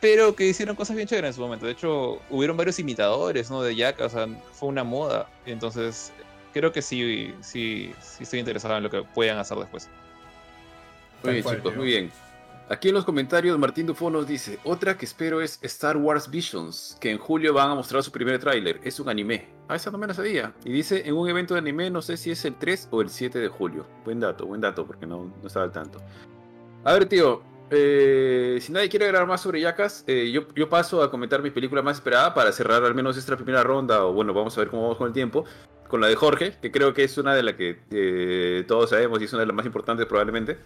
Pero 0.00 0.36
que 0.36 0.46
hicieron 0.46 0.76
cosas 0.76 0.94
bien 0.94 1.08
chéveres 1.08 1.30
en 1.30 1.34
su 1.34 1.40
momento. 1.40 1.64
De 1.64 1.72
hecho, 1.72 2.20
hubieron 2.28 2.56
varios 2.56 2.78
imitadores, 2.78 3.50
¿no? 3.50 3.62
De 3.62 3.74
Jack, 3.74 4.00
o 4.00 4.08
sea, 4.10 4.26
fue 4.52 4.68
una 4.68 4.84
moda. 4.84 5.30
Entonces, 5.46 6.12
creo 6.56 6.72
que 6.72 6.80
sí, 6.80 7.34
sí, 7.42 7.92
sí 8.00 8.22
estoy 8.22 8.38
interesado 8.38 8.78
en 8.78 8.84
lo 8.84 8.88
que 8.88 9.02
puedan 9.02 9.36
hacer 9.36 9.58
después. 9.58 9.90
Muy 11.22 11.34
bien, 11.34 11.44
chicos, 11.44 11.76
muy 11.76 11.86
bien. 11.86 12.10
Aquí 12.70 12.88
en 12.88 12.94
los 12.94 13.04
comentarios, 13.04 13.58
Martín 13.58 13.86
Dufo 13.86 14.08
nos 14.10 14.26
dice: 14.26 14.58
Otra 14.64 14.96
que 14.96 15.04
espero 15.04 15.42
es 15.42 15.58
Star 15.60 15.98
Wars 15.98 16.30
Visions, 16.30 16.96
que 16.98 17.10
en 17.10 17.18
julio 17.18 17.52
van 17.52 17.70
a 17.72 17.74
mostrar 17.74 18.02
su 18.02 18.10
primer 18.10 18.38
tráiler. 18.38 18.80
Es 18.82 18.98
un 18.98 19.10
anime. 19.10 19.50
Ah, 19.68 19.76
esa 19.76 19.90
no 19.90 19.98
me 19.98 20.06
la 20.06 20.14
sabía. 20.14 20.54
Y 20.64 20.72
dice: 20.72 21.06
En 21.06 21.14
un 21.14 21.28
evento 21.28 21.52
de 21.52 21.60
anime, 21.60 21.90
no 21.90 22.00
sé 22.00 22.16
si 22.16 22.30
es 22.30 22.42
el 22.46 22.56
3 22.56 22.88
o 22.90 23.02
el 23.02 23.10
7 23.10 23.38
de 23.38 23.48
julio. 23.48 23.86
Buen 24.06 24.18
dato, 24.18 24.46
buen 24.46 24.62
dato, 24.62 24.86
porque 24.86 25.06
no, 25.06 25.26
no 25.40 25.46
estaba 25.46 25.66
al 25.66 25.72
tanto. 25.72 26.00
A 26.84 26.92
ver, 26.94 27.04
tío. 27.06 27.42
eh, 27.68 28.58
si 28.62 28.72
nadie 28.72 28.88
quiere 28.88 29.04
agregar 29.06 29.26
más 29.28 29.42
sobre 29.42 29.60
Jackass, 29.60 30.04
eh, 30.06 30.30
yo, 30.32 30.48
yo 30.54 30.68
paso 30.70 31.02
a 31.02 31.10
comentar 31.10 31.42
mi 31.42 31.50
película 31.50 31.82
más 31.82 31.96
esperada 31.98 32.32
para 32.32 32.50
cerrar 32.52 32.82
al 32.84 32.94
menos 32.94 33.16
esta 33.18 33.36
primera 33.36 33.62
ronda. 33.62 34.06
O 34.06 34.14
bueno, 34.14 34.32
vamos 34.32 34.56
a 34.56 34.60
ver 34.60 34.70
cómo 34.70 34.82
vamos 34.82 34.96
con 34.98 35.08
el 35.08 35.12
tiempo. 35.12 35.44
Con 35.88 36.00
la 36.00 36.08
de 36.08 36.16
Jorge, 36.16 36.54
que 36.60 36.70
creo 36.72 36.92
que 36.94 37.04
es 37.04 37.16
una 37.18 37.34
de 37.34 37.42
las 37.42 37.54
que 37.54 37.78
eh, 37.90 38.64
todos 38.66 38.90
sabemos 38.90 39.20
y 39.20 39.24
es 39.24 39.32
una 39.32 39.40
de 39.40 39.46
las 39.46 39.54
más 39.56 39.66
importantes 39.66 40.06
probablemente. 40.06 40.58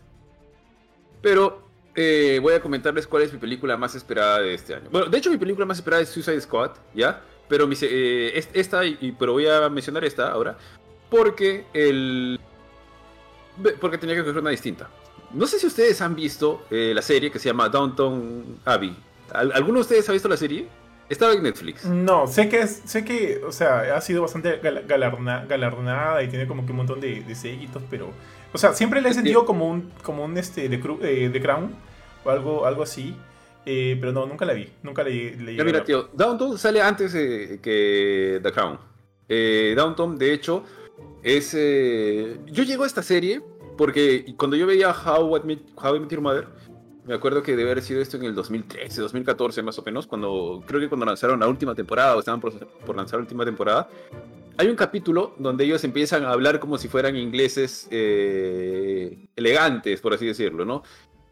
Pero 1.22 1.68
eh, 1.94 2.38
voy 2.40 2.54
a 2.54 2.60
comentarles 2.62 3.06
cuál 3.06 3.24
es 3.24 3.32
mi 3.32 3.38
película 3.38 3.76
más 3.76 3.94
esperada 3.94 4.40
de 4.40 4.54
este 4.54 4.74
año. 4.74 4.88
Bueno, 4.90 5.08
de 5.08 5.18
hecho 5.18 5.30
mi 5.30 5.36
película 5.36 5.66
más 5.66 5.78
esperada 5.78 6.02
es 6.02 6.08
Suicide 6.08 6.40
Squad, 6.40 6.70
¿ya? 6.94 7.22
Pero 7.48 7.68
eh, 7.82 8.32
es- 8.34 8.48
esta, 8.54 8.84
y, 8.84 9.14
pero 9.18 9.32
voy 9.32 9.46
a 9.46 9.68
mencionar 9.68 10.04
esta 10.04 10.30
ahora, 10.30 10.56
porque 11.10 11.66
el... 11.74 12.40
Porque 13.80 13.98
tenía 13.98 14.14
que 14.14 14.22
coger 14.22 14.38
una 14.40 14.50
distinta. 14.50 14.88
No 15.32 15.46
sé 15.46 15.58
si 15.58 15.66
ustedes 15.66 16.00
han 16.00 16.14
visto 16.16 16.64
la 16.70 17.02
serie 17.02 17.30
que 17.30 17.38
se 17.38 17.48
llama 17.50 17.68
Downton 17.68 18.60
Abbey. 18.64 18.96
¿Al- 19.32 19.52
¿Alguno 19.52 19.74
de 19.74 19.80
ustedes 19.82 20.08
ha 20.08 20.12
visto 20.12 20.28
la 20.28 20.36
serie? 20.36 20.66
Estaba 21.10 21.32
en 21.34 21.42
Netflix. 21.42 21.84
No, 21.84 22.26
sé 22.26 22.48
que 22.48 22.60
es, 22.60 22.80
sé 22.86 23.04
que, 23.04 23.42
o 23.46 23.52
sea, 23.52 23.94
ha 23.96 24.00
sido 24.00 24.22
bastante 24.22 24.60
gal- 24.62 24.86
galardona- 24.86 25.44
galardonada 25.46 26.22
y 26.22 26.28
tiene 26.28 26.46
como 26.46 26.64
que 26.64 26.70
un 26.70 26.78
montón 26.78 27.00
de, 27.00 27.22
de 27.22 27.68
pero, 27.90 28.10
o 28.52 28.56
sea, 28.58 28.72
siempre 28.72 29.02
le 29.02 29.10
he 29.10 29.14
sentido 29.14 29.44
como 29.44 29.68
un, 29.68 29.90
como 30.02 30.24
un 30.24 30.38
este 30.38 30.68
de, 30.68 30.80
eh, 31.02 31.28
de 31.28 31.40
Crown 31.42 31.74
o 32.24 32.30
algo, 32.30 32.64
algo 32.64 32.82
así, 32.84 33.14
eh, 33.66 33.98
pero 34.00 34.12
no, 34.12 34.24
nunca 34.24 34.44
la 34.46 34.54
vi, 34.54 34.68
nunca 34.82 35.02
le, 35.02 35.36
le 35.36 35.60
a 35.60 35.64
mira, 35.64 35.84
tío, 35.84 36.08
Downton 36.14 36.56
sale 36.56 36.80
antes 36.80 37.14
eh, 37.14 37.58
que 37.60 38.40
The 38.42 38.52
Crown. 38.52 38.78
Eh, 39.28 39.74
Downton, 39.76 40.16
de 40.16 40.32
hecho, 40.32 40.64
Es, 41.22 41.54
eh, 41.58 42.38
yo 42.46 42.62
llego 42.64 42.84
a 42.84 42.86
esta 42.86 43.02
serie 43.02 43.42
porque 43.76 44.32
cuando 44.38 44.56
yo 44.56 44.66
veía 44.66 44.90
How, 44.90 45.36
I 45.36 45.40
Met, 45.44 45.58
How 45.76 45.96
I 45.96 46.00
Met 46.00 46.10
Your 46.10 46.20
Mother, 46.22 46.46
me 47.10 47.16
acuerdo 47.16 47.42
que 47.42 47.56
debe 47.56 47.72
haber 47.72 47.82
sido 47.82 48.00
esto 48.00 48.16
en 48.18 48.22
el 48.22 48.36
2013, 48.36 49.00
2014 49.00 49.64
más 49.64 49.76
o 49.76 49.82
menos, 49.82 50.06
cuando 50.06 50.62
creo 50.64 50.80
que 50.80 50.88
cuando 50.88 51.04
lanzaron 51.04 51.40
la 51.40 51.48
última 51.48 51.74
temporada 51.74 52.14
o 52.14 52.20
estaban 52.20 52.40
por, 52.40 52.56
por 52.86 52.94
lanzar 52.94 53.18
la 53.18 53.22
última 53.22 53.44
temporada, 53.44 53.88
hay 54.56 54.68
un 54.68 54.76
capítulo 54.76 55.34
donde 55.36 55.64
ellos 55.64 55.82
empiezan 55.82 56.24
a 56.24 56.30
hablar 56.30 56.60
como 56.60 56.78
si 56.78 56.86
fueran 56.86 57.16
ingleses 57.16 57.88
eh, 57.90 59.26
elegantes, 59.34 60.00
por 60.00 60.14
así 60.14 60.24
decirlo, 60.24 60.64
¿no? 60.64 60.84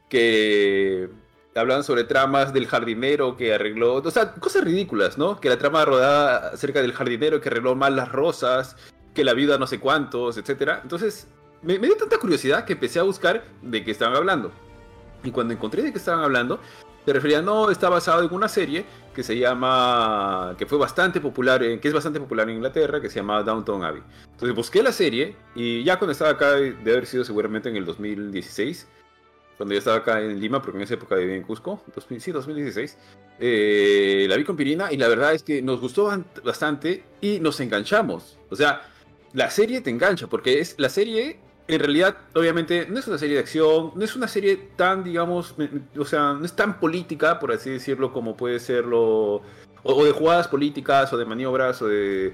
Que 0.09 1.09
hablaban 1.55 1.85
sobre 1.85 2.03
tramas 2.03 2.53
del 2.53 2.67
jardinero 2.67 3.37
que 3.37 3.55
arregló, 3.55 3.95
o 3.95 4.11
sea, 4.11 4.35
cosas 4.35 4.65
ridículas, 4.65 5.17
¿no? 5.17 5.41
Que 5.41 5.49
la 5.49 5.59
trama 5.59 5.85
rodada 5.85 6.49
acerca 6.49 6.83
del 6.83 6.93
jardinero 6.93 7.41
que 7.41 7.51
arregló 7.51 7.77
mal 7.77 7.95
las 7.95 8.11
rosas, 8.11 8.75
que 9.15 9.23
la 9.23 9.33
viuda 9.33 9.59
no 9.59 9.69
sé 9.69 9.79
cuántos, 9.79 10.39
etcétera. 10.39 10.81
Entonces, 10.83 11.29
me, 11.63 11.79
me 11.79 11.87
dio 11.87 11.97
tanta 11.97 12.19
curiosidad 12.19 12.65
que 12.65 12.73
empecé 12.73 12.99
a 12.99 13.05
buscar 13.05 13.45
de 13.63 13.85
qué 13.85 13.93
estaban 13.93 14.17
hablando. 14.17 14.51
Y 15.25 15.31
cuando 15.31 15.55
encontré 15.55 15.83
de 15.83 15.93
qué 15.93 15.99
estaban 15.99 16.23
hablando, 16.23 16.61
se 17.05 17.13
refería, 17.13 17.41
no, 17.41 17.71
está 17.71 17.89
basado 17.89 18.23
en 18.23 18.35
una 18.35 18.49
serie 18.49 18.85
que 19.15 19.23
se 19.23 19.39
llama, 19.39 20.55
que 20.59 20.67
fue 20.67 20.77
bastante 20.77 21.21
popular, 21.21 21.61
que 21.61 21.89
es 21.89 21.95
bastante 21.95 22.21
popular 22.21 22.49
en 22.51 22.57
Inglaterra, 22.57 23.01
que 23.01 23.09
se 23.09 23.17
llama 23.17 23.43
Downton 23.43 23.83
Abbey. 23.83 24.03
Entonces 24.25 24.55
busqué 24.55 24.83
la 24.83 24.93
serie 24.93 25.35
y 25.55 25.83
ya 25.85 25.99
cuando 25.99 26.13
estaba 26.13 26.31
acá, 26.31 26.53
de 26.53 26.91
haber 26.91 27.07
sido 27.07 27.25
seguramente 27.25 27.71
en 27.71 27.77
el 27.77 27.87
2016, 27.87 28.87
cuando 29.57 29.75
yo 29.75 29.79
estaba 29.79 29.97
acá 29.97 30.21
en 30.21 30.39
Lima, 30.39 30.63
porque 30.63 30.79
en 30.79 30.85
esa 30.85 30.95
época 30.95 31.17
vivía 31.17 31.35
en 31.35 31.43
Cusco, 31.43 31.83
2000, 31.95 32.21
sí, 32.21 32.31
2016, 32.31 32.99
eh, 33.41 34.27
la 34.29 34.37
vi 34.37 34.45
con 34.45 34.57
Pirina 34.57 34.93
y 34.93 34.97
la 34.97 35.09
verdad 35.09 35.35
es 35.35 35.43
que 35.43 35.63
nos 35.63 35.81
gustó 35.81 36.13
bastante 36.45 37.05
y 37.21 37.41
nos 37.41 37.59
enganchamos. 37.59 38.39
O 38.51 38.57
sea, 38.57 38.83
la 39.33 39.51
serie 39.51 39.81
te 39.81 39.91
engancha, 39.91 40.29
porque 40.29 40.61
es 40.61 40.77
la 40.79 40.89
serie 40.89 41.41
en 41.69 41.81
realidad, 41.81 42.17
obviamente, 42.35 42.87
no 42.89 42.99
es 42.99 43.07
una 43.07 43.19
serie 43.19 43.35
de 43.35 43.43
acción, 43.43 43.93
no 43.95 44.03
es 44.03 44.17
una 44.17 44.27
serie 44.27 44.57
tan, 44.75 45.05
digamos, 45.05 45.55
o 45.99 46.05
sea, 46.07 46.33
no 46.33 46.45
es 46.45 46.57
tan 46.57 46.81
política, 46.81 47.39
por 47.39 47.53
así 47.53 47.69
decirlo, 47.69 48.11
como 48.11 48.37
puede 48.37 48.59
serlo, 48.59 49.43
o, 49.83 50.05
de 50.05 50.13
jugadas 50.13 50.49
políticas, 50.49 51.13
o 51.13 51.19
de 51.19 51.27
maniobras, 51.27 51.83
o 51.83 51.89
de, 51.89 52.33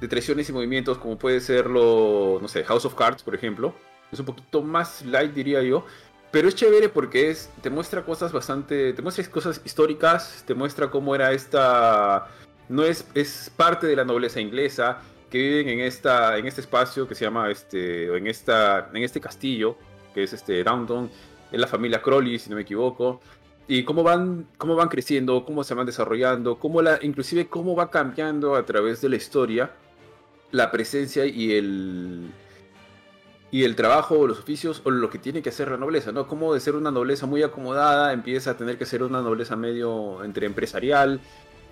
de 0.00 0.08
traiciones 0.08 0.48
y 0.48 0.52
movimientos, 0.52 0.98
como 0.98 1.16
puede 1.16 1.40
serlo, 1.40 2.40
no 2.42 2.48
sé, 2.48 2.64
House 2.64 2.84
of 2.84 2.96
Cards, 2.96 3.22
por 3.22 3.36
ejemplo. 3.36 3.72
Es 4.10 4.18
un 4.18 4.26
poquito 4.26 4.62
más 4.62 5.04
light, 5.04 5.32
diría 5.32 5.62
yo. 5.62 5.86
Pero 6.32 6.48
es 6.48 6.56
chévere 6.56 6.88
porque 6.88 7.30
es, 7.30 7.48
te 7.62 7.70
muestra 7.70 8.04
cosas 8.04 8.32
bastante, 8.32 8.92
te 8.92 9.00
muestra 9.00 9.24
cosas 9.30 9.60
históricas, 9.64 10.42
te 10.44 10.54
muestra 10.54 10.90
cómo 10.90 11.14
era 11.14 11.30
esta, 11.32 12.26
no 12.68 12.82
es, 12.82 13.06
es 13.14 13.50
parte 13.56 13.86
de 13.86 13.94
la 13.94 14.04
nobleza 14.04 14.40
inglesa, 14.40 15.02
que 15.30 15.38
viven 15.38 15.68
en, 15.68 15.80
esta, 15.80 16.36
en 16.38 16.46
este 16.46 16.60
espacio 16.60 17.06
que 17.08 17.14
se 17.14 17.24
llama, 17.24 17.50
este, 17.50 18.16
en, 18.16 18.26
esta, 18.26 18.90
en 18.92 19.02
este 19.02 19.20
castillo, 19.20 19.76
que 20.14 20.22
es 20.22 20.32
este 20.32 20.62
Downton, 20.62 21.10
en 21.52 21.60
la 21.60 21.66
familia 21.66 22.02
Crowley, 22.02 22.38
si 22.38 22.50
no 22.50 22.56
me 22.56 22.62
equivoco, 22.62 23.20
y 23.68 23.84
cómo 23.84 24.02
van, 24.02 24.46
cómo 24.58 24.76
van 24.76 24.88
creciendo, 24.88 25.44
cómo 25.44 25.64
se 25.64 25.74
van 25.74 25.86
desarrollando, 25.86 26.58
cómo 26.58 26.82
la, 26.82 26.98
inclusive 27.02 27.48
cómo 27.48 27.74
va 27.74 27.90
cambiando 27.90 28.54
a 28.54 28.64
través 28.64 29.00
de 29.00 29.08
la 29.08 29.16
historia 29.16 29.70
la 30.52 30.70
presencia 30.70 31.26
y 31.26 31.52
el, 31.52 32.30
y 33.50 33.64
el 33.64 33.76
trabajo, 33.76 34.26
los 34.26 34.38
oficios 34.38 34.82
o 34.84 34.90
lo 34.90 35.10
que 35.10 35.18
tiene 35.18 35.42
que 35.42 35.50
hacer 35.50 35.70
la 35.70 35.76
nobleza, 35.76 36.12
¿no? 36.12 36.26
Cómo 36.26 36.54
de 36.54 36.60
ser 36.60 36.76
una 36.76 36.90
nobleza 36.90 37.26
muy 37.26 37.42
acomodada 37.42 38.12
empieza 38.12 38.52
a 38.52 38.56
tener 38.56 38.78
que 38.78 38.86
ser 38.86 39.02
una 39.02 39.22
nobleza 39.22 39.56
medio 39.56 40.22
entre 40.24 40.46
empresarial, 40.46 41.20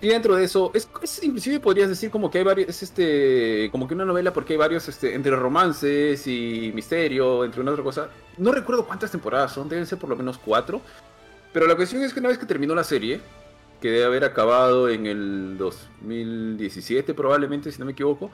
y 0.01 0.09
dentro 0.09 0.35
de 0.35 0.43
eso, 0.43 0.71
es, 0.73 0.87
inclusive 1.23 1.59
podrías 1.59 1.89
decir 1.89 2.11
como 2.11 2.29
que 2.29 2.39
hay 2.39 2.43
varios, 2.43 2.69
es 2.69 2.83
este, 2.83 3.69
como 3.71 3.87
que 3.87 3.93
una 3.93 4.05
novela 4.05 4.33
porque 4.33 4.53
hay 4.53 4.57
varios, 4.57 4.87
este, 4.87 5.15
entre 5.15 5.35
romances 5.35 6.27
y 6.27 6.71
misterio, 6.75 7.45
entre 7.45 7.61
una 7.61 7.71
otra 7.71 7.83
cosa. 7.83 8.09
No 8.37 8.51
recuerdo 8.51 8.85
cuántas 8.85 9.11
temporadas 9.11 9.53
son, 9.53 9.69
deben 9.69 9.85
ser 9.85 9.97
por 9.97 10.09
lo 10.09 10.15
menos 10.15 10.37
cuatro. 10.37 10.81
Pero 11.53 11.67
la 11.67 11.75
cuestión 11.75 12.03
es 12.03 12.13
que 12.13 12.19
una 12.19 12.29
vez 12.29 12.37
que 12.37 12.45
terminó 12.45 12.75
la 12.75 12.83
serie, 12.83 13.21
que 13.81 13.89
debe 13.89 14.05
haber 14.05 14.25
acabado 14.25 14.89
en 14.89 15.05
el 15.05 15.57
2017 15.57 17.13
probablemente, 17.13 17.71
si 17.71 17.79
no 17.79 17.85
me 17.85 17.93
equivoco, 17.93 18.29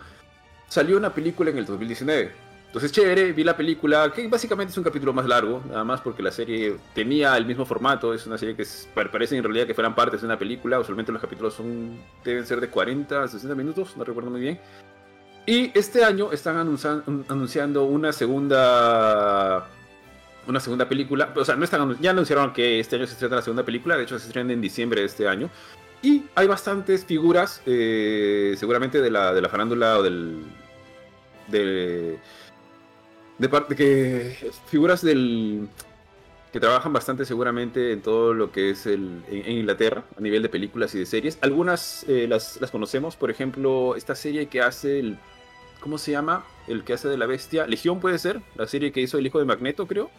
salió 0.68 0.97
una 0.97 1.14
película 1.14 1.51
en 1.51 1.59
el 1.59 1.66
2019 1.66 2.51
entonces, 2.72 2.93
chévere, 2.93 3.34
vi 3.34 3.43
la 3.43 3.57
película, 3.57 4.13
que 4.15 4.30
básicamente 4.30 4.72
es 4.72 4.78
un 4.78 4.86
capítulo 4.86 5.11
más 5.11 5.26
largo, 5.26 5.61
nada 5.67 5.84
más 5.84 5.99
porque 5.99 6.24
la 6.24 6.32
serie 6.32 6.78
tenía 6.95 7.36
el 7.36 7.45
mismo 7.45 7.65
formato, 7.65 8.13
es 8.13 8.26
una 8.26 8.38
serie 8.38 8.55
que 8.55 8.65
parece 9.11 9.36
en 9.36 9.43
realidad 9.43 9.67
que 9.67 9.74
fueran 9.74 9.93
partes 9.93 10.22
de 10.22 10.28
una 10.28 10.39
película, 10.39 10.80
usualmente 10.80 11.11
los 11.11 11.22
capítulos 11.22 11.53
son, 11.53 11.99
deben 12.24 12.45
ser 12.45 12.61
de 12.61 12.69
40 12.69 13.24
a 13.24 13.28
60 13.28 13.55
minutos, 13.55 13.97
no 13.97 14.05
recuerdo 14.05 14.30
muy 14.30 14.39
bien. 14.39 14.57
Y 15.45 15.78
este 15.78 16.05
año 16.05 16.32
están 16.32 16.55
anunciando 16.55 17.84
una 17.84 18.13
segunda 18.13 19.67
una 20.47 20.61
segunda 20.61 20.88
película, 20.88 21.34
o 21.36 21.43
sea, 21.43 21.57
no 21.57 21.65
están, 21.65 21.99
ya 21.99 22.11
anunciaron 22.11 22.53
que 22.53 22.80
este 22.80 22.95
año 22.95 23.05
se 23.05 23.13
estrena 23.13 23.36
la 23.36 23.41
segunda 23.41 23.65
película, 23.65 23.97
de 23.97 24.03
hecho 24.03 24.17
se 24.17 24.28
estrena 24.28 24.53
en 24.53 24.61
diciembre 24.61 25.01
de 25.01 25.07
este 25.07 25.28
año. 25.28 25.49
Y 26.01 26.24
hay 26.36 26.47
bastantes 26.47 27.03
figuras, 27.03 27.61
eh, 27.65 28.55
seguramente 28.57 29.01
de 29.01 29.11
la, 29.11 29.34
de 29.34 29.41
la 29.41 29.49
farándula 29.49 29.97
o 29.97 30.03
del... 30.03 30.41
De, 31.49 32.17
de 33.42 33.50
parte 33.50 33.76
que 33.76 34.52
figuras 34.68 35.02
del 35.02 35.68
que 36.54 36.60
trabajan 36.60 36.94
bastante 36.94 37.26
seguramente 37.26 37.92
en 37.92 38.02
todo 38.02 38.36
lo 38.36 38.52
que 38.52 38.70
es 38.70 38.86
el, 38.86 39.24
en, 39.30 39.58
Inglaterra 39.58 40.04
a 40.16 40.22
nivel 40.22 40.44
de 40.44 40.50
películas 40.50 40.94
y 40.94 41.00
de 41.00 41.08
series. 41.08 41.39
Algunas 41.42 42.06
eh, 42.08 42.28
las, 42.28 42.60
conocemos, 42.72 43.16
por 43.16 43.32
ejemplo, 43.32 43.96
esta 43.96 44.14
serie 44.14 44.46
que 44.46 44.62
hace 44.62 45.00
el 45.00 45.18
¿cómo 45.80 45.98
se 45.98 46.12
llama? 46.12 46.46
El 46.68 46.84
que 46.84 46.94
hace 46.94 47.08
de 47.08 47.18
la 47.18 47.26
bestia, 47.26 47.66
Legión 47.66 48.00
puede 48.00 48.20
ser, 48.20 48.42
la 48.56 48.68
serie 48.68 48.92
que 48.92 49.02
hizo 49.02 49.18
el 49.18 49.26
hijo 49.26 49.39
de 49.39 49.46
Magneto, 49.46 49.88
creo. 49.88 50.12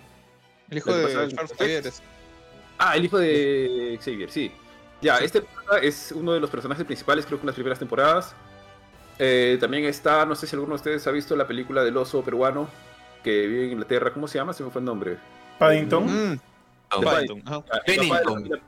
El 0.69 0.79
hijo 0.79 0.93
de 0.93 1.37
Xavier. 1.57 1.93
Ah, 2.77 2.97
el 2.97 3.05
hijo 3.05 3.19
de 3.19 4.01
Xavier, 4.03 4.33
sí. 4.33 4.51
Ya, 5.01 5.19
este 5.19 5.45
es 5.81 6.11
uno 6.11 6.33
de 6.33 6.41
los 6.41 6.51
personajes 6.51 6.85
principales, 6.85 7.25
creo 7.25 7.39
que 7.39 7.43
en 7.43 7.49
las 7.49 7.55
primeras 7.55 7.79
temporadas. 7.79 8.35
Eh, 9.21 9.59
también 9.61 9.85
está, 9.85 10.27
no 10.27 10.35
sé 10.35 10.49
si 10.49 10.57
alguno 10.57 10.73
de 10.73 10.77
ustedes 10.77 11.07
ha 11.07 11.13
visto 11.13 11.37
la 11.37 11.47
película 11.47 11.85
del 11.85 11.97
oso 11.97 12.25
peruano, 12.25 12.69
que 13.23 13.47
vive 13.47 13.65
en 13.65 13.73
Inglaterra, 13.73 14.13
¿cómo 14.13 14.29
se 14.29 14.39
llama? 14.39 14.53
Se 14.53 14.63
me 14.63 14.71
fue 14.71 14.81
el 14.81 14.85
nombre. 14.87 15.19
Paddington. 15.59 16.33
Mm. 16.33 16.41
Paddington. 17.03 18.61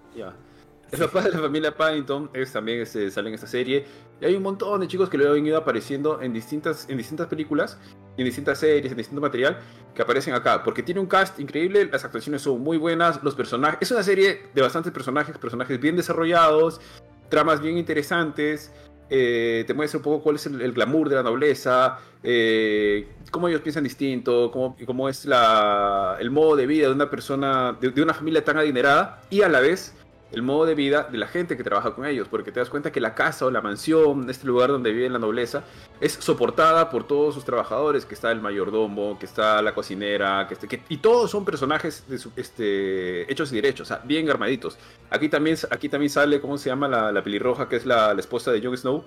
El 0.95 1.01
papá 1.01 1.23
de 1.23 1.31
la 1.33 1.41
familia 1.41 1.75
Paddington 1.75 2.31
es, 2.33 2.53
también 2.53 2.81
este, 2.81 3.11
sale 3.11 3.29
en 3.29 3.35
esta 3.35 3.49
serie. 3.49 3.85
Y 4.21 4.25
hay 4.27 4.37
un 4.37 4.43
montón 4.43 4.81
de 4.81 4.87
chicos 4.87 5.09
que 5.09 5.19
le 5.19 5.27
han 5.27 5.33
venido 5.33 5.57
apareciendo 5.57 6.23
en 6.23 6.33
distintas, 6.33 6.89
en 6.89 6.97
distintas 6.97 7.27
películas, 7.27 7.79
en 8.17 8.25
distintas 8.25 8.59
series, 8.59 8.93
en 8.93 8.99
distinto 8.99 9.21
material, 9.21 9.59
que 9.93 10.03
aparecen 10.03 10.35
acá. 10.35 10.63
Porque 10.63 10.85
tiene 10.85 11.01
un 11.01 11.07
cast 11.07 11.41
increíble, 11.41 11.89
las 11.91 12.05
actuaciones 12.05 12.43
son 12.43 12.61
muy 12.61 12.77
buenas, 12.77 13.21
los 13.25 13.35
personajes... 13.35 13.79
Es 13.83 13.91
una 13.91 14.05
serie 14.05 14.43
de 14.55 14.63
bastantes 14.63 14.93
personajes, 14.93 15.37
personajes 15.37 15.81
bien 15.81 15.97
desarrollados, 15.97 16.81
tramas 17.29 17.61
bien 17.61 17.77
interesantes. 17.77 18.73
Eh, 19.11 19.65
te 19.67 19.75
muestra 19.75 19.99
un 19.99 20.05
poco 20.05 20.23
cuál 20.23 20.37
es 20.37 20.47
el, 20.47 20.73
glamour 20.73 21.09
de 21.09 21.17
la 21.17 21.23
nobleza, 21.23 21.99
eh, 22.23 23.09
cómo 23.35 23.49
ellos 23.49 23.62
piensan 23.62 23.82
distinto, 23.82 24.49
cómo, 24.53 24.76
cómo 24.87 25.09
es 25.09 25.24
la, 25.24 26.16
el 26.20 26.30
modo 26.30 26.55
de 26.55 26.68
vida 26.68 26.87
de 26.87 26.93
una 26.93 27.11
persona, 27.11 27.76
de, 27.80 28.01
una 28.01 28.14
familia 28.14 28.45
tan 28.45 28.59
adinerada 28.59 29.22
y 29.28 29.43
a 29.43 29.49
la 29.49 29.59
vez 29.59 29.93
el 30.30 30.43
modo 30.43 30.66
de 30.66 30.76
vida 30.76 31.09
de 31.11 31.18
la 31.18 31.26
gente 31.26 31.57
que 31.57 31.64
trabaja 31.64 31.97
con 31.97 32.07
ellos, 32.07 32.28
porque 32.28 32.53
te 32.53 32.61
das 32.61 32.70
cuenta 32.70 32.93
que 32.93 33.01
la 33.01 33.16
casa 33.16 33.45
o 33.47 33.51
la 33.51 33.61
mansión, 33.61 34.30
este 34.30 34.47
lugar 34.47 34.70
donde 34.70 34.93
vive 34.93 35.11
la 35.11 35.18
nobleza, 35.18 35.64
es 36.01 36.12
soportada 36.12 36.91
por 36.91 37.09
todos 37.09 37.35
sus 37.35 37.45
trabajadores, 37.45 38.07
que 38.07 38.14
está 38.14 38.30
el 38.30 38.41
mayordomo, 38.41 39.18
que 39.18 39.26
está 39.26 39.61
la 39.62 39.74
cocinera, 39.74 40.47
que, 40.49 40.55
que 40.68 40.80
y 40.89 40.99
todos 40.99 41.32
son 41.32 41.45
personajes 41.45 42.05
de 42.07 42.20
este, 42.37 43.32
hechos 43.32 43.51
y 43.53 43.57
derechos, 43.57 43.91
o 43.91 43.95
sea, 43.95 44.03
bien 44.05 44.30
armaditos. 44.30 44.78
Aquí 45.11 45.28
también, 45.28 45.57
aquí 45.72 45.89
también 45.89 46.11
sale, 46.11 46.41
¿cómo 46.41 46.57
se 46.57 46.68
llama 46.68 46.87
la, 46.87 47.24
pelirroja, 47.24 47.68
que 47.68 47.74
es 47.74 47.85
la, 47.85 48.12
esposa 48.12 48.53
de 48.53 48.62
Jon 48.62 48.76
Snow? 48.76 49.05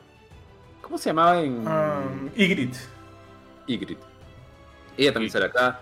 ¿Cómo 0.82 0.98
se 0.98 1.12
llamaba 1.12 1.42
en...? 1.42 1.66
Um, 1.66 2.30
Ygritte. 2.36 2.78
Ygritte. 3.68 4.17
Ella 4.98 5.14
también 5.14 5.32
sale 5.32 5.46
acá. 5.46 5.80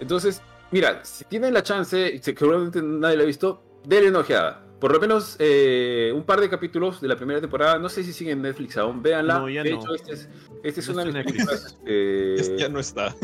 Entonces, 0.00 0.42
mira, 0.70 1.04
si 1.04 1.24
tienen 1.24 1.54
la 1.54 1.62
chance, 1.62 2.20
seguramente 2.22 2.82
nadie 2.82 3.16
la 3.16 3.22
ha 3.22 3.26
visto, 3.26 3.62
denle 3.84 4.10
una 4.10 4.20
ojeada. 4.20 4.64
Por 4.80 4.92
lo 4.92 4.98
menos 4.98 5.36
eh, 5.38 6.10
un 6.12 6.24
par 6.24 6.40
de 6.40 6.50
capítulos 6.50 7.00
de 7.00 7.06
la 7.06 7.14
primera 7.14 7.40
temporada. 7.40 7.78
No 7.78 7.88
sé 7.88 8.02
si 8.02 8.12
siguen 8.12 8.38
en 8.38 8.42
Netflix 8.42 8.76
aún. 8.76 9.00
Véanla. 9.00 9.38
No, 9.38 9.48
ya 9.48 9.62
de 9.62 9.70
no. 9.70 9.78
hecho, 9.78 9.94
este 9.94 10.12
es, 10.14 10.28
este 10.64 10.80
es 10.80 10.88
una 10.88 11.04
de 11.04 11.12
mis 11.12 11.24
películas. 11.24 11.78
eh, 11.86 12.56
Ya 12.58 12.68
no 12.68 12.80
está. 12.80 13.14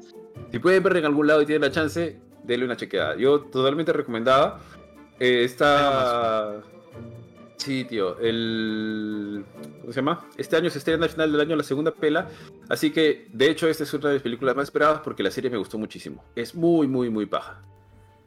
si 0.52 0.58
pueden 0.60 0.80
ver 0.84 0.98
en 0.98 1.06
algún 1.06 1.26
lado 1.26 1.42
y 1.42 1.46
tienen 1.46 1.62
la 1.62 1.72
chance, 1.72 2.20
denle 2.44 2.64
una 2.66 2.76
chequeada. 2.76 3.16
Yo 3.16 3.40
totalmente 3.40 3.92
recomendada. 3.92 4.60
Eh, 5.18 5.42
está. 5.42 6.62
Sí, 7.58 7.84
tío. 7.84 8.18
El. 8.20 9.44
¿Cómo 9.80 9.92
se 9.92 9.96
llama? 9.96 10.26
Este 10.36 10.56
año 10.56 10.70
se 10.70 10.78
estrena 10.78 11.04
al 11.04 11.10
final 11.10 11.30
del 11.32 11.40
año 11.40 11.56
la 11.56 11.64
segunda 11.64 11.90
pela. 11.90 12.28
Así 12.68 12.90
que, 12.90 13.26
de 13.32 13.50
hecho, 13.50 13.68
esta 13.68 13.82
es 13.82 13.92
una 13.92 14.08
de 14.08 14.14
mis 14.14 14.22
películas 14.22 14.56
más 14.56 14.64
esperadas 14.64 15.00
porque 15.02 15.22
la 15.22 15.30
serie 15.30 15.50
me 15.50 15.58
gustó 15.58 15.76
muchísimo. 15.76 16.24
Es 16.34 16.54
muy, 16.54 16.86
muy, 16.86 17.10
muy 17.10 17.26
paja. 17.26 17.60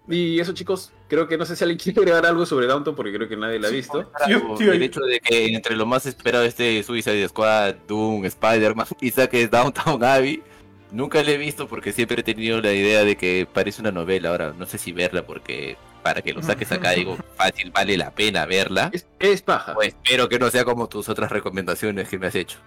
Y 0.07 0.39
eso, 0.39 0.53
chicos, 0.53 0.91
creo 1.07 1.27
que 1.27 1.37
no 1.37 1.45
sé 1.45 1.55
si 1.55 1.63
alguien 1.63 1.79
quiere 1.83 1.99
agregar 2.01 2.25
algo 2.25 2.45
sobre 2.45 2.67
Downton 2.67 2.95
porque 2.95 3.13
creo 3.13 3.29
que 3.29 3.37
nadie 3.37 3.59
la 3.59 3.69
ha 3.69 3.71
visto. 3.71 4.11
Tío, 4.25 4.55
tío, 4.57 4.73
el 4.73 4.83
hecho 4.83 5.01
de 5.01 5.19
que 5.21 5.53
entre 5.53 5.75
lo 5.75 5.85
más 5.85 6.05
esperado 6.05 6.43
este 6.43 6.83
Suicide 6.83 7.27
Squad, 7.29 7.75
Doom, 7.87 8.25
Spider-Man 8.25 8.87
y 9.01 9.11
saques 9.11 9.49
Downtown 9.49 10.03
Abbey, 10.03 10.43
nunca 10.91 11.23
la 11.23 11.31
he 11.31 11.37
visto 11.37 11.67
porque 11.67 11.93
siempre 11.93 12.19
he 12.19 12.23
tenido 12.23 12.61
la 12.61 12.73
idea 12.73 13.05
de 13.05 13.15
que 13.15 13.47
parece 13.51 13.81
una 13.81 13.91
novela. 13.91 14.29
Ahora 14.29 14.53
no 14.57 14.65
sé 14.65 14.77
si 14.77 14.91
verla 14.91 15.25
porque 15.25 15.77
para 16.01 16.21
que 16.21 16.33
lo 16.33 16.41
saques 16.41 16.71
acá 16.71 16.91
digo 16.91 17.17
fácil 17.35 17.71
vale 17.71 17.97
la 17.97 18.11
pena 18.11 18.45
verla. 18.45 18.89
Es, 18.93 19.07
es 19.19 19.41
paja. 19.41 19.73
Pues 19.73 19.89
espero 19.89 20.29
que 20.29 20.39
no 20.39 20.49
sea 20.49 20.65
como 20.65 20.87
tus 20.87 21.09
otras 21.09 21.31
recomendaciones 21.31 22.09
que 22.09 22.17
me 22.17 22.27
has 22.27 22.35
hecho. 22.35 22.59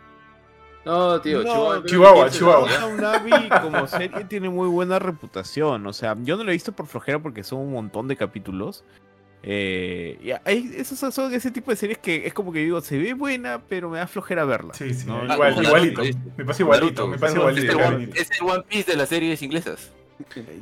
No, 0.85 1.21
tío, 1.21 1.43
No, 1.43 1.85
Chihuahua. 1.85 2.31
Chihuahua, 2.31 3.15
Abbey 3.15 3.49
como 3.63 3.87
serie 3.87 4.25
tiene 4.25 4.51
muy 4.51 4.69
buena 4.69 4.99
reputación. 4.99 5.87
O 5.87 5.93
sea, 5.93 6.17
yo 6.21 6.37
no 6.37 6.45
lo 6.45 6.51
he 6.51 6.55
visto 6.55 6.73
por 6.73 6.87
flojera 6.87 7.21
porque 7.21 7.43
son 7.43 7.61
un 7.61 7.73
montón 7.73 8.07
de 8.09 8.17
capítulos. 8.17 8.85
Eh, 9.47 10.19
y 10.23 10.31
hay, 10.31 10.75
esos 10.77 10.99
son 10.99 11.33
ese 11.35 11.51
tipo 11.51 11.71
de 11.71 11.77
series 11.77 11.99
que 11.99 12.27
es 12.27 12.33
como 12.33 12.51
que 12.51 12.61
digo, 12.61 12.81
se 12.81 12.99
ve 12.99 13.13
buena, 13.13 13.63
pero 13.69 13.91
me 13.91 13.99
da 13.99 14.07
flojera 14.07 14.45
verla. 14.45 14.73
Sí, 14.75 14.93
sí, 14.95 15.07
No, 15.07 15.25
igual, 15.25 15.63
igualito. 15.63 16.03
Me 16.37 16.45
pasa 16.45 16.63
igualito, 16.63 17.09
me 17.09 17.19
pasa 17.19 17.37
igualito. 17.37 17.67
Es 17.67 17.71
el, 17.71 17.77
claro. 17.77 17.97
One, 17.97 18.11
es 18.15 18.31
el 18.31 18.49
One 18.49 18.65
Piece 18.69 18.91
de 18.91 18.97
las 18.97 19.09
series 19.09 19.43
inglesas. 19.43 19.93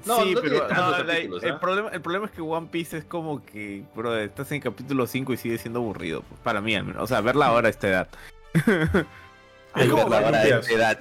No, 0.07 0.23
sí, 0.23 0.35
no 0.35 0.41
pero 0.41 0.55
tiene 0.55 0.59
tantos 0.61 0.77
no, 0.77 1.05
la- 1.05 1.15
capítulos, 1.15 1.45
el, 1.45 1.59
problema, 1.59 1.89
el 1.91 2.01
problema 2.01 2.27
es 2.27 2.33
que 2.33 2.41
One 2.41 2.69
Piece 2.71 2.99
es 2.99 3.05
como 3.05 3.45
que, 3.45 3.85
bro, 3.95 4.17
estás 4.17 4.51
en 4.53 4.57
el 4.57 4.63
capítulo 4.63 5.07
5 5.07 5.33
y 5.33 5.37
sigue 5.37 5.59
siendo 5.59 5.81
aburrido. 5.81 6.23
Para 6.43 6.61
mí, 6.61 6.75
al 6.75 6.85
menos. 6.85 7.03
O 7.03 7.07
sea, 7.07 7.21
verla 7.21 7.47
ahora 7.47 7.69
a 7.69 7.71
esta 7.71 7.89
edad. 7.89 8.09
Es 9.75 9.89
como 9.89 10.09
la 10.09 10.19
hora 10.19 10.39
de 10.41 10.49
pedazo, 10.49 10.71
esta 10.71 10.75
edad, 10.75 10.99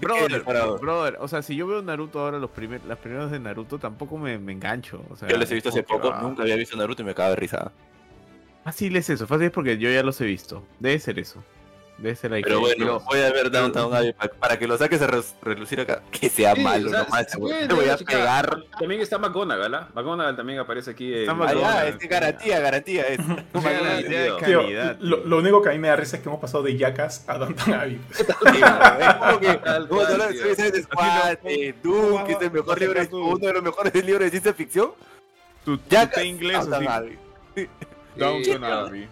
Brother, 0.80 1.16
o 1.20 1.28
sea, 1.28 1.42
si 1.42 1.54
yo 1.54 1.66
veo 1.68 1.82
Naruto 1.82 2.18
ahora, 2.18 2.38
los, 2.38 2.50
primer, 2.50 2.84
las 2.84 2.98
primeras 2.98 3.30
de 3.30 3.38
Naruto, 3.38 3.78
tampoco 3.78 4.18
me, 4.18 4.38
me 4.38 4.52
engancho. 4.52 5.04
O 5.08 5.16
sea, 5.16 5.28
Yo 5.28 5.36
los 5.36 5.50
he 5.50 5.54
visto 5.54 5.68
hace 5.68 5.82
poco, 5.84 6.10
ah, 6.12 6.20
nunca 6.20 6.42
había 6.42 6.56
visto 6.56 6.76
Naruto 6.76 7.02
y 7.02 7.04
me 7.04 7.12
acaba 7.12 7.30
de 7.30 7.36
risa. 7.36 7.70
Fácil 8.64 8.96
es 8.96 9.08
eso, 9.08 9.26
fácil 9.26 9.46
es 9.46 9.52
porque 9.52 9.78
yo 9.78 9.90
ya 9.90 10.02
los 10.02 10.20
he 10.20 10.24
visto. 10.24 10.64
Debe 10.80 10.98
ser 10.98 11.18
eso. 11.18 11.42
Ser 12.16 12.32
ahí. 12.34 12.42
Pero 12.42 12.60
bueno, 12.60 13.00
voy 13.00 13.20
a 13.20 13.32
ver 13.32 13.50
Downtown 13.50 13.94
Abbey 13.94 14.12
pa- 14.12 14.28
para 14.28 14.58
que 14.58 14.66
lo 14.66 14.76
saques 14.76 15.00
a 15.02 15.06
re- 15.06 15.22
relucir 15.42 15.80
acá. 15.80 16.02
Que 16.10 16.28
sea 16.28 16.54
Sí, 16.54 16.60
malo 16.60 16.88
o 16.88 16.90
sea, 16.90 17.04
nomás, 17.04 17.30
se 17.30 17.38
güey. 17.38 17.52
puede 17.54 17.68
Te 17.68 17.74
voy 17.74 17.88
a 17.88 17.96
checar. 17.96 18.16
pegar. 18.16 18.62
También 18.78 19.00
está 19.00 19.18
McGonagall, 19.18 19.74
¿ah? 19.74 19.88
McGonagall 19.94 20.36
también 20.36 20.58
aparece 20.58 20.90
aquí. 20.90 21.12
en- 21.14 21.30
Está 21.30 21.36
Ah, 21.64 21.86
es 21.86 21.96
que 21.96 22.06
garantía, 22.08 22.60
garantía 22.60 23.02
es. 23.06 23.18
La 23.54 23.94
de 23.96 24.32
tío. 24.44 24.62
Lo, 25.00 25.24
lo 25.24 25.38
único 25.38 25.62
que 25.62 25.68
a 25.70 25.72
mí 25.72 25.78
me 25.78 25.88
da 25.88 25.96
risa 25.96 26.16
es 26.16 26.22
que 26.22 26.28
hemos 26.28 26.40
pasado 26.40 26.62
de 26.64 26.76
Jackass 26.76 27.24
a 27.28 27.38
Downton 27.38 27.74
Abbey. 27.74 28.00
Es 28.18 28.26
como 28.26 29.40
que 29.40 29.56
vamos 29.64 30.04
a 30.04 30.12
hablar 30.12 30.28
de. 30.32 30.38
Suicide 30.38 30.82
Squad, 30.82 31.38
de 31.44 31.74
Doom, 31.82 32.24
que 32.24 32.32
es 32.32 32.42
el 32.42 32.50
mejor 32.50 32.80
libro, 32.80 33.00
de- 33.00 33.08
uno 33.14 33.38
de 33.46 33.52
los 33.52 33.62
mejores 33.62 33.94
libros 34.04 34.20
de 34.24 34.30
ciencia 34.30 34.52
ficción. 34.54 34.90
Tu, 35.64 35.78
té 35.78 36.24
inglés, 36.24 36.68
Downtown. 36.68 36.88
Abbey. 36.88 37.18
Downton 38.16 38.64
Eh, 38.64 38.66
Abbey. 38.66 39.08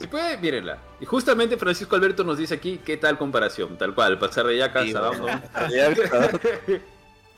Si 0.00 0.06
puede, 0.06 0.38
mírenla. 0.38 0.78
Y 0.98 1.04
justamente 1.04 1.56
Francisco 1.58 1.94
Alberto 1.94 2.24
nos 2.24 2.38
dice 2.38 2.54
aquí 2.54 2.80
qué 2.84 2.96
tal 2.96 3.18
comparación, 3.18 3.76
tal 3.76 3.94
cual, 3.94 4.18
pasar 4.18 4.46
de 4.46 4.56
Yacas 4.56 4.84
Sí, 4.86 4.94
a 5.54 6.30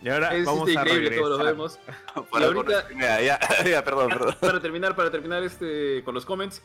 Y 0.03 0.09
ahora 0.09 0.35
Es 0.35 0.45
vamos 0.47 0.69
este, 0.69 0.79
a 0.79 0.83
increíble, 0.83 1.09
regresar. 1.11 1.25
todos 1.25 1.39
lo 1.39 1.45
vemos. 1.45 1.79
para 2.31 2.45
Y 2.45 2.49
ahorita- 2.49 2.89
ya, 3.01 3.65
ya, 3.65 3.85
perdón, 3.85 4.09
perdón. 4.11 4.37
Para 4.41 4.61
terminar, 4.61 4.95
para 4.97 5.11
terminar 5.11 5.43
este 5.43 6.03
con 6.05 6.15
los 6.15 6.25
comments, 6.25 6.63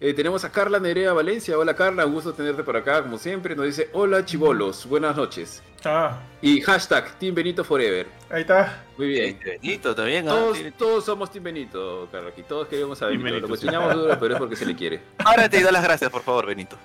eh, 0.00 0.14
tenemos 0.14 0.44
a 0.44 0.50
Carla 0.50 0.78
Nerea 0.80 1.12
Valencia. 1.12 1.58
Hola 1.58 1.74
Carla, 1.76 2.06
un 2.06 2.14
gusto 2.14 2.32
tenerte 2.32 2.62
por 2.64 2.76
acá, 2.76 3.02
como 3.02 3.18
siempre. 3.18 3.54
Nos 3.54 3.66
dice, 3.66 3.90
hola 3.92 4.24
chivolos, 4.24 4.86
buenas 4.86 5.14
noches. 5.16 5.62
Ah, 5.84 6.18
Y 6.40 6.60
hashtag 6.62 7.12
Team 7.18 7.34
Benito 7.34 7.62
Forever. 7.64 8.06
ahí 8.30 8.40
está. 8.42 8.82
Muy 8.96 9.08
bien. 9.08 9.36
Este, 9.36 9.58
Benito, 9.60 9.94
también. 9.94 10.26
ah, 10.28 10.32
Todos, 10.32 10.54
tiene- 10.54 10.72
todos 10.72 11.04
somos 11.04 11.30
Team 11.30 11.44
Benito, 11.44 12.08
Carla, 12.10 12.30
aquí 12.30 12.42
todos 12.42 12.66
queremos 12.68 13.00
a 13.02 13.08
Team 13.08 13.22
Benito. 13.22 13.28
Lo 13.28 13.32
Benito, 13.34 13.46
sí. 13.46 13.50
cuestionamos 13.66 13.94
duro, 13.94 14.18
pero 14.18 14.34
es 14.34 14.38
porque 14.40 14.56
se 14.56 14.66
le 14.66 14.74
quiere. 14.74 15.00
Ahora 15.18 15.48
te 15.48 15.62
da 15.62 15.70
las 15.70 15.82
gracias, 15.82 16.10
por 16.10 16.22
favor, 16.22 16.46
Benito. 16.46 16.76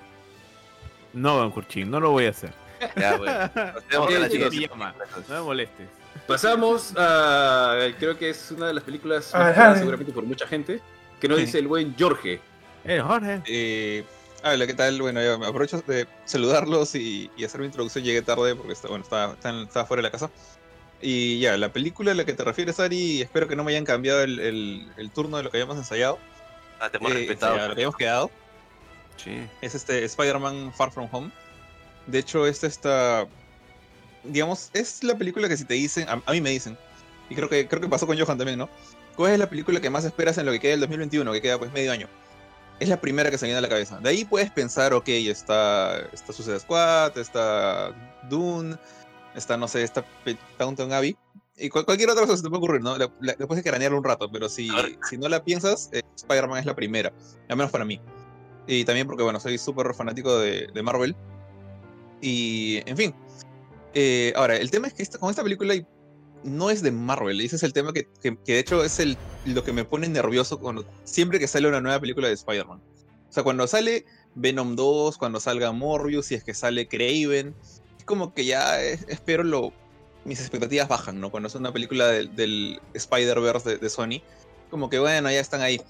No, 1.14 1.36
Don 1.38 1.50
Curchín, 1.50 1.90
no 1.90 1.98
lo 2.00 2.10
voy 2.10 2.26
a 2.26 2.30
hacer. 2.30 2.52
Ya, 2.96 3.16
bueno. 3.16 3.32
Nos 3.90 5.28
No 5.28 5.34
me 5.36 5.40
molestes. 5.40 5.88
Pasamos 6.26 6.92
a. 6.98 7.78
Creo 7.98 8.18
que 8.18 8.28
es 8.30 8.50
una 8.50 8.66
de 8.66 8.74
las 8.74 8.84
películas 8.84 9.34
Ah, 9.34 9.74
seguramente 9.78 10.12
por 10.12 10.24
mucha 10.24 10.46
gente. 10.46 10.80
Que 11.20 11.28
nos 11.28 11.38
Sí. 11.38 11.46
dice 11.46 11.58
el 11.58 11.68
buen 11.68 11.94
Jorge. 11.98 12.40
Eh, 12.88 13.00
Jorge. 13.00 13.42
Eh, 13.46 14.04
hola, 14.44 14.66
¿qué 14.66 14.74
tal? 14.74 15.00
Bueno, 15.00 15.22
yo 15.22 15.38
me 15.38 15.46
aprovecho 15.46 15.82
de 15.86 16.06
saludarlos 16.24 16.94
y, 16.94 17.30
y 17.36 17.44
hacer 17.44 17.60
mi 17.60 17.66
introducción. 17.66 18.04
Llegué 18.04 18.22
tarde 18.22 18.54
porque 18.54 18.72
está, 18.72 18.88
bueno, 18.88 19.02
estaba, 19.04 19.32
estaba, 19.34 19.62
estaba 19.62 19.86
fuera 19.86 20.00
de 20.00 20.08
la 20.08 20.12
casa. 20.12 20.30
Y 21.02 21.40
ya, 21.40 21.56
la 21.56 21.72
película 21.72 22.12
a 22.12 22.14
la 22.14 22.24
que 22.24 22.32
te 22.32 22.44
refieres, 22.44 22.80
Ari, 22.80 23.22
espero 23.22 23.48
que 23.48 23.56
no 23.56 23.64
me 23.64 23.72
hayan 23.72 23.84
cambiado 23.84 24.22
el, 24.22 24.38
el- 24.40 24.92
el 24.96 25.10
turno 25.10 25.36
de 25.36 25.42
lo 25.42 25.50
que 25.50 25.58
habíamos 25.58 25.76
ensayado. 25.76 26.18
Ah, 26.80 26.88
te 26.90 26.98
hemos 26.98 27.12
Eh, 27.12 27.14
respetado. 27.14 27.56
ya, 27.56 27.62
lo 27.62 27.68
que 27.74 27.80
habíamos 27.80 27.96
quedado. 27.96 28.30
Sí. 29.22 29.46
Es 29.60 29.74
este 29.74 30.04
Spider-Man 30.04 30.72
Far 30.74 30.90
From 30.92 31.08
Home. 31.12 31.30
De 32.06 32.18
hecho, 32.18 32.46
esta 32.46 32.66
está. 32.66 33.26
Digamos, 34.24 34.70
es 34.72 35.02
la 35.04 35.16
película 35.16 35.48
que 35.48 35.56
si 35.56 35.64
te 35.64 35.74
dicen. 35.74 36.08
A, 36.08 36.22
a 36.24 36.32
mí 36.32 36.40
me 36.40 36.50
dicen. 36.50 36.78
Y 37.28 37.34
creo 37.34 37.48
que, 37.48 37.66
creo 37.66 37.80
que 37.80 37.88
pasó 37.88 38.06
con 38.06 38.18
Johan 38.18 38.38
también, 38.38 38.58
¿no? 38.58 38.68
¿Cuál 39.16 39.32
es 39.32 39.38
la 39.38 39.48
película 39.50 39.80
que 39.80 39.90
más 39.90 40.04
esperas 40.04 40.38
en 40.38 40.46
lo 40.46 40.52
que 40.52 40.60
queda 40.60 40.72
del 40.72 40.80
2021? 40.80 41.32
Que 41.32 41.42
queda 41.42 41.58
pues 41.58 41.72
medio 41.72 41.90
año. 41.92 42.08
Es 42.78 42.88
la 42.88 43.00
primera 43.00 43.30
que 43.30 43.38
se 43.38 43.46
viene 43.46 43.58
a 43.58 43.62
la 43.62 43.68
cabeza. 43.68 43.98
De 44.00 44.10
ahí 44.10 44.24
puedes 44.24 44.50
pensar, 44.50 44.92
ok, 44.92 45.08
está, 45.08 45.98
está 46.12 46.32
Suicide 46.32 46.60
Squad, 46.60 47.16
está 47.16 47.94
Dune, 48.28 48.76
está, 49.34 49.56
no 49.56 49.66
sé, 49.66 49.82
está 49.82 50.04
Downton 50.58 50.92
Abbey. 50.92 51.16
Y 51.56 51.70
cual- 51.70 51.86
cualquier 51.86 52.10
otra 52.10 52.22
cosa 52.24 52.36
se 52.36 52.42
te 52.42 52.50
puede 52.50 52.58
ocurrir, 52.58 52.82
¿no? 52.82 52.98
La, 52.98 53.10
la- 53.20 53.34
después 53.34 53.56
de 53.56 53.62
cranearlo 53.68 53.96
un 53.96 54.04
rato, 54.04 54.30
pero 54.30 54.48
si, 54.50 54.68
si 55.08 55.16
no 55.16 55.26
la 55.28 55.42
piensas, 55.42 55.88
eh, 55.92 56.02
Spider-Man 56.16 56.58
es 56.58 56.66
la 56.66 56.76
primera. 56.76 57.12
Al 57.48 57.56
menos 57.56 57.72
para 57.72 57.86
mí. 57.86 57.98
Y 58.66 58.84
también 58.84 59.06
porque, 59.06 59.22
bueno, 59.22 59.40
soy 59.40 59.56
súper 59.56 59.94
fanático 59.94 60.38
de, 60.38 60.66
de 60.74 60.82
Marvel. 60.82 61.16
Y, 62.20 62.82
en 62.86 62.96
fin. 62.96 63.14
Eh, 63.94 64.32
ahora, 64.36 64.56
el 64.56 64.70
tema 64.70 64.86
es 64.88 64.92
que 64.94 65.02
esta- 65.02 65.18
con 65.18 65.30
esta 65.30 65.42
película 65.42 65.74
no 66.44 66.68
es 66.68 66.82
de 66.82 66.90
Marvel. 66.90 67.40
Y 67.40 67.46
ese 67.46 67.56
es 67.56 67.62
el 67.62 67.72
tema 67.72 67.92
que, 67.94 68.06
que- 68.20 68.36
que 68.44 68.52
de 68.52 68.58
hecho 68.58 68.84
es 68.84 68.98
el, 69.00 69.16
lo 69.46 69.64
que 69.64 69.72
me 69.72 69.84
pone 69.84 70.08
nervioso 70.08 70.58
cuando, 70.58 70.84
siempre 71.04 71.38
que 71.38 71.46
sale 71.46 71.68
una 71.68 71.80
nueva 71.80 72.00
película 72.00 72.28
de 72.28 72.34
Spider-Man. 72.34 72.80
O 73.28 73.32
sea, 73.32 73.42
cuando 73.42 73.66
sale 73.66 74.04
Venom 74.34 74.76
2, 74.76 75.18
cuando 75.18 75.40
salga 75.40 75.72
Morbius, 75.72 76.26
si 76.26 76.34
es 76.34 76.44
que 76.44 76.54
sale 76.54 76.88
Craven, 76.88 77.54
es 77.98 78.04
como 78.04 78.34
que 78.34 78.44
ya 78.44 78.82
eh, 78.82 78.98
espero 79.08 79.42
lo... 79.44 79.72
Mis 80.24 80.40
expectativas 80.40 80.88
bajan, 80.88 81.20
¿no? 81.20 81.30
Cuando 81.30 81.48
es 81.48 81.54
una 81.54 81.72
película 81.72 82.08
del, 82.08 82.80
Spider-Verse 82.94 83.78
de, 83.78 83.90
Sony, 83.90 84.22
como 84.70 84.90
que 84.90 84.98
bueno, 84.98 85.30
ya 85.30 85.38
están 85.38 85.60
ahí. 85.60 85.80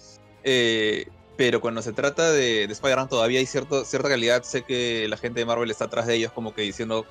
Eh, 0.45 1.07
pero 1.39 1.63
cuando 1.63 1.81
se 1.81 1.95
trata 1.95 2.33
de, 2.33 2.67
de 2.67 2.73
Spider-Man 2.73 3.09
todavía 3.09 3.39
hay 3.39 3.47
cierta 3.47 4.09
calidad. 4.09 4.43
Sé 4.43 4.63
que 4.63 5.07
la 5.09 5.17
gente 5.17 5.41
de 5.41 5.47
Marvel 5.47 5.71
está 5.71 5.87
atrás 5.87 6.07
de 6.07 6.17
ellos 6.17 6.33
como 6.33 6.55
que 6.55 6.61
diciendo, 6.61 7.07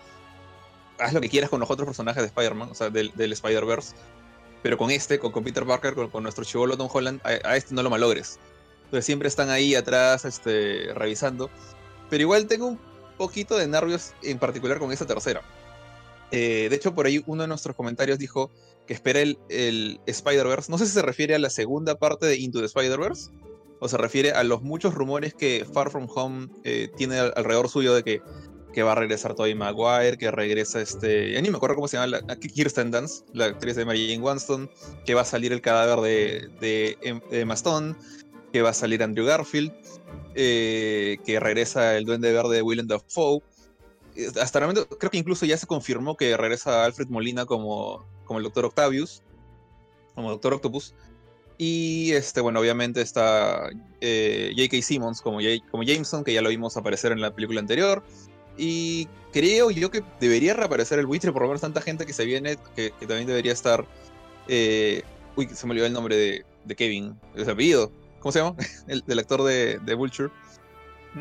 haz 0.99 1.13
lo 1.13 1.21
que 1.21 1.29
quieras 1.29 1.49
con 1.49 1.59
los 1.59 1.69
otros 1.71 1.87
personajes 1.87 2.21
de 2.21 2.27
Spider-Man, 2.27 2.69
o 2.69 2.75
sea, 2.75 2.91
del, 2.91 3.11
del 3.15 3.33
Spider-Verse. 3.33 3.95
Pero 4.65 4.79
con 4.79 4.89
este, 4.89 5.19
con, 5.19 5.43
Peter 5.43 5.63
Parker, 5.63 5.93
con, 5.93 6.23
nuestro 6.23 6.43
chivolo 6.43 6.75
Tom 6.75 6.89
Holland, 6.91 7.21
a, 7.23 7.55
este 7.55 7.75
no 7.75 7.83
lo 7.83 7.91
malogres. 7.91 8.39
Entonces 8.85 9.05
siempre 9.05 9.27
están 9.27 9.51
ahí 9.51 9.75
atrás 9.75 10.25
este, 10.25 10.91
revisando. 10.95 11.51
Pero 12.09 12.23
igual 12.23 12.47
tengo 12.47 12.65
un 12.69 12.79
poquito 13.15 13.55
de 13.57 13.67
nervios 13.67 14.13
en 14.23 14.39
particular 14.39 14.79
con 14.79 14.91
esta 14.91 15.05
tercera. 15.05 15.43
Eh, 16.31 16.65
de 16.67 16.75
hecho, 16.75 16.95
por 16.95 17.05
ahí 17.05 17.21
uno 17.27 17.43
de 17.43 17.47
nuestros 17.47 17.75
comentarios 17.75 18.17
dijo 18.17 18.49
que 18.87 18.95
espera 18.95 19.19
el, 19.19 19.99
Spider-Verse. 20.07 20.71
No 20.71 20.79
sé 20.79 20.87
si 20.87 20.93
se 20.93 21.03
refiere 21.03 21.35
a 21.35 21.39
la 21.39 21.51
segunda 21.51 21.99
parte 21.99 22.25
de 22.25 22.37
Into 22.37 22.57
the 22.57 22.65
Spider-Verse 22.65 23.29
o 23.79 23.87
se 23.87 23.97
refiere 23.97 24.31
a 24.31 24.43
los 24.43 24.63
muchos 24.63 24.95
rumores 24.95 25.35
que 25.35 25.63
Far 25.71 25.91
From 25.91 26.07
Home 26.15 26.47
eh, 26.63 26.89
tiene 26.97 27.19
al- 27.19 27.33
alrededor 27.35 27.69
suyo 27.69 27.93
de 27.93 28.01
que, 28.01 28.23
que 28.75 28.83
va 28.83 28.91
a 28.91 28.95
regresar 28.95 29.33
Tobey 29.33 29.55
Maguire, 29.55 30.17
que 30.17 30.29
regresa 30.29 30.81
este. 30.81 31.31
Ya 31.31 31.41
ni 31.41 31.49
me 31.49 31.55
acuerdo 31.57 31.75
cómo 31.75 31.87
se 31.87 31.95
llama 31.97 32.07
la, 32.07 32.21
la- 32.27 32.35
Kirsten 32.35 32.91
Dunst, 32.91 33.25
la 33.33 33.45
actriz 33.45 33.75
de 33.77 33.85
Mary 33.85 34.07
Jane 34.09 34.21
Wanston, 34.21 34.69
que 35.05 35.15
va 35.15 35.21
a 35.21 35.25
salir 35.25 35.53
el 35.53 35.61
cadáver 35.61 35.99
de, 36.01 36.49
de, 36.59 36.97
Em- 37.01 37.21
de 37.31 37.39
Emma 37.39 37.53
Stone, 37.55 37.95
que 38.51 38.61
va 38.61 38.69
a 38.69 38.73
salir 38.73 39.01
Andrew 39.01 39.25
Garfield, 39.25 39.71
eh, 40.35 41.17
que 41.25 41.39
regresa 41.39 41.97
el 41.97 42.03
Duende 42.05 42.31
Verde 42.33 42.57
de 42.57 42.61
Willem 42.61 42.85
Dafoe. 42.87 43.41
Eh, 44.15 44.29
Hasta 44.41 44.59
el 44.59 44.65
momento, 44.67 44.87
creo 44.97 45.09
que 45.09 45.17
incluso 45.17 45.45
ya 45.45 45.57
se 45.57 45.65
confirmó 45.67 46.17
que 46.17 46.35
regresa 46.37 46.83
Alfred 46.83 47.07
Molina 47.07 47.45
como, 47.45 48.05
como 48.25 48.39
el 48.39 48.43
Doctor 48.43 48.65
Octavius, 48.65 49.23
como 50.15 50.29
Doctor 50.29 50.53
Octopus. 50.53 50.93
Y 51.57 52.11
este, 52.11 52.41
bueno, 52.41 52.59
obviamente 52.59 52.99
está 53.01 53.69
eh, 54.01 54.51
J.K. 54.57 54.81
Simmons 54.81 55.21
como, 55.21 55.39
como 55.71 55.83
Jameson, 55.83 56.25
que 56.25 56.33
ya 56.33 56.41
lo 56.41 56.49
vimos 56.49 56.75
aparecer 56.75 57.13
en 57.13 57.21
la 57.21 57.33
película 57.33 57.61
anterior. 57.61 58.03
Y 58.57 59.07
creo 59.33 59.71
yo 59.71 59.91
que 59.91 60.01
debería 60.19 60.53
reaparecer 60.53 60.99
el 60.99 61.05
buitre, 61.05 61.31
por 61.31 61.41
lo 61.41 61.49
menos 61.49 61.61
tanta 61.61 61.81
gente 61.81 62.05
que 62.05 62.13
se 62.13 62.25
viene, 62.25 62.57
que, 62.75 62.91
que 62.99 63.07
también 63.07 63.27
debería 63.27 63.51
estar. 63.53 63.85
eh, 64.47 65.03
uy, 65.35 65.47
se 65.53 65.65
me 65.67 65.71
olvidó 65.71 65.85
el 65.87 65.93
nombre 65.93 66.15
de, 66.15 66.45
de 66.63 66.75
Kevin, 66.75 67.19
el 67.35 67.49
apellido. 67.49 67.91
¿Cómo 68.19 68.31
se 68.31 68.39
llama? 68.39 68.55
El, 68.87 69.01
del 69.05 69.19
actor 69.19 69.43
de, 69.43 69.77
de 69.79 69.93
Vulture. 69.93 70.29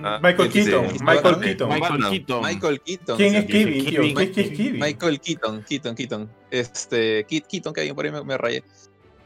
Ah, 0.03 0.19
Michael 0.23 0.51
Keaton. 0.51 0.87
Michael 1.05 1.39
Keaton. 1.41 1.69
Michael 1.69 1.81
Batman. 1.93 2.11
Keaton. 2.11 2.43
Michael 2.43 2.81
Keaton. 2.81 3.17
¿Quién 3.17 3.35
es 3.37 3.45
Kevin, 3.47 3.85
tío? 3.85 4.01
Kevin. 4.01 4.15
¿Quién 4.15 4.47
es 4.47 4.57
Kevin? 4.57 4.79
Michael 4.81 5.21
Keaton, 5.21 5.65
Keaton, 5.69 5.95
Keaton. 5.95 6.31
Este, 6.51 7.27
Keat- 7.27 7.47
Keaton, 7.47 7.73
que 7.75 7.81
alguien 7.83 7.95
por 7.95 8.05
ahí 8.07 8.11
me, 8.11 8.25
me 8.25 8.37
rayé. 8.39 8.65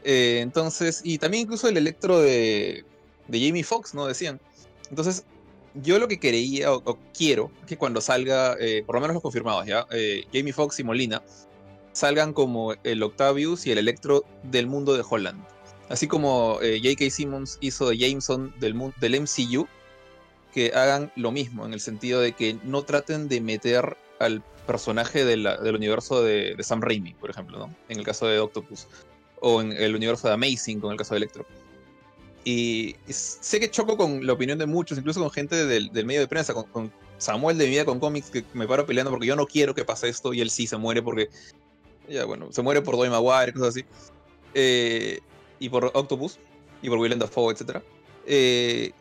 Eh, 0.03 0.39
entonces, 0.41 1.01
y 1.03 1.17
también 1.17 1.43
incluso 1.43 1.67
el 1.69 1.77
electro 1.77 2.19
de, 2.19 2.83
de 3.27 3.47
Jamie 3.47 3.63
Foxx, 3.63 3.93
¿no? 3.95 4.05
Decían. 4.05 4.39
Entonces, 4.89 5.23
yo 5.75 5.99
lo 5.99 6.07
que 6.07 6.19
quería 6.19 6.71
o, 6.73 6.81
o 6.85 6.97
quiero 7.13 7.51
que 7.67 7.77
cuando 7.77 8.01
salga, 8.01 8.55
eh, 8.59 8.83
por 8.85 8.95
lo 8.95 9.01
menos 9.01 9.15
los 9.15 9.23
confirmados, 9.23 9.65
¿ya? 9.65 9.85
Eh, 9.91 10.25
Jamie 10.33 10.53
Foxx 10.53 10.79
y 10.79 10.83
Molina 10.83 11.21
salgan 11.91 12.33
como 12.33 12.73
el 12.83 13.03
Octavius 13.03 13.65
y 13.65 13.71
el 13.71 13.77
Electro 13.77 14.23
del 14.43 14.67
mundo 14.67 14.95
de 14.95 15.03
Holland. 15.07 15.43
Así 15.89 16.07
como 16.07 16.59
eh, 16.61 16.79
J.K. 16.83 17.09
Simmons 17.09 17.57
hizo 17.61 17.89
de 17.89 17.97
Jameson 17.97 18.53
del, 18.59 18.75
del 18.99 19.21
MCU, 19.21 19.67
que 20.53 20.71
hagan 20.73 21.11
lo 21.15 21.31
mismo, 21.31 21.65
en 21.65 21.73
el 21.73 21.79
sentido 21.79 22.21
de 22.21 22.33
que 22.33 22.57
no 22.63 22.83
traten 22.83 23.27
de 23.27 23.41
meter 23.41 23.97
al 24.19 24.43
personaje 24.67 25.25
del 25.25 25.75
universo 25.75 26.21
de, 26.21 26.55
de 26.55 26.63
Sam 26.63 26.81
Raimi, 26.81 27.13
por 27.15 27.31
ejemplo, 27.31 27.57
¿no? 27.57 27.75
En 27.89 27.97
el 27.97 28.05
caso 28.05 28.27
de 28.27 28.39
Octopus. 28.39 28.87
O 29.41 29.61
en 29.61 29.71
el 29.71 29.95
universo 29.95 30.27
de 30.27 30.33
Amazing, 30.33 30.79
con 30.79 30.91
el 30.91 30.97
caso 30.97 31.15
de 31.15 31.19
Electro. 31.19 31.45
Y 32.51 32.95
sé 33.07 33.59
que 33.59 33.69
choco 33.69 33.95
con 33.95 34.25
la 34.25 34.33
opinión 34.33 34.57
de 34.57 34.65
muchos, 34.65 34.97
incluso 34.97 35.19
con 35.19 35.29
gente 35.29 35.67
del, 35.67 35.91
del 35.91 36.05
medio 36.07 36.21
de 36.21 36.27
prensa, 36.27 36.53
con, 36.55 36.63
con 36.65 36.91
Samuel 37.19 37.59
de 37.59 37.65
mi 37.65 37.71
vida 37.71 37.85
con 37.85 37.99
cómics, 37.99 38.31
que 38.31 38.43
me 38.53 38.67
paro 38.67 38.87
peleando 38.87 39.11
porque 39.11 39.27
yo 39.27 39.35
no 39.35 39.45
quiero 39.45 39.75
que 39.75 39.85
pase 39.85 40.09
esto 40.09 40.33
y 40.33 40.41
él 40.41 40.49
sí 40.49 40.65
se 40.65 40.77
muere 40.77 41.03
porque, 41.03 41.29
ya 42.09 42.25
bueno, 42.25 42.51
se 42.51 42.63
muere 42.63 42.81
por 42.81 42.95
Doy 42.95 43.09
Maguire, 43.09 43.53
cosas 43.53 43.69
así. 43.69 43.85
Eh, 44.55 45.19
y 45.59 45.69
por 45.69 45.91
Octopus, 45.93 46.39
y 46.81 46.89
por 46.89 46.97
Willem 46.97 47.19
Dafoe, 47.19 47.53
etc. 47.53 47.83
Eh, 48.25 48.93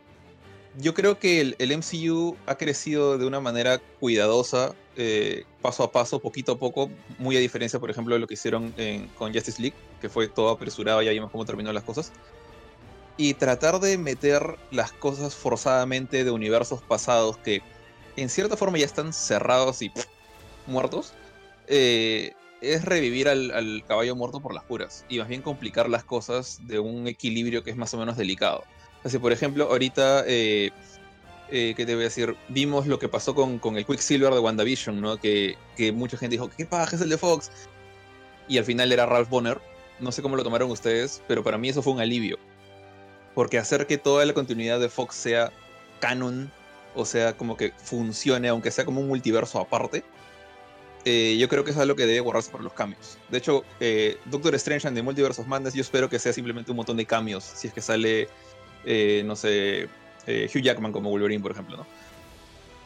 yo 0.79 0.93
creo 0.93 1.19
que 1.19 1.41
el, 1.41 1.57
el 1.59 1.73
MCU 1.73 2.37
ha 2.47 2.57
crecido 2.57 3.17
de 3.17 3.25
una 3.25 3.41
manera 3.41 3.81
cuidadosa, 3.99 4.75
eh, 4.97 5.45
paso 5.63 5.85
a 5.85 5.91
paso, 5.91 6.19
poquito 6.21 6.53
a 6.53 6.59
poco, 6.59 6.91
muy 7.19 7.35
a 7.37 7.41
diferencia, 7.41 7.79
por 7.81 7.91
ejemplo, 7.91 8.15
de 8.15 8.21
lo 8.21 8.27
que 8.27 8.35
hicieron 8.35 8.75
en- 8.77 9.07
con 9.17 9.33
Justice 9.33 9.63
League, 9.63 9.77
que 10.03 10.11
fue 10.11 10.29
todo 10.29 10.51
apresurado, 10.51 11.01
ya 11.01 11.13
vimos 11.13 11.31
cómo 11.31 11.47
terminó 11.47 11.73
las 11.73 11.85
cosas 11.85 12.13
y 13.19 13.35
tratar 13.35 13.81
de 13.81 13.99
meter 13.99 14.57
las 14.71 14.93
cosas 14.93 15.35
forzadamente 15.35 16.25
de 16.25 16.31
universos 16.31 16.81
pasados 16.81 17.37
que 17.39 17.61
en 18.17 18.29
cierta 18.29 18.57
forma 18.57 18.79
ya 18.79 18.87
están 18.87 19.13
cerrados 19.13 19.83
y 19.83 19.93
muertos, 20.67 21.13
eh, 21.67 22.33
es 22.61 22.85
revivir 22.85 23.29
al, 23.29 23.51
al 23.51 23.85
caballo 23.87 24.17
muerto 24.17 24.41
por 24.41 24.55
las 24.55 24.65
puras 24.65 25.05
y 25.09 25.19
más 25.19 25.29
bien 25.29 25.43
complicar 25.43 25.89
las 25.89 26.05
cosas 26.05 26.61
de 26.67 26.79
un 26.79 27.09
equilibrio 27.09 27.63
que 27.63 27.71
es 27.71 27.77
más 27.77 27.93
o 27.93 27.99
menos 27.99 28.17
delicado. 28.17 28.65
Así, 29.05 29.19
por 29.19 29.33
ejemplo, 29.33 29.65
ahorita, 29.65 30.25
eh, 30.27 30.71
eh, 31.51 31.75
¿qué 31.77 31.87
te 31.87 31.95
voy 31.95 32.03
a 32.03 32.05
decir? 32.05 32.37
Vimos 32.49 32.87
lo 32.87 33.01
que 33.01 33.09
pasó 33.09 33.35
con, 33.35 33.59
con 33.59 33.77
el 33.77 33.85
Quicksilver 33.85 34.33
de 34.33 34.41
WandaVision, 34.41 35.01
¿no? 35.01 35.17
Que, 35.17 35.57
que 35.77 35.91
mucha 35.91 36.17
gente 36.17 36.35
dijo, 36.35 36.51
¿qué 36.57 36.67
paja 36.67 36.95
es 36.95 37.03
el 37.03 37.09
de 37.09 37.19
Fox? 37.19 37.51
Y 38.49 38.59
al 38.59 38.65
final 38.65 38.93
era 38.93 39.07
Ralph 39.07 39.29
Bonner. 39.29 39.61
No 40.01 40.13
sé 40.13 40.23
cómo 40.23 40.37
lo 40.37 40.45
tomaron 40.45 40.71
ustedes, 40.71 41.23
pero 41.27 41.43
para 41.43 41.59
mí 41.59 41.69
eso 41.69 41.83
fue 41.83 41.93
un 41.93 42.01
alivio 42.01 42.39
porque 43.39 43.57
hacer 43.57 43.87
que 43.87 43.99
toda 43.99 44.25
la 44.25 44.35
continuidad 44.35 44.81
de 44.81 44.89
Fox 44.89 45.15
sea 45.15 45.53
canon, 46.01 46.51
o 46.97 47.05
sea, 47.05 47.37
como 47.37 47.57
que 47.57 47.71
funcione, 47.77 48.49
aunque 48.49 48.73
sea 48.73 48.85
como 48.85 49.01
un 49.01 49.07
multiverso 49.07 49.61
aparte, 49.61 50.03
eh, 51.05 51.37
yo 51.39 51.49
creo 51.49 51.63
que 51.63 51.71
es 51.71 51.77
algo 51.77 51.95
que 51.95 52.05
debe 52.05 52.19
guardarse 52.19 52.51
para 52.51 52.65
los 52.65 52.73
cambios. 52.73 53.17
De 53.29 53.39
hecho, 53.39 53.63
eh, 53.79 54.17
Doctor 54.25 54.57
Strange 54.57 54.89
and 54.89 54.97
the 54.97 55.05
Multiverse 55.05 55.41
of 55.41 55.47
Madness, 55.47 55.75
yo 55.75 55.83
espero 55.83 56.09
que 56.09 56.19
sea 56.19 56.33
simplemente 56.33 56.73
un 56.73 56.79
montón 56.79 56.97
de 56.97 57.07
cambios, 57.07 57.45
si 57.45 57.69
es 57.69 57.73
que 57.73 57.81
sale, 57.81 58.29
eh, 58.85 59.23
no 59.25 59.37
sé, 59.37 59.89
eh, 60.27 60.51
Hugh 60.53 60.63
Jackman 60.63 60.91
como 60.91 61.09
Wolverine, 61.09 61.41
por 61.41 61.53
ejemplo, 61.53 61.77
¿no? 61.77 61.87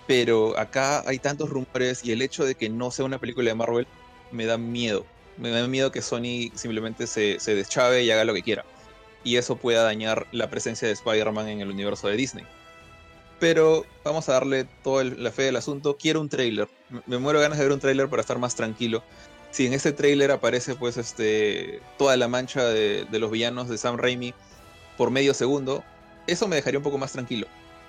Pero 0.06 0.58
acá 0.58 1.02
hay 1.06 1.18
tantos 1.18 1.48
rumores 1.48 2.04
y 2.04 2.12
el 2.12 2.20
hecho 2.20 2.44
de 2.44 2.56
que 2.56 2.68
no 2.68 2.90
sea 2.90 3.06
una 3.06 3.18
película 3.18 3.48
de 3.48 3.54
Marvel 3.54 3.86
me 4.30 4.44
da 4.44 4.58
miedo. 4.58 5.06
Me 5.38 5.48
da 5.48 5.66
miedo 5.66 5.90
que 5.90 6.02
Sony 6.02 6.52
simplemente 6.54 7.06
se, 7.06 7.40
se 7.40 7.54
deschave 7.54 8.04
y 8.04 8.10
haga 8.10 8.24
lo 8.24 8.34
que 8.34 8.42
quiera 8.42 8.66
y 9.24 9.36
eso 9.36 9.56
pueda 9.56 9.82
dañar 9.82 10.26
la 10.32 10.50
presencia 10.50 10.88
de 10.88 10.94
Spider-Man 10.94 11.48
en 11.48 11.60
el 11.60 11.70
universo 11.70 12.08
de 12.08 12.16
Disney. 12.16 12.44
Pero 13.38 13.84
vamos 14.04 14.28
a 14.28 14.34
darle 14.34 14.66
toda 14.84 15.04
la 15.04 15.32
fe 15.32 15.42
del 15.42 15.56
asunto. 15.56 15.96
Quiero 15.96 16.20
un 16.20 16.28
trailer. 16.28 16.68
Me, 17.06 17.18
muero 17.18 17.40
ganas 17.40 17.58
de 17.58 17.64
ver 17.64 17.72
un 17.72 17.80
trailer 17.80 18.08
para 18.08 18.20
estar 18.20 18.38
más 18.38 18.54
tranquilo. 18.54 19.02
Si 19.50 19.66
en 19.66 19.72
este 19.72 19.92
trailer 19.92 20.30
aparece 20.30 20.76
pues 20.76 20.96
este 20.96 21.80
toda 21.98 22.16
la 22.16 22.28
mancha 22.28 22.64
de, 22.64 23.06
los 23.10 23.30
villanos 23.30 23.68
de 23.68 23.78
Sam 23.78 23.96
Raimi 23.96 24.32
por 24.96 25.10
medio 25.10 25.34
segundo, 25.34 25.82
eso 26.26 26.46
me 26.46 26.56
dejaría 26.56 26.78
un 26.78 26.84
poco 26.84 26.98
más 26.98 27.12
tranquilo. 27.12 27.48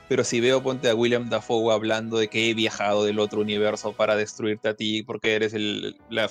Pero 0.09 0.23
si 0.23 0.41
veo, 0.41 0.61
ponte 0.61 0.89
a 0.89 0.95
William 0.95 1.29
Dafoe 1.29 1.71
hablando 1.71 2.17
de 2.17 2.27
que 2.27 2.49
he 2.49 2.53
viajado 2.53 3.03
del 3.05 3.19
otro 3.19 3.39
universo 3.39 3.93
para 3.93 4.15
destruirte 4.15 4.69
a 4.69 4.73
ti 4.73 5.03
porque 5.03 5.35
eres 5.35 5.53
el- 5.53 5.95
la 6.09 6.29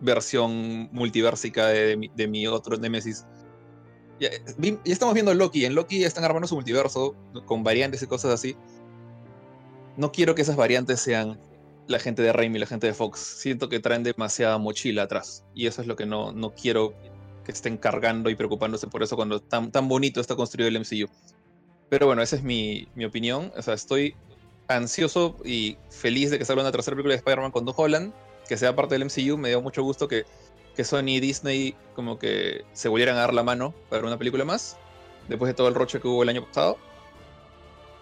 versión 0.00 0.88
multiversica 0.90 1.68
de 1.68 2.28
mi 2.28 2.46
otro 2.46 2.76
Nemesis. 2.78 3.24
Vi- 4.58 4.78
ya 4.84 4.92
estamos 4.92 5.14
viendo 5.14 5.34
Loki. 5.34 5.64
En 5.64 5.74
Loki 5.74 6.04
están 6.04 6.24
armando 6.24 6.46
su 6.48 6.54
multiverso 6.54 7.14
con 7.46 7.62
variantes 7.64 8.02
y 8.02 8.06
cosas 8.06 8.32
así. 8.32 8.56
No 9.96 10.12
quiero 10.12 10.34
que 10.34 10.42
esas 10.42 10.56
variantes 10.56 11.00
sean 11.00 11.38
la 11.86 11.98
gente 11.98 12.22
de 12.22 12.32
Raimi 12.32 12.56
y 12.56 12.60
la 12.60 12.66
gente 12.66 12.86
de 12.86 12.94
Fox. 12.94 13.18
Siento 13.20 13.68
que 13.68 13.80
traen 13.80 14.02
demasiada 14.02 14.58
mochila 14.58 15.02
atrás. 15.02 15.44
Y 15.54 15.66
eso 15.66 15.82
es 15.82 15.88
lo 15.88 15.96
que 15.96 16.06
no, 16.06 16.32
no 16.32 16.54
quiero 16.54 16.94
que 17.44 17.52
estén 17.52 17.76
cargando 17.76 18.30
y 18.30 18.34
preocupándose 18.34 18.86
por 18.86 19.02
eso 19.02 19.16
cuando 19.16 19.40
tan, 19.40 19.70
tan 19.70 19.86
bonito 19.88 20.20
está 20.20 20.34
construido 20.34 20.68
el 20.68 20.76
MCU. 20.76 21.08
Pero 21.90 22.06
bueno, 22.06 22.22
esa 22.22 22.36
es 22.36 22.42
mi, 22.42 22.88
mi 22.94 23.04
opinión. 23.04 23.52
O 23.56 23.62
sea, 23.62 23.74
estoy 23.74 24.14
ansioso 24.68 25.36
y 25.44 25.76
feliz 25.90 26.30
de 26.30 26.38
que 26.38 26.44
salga 26.44 26.62
una 26.62 26.72
tercera 26.72 26.94
película 26.94 27.12
de 27.12 27.18
Spider-Man 27.18 27.50
con 27.50 27.66
Tom 27.66 27.74
Holland, 27.76 28.12
que 28.48 28.56
sea 28.56 28.74
parte 28.74 28.94
del 28.94 29.02
MCU. 29.04 29.36
Me 29.36 29.50
dio 29.50 29.60
mucho 29.60 29.82
gusto 29.82 30.08
que, 30.08 30.24
que 30.76 30.84
Sony 30.84 31.08
y 31.08 31.20
Disney 31.20 31.76
como 31.94 32.18
que 32.18 32.64
se 32.72 32.88
volvieran 32.88 33.16
a 33.16 33.20
dar 33.20 33.34
la 33.34 33.42
mano 33.42 33.74
para 33.88 34.06
una 34.06 34.18
película 34.18 34.44
más, 34.44 34.76
después 35.28 35.48
de 35.48 35.54
todo 35.54 35.68
el 35.68 35.74
roche 35.74 36.00
que 36.00 36.08
hubo 36.08 36.22
el 36.22 36.28
año 36.28 36.44
pasado. 36.44 36.78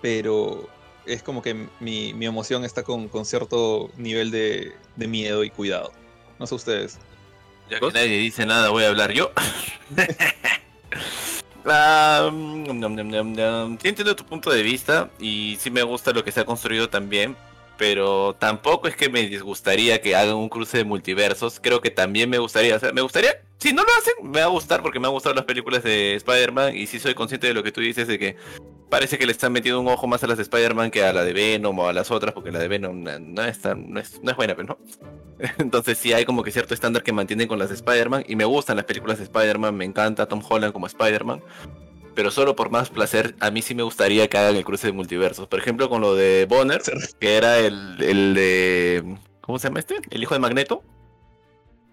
Pero 0.00 0.68
es 1.06 1.22
como 1.22 1.42
que 1.42 1.68
mi, 1.80 2.12
mi 2.14 2.26
emoción 2.26 2.64
está 2.64 2.82
con, 2.82 3.08
con 3.08 3.24
cierto 3.24 3.90
nivel 3.96 4.30
de, 4.30 4.72
de 4.96 5.06
miedo 5.06 5.44
y 5.44 5.50
cuidado. 5.50 5.92
No 6.38 6.46
sé 6.46 6.54
ustedes. 6.54 6.98
Ya 7.70 7.78
que 7.78 7.92
nadie 7.92 8.18
dice 8.18 8.46
nada, 8.46 8.70
voy 8.70 8.84
a 8.84 8.88
hablar 8.88 9.12
yo. 9.12 9.30
Sí 13.80 13.88
entiendo 13.88 14.16
tu 14.16 14.24
punto 14.24 14.50
de 14.50 14.62
vista 14.62 15.10
y 15.20 15.56
sí 15.60 15.70
me 15.70 15.82
gusta 15.82 16.12
lo 16.12 16.24
que 16.24 16.32
se 16.32 16.40
ha 16.40 16.44
construido 16.44 16.88
también, 16.88 17.36
pero 17.78 18.34
tampoco 18.38 18.88
es 18.88 18.96
que 18.96 19.08
me 19.08 19.22
disgustaría 19.28 20.00
que 20.00 20.14
hagan 20.14 20.36
un 20.36 20.48
cruce 20.48 20.78
de 20.78 20.84
multiversos. 20.84 21.58
Creo 21.60 21.80
que 21.80 21.90
también 21.90 22.30
me 22.30 22.38
gustaría, 22.38 22.76
o 22.76 22.78
sea, 22.78 22.92
me 22.92 23.00
gustaría, 23.00 23.42
si 23.58 23.72
no 23.72 23.82
lo 23.82 23.88
hacen, 23.98 24.30
me 24.30 24.40
va 24.40 24.46
a 24.46 24.48
gustar 24.48 24.82
porque 24.82 25.00
me 25.00 25.06
han 25.06 25.12
gustado 25.12 25.34
las 25.34 25.44
películas 25.44 25.82
de 25.82 26.14
Spider-Man 26.16 26.76
y 26.76 26.86
sí 26.86 26.98
soy 27.00 27.14
consciente 27.14 27.46
de 27.48 27.54
lo 27.54 27.62
que 27.62 27.72
tú 27.72 27.80
dices 27.80 28.06
de 28.08 28.18
que 28.18 28.36
parece 28.90 29.16
que 29.18 29.24
le 29.26 29.32
están 29.32 29.52
metiendo 29.52 29.80
un 29.80 29.88
ojo 29.88 30.06
más 30.06 30.22
a 30.22 30.26
las 30.26 30.36
de 30.36 30.42
Spider-Man 30.42 30.90
que 30.90 31.02
a 31.02 31.12
la 31.14 31.24
de 31.24 31.32
Venom 31.32 31.78
o 31.78 31.88
a 31.88 31.92
las 31.92 32.10
otras, 32.10 32.34
porque 32.34 32.52
la 32.52 32.58
de 32.58 32.68
Venom 32.68 33.02
no, 33.02 33.42
es, 33.44 33.60
tan- 33.60 33.90
no 33.90 33.98
es, 34.00 34.22
no 34.22 34.30
es 34.30 34.36
buena, 34.36 34.54
pero 34.54 34.68
no. 34.68 34.78
Entonces 35.58 35.96
sí 35.98 36.12
hay 36.12 36.24
como 36.24 36.42
que 36.42 36.50
cierto 36.52 36.74
estándar 36.74 37.02
que 37.02 37.12
mantienen 37.12 37.48
con 37.48 37.58
las 37.58 37.70
de 37.70 37.74
Spider-Man 37.76 38.24
y 38.28 38.36
me 38.36 38.44
gustan 38.44 38.76
las 38.76 38.84
películas 38.84 39.16
de 39.18 39.24
Spider-Man, 39.24 39.74
me 39.74 39.84
encanta 39.86 40.26
Tom 40.26 40.42
Holland 40.46 40.72
como 40.74 40.86
Spider-Man, 40.86 41.42
pero 42.14 42.30
solo 42.30 42.56
por 42.56 42.70
más 42.70 42.90
placer 42.90 43.34
a 43.40 43.50
mí 43.50 43.62
sí 43.62 43.74
me 43.74 43.82
gustaría 43.82 44.28
que 44.28 44.38
hagan 44.38 44.56
el 44.56 44.64
cruce 44.64 44.88
de 44.88 44.92
multiversos. 44.92 45.48
Por 45.48 45.58
ejemplo 45.58 45.88
con 45.88 46.00
lo 46.00 46.14
de 46.14 46.46
Bonner, 46.48 46.82
que 47.18 47.36
era 47.36 47.58
el, 47.58 47.96
el 48.00 48.34
de... 48.34 49.16
¿Cómo 49.40 49.58
se 49.58 49.68
llama 49.68 49.80
este? 49.80 49.96
El 50.10 50.22
hijo 50.22 50.34
de 50.34 50.40
Magneto. 50.40 50.82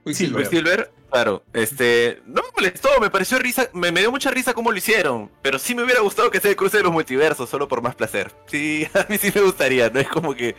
Quicksilver. 0.05 0.43
Quicksilver, 0.43 0.91
claro, 1.11 1.43
este, 1.53 2.21
no 2.25 2.41
me 2.41 2.47
molestó, 2.55 2.89
me 3.01 3.09
pareció 3.09 3.37
risa, 3.37 3.69
me, 3.73 3.91
me 3.91 3.99
dio 3.99 4.11
mucha 4.11 4.31
risa 4.31 4.53
cómo 4.53 4.71
lo 4.71 4.77
hicieron, 4.77 5.29
pero 5.41 5.59
sí 5.59 5.75
me 5.75 5.83
hubiera 5.83 6.01
gustado 6.01 6.31
que 6.31 6.39
sea 6.39 6.51
el 6.51 6.57
cruce 6.57 6.77
de 6.77 6.83
los 6.83 6.91
multiversos, 6.91 7.49
solo 7.49 7.67
por 7.67 7.81
más 7.81 7.95
placer. 7.95 8.31
Sí, 8.47 8.87
a 8.93 9.05
mí 9.09 9.17
sí 9.17 9.31
me 9.33 9.41
gustaría, 9.41 9.89
no 9.89 9.99
es 9.99 10.07
como 10.07 10.33
que 10.33 10.55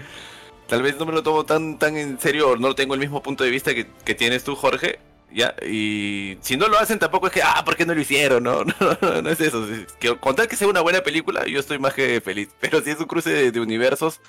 tal 0.67 0.83
vez 0.83 0.97
no 0.99 1.07
me 1.07 1.13
lo 1.13 1.23
tomo 1.23 1.45
tan 1.45 1.79
tan 1.79 1.97
en 1.97 2.21
serio, 2.21 2.51
o 2.51 2.57
no 2.57 2.75
tengo 2.75 2.95
el 2.95 3.01
mismo 3.01 3.23
punto 3.23 3.45
de 3.45 3.51
vista 3.51 3.75
que, 3.75 3.87
que 4.05 4.15
tienes 4.15 4.45
tú, 4.45 4.55
Jorge, 4.55 5.01
ya, 5.33 5.55
y 5.67 6.37
si 6.41 6.57
no 6.57 6.69
lo 6.69 6.79
hacen 6.79 6.99
tampoco 6.99 7.27
es 7.29 7.33
que, 7.33 7.43
ah, 7.43 7.63
¿por 7.65 7.77
qué 7.77 7.87
no 7.87 7.95
lo 7.95 8.01
hicieron? 8.01 8.43
No, 8.43 8.65
no, 8.81 8.99
no, 9.01 9.23
no 9.23 9.31
es 9.31 9.41
eso, 9.41 9.67
es 9.73 9.93
que 9.95 10.17
con 10.19 10.35
tal 10.37 10.49
que 10.49 10.57
sea 10.57 10.69
una 10.69 10.81
buena 10.81 11.01
película, 11.03 11.47
yo 11.47 11.61
estoy 11.61 11.79
más 11.79 11.95
que 11.95 12.21
feliz, 12.21 12.49
pero 12.61 12.81
si 12.81 12.91
es 12.91 12.99
un 13.01 13.07
cruce 13.07 13.31
de, 13.31 13.51
de 13.53 13.61
universos, 13.61 14.21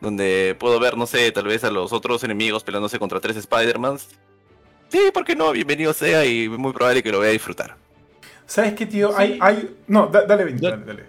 donde 0.00 0.56
puedo 0.58 0.78
ver, 0.80 0.96
no 0.96 1.06
sé, 1.06 1.30
tal 1.32 1.44
vez 1.46 1.64
a 1.64 1.70
los 1.70 1.92
otros 1.92 2.22
enemigos 2.24 2.62
peleándose 2.64 2.98
contra 2.98 3.20
tres 3.20 3.36
Spider-Mans, 3.36 4.08
Sí, 4.88 5.00
¿por 5.12 5.24
qué 5.24 5.34
no? 5.34 5.50
Bienvenido 5.50 5.92
sea 5.92 6.24
y 6.24 6.48
muy 6.48 6.72
probable 6.72 7.02
que 7.02 7.10
lo 7.10 7.18
vaya 7.18 7.30
a 7.30 7.32
disfrutar. 7.32 7.74
¿Sabes 8.46 8.74
qué, 8.74 8.86
tío? 8.86 9.10
Hay, 9.18 9.36
hay... 9.40 9.74
No, 9.88 10.06
da- 10.06 10.24
dale, 10.26 10.44
Yo- 10.56 10.70
dale, 10.70 10.84
dale. 10.84 11.02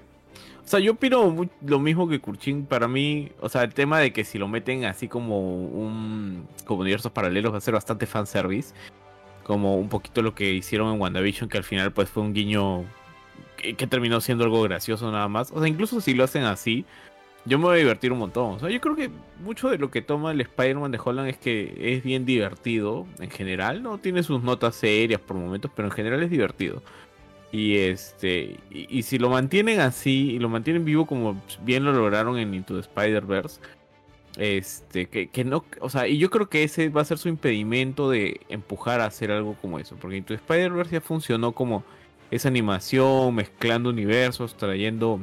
O 0.66 0.68
sea, 0.68 0.80
yo 0.80 0.94
opino 0.94 1.48
lo 1.64 1.80
mismo 1.80 2.10
que 2.10 2.20
Kurchin. 2.20 2.66
Para 2.66 2.88
mí, 2.88 3.32
o 3.40 3.48
sea, 3.50 3.62
el 3.62 3.76
tema 3.76 4.00
de 4.00 4.12
que 4.12 4.26
si 4.26 4.40
lo 4.40 4.48
meten 4.48 4.84
así 4.86 5.08
como 5.08 5.40
un 5.40 6.48
como 6.66 6.82
universos 6.82 7.12
paralelos 7.12 7.54
va 7.54 7.60
a 7.60 7.62
ser 7.62 7.76
bastante 7.76 8.08
fanservice. 8.08 8.74
Como 9.48 9.78
un 9.78 9.90
poquito 9.90 10.22
lo 10.22 10.36
que 10.36 10.54
hicieron 10.54 10.94
en 10.94 11.02
WandaVision, 11.02 11.50
que 11.50 11.58
al 11.58 11.64
final 11.64 11.92
pues 11.92 12.10
fue 12.10 12.22
un 12.24 12.34
guiño 12.34 12.86
que, 13.58 13.88
terminó 13.88 14.22
siendo 14.22 14.44
algo 14.44 14.62
gracioso 14.62 15.12
nada 15.12 15.28
más. 15.28 15.52
O 15.52 15.60
sea, 15.60 15.68
incluso 15.68 16.02
si 16.02 16.14
lo 16.14 16.24
hacen 16.24 16.44
así, 16.44 16.86
yo 17.46 17.58
me 17.58 17.66
voy 17.66 17.76
a 17.76 17.80
divertir 17.80 18.12
un 18.12 18.20
montón. 18.20 18.56
O 18.56 18.60
sea, 18.60 18.70
yo 18.70 18.80
creo 18.82 18.96
que 18.96 19.10
mucho 19.44 19.70
de 19.70 19.78
lo 19.78 19.90
que 19.90 20.02
toma 20.02 20.32
el 20.32 20.42
Spider-Man 20.42 20.92
de 20.92 21.00
Holland 21.04 21.30
es 21.30 21.38
que 21.38 21.96
es 21.96 22.04
bien 22.04 22.26
divertido 22.26 23.08
en 23.20 23.30
general, 23.30 23.82
¿no? 23.84 23.98
Tiene 23.98 24.24
sus 24.24 24.44
notas 24.44 24.76
serias 24.76 25.22
por 25.22 25.38
momentos, 25.38 25.72
pero 25.76 25.88
en 25.88 25.94
general 25.94 26.24
es 26.24 26.30
divertido. 26.30 26.82
Y 27.52 27.78
este 27.78 28.58
y, 28.70 29.04
si 29.04 29.18
lo 29.18 29.30
mantienen 29.30 29.80
así 29.80 30.32
y 30.32 30.40
lo 30.40 30.50
mantienen 30.50 30.84
vivo 30.84 31.06
como 31.06 31.42
bien 31.64 31.86
lo 31.86 31.94
lograron 31.94 32.38
en 32.38 32.54
Into 32.54 32.74
the 32.74 32.82
Spider-Verse, 32.82 33.62
este 34.38 35.08
que, 35.08 35.28
que, 35.28 35.44
no, 35.44 35.66
o 35.82 35.90
sea, 35.90 36.08
y 36.08 36.18
yo 36.18 36.30
creo 36.30 36.50
que 36.50 36.64
ese 36.64 36.90
va 36.90 37.02
a 37.02 37.06
ser 37.06 37.18
su 37.18 37.28
impedimento 37.28 38.10
de 38.10 38.42
empujar 38.50 39.02
a 39.02 39.06
hacer 39.06 39.32
algo 39.32 39.56
como 39.56 39.80
eso, 39.80 39.96
porque 39.96 40.22
the 40.22 40.36
Spider-Verse 40.36 40.92
ya 40.94 41.02
funcionó 41.02 41.54
como 41.54 41.84
esa 42.30 42.48
animación 42.48 43.34
mezclando 43.36 43.90
universos, 43.90 44.56
trayendo 44.56 45.20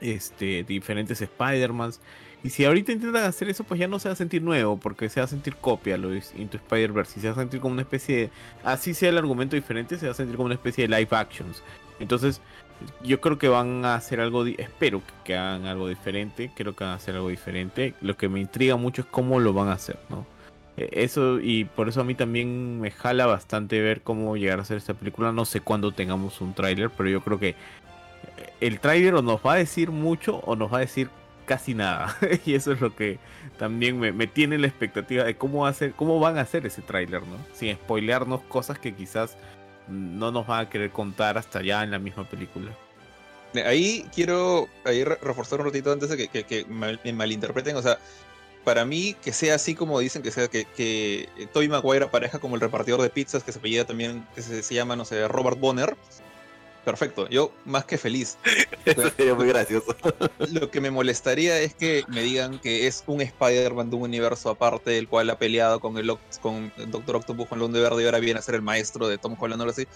este 0.00 0.64
diferentes 0.64 1.20
Spider-Mans 1.20 2.00
y 2.44 2.50
si 2.50 2.66
ahorita 2.66 2.92
intentan 2.92 3.24
hacer 3.24 3.48
eso, 3.48 3.64
pues 3.64 3.80
ya 3.80 3.88
no 3.88 3.98
se 3.98 4.10
va 4.10 4.12
a 4.12 4.16
sentir 4.16 4.42
nuevo, 4.42 4.76
porque 4.76 5.08
se 5.08 5.18
va 5.18 5.24
a 5.24 5.28
sentir 5.28 5.56
copia 5.56 5.96
lo 5.96 6.14
Into 6.14 6.58
Spider-Verse. 6.58 7.18
Y 7.18 7.22
se 7.22 7.28
va 7.28 7.32
a 7.32 7.36
sentir 7.36 7.58
como 7.58 7.72
una 7.72 7.80
especie 7.80 8.16
de. 8.16 8.30
Así 8.62 8.92
sea 8.92 9.08
el 9.08 9.16
argumento 9.16 9.56
diferente, 9.56 9.96
se 9.96 10.04
va 10.04 10.12
a 10.12 10.14
sentir 10.14 10.36
como 10.36 10.44
una 10.44 10.54
especie 10.54 10.86
de 10.86 10.94
live 10.94 11.08
actions. 11.12 11.62
Entonces, 12.00 12.42
yo 13.02 13.20
creo 13.20 13.38
que 13.38 13.48
van 13.48 13.84
a 13.84 13.94
hacer 13.94 14.20
algo. 14.20 14.46
Espero 14.46 15.02
que 15.24 15.36
hagan 15.36 15.66
algo 15.66 15.88
diferente. 15.88 16.50
Creo 16.54 16.74
que 16.74 16.84
van 16.84 16.94
a 16.94 16.96
hacer 16.96 17.14
algo 17.14 17.28
diferente. 17.28 17.94
Lo 18.00 18.16
que 18.16 18.28
me 18.28 18.40
intriga 18.40 18.76
mucho 18.76 19.02
es 19.02 19.08
cómo 19.08 19.40
lo 19.40 19.52
van 19.52 19.68
a 19.68 19.72
hacer, 19.72 19.98
¿no? 20.08 20.26
E, 20.76 20.88
eso, 20.92 21.40
y 21.40 21.64
por 21.64 21.88
eso 21.88 22.00
a 22.00 22.04
mí 22.04 22.14
también 22.14 22.80
me 22.80 22.90
jala 22.90 23.26
bastante 23.26 23.80
ver 23.80 24.02
cómo 24.02 24.36
llegar 24.36 24.58
a 24.58 24.62
hacer 24.62 24.76
esta 24.76 24.94
película. 24.94 25.32
No 25.32 25.44
sé 25.44 25.60
cuándo 25.60 25.92
tengamos 25.92 26.40
un 26.40 26.54
tráiler, 26.54 26.90
pero 26.90 27.08
yo 27.08 27.20
creo 27.20 27.38
que 27.38 27.54
el 28.60 28.80
tráiler 28.80 29.14
o 29.14 29.22
nos 29.22 29.40
va 29.44 29.54
a 29.54 29.56
decir 29.56 29.90
mucho 29.90 30.38
o 30.38 30.56
nos 30.56 30.72
va 30.72 30.78
a 30.78 30.80
decir 30.80 31.08
casi 31.44 31.74
nada. 31.74 32.16
y 32.46 32.54
eso 32.54 32.72
es 32.72 32.80
lo 32.80 32.94
que 32.94 33.18
también 33.58 33.98
me, 33.98 34.26
tiene 34.26 34.58
la 34.58 34.66
expectativa 34.66 35.24
de 35.24 35.36
cómo, 35.36 35.66
hacer, 35.66 35.92
cómo 35.92 36.18
van 36.20 36.38
a 36.38 36.42
hacer 36.42 36.66
ese 36.66 36.82
tráiler, 36.82 37.22
¿no? 37.22 37.36
Sin 37.52 37.74
spoilearnos 37.74 38.42
cosas 38.42 38.78
que 38.78 38.94
quizás 38.94 39.36
no 39.88 40.30
nos 40.30 40.46
van 40.46 40.66
a 40.66 40.70
querer 40.70 40.90
contar 40.90 41.38
hasta 41.38 41.62
ya 41.62 41.82
en 41.82 41.90
la 41.90 41.98
misma 41.98 42.24
película. 42.24 42.72
Ahí 43.64 44.04
quiero 44.14 44.68
ahí 44.84 45.04
reforzar 45.04 45.60
un 45.60 45.66
ratito 45.66 45.92
antes 45.92 46.08
de 46.08 46.28
que, 46.28 46.66
me 46.68 47.12
malinterpreten. 47.12 47.76
O 47.76 47.82
sea, 47.82 47.98
para 48.64 48.84
mí 48.84 49.14
que 49.22 49.32
sea 49.32 49.54
así 49.56 49.74
como 49.74 50.00
dicen 50.00 50.22
que 50.22 50.30
sea 50.30 50.48
que, 50.48 50.64
que 50.64 51.28
Toby 51.52 51.68
Maguire 51.68 52.06
aparezca 52.06 52.38
como 52.38 52.56
el 52.56 52.60
repartidor 52.60 53.02
de 53.02 53.10
pizzas 53.10 53.44
que 53.44 53.52
se 53.52 53.58
apellida 53.58 53.84
también, 53.84 54.26
que 54.34 54.42
se, 54.42 54.62
se 54.62 54.74
llama, 54.74 54.96
no 54.96 55.04
sé, 55.04 55.28
Robert 55.28 55.60
Bonner 55.60 55.96
perfecto. 56.84 57.28
Yo 57.28 57.52
más 57.64 57.84
que 57.84 57.98
feliz. 57.98 58.38
Eso 58.84 59.10
sería 59.10 59.34
muy 59.34 59.48
gracioso. 59.48 59.96
Lo 60.52 60.70
que 60.70 60.80
me 60.80 60.90
molestaría 60.90 61.58
es 61.60 61.74
que 61.74 62.04
me 62.08 62.22
digan 62.22 62.58
que 62.58 62.86
es 62.86 63.02
un 63.06 63.20
Spider-Man 63.20 63.90
de 63.90 63.96
un 63.96 64.02
universo 64.02 64.50
aparte, 64.50 64.98
el 64.98 65.08
cual 65.08 65.30
ha 65.30 65.38
peleado 65.38 65.80
con 65.80 65.96
el 65.98 66.14
con 66.40 66.72
Doctor 66.88 67.16
Octopus 67.16 67.48
con 67.48 67.58
Lunde 67.58 67.80
Verde 67.80 68.02
y 68.02 68.06
ahora 68.06 68.18
viene 68.18 68.38
a 68.38 68.42
ser 68.42 68.54
el 68.54 68.62
maestro 68.62 69.08
de 69.08 69.18
Tom 69.18 69.36
Holland 69.38 69.60
o 69.60 69.64
algo 69.64 69.72
así. 69.72 69.86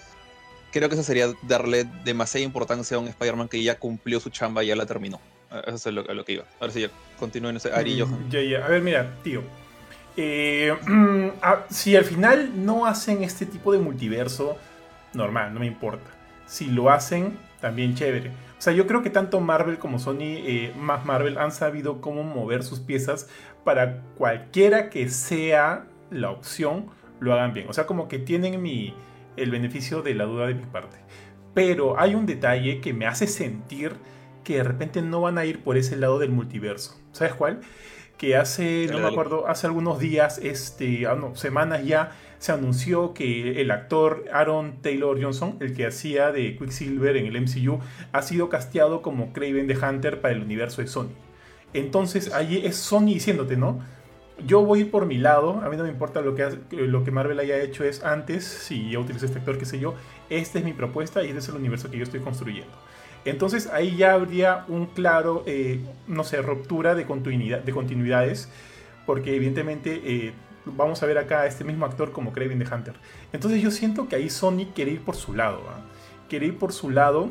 Creo 0.72 0.88
que 0.88 0.94
eso 0.94 1.04
sería 1.04 1.32
darle 1.42 1.84
demasiada 2.04 2.44
importancia 2.44 2.96
a 2.96 3.00
un 3.00 3.08
Spider-Man 3.08 3.48
que 3.48 3.62
ya 3.62 3.78
cumplió 3.78 4.20
su 4.20 4.30
chamba 4.30 4.64
y 4.64 4.68
ya 4.68 4.76
la 4.76 4.86
terminó. 4.86 5.20
Eso 5.66 5.88
es 5.88 5.94
lo, 5.94 6.02
lo 6.02 6.24
que 6.24 6.32
iba. 6.32 6.44
Ahora 6.60 6.72
sí, 6.72 6.86
continúen 7.18 7.58
Ari 7.72 8.02
mm, 8.02 8.30
Ya, 8.30 8.42
ya. 8.42 8.66
A 8.66 8.68
ver, 8.68 8.82
mira, 8.82 9.14
tío. 9.22 9.42
Eh, 10.16 10.76
mm, 10.86 11.28
ah, 11.42 11.64
si 11.70 11.96
al 11.96 12.04
final 12.04 12.64
no 12.64 12.84
hacen 12.84 13.22
este 13.22 13.46
tipo 13.46 13.72
de 13.72 13.78
multiverso, 13.78 14.58
normal, 15.14 15.54
no 15.54 15.60
me 15.60 15.66
importa 15.66 16.17
si 16.48 16.66
lo 16.66 16.90
hacen, 16.90 17.38
también 17.60 17.94
chévere. 17.94 18.30
O 18.30 18.60
sea, 18.60 18.72
yo 18.72 18.88
creo 18.88 19.02
que 19.02 19.10
tanto 19.10 19.40
Marvel 19.40 19.78
como 19.78 20.00
Sony, 20.00 20.40
eh, 20.42 20.72
más 20.76 21.04
Marvel, 21.04 21.38
han 21.38 21.52
sabido 21.52 22.00
cómo 22.00 22.24
mover 22.24 22.64
sus 22.64 22.80
piezas 22.80 23.28
para 23.62 24.02
cualquiera 24.16 24.90
que 24.90 25.08
sea 25.10 25.86
la 26.10 26.30
opción, 26.30 26.86
lo 27.20 27.32
hagan 27.34 27.52
bien. 27.52 27.68
O 27.68 27.72
sea, 27.72 27.86
como 27.86 28.08
que 28.08 28.18
tienen 28.18 28.60
mi, 28.60 28.94
el 29.36 29.50
beneficio 29.50 30.02
de 30.02 30.14
la 30.14 30.24
duda 30.24 30.46
de 30.46 30.54
mi 30.54 30.64
parte. 30.64 30.96
Pero 31.54 32.00
hay 32.00 32.14
un 32.14 32.26
detalle 32.26 32.80
que 32.80 32.92
me 32.92 33.06
hace 33.06 33.26
sentir 33.26 33.92
que 34.42 34.56
de 34.56 34.64
repente 34.64 35.02
no 35.02 35.20
van 35.20 35.38
a 35.38 35.44
ir 35.44 35.62
por 35.62 35.76
ese 35.76 35.96
lado 35.96 36.18
del 36.18 36.30
multiverso. 36.30 36.98
¿Sabes 37.12 37.34
cuál? 37.34 37.60
Que 38.18 38.36
hace, 38.36 38.88
no 38.90 38.98
me 38.98 39.06
acuerdo, 39.06 39.46
hace 39.46 39.66
algunos 39.66 40.00
días, 40.00 40.38
este, 40.38 41.06
ah, 41.06 41.14
no, 41.14 41.36
semanas 41.36 41.84
ya, 41.84 42.10
se 42.38 42.52
anunció 42.52 43.14
que 43.14 43.60
el 43.60 43.70
actor 43.70 44.24
Aaron 44.32 44.82
Taylor 44.82 45.22
Johnson, 45.22 45.56
el 45.60 45.74
que 45.74 45.86
hacía 45.86 46.32
de 46.32 46.56
Quicksilver 46.56 47.16
en 47.16 47.26
el 47.26 47.40
MCU, 47.40 47.78
ha 48.12 48.22
sido 48.22 48.48
casteado 48.48 49.02
como 49.02 49.32
Craven 49.32 49.66
the 49.66 49.76
Hunter 49.76 50.20
para 50.20 50.34
el 50.34 50.42
universo 50.42 50.82
de 50.82 50.88
Sony. 50.88 51.10
Entonces 51.72 52.32
ahí 52.32 52.64
es 52.64 52.76
Sony 52.76 53.06
diciéndote, 53.06 53.56
¿no? 53.56 53.80
Yo 54.46 54.64
voy 54.64 54.80
a 54.80 54.82
ir 54.82 54.90
por 54.90 55.06
mi 55.06 55.18
lado, 55.18 55.60
a 55.64 55.68
mí 55.68 55.76
no 55.76 55.82
me 55.82 55.90
importa 55.90 56.20
lo 56.20 56.36
que, 56.36 56.58
lo 56.70 57.02
que 57.02 57.10
Marvel 57.10 57.40
haya 57.40 57.60
hecho 57.60 57.82
es 57.84 58.04
antes, 58.04 58.44
si 58.44 58.90
yo 58.90 59.00
utilizo 59.00 59.26
este 59.26 59.40
actor, 59.40 59.58
qué 59.58 59.64
sé 59.64 59.80
yo, 59.80 59.94
esta 60.30 60.60
es 60.60 60.64
mi 60.64 60.72
propuesta 60.72 61.24
y 61.24 61.28
este 61.28 61.40
es 61.40 61.48
el 61.48 61.56
universo 61.56 61.90
que 61.90 61.98
yo 61.98 62.04
estoy 62.04 62.20
construyendo. 62.20 62.72
Entonces 63.30 63.68
ahí 63.68 63.96
ya 63.96 64.14
habría 64.14 64.64
un 64.68 64.86
claro, 64.86 65.42
eh, 65.46 65.80
no 66.06 66.24
sé, 66.24 66.40
ruptura 66.42 66.94
de, 66.94 67.04
continuidad, 67.04 67.60
de 67.60 67.72
continuidades, 67.72 68.48
porque 69.06 69.36
evidentemente 69.36 70.00
eh, 70.04 70.32
vamos 70.64 71.02
a 71.02 71.06
ver 71.06 71.18
acá 71.18 71.42
a 71.42 71.46
este 71.46 71.64
mismo 71.64 71.86
actor 71.86 72.12
como 72.12 72.32
Craven 72.32 72.58
the 72.58 72.74
Hunter. 72.74 72.94
Entonces 73.32 73.62
yo 73.62 73.70
siento 73.70 74.08
que 74.08 74.16
ahí 74.16 74.30
Sony 74.30 74.68
quiere 74.74 74.92
ir 74.92 75.02
por 75.02 75.16
su 75.16 75.34
lado. 75.34 75.62
¿ah? 75.68 75.80
Quiere 76.28 76.46
ir 76.46 76.58
por 76.58 76.72
su 76.72 76.90
lado 76.90 77.30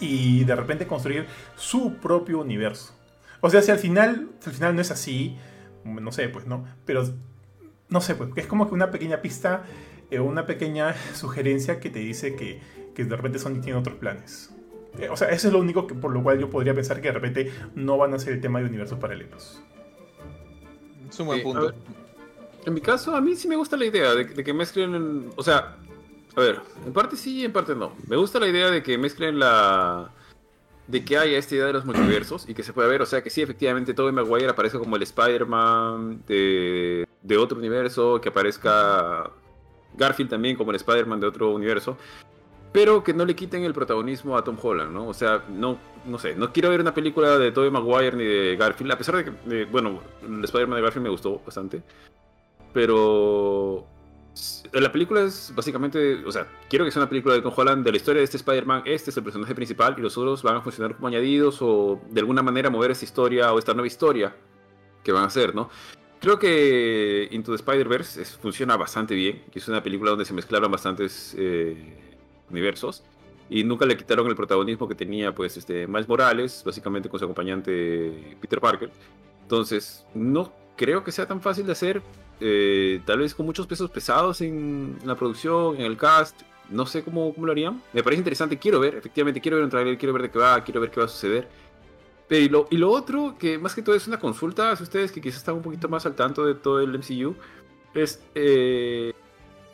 y 0.00 0.44
de 0.44 0.54
repente 0.54 0.86
construir 0.86 1.26
su 1.56 1.94
propio 1.94 2.40
universo. 2.40 2.94
O 3.40 3.50
sea, 3.50 3.62
si 3.62 3.70
al 3.70 3.78
final, 3.78 4.28
al 4.44 4.52
final 4.52 4.74
no 4.74 4.80
es 4.80 4.90
así, 4.90 5.36
no 5.84 6.12
sé, 6.12 6.28
pues 6.28 6.46
no. 6.46 6.64
Pero 6.86 7.04
no 7.88 8.00
sé, 8.00 8.14
pues 8.14 8.30
es 8.36 8.46
como 8.46 8.68
que 8.68 8.74
una 8.74 8.90
pequeña 8.90 9.20
pista, 9.20 9.64
eh, 10.10 10.20
una 10.20 10.46
pequeña 10.46 10.94
sugerencia 11.14 11.80
que 11.80 11.90
te 11.90 11.98
dice 11.98 12.36
que, 12.36 12.60
que 12.94 13.04
de 13.04 13.16
repente 13.16 13.38
Sony 13.38 13.60
tiene 13.60 13.74
otros 13.78 13.96
planes. 13.96 14.53
Eh, 14.98 15.08
o 15.08 15.16
sea, 15.16 15.28
eso 15.28 15.48
es 15.48 15.52
lo 15.52 15.60
único 15.60 15.86
que, 15.86 15.94
por 15.94 16.12
lo 16.12 16.22
cual 16.22 16.38
yo 16.38 16.48
podría 16.48 16.74
pensar 16.74 17.00
que 17.00 17.08
de 17.08 17.14
repente 17.14 17.52
no 17.74 17.96
van 17.96 18.14
a 18.14 18.18
ser 18.18 18.34
el 18.34 18.40
tema 18.40 18.60
de 18.60 18.66
universos 18.66 18.98
paralelos. 18.98 19.60
Es 21.08 21.20
un 21.20 21.26
buen 21.26 21.42
punto. 21.42 21.72
En 22.64 22.74
mi 22.74 22.80
caso, 22.80 23.14
a 23.14 23.20
mí 23.20 23.36
sí 23.36 23.48
me 23.48 23.56
gusta 23.56 23.76
la 23.76 23.84
idea 23.84 24.14
de, 24.14 24.26
que 24.26 24.54
mezclen. 24.54 25.30
o 25.36 25.42
sea, 25.42 25.76
a 26.34 26.40
ver, 26.40 26.60
en 26.86 26.92
parte 26.92 27.16
sí 27.16 27.40
y 27.40 27.44
en 27.44 27.52
parte 27.52 27.74
no. 27.74 27.92
Me 28.06 28.16
gusta 28.16 28.40
la 28.40 28.48
idea 28.48 28.70
de 28.70 28.82
que 28.82 28.96
mezclen 28.96 29.38
la. 29.38 30.10
de 30.86 31.04
que 31.04 31.18
haya 31.18 31.38
esta 31.38 31.54
idea 31.56 31.66
de 31.66 31.72
los 31.72 31.84
multiversos 31.84 32.48
y 32.48 32.54
que 32.54 32.62
se 32.62 32.72
pueda 32.72 32.88
ver. 32.88 33.02
O 33.02 33.06
sea, 33.06 33.22
que 33.22 33.30
sí, 33.30 33.42
efectivamente, 33.42 33.94
todo 33.94 34.08
en 34.08 34.14
Maguire 34.14 34.48
aparece 34.48 34.78
como 34.78 34.96
el 34.96 35.02
Spider-Man 35.02 36.22
de, 36.26 37.06
de 37.22 37.36
otro 37.36 37.58
universo, 37.58 38.20
que 38.20 38.30
aparezca 38.30 39.30
Garfield 39.96 40.30
también 40.30 40.56
como 40.56 40.70
el 40.70 40.76
Spider-Man 40.76 41.20
de 41.20 41.26
otro 41.26 41.52
universo 41.52 41.98
pero 42.74 43.04
que 43.04 43.14
no 43.14 43.24
le 43.24 43.36
quiten 43.36 43.62
el 43.62 43.72
protagonismo 43.72 44.36
a 44.36 44.42
Tom 44.42 44.56
Holland, 44.60 44.90
¿no? 44.90 45.06
O 45.06 45.14
sea, 45.14 45.44
no, 45.48 45.78
no 46.04 46.18
sé, 46.18 46.34
no 46.34 46.52
quiero 46.52 46.70
ver 46.70 46.80
una 46.80 46.92
película 46.92 47.38
de 47.38 47.52
Tobey 47.52 47.70
Maguire 47.70 48.16
ni 48.16 48.24
de 48.24 48.56
Garfield, 48.56 48.90
a 48.90 48.98
pesar 48.98 49.14
de 49.14 49.24
que, 49.26 49.64
bueno, 49.66 50.00
el 50.20 50.42
Spider-Man 50.42 50.78
de 50.78 50.82
Garfield 50.82 51.04
me 51.04 51.10
gustó 51.10 51.40
bastante, 51.46 51.84
pero 52.72 53.86
la 54.72 54.90
película 54.90 55.22
es 55.22 55.52
básicamente, 55.54 56.24
o 56.24 56.32
sea, 56.32 56.48
quiero 56.68 56.84
que 56.84 56.90
sea 56.90 57.02
una 57.02 57.08
película 57.08 57.36
de 57.36 57.42
Tom 57.42 57.52
Holland 57.54 57.84
de 57.84 57.92
la 57.92 57.96
historia 57.96 58.18
de 58.18 58.24
este 58.24 58.38
Spider-Man, 58.38 58.82
este 58.86 59.10
es 59.10 59.16
el 59.16 59.22
personaje 59.22 59.54
principal 59.54 59.94
y 59.96 60.00
los 60.00 60.18
otros 60.18 60.42
van 60.42 60.56
a 60.56 60.60
funcionar 60.60 60.96
como 60.96 61.06
añadidos 61.06 61.58
o 61.60 62.00
de 62.10 62.22
alguna 62.22 62.42
manera 62.42 62.70
mover 62.70 62.90
esta 62.90 63.04
historia 63.04 63.52
o 63.52 63.58
esta 63.60 63.72
nueva 63.72 63.86
historia 63.86 64.34
que 65.04 65.12
van 65.12 65.22
a 65.22 65.26
hacer, 65.26 65.54
¿no? 65.54 65.70
Creo 66.20 66.40
que 66.40 67.28
Into 67.30 67.52
the 67.52 67.56
Spider-Verse 67.56 68.24
funciona 68.24 68.76
bastante 68.76 69.14
bien, 69.14 69.44
que 69.52 69.60
es 69.60 69.68
una 69.68 69.80
película 69.80 70.10
donde 70.10 70.24
se 70.24 70.34
mezclaron 70.34 70.72
bastantes 70.72 71.36
eh, 71.38 72.03
universos 72.50 73.04
y 73.48 73.62
nunca 73.64 73.84
le 73.86 73.96
quitaron 73.96 74.26
el 74.26 74.34
protagonismo 74.34 74.88
que 74.88 74.94
tenía 74.94 75.34
pues 75.34 75.56
este 75.56 75.86
Miles 75.86 76.08
Morales, 76.08 76.62
básicamente 76.64 77.08
con 77.08 77.18
su 77.18 77.24
acompañante 77.24 78.36
Peter 78.40 78.60
Parker. 78.60 78.90
Entonces, 79.42 80.06
no 80.14 80.52
creo 80.76 81.04
que 81.04 81.12
sea 81.12 81.26
tan 81.26 81.40
fácil 81.40 81.66
de 81.66 81.72
hacer, 81.72 82.02
eh, 82.40 83.00
tal 83.04 83.18
vez 83.18 83.34
con 83.34 83.46
muchos 83.46 83.66
pesos 83.66 83.90
pesados 83.90 84.40
en, 84.40 84.98
la 85.04 85.14
producción, 85.14 85.76
en 85.76 85.82
el 85.82 85.96
cast. 85.96 86.40
No 86.70 86.86
sé 86.86 87.04
cómo, 87.04 87.34
cómo, 87.34 87.46
lo 87.46 87.52
harían. 87.52 87.82
Me 87.92 88.02
parece 88.02 88.20
interesante, 88.20 88.58
quiero 88.58 88.80
ver, 88.80 88.94
efectivamente, 88.94 89.40
quiero 89.40 89.58
ver 89.58 89.64
un 89.64 89.70
trailer, 89.70 89.98
quiero 89.98 90.14
ver 90.14 90.22
de 90.22 90.30
qué 90.30 90.38
va, 90.38 90.64
quiero 90.64 90.80
ver 90.80 90.90
qué 90.90 91.00
va 91.00 91.06
a 91.06 91.08
suceder. 91.08 91.46
Pero 92.26 92.42
y 92.42 92.48
lo, 92.48 92.66
y 92.70 92.76
lo 92.78 92.90
otro, 92.90 93.36
que 93.38 93.58
más 93.58 93.74
que 93.74 93.82
todo 93.82 93.94
es 93.94 94.08
una 94.08 94.18
consulta 94.18 94.70
a 94.70 94.72
ustedes 94.72 95.12
que 95.12 95.20
quizás 95.20 95.38
están 95.38 95.56
un 95.56 95.62
poquito 95.62 95.90
más 95.90 96.06
al 96.06 96.14
tanto 96.14 96.46
de 96.46 96.54
todo 96.54 96.80
el 96.80 96.98
MCU, 96.98 97.36
es 97.92 98.24
eh, 98.34 99.12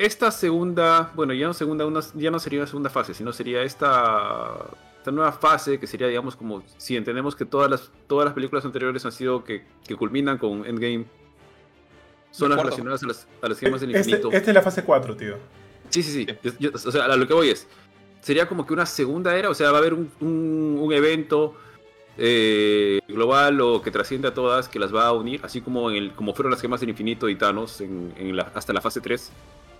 esta 0.00 0.30
segunda, 0.30 1.12
bueno, 1.14 1.34
ya 1.34 1.46
no 1.46 1.52
segunda, 1.52 1.84
una, 1.84 2.00
ya 2.14 2.30
no 2.30 2.38
sería 2.38 2.60
una 2.60 2.66
segunda 2.66 2.88
fase, 2.88 3.12
sino 3.12 3.34
sería 3.34 3.62
esta, 3.62 4.54
esta 4.96 5.10
nueva 5.10 5.30
fase 5.30 5.78
que 5.78 5.86
sería, 5.86 6.06
digamos, 6.06 6.36
como 6.36 6.62
si 6.78 6.96
entendemos 6.96 7.36
que 7.36 7.44
todas 7.44 7.70
las, 7.70 7.90
todas 8.06 8.24
las 8.24 8.32
películas 8.32 8.64
anteriores 8.64 9.04
han 9.04 9.12
sido 9.12 9.44
que, 9.44 9.62
que 9.86 9.96
culminan 9.96 10.38
con 10.38 10.64
Endgame 10.64 11.04
son 12.30 12.48
las 12.48 12.58
relacionadas 12.58 13.02
a 13.02 13.06
las, 13.08 13.28
a 13.42 13.48
las 13.48 13.58
gemas 13.58 13.82
del 13.82 13.94
este, 13.94 14.10
infinito. 14.12 14.32
Esta 14.32 14.50
es 14.50 14.54
la 14.54 14.62
fase 14.62 14.84
4, 14.84 15.16
tío. 15.16 15.36
Sí, 15.90 16.02
sí, 16.02 16.26
sí. 16.26 16.66
o 16.66 16.90
sea, 16.90 17.04
a 17.04 17.16
lo 17.16 17.26
que 17.28 17.34
voy 17.34 17.50
es. 17.50 17.66
Sería 18.22 18.48
como 18.48 18.66
que 18.66 18.72
una 18.72 18.86
segunda 18.86 19.36
era, 19.36 19.50
o 19.50 19.54
sea, 19.54 19.70
va 19.70 19.76
a 19.76 19.80
haber 19.80 19.92
un, 19.92 20.10
un, 20.20 20.92
evento 20.94 21.56
eh, 22.16 23.00
global 23.06 23.60
o 23.60 23.82
que 23.82 23.90
trasciende 23.90 24.28
a 24.28 24.34
todas, 24.34 24.66
que 24.68 24.78
las 24.78 24.94
va 24.94 25.06
a 25.06 25.12
unir, 25.12 25.40
así 25.42 25.60
como 25.60 25.90
en 25.90 25.96
el, 25.96 26.12
como 26.12 26.32
fueron 26.32 26.52
las 26.52 26.62
gemas 26.62 26.80
del 26.80 26.88
infinito 26.88 27.28
y 27.28 27.34
Thanos 27.34 27.82
en, 27.82 28.14
en 28.16 28.34
la- 28.34 28.50
hasta 28.54 28.72
la 28.72 28.80
fase 28.80 29.00
3, 29.02 29.30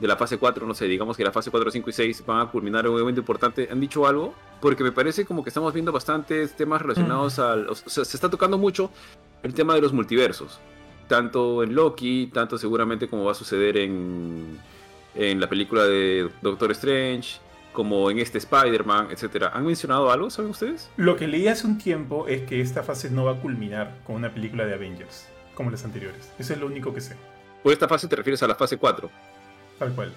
de 0.01 0.09
la 0.09 0.16
fase 0.16 0.39
4, 0.39 0.66
no 0.66 0.74
sé, 0.74 0.86
digamos 0.86 1.16
que 1.16 1.22
la 1.22 1.31
fase 1.31 1.51
4, 1.51 1.70
5 1.70 1.90
y 1.90 1.93
6 1.93 2.24
van 2.27 2.40
a 2.40 2.51
culminar 2.51 2.86
en 2.86 2.93
un 2.93 3.01
evento 3.01 3.20
importante. 3.20 3.68
¿Han 3.70 3.81
dicho 3.81 4.06
algo? 4.06 4.35
Porque 4.60 4.82
me 4.82 4.93
parece 4.93 5.27
como 5.27 5.44
que 5.44 5.51
estamos 5.51 5.74
viendo 5.74 5.93
bastantes 5.93 6.56
temas 6.56 6.81
relacionados 6.81 7.39
al... 7.39 7.68
O 7.68 7.74
sea, 7.74 8.05
se 8.05 8.16
está 8.16 8.31
tocando 8.31 8.56
mucho 8.56 8.90
el 9.43 9.52
tema 9.52 9.74
de 9.74 9.82
los 9.82 9.93
multiversos. 9.93 10.59
Tanto 11.06 11.62
en 11.62 11.74
Loki, 11.74 12.31
tanto 12.32 12.56
seguramente 12.56 13.09
como 13.09 13.24
va 13.24 13.32
a 13.32 13.35
suceder 13.35 13.77
en, 13.77 14.59
en 15.14 15.40
la 15.40 15.48
película 15.48 15.85
de 15.85 16.31
Doctor 16.40 16.70
Strange, 16.70 17.39
como 17.72 18.10
en 18.10 18.20
este 18.20 18.39
Spider-Man, 18.39 19.09
etcétera. 19.10 19.51
¿Han 19.52 19.66
mencionado 19.66 20.10
algo, 20.10 20.31
saben 20.31 20.51
ustedes? 20.52 20.90
Lo 20.97 21.16
que 21.16 21.28
leí 21.28 21.47
hace 21.48 21.66
un 21.66 21.78
tiempo 21.78 22.27
es 22.27 22.43
que 22.43 22.60
esta 22.60 22.82
fase 22.82 23.10
no 23.10 23.24
va 23.24 23.32
a 23.32 23.40
culminar 23.40 23.98
con 24.06 24.16
una 24.16 24.32
película 24.32 24.64
de 24.64 24.74
Avengers, 24.74 25.28
como 25.55 25.70
las 25.70 25.85
anteriores. 25.85 26.32
Eso 26.39 26.55
es 26.55 26.59
lo 26.59 26.66
único 26.66 26.94
que 26.94 27.01
sé, 27.01 27.16
¿O 27.62 27.70
esta 27.70 27.86
fase 27.86 28.09
te 28.09 28.16
refieres 28.16 28.43
a 28.43 28.48
la 28.48 28.55
fase 28.55 28.78
4? 28.78 29.10
Tal 29.81 29.93
cual. 29.97 30.12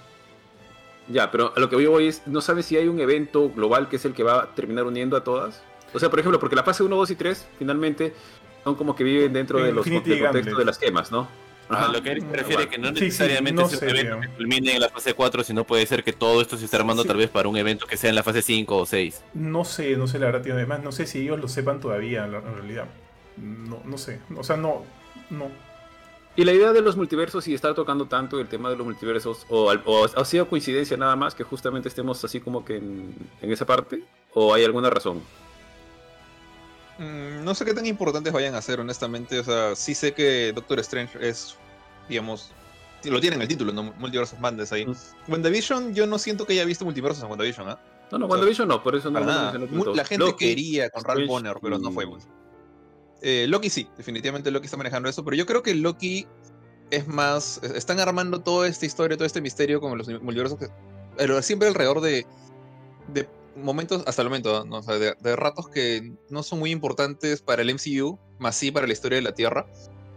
Ya, 1.09 1.31
pero 1.31 1.51
a 1.55 1.59
lo 1.59 1.69
que 1.69 1.81
yo 1.81 1.89
voy 1.91 2.07
es, 2.07 2.21
¿no 2.27 2.39
sabes 2.41 2.65
si 2.67 2.77
hay 2.77 2.87
un 2.87 2.99
evento 2.99 3.49
global 3.49 3.89
que 3.89 3.95
es 3.97 4.05
el 4.05 4.13
que 4.13 4.21
va 4.23 4.43
a 4.43 4.45
terminar 4.55 4.85
uniendo 4.85 5.17
a 5.17 5.23
todas? 5.23 5.61
O 5.93 5.99
sea, 5.99 6.09
por 6.09 6.19
ejemplo, 6.19 6.39
porque 6.39 6.55
la 6.55 6.63
fase 6.63 6.83
1, 6.83 6.95
2 6.95 7.09
y 7.11 7.15
3 7.15 7.47
finalmente 7.59 8.13
son 8.63 8.75
como 8.75 8.95
que 8.95 9.03
viven 9.03 9.33
dentro 9.33 9.59
de 9.61 9.71
los 9.73 9.85
Infinity 9.87 10.11
del 10.11 10.19
contexto 10.19 10.51
Gauntlet. 10.51 10.57
de 10.59 10.65
las 10.65 10.79
gemas, 10.79 11.11
¿no? 11.11 11.27
Ajá, 11.69 11.83
Ajá. 11.85 11.91
lo 11.93 12.01
que 12.03 12.11
Eric 12.11 12.29
se 12.29 12.35
refiere 12.37 12.67
que 12.67 12.77
no 12.77 12.89
Sí, 12.89 12.95
sí, 12.95 13.03
necesariamente 13.05 13.61
no 13.61 13.67
es 13.67 13.81
un 13.81 13.89
evento 13.89 14.19
que 14.21 14.27
culmine 14.29 14.73
en 14.75 14.81
la 14.81 14.89
fase 14.89 15.13
4, 15.13 15.43
sino 15.43 15.63
puede 15.65 15.85
ser 15.85 16.03
que 16.03 16.13
todo 16.13 16.41
esto 16.41 16.57
se 16.57 16.65
esté 16.65 16.77
armando 16.77 17.01
Sí. 17.03 17.07
tal 17.07 17.17
vez 17.17 17.29
para 17.29 17.47
un 17.49 17.57
evento 17.57 17.85
que 17.87 17.95
sea 17.97 18.09
en 18.09 18.15
la 18.15 18.23
fase 18.23 18.41
5 18.41 18.77
o 18.77 18.85
6. 18.85 19.23
No 19.33 19.63
sé, 19.65 19.95
no 19.97 20.07
sé 20.07 20.19
la 20.19 20.27
verdad, 20.27 20.41
tío. 20.41 20.53
Además, 20.53 20.81
no 20.83 20.91
sé 20.91 21.05
si 21.05 21.19
ellos 21.19 21.39
lo 21.39 21.47
sepan 21.47 21.79
todavía, 21.79 22.27
la- 22.27 22.39
en 22.39 22.53
realidad. 22.55 22.85
No, 23.37 23.81
no 23.85 23.97
sé. 23.97 24.19
O 24.35 24.43
sea, 24.43 24.57
no. 24.57 24.83
No. 25.29 25.49
Y 26.35 26.45
la 26.45 26.53
idea 26.53 26.73
de 26.73 26.81
los 26.81 26.97
multiversos 26.97 27.47
y 27.47 27.53
estar 27.53 27.75
tocando 27.75 28.07
tanto 28.07 28.39
el 28.39 28.47
tema 28.47 28.69
de 28.69 28.75
los 28.75 28.85
multiversos, 28.85 29.45
o, 29.49 29.71
o 29.85 30.05
ha 30.05 30.25
sido 30.25 30.49
coincidencia 30.49 30.97
nada 30.97 31.15
más 31.15 31.35
que 31.35 31.43
justamente 31.43 31.89
estemos 31.89 32.23
así 32.23 32.39
como 32.39 32.65
que 32.65 32.77
en, 32.77 33.13
en 33.41 33.51
esa 33.51 33.65
parte, 33.65 34.03
o 34.33 34.53
hay 34.53 34.63
alguna 34.63 34.89
razón. 34.89 35.21
Mm, 36.97 37.43
no 37.43 37.55
sé 37.55 37.65
qué 37.65 37.73
tan 37.73 37.85
importantes 37.85 38.33
vayan 38.33 38.55
a 38.55 38.61
ser, 38.61 38.79
honestamente. 38.79 39.39
O 39.39 39.43
sea, 39.43 39.75
sí 39.75 39.93
sé 39.95 40.13
que 40.13 40.53
Doctor 40.53 40.79
Strange 40.79 41.17
es, 41.27 41.55
digamos, 42.07 42.51
lo 43.03 43.19
tiene 43.19 43.35
en 43.35 43.41
el 43.41 43.47
título, 43.47 43.71
¿no? 43.71 43.93
Multiverse 43.97 44.35
of 44.35 44.41
Madness 44.41 44.71
ahí. 44.71 44.85
Mm. 44.85 44.95
WandaVision, 45.27 45.93
yo 45.93 46.07
no 46.07 46.17
siento 46.17 46.45
que 46.45 46.53
haya 46.53 46.65
visto 46.65 46.85
multiversos 46.85 47.23
en 47.23 47.29
WandaVision, 47.29 47.69
¿ah? 47.69 47.79
No, 48.11 48.19
no, 48.19 48.25
WandaVision 48.27 48.67
no, 48.67 48.83
por 48.83 48.95
eso 48.95 49.09
no 49.09 49.19
Para 49.19 49.25
nada. 49.25 49.59
La 49.95 50.05
gente 50.05 50.25
Loki, 50.25 50.45
quería 50.45 50.89
con 50.89 51.03
Ralph 51.03 51.27
Bonner, 51.27 51.57
pero 51.61 51.79
no 51.79 51.91
fue. 51.91 52.07
pues. 52.07 52.27
Eh, 53.25 53.45
Loki 53.47 53.69
sí, 53.69 53.87
definitivamente 53.97 54.51
Loki 54.51 54.65
está 54.65 54.75
manejando 54.75 55.07
eso, 55.07 55.23
pero 55.23 55.37
yo 55.37 55.45
creo 55.45 55.63
que 55.63 55.73
Loki 55.73 56.27
es 56.91 57.07
más. 57.07 57.59
es- 57.63 57.71
Están 57.71 57.99
armando 58.01 58.41
toda 58.41 58.67
esta 58.67 58.85
historia, 58.85 59.15
todo 59.15 59.25
este 59.25 59.39
misterio 59.41 59.79
con 59.79 59.97
los 59.97 60.07
multiversos, 60.21 60.59
pero 61.17 61.41
siempre 61.41 61.69
alrededor 61.69 62.01
de, 62.01 62.25
de 63.13 63.29
momentos, 63.55 64.03
hasta 64.07 64.21
el 64.23 64.27
momento, 64.27 64.65
¿no? 64.65 64.81
De, 64.81 65.35
ratos 65.37 65.69
que 65.69 66.11
no 66.29 66.43
son 66.43 66.59
muy 66.59 66.71
importantes 66.71 67.41
para 67.41 67.61
el 67.61 67.69
MCU, 67.69 68.19
más 68.39 68.55
sí 68.57 68.71
para 68.71 68.87
la 68.87 68.93
historia 68.93 69.15
de 69.17 69.21
la 69.21 69.33
Tierra. 69.33 69.65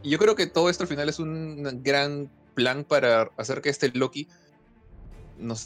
Y 0.03 0.11
yo 0.11 0.19
creo 0.19 0.35
que 0.35 0.49
todo 0.49 0.69
esto 0.69 0.83
al 0.83 0.89
final 0.89 1.09
es 1.09 1.21
un 1.21 1.81
gran 1.85 2.29
plan 2.55 2.83
para 2.85 3.31
hacer 3.37 3.61
que 3.61 3.69
este 3.69 3.91
Loki. 3.91 4.27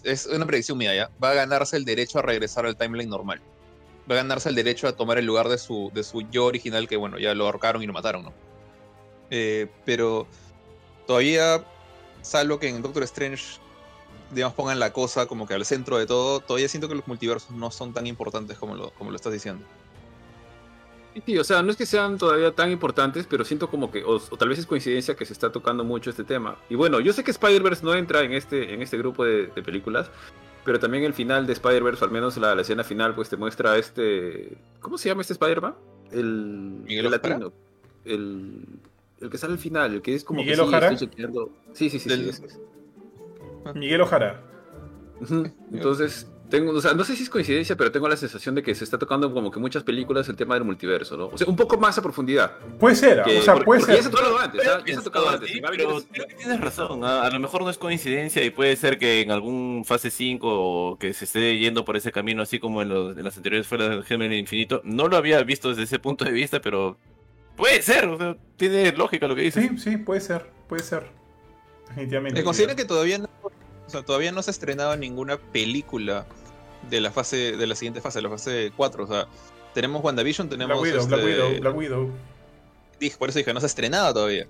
es 0.04 0.26
una 0.26 0.44
predicción 0.46 0.76
mía 0.76 0.94
ya. 0.94 1.10
Va 1.22 1.30
a 1.30 1.34
ganarse 1.34 1.76
el 1.78 1.84
derecho 1.86 2.18
a 2.18 2.22
regresar 2.22 2.66
al 2.66 2.76
timeline 2.76 3.08
normal 3.08 3.40
va 4.12 4.20
a 4.20 4.22
ganarse 4.22 4.48
el 4.48 4.54
derecho 4.54 4.88
a 4.88 4.92
tomar 4.92 5.18
el 5.18 5.26
lugar 5.26 5.48
de 5.48 5.58
su, 5.58 5.90
de 5.94 6.02
su 6.02 6.22
yo 6.30 6.46
original, 6.46 6.88
que 6.88 6.96
bueno, 6.96 7.18
ya 7.18 7.34
lo 7.34 7.46
ahorcaron 7.46 7.82
y 7.82 7.86
lo 7.86 7.92
mataron, 7.92 8.24
¿no? 8.24 8.32
Eh, 9.30 9.68
pero 9.84 10.26
todavía, 11.06 11.64
salvo 12.22 12.58
que 12.58 12.68
en 12.68 12.82
Doctor 12.82 13.02
Strange, 13.04 13.60
digamos, 14.32 14.54
pongan 14.54 14.78
la 14.78 14.92
cosa 14.92 15.26
como 15.26 15.46
que 15.46 15.54
al 15.54 15.64
centro 15.64 15.98
de 15.98 16.06
todo, 16.06 16.40
todavía 16.40 16.68
siento 16.68 16.88
que 16.88 16.94
los 16.94 17.06
multiversos 17.06 17.50
no 17.50 17.70
son 17.70 17.92
tan 17.92 18.06
importantes 18.06 18.58
como 18.58 18.74
lo, 18.74 18.90
como 18.90 19.10
lo 19.10 19.16
estás 19.16 19.32
diciendo. 19.32 19.64
Sí, 21.26 21.36
o 21.38 21.42
sea, 21.42 21.60
no 21.62 21.72
es 21.72 21.76
que 21.76 21.86
sean 21.86 22.18
todavía 22.18 22.52
tan 22.52 22.70
importantes, 22.70 23.26
pero 23.28 23.44
siento 23.44 23.68
como 23.68 23.90
que, 23.90 24.04
o, 24.04 24.14
o 24.16 24.36
tal 24.36 24.48
vez 24.48 24.60
es 24.60 24.66
coincidencia 24.66 25.16
que 25.16 25.26
se 25.26 25.32
está 25.32 25.50
tocando 25.50 25.82
mucho 25.82 26.10
este 26.10 26.22
tema. 26.22 26.56
Y 26.68 26.76
bueno, 26.76 27.00
yo 27.00 27.12
sé 27.12 27.24
que 27.24 27.32
Spider-Verse 27.32 27.84
no 27.84 27.94
entra 27.94 28.22
en 28.22 28.32
este, 28.32 28.72
en 28.72 28.80
este 28.80 28.96
grupo 28.96 29.24
de, 29.24 29.48
de 29.48 29.62
películas, 29.62 30.08
pero 30.64 30.78
también 30.78 31.04
el 31.04 31.14
final 31.14 31.46
de 31.46 31.52
Spider-Verse, 31.54 32.04
al 32.04 32.10
menos 32.10 32.36
la, 32.36 32.54
la 32.54 32.62
escena 32.62 32.84
final, 32.84 33.14
pues 33.14 33.28
te 33.28 33.36
muestra 33.36 33.76
este... 33.78 34.56
¿Cómo 34.80 34.98
se 34.98 35.08
llama 35.08 35.22
este 35.22 35.32
Spider-Man? 35.34 35.74
El, 36.12 36.82
¿Miguel 36.84 37.06
el 37.06 37.10
latino. 37.12 37.52
El, 38.04 38.64
el 39.20 39.30
que 39.30 39.38
sale 39.38 39.52
al 39.54 39.58
final, 39.58 39.94
el 39.94 40.02
que 40.02 40.14
es 40.14 40.24
como 40.24 40.40
¿Miguel 40.40 40.56
que 40.58 40.62
sí, 40.62 40.68
Ojara? 40.68 40.96
Sí, 40.96 41.08
sí, 41.74 41.90
sí, 41.90 41.98
sí, 42.00 42.08
Del- 42.08 42.28
es. 42.28 42.42
Miguel 43.74 44.00
Ojara. 44.00 44.42
Entonces, 45.72 46.30
tengo, 46.50 46.72
o 46.72 46.80
sea, 46.80 46.92
no 46.94 47.04
sé 47.04 47.16
si 47.16 47.22
es 47.22 47.30
coincidencia, 47.30 47.76
pero 47.76 47.90
tengo 47.92 48.08
la 48.08 48.16
sensación 48.16 48.54
de 48.54 48.62
que 48.62 48.74
se 48.74 48.84
está 48.84 48.98
tocando 48.98 49.32
como 49.32 49.50
que 49.50 49.58
muchas 49.60 49.82
películas 49.84 50.28
el 50.28 50.36
tema 50.36 50.54
del 50.54 50.64
multiverso, 50.64 51.16
¿no? 51.16 51.26
O 51.28 51.38
sea, 51.38 51.46
un 51.46 51.56
poco 51.56 51.78
más 51.78 51.96
a 51.96 52.02
profundidad. 52.02 52.52
Puede 52.78 52.96
ser, 52.96 53.22
Que- 53.22 53.38
o 53.38 53.42
sea, 53.42 53.54
porque- 53.54 53.64
puede 53.66 53.80
porque 53.80 53.92
ya 53.96 54.02
se 54.02 54.08
ser. 54.08 54.12
ha 54.12 54.16
tocado 54.18 54.38
antes. 54.38 54.62
Ya 54.64 54.92
se 54.94 54.98
ha 54.98 55.02
tocado 55.02 55.28
antes. 55.30 55.50
Pero 55.70 56.02
creo 56.12 56.26
que 56.28 56.34
tienes 56.34 56.60
razón. 56.60 57.04
A, 57.04 57.22
a 57.22 57.30
lo 57.30 57.40
mejor 57.40 57.62
no 57.62 57.70
es 57.70 57.78
coincidencia 57.78 58.44
y 58.44 58.50
puede 58.50 58.76
ser 58.76 58.98
que 58.98 59.20
en 59.22 59.30
algún 59.30 59.84
fase 59.86 60.10
5 60.10 60.48
o 60.50 60.98
que 60.98 61.14
se 61.14 61.24
esté 61.24 61.58
yendo 61.58 61.84
por 61.84 61.96
ese 61.96 62.12
camino, 62.12 62.42
así 62.42 62.58
como 62.58 62.82
en, 62.82 62.88
los- 62.88 63.16
en 63.16 63.24
las 63.24 63.36
anteriores 63.36 63.66
fue 63.66 63.78
del 63.78 64.04
Gemen 64.04 64.32
Infinito. 64.32 64.80
No 64.84 65.08
lo 65.08 65.16
había 65.16 65.42
visto 65.44 65.68
desde 65.70 65.84
ese 65.84 65.98
punto 65.98 66.24
de 66.24 66.32
vista, 66.32 66.60
pero 66.60 66.98
puede 67.56 67.80
ser. 67.82 68.06
o 68.06 68.18
sea, 68.18 68.36
tiene 68.56 68.92
lógica 68.92 69.28
lo 69.28 69.36
que 69.36 69.42
dices. 69.42 69.68
Sí, 69.68 69.78
sí, 69.78 69.96
puede 69.98 70.20
ser, 70.20 70.50
puede 70.68 70.82
ser. 70.82 71.04
Definitivamente. 71.88 72.40
Eh, 72.40 72.44
considera 72.44 72.74
que 72.76 72.84
todavía 72.84 73.18
no, 73.18 73.28
o 73.42 73.90
sea, 73.90 74.02
todavía 74.02 74.30
no 74.32 74.42
se 74.42 74.50
ha 74.50 74.52
estrenado 74.52 74.96
ninguna 74.96 75.36
película 75.38 76.26
de 76.88 77.00
la 77.00 77.10
fase, 77.10 77.56
de 77.56 77.66
la 77.66 77.74
siguiente 77.74 78.00
fase, 78.00 78.22
la 78.22 78.30
fase 78.30 78.72
4. 78.76 79.04
O 79.04 79.06
sea, 79.06 79.28
tenemos 79.74 80.02
WandaVision, 80.02 80.48
tenemos. 80.48 80.80
Black 80.80 80.94
Widow, 80.94 81.06
Black 81.06 81.20
este, 81.20 81.32
Widow, 81.32 81.60
Black 81.60 81.76
Widow. 81.76 82.10
dije, 82.98 83.16
por 83.18 83.28
eso 83.28 83.38
dije, 83.38 83.52
no 83.52 83.60
se 83.60 83.66
ha 83.66 83.68
estrenado 83.68 84.14
todavía. 84.14 84.46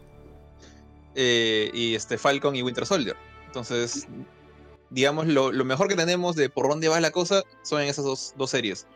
Eh, 1.14 1.70
y 1.74 1.94
este 1.94 2.18
Falcon 2.18 2.54
y 2.56 2.62
Winter 2.62 2.86
Soldier. 2.86 3.16
Entonces, 3.46 4.06
digamos, 4.90 5.26
lo, 5.26 5.50
lo 5.50 5.64
mejor 5.64 5.88
que 5.88 5.96
tenemos 5.96 6.36
de 6.36 6.48
por 6.48 6.68
dónde 6.68 6.88
va 6.88 7.00
la 7.00 7.10
cosa 7.10 7.42
son 7.62 7.80
en 7.82 7.88
esas 7.88 8.04
dos, 8.04 8.34
dos 8.36 8.50
series. 8.50 8.86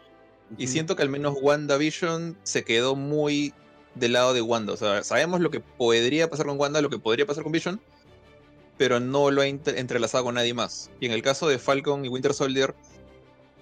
Y 0.59 0.69
siento 0.69 0.95
que 0.95 1.03
al 1.03 1.09
menos 1.09 1.37
WandaVision 1.41 2.39
se 2.45 2.65
quedó 2.65 2.95
muy 2.95 3.55
del 3.95 4.13
lado 4.13 4.35
de 4.35 4.43
Wanda. 4.43 4.73
O 4.73 4.77
sea, 4.77 5.03
sabemos 5.03 5.41
lo 5.41 5.51
que 5.51 5.61
podría 5.61 6.29
pasar 6.29 6.47
con 6.47 6.59
Wanda, 6.59 6.81
lo 6.81 6.91
que 6.91 6.99
podría 6.99 7.27
pasar 7.27 7.43
con 7.43 7.53
Vision, 7.53 7.81
pero 8.77 9.01
no 9.01 9.31
lo 9.31 9.43
ha 9.43 9.47
entrelazado 9.47 10.25
con 10.25 10.35
nadie 10.35 10.55
más. 10.55 10.91
Y 11.01 11.07
en 11.07 11.13
el 11.13 11.23
caso 11.23 11.49
de 11.49 11.59
Falcon 11.59 12.05
y 12.05 12.09
Winter 12.09 12.35
Soldier, 12.35 12.75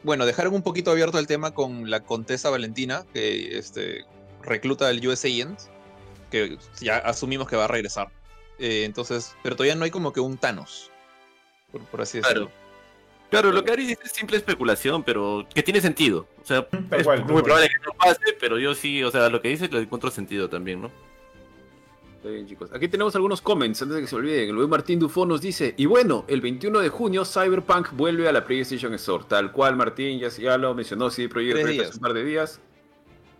bueno, 0.02 0.26
dejaron 0.26 0.54
un 0.54 0.62
poquito 0.62 0.90
abierto 0.90 1.18
el 1.18 1.26
tema 1.26 1.52
con 1.52 1.90
la 1.90 2.00
Contesa 2.00 2.50
Valentina, 2.50 3.04
que 3.12 3.58
este, 3.58 4.04
recluta 4.42 4.88
al 4.88 5.06
US 5.06 5.24
Agent, 5.24 5.58
que 6.30 6.58
ya 6.80 6.98
asumimos 6.98 7.48
que 7.48 7.56
va 7.56 7.64
a 7.64 7.68
regresar. 7.68 8.08
Eh, 8.58 8.84
entonces, 8.84 9.34
pero 9.42 9.56
todavía 9.56 9.74
no 9.74 9.84
hay 9.84 9.90
como 9.90 10.12
que 10.12 10.20
un 10.20 10.38
Thanos, 10.38 10.90
por, 11.70 11.82
por 11.86 12.02
así 12.02 12.18
decirlo. 12.18 12.46
Claro. 12.46 12.62
Claro, 13.32 13.50
lo 13.50 13.64
que 13.64 13.72
Ari 13.72 13.86
dice 13.86 14.02
es 14.04 14.12
simple 14.12 14.36
especulación, 14.36 15.02
pero 15.02 15.46
que 15.54 15.62
tiene 15.62 15.80
sentido. 15.80 16.28
O 16.42 16.46
sea, 16.46 16.66
es 16.70 16.72
muy 16.72 17.02
cual. 17.02 17.24
probable 17.24 17.68
que 17.70 17.86
no 17.86 17.94
pase, 17.94 18.36
pero 18.38 18.58
yo 18.58 18.74
sí, 18.74 19.02
o 19.02 19.10
sea, 19.10 19.30
lo 19.30 19.40
que 19.40 19.48
dice 19.48 19.68
le 19.68 19.78
encuentro 19.78 20.10
sentido 20.10 20.50
también, 20.50 20.82
¿no? 20.82 20.90
Está 22.22 22.30
bien, 22.30 22.46
chicos. 22.46 22.70
Aquí 22.72 22.86
tenemos 22.86 23.16
algunos 23.16 23.40
comments 23.40 23.82
antes 23.82 23.96
de 23.96 24.02
que 24.02 24.06
se 24.06 24.14
olviden. 24.14 24.54
Luis 24.54 24.68
Martín 24.68 25.00
Dufo 25.00 25.26
nos 25.26 25.40
dice: 25.40 25.74
Y 25.76 25.86
bueno, 25.86 26.24
el 26.28 26.40
21 26.40 26.78
de 26.78 26.88
junio 26.88 27.24
Cyberpunk 27.24 27.88
vuelve 27.94 28.28
a 28.28 28.32
la 28.32 28.44
PlayStation 28.44 28.94
Store. 28.94 29.24
Tal 29.26 29.50
cual, 29.50 29.74
Martín 29.74 30.20
ya, 30.20 30.28
ya 30.28 30.56
lo 30.56 30.72
mencionó, 30.72 31.10
sí, 31.10 31.26
Projekt 31.26 31.54
Tres 31.54 31.66
Red 31.66 31.80
hace 31.80 31.94
un 31.94 32.00
par 32.00 32.12
de 32.12 32.24
días. 32.24 32.60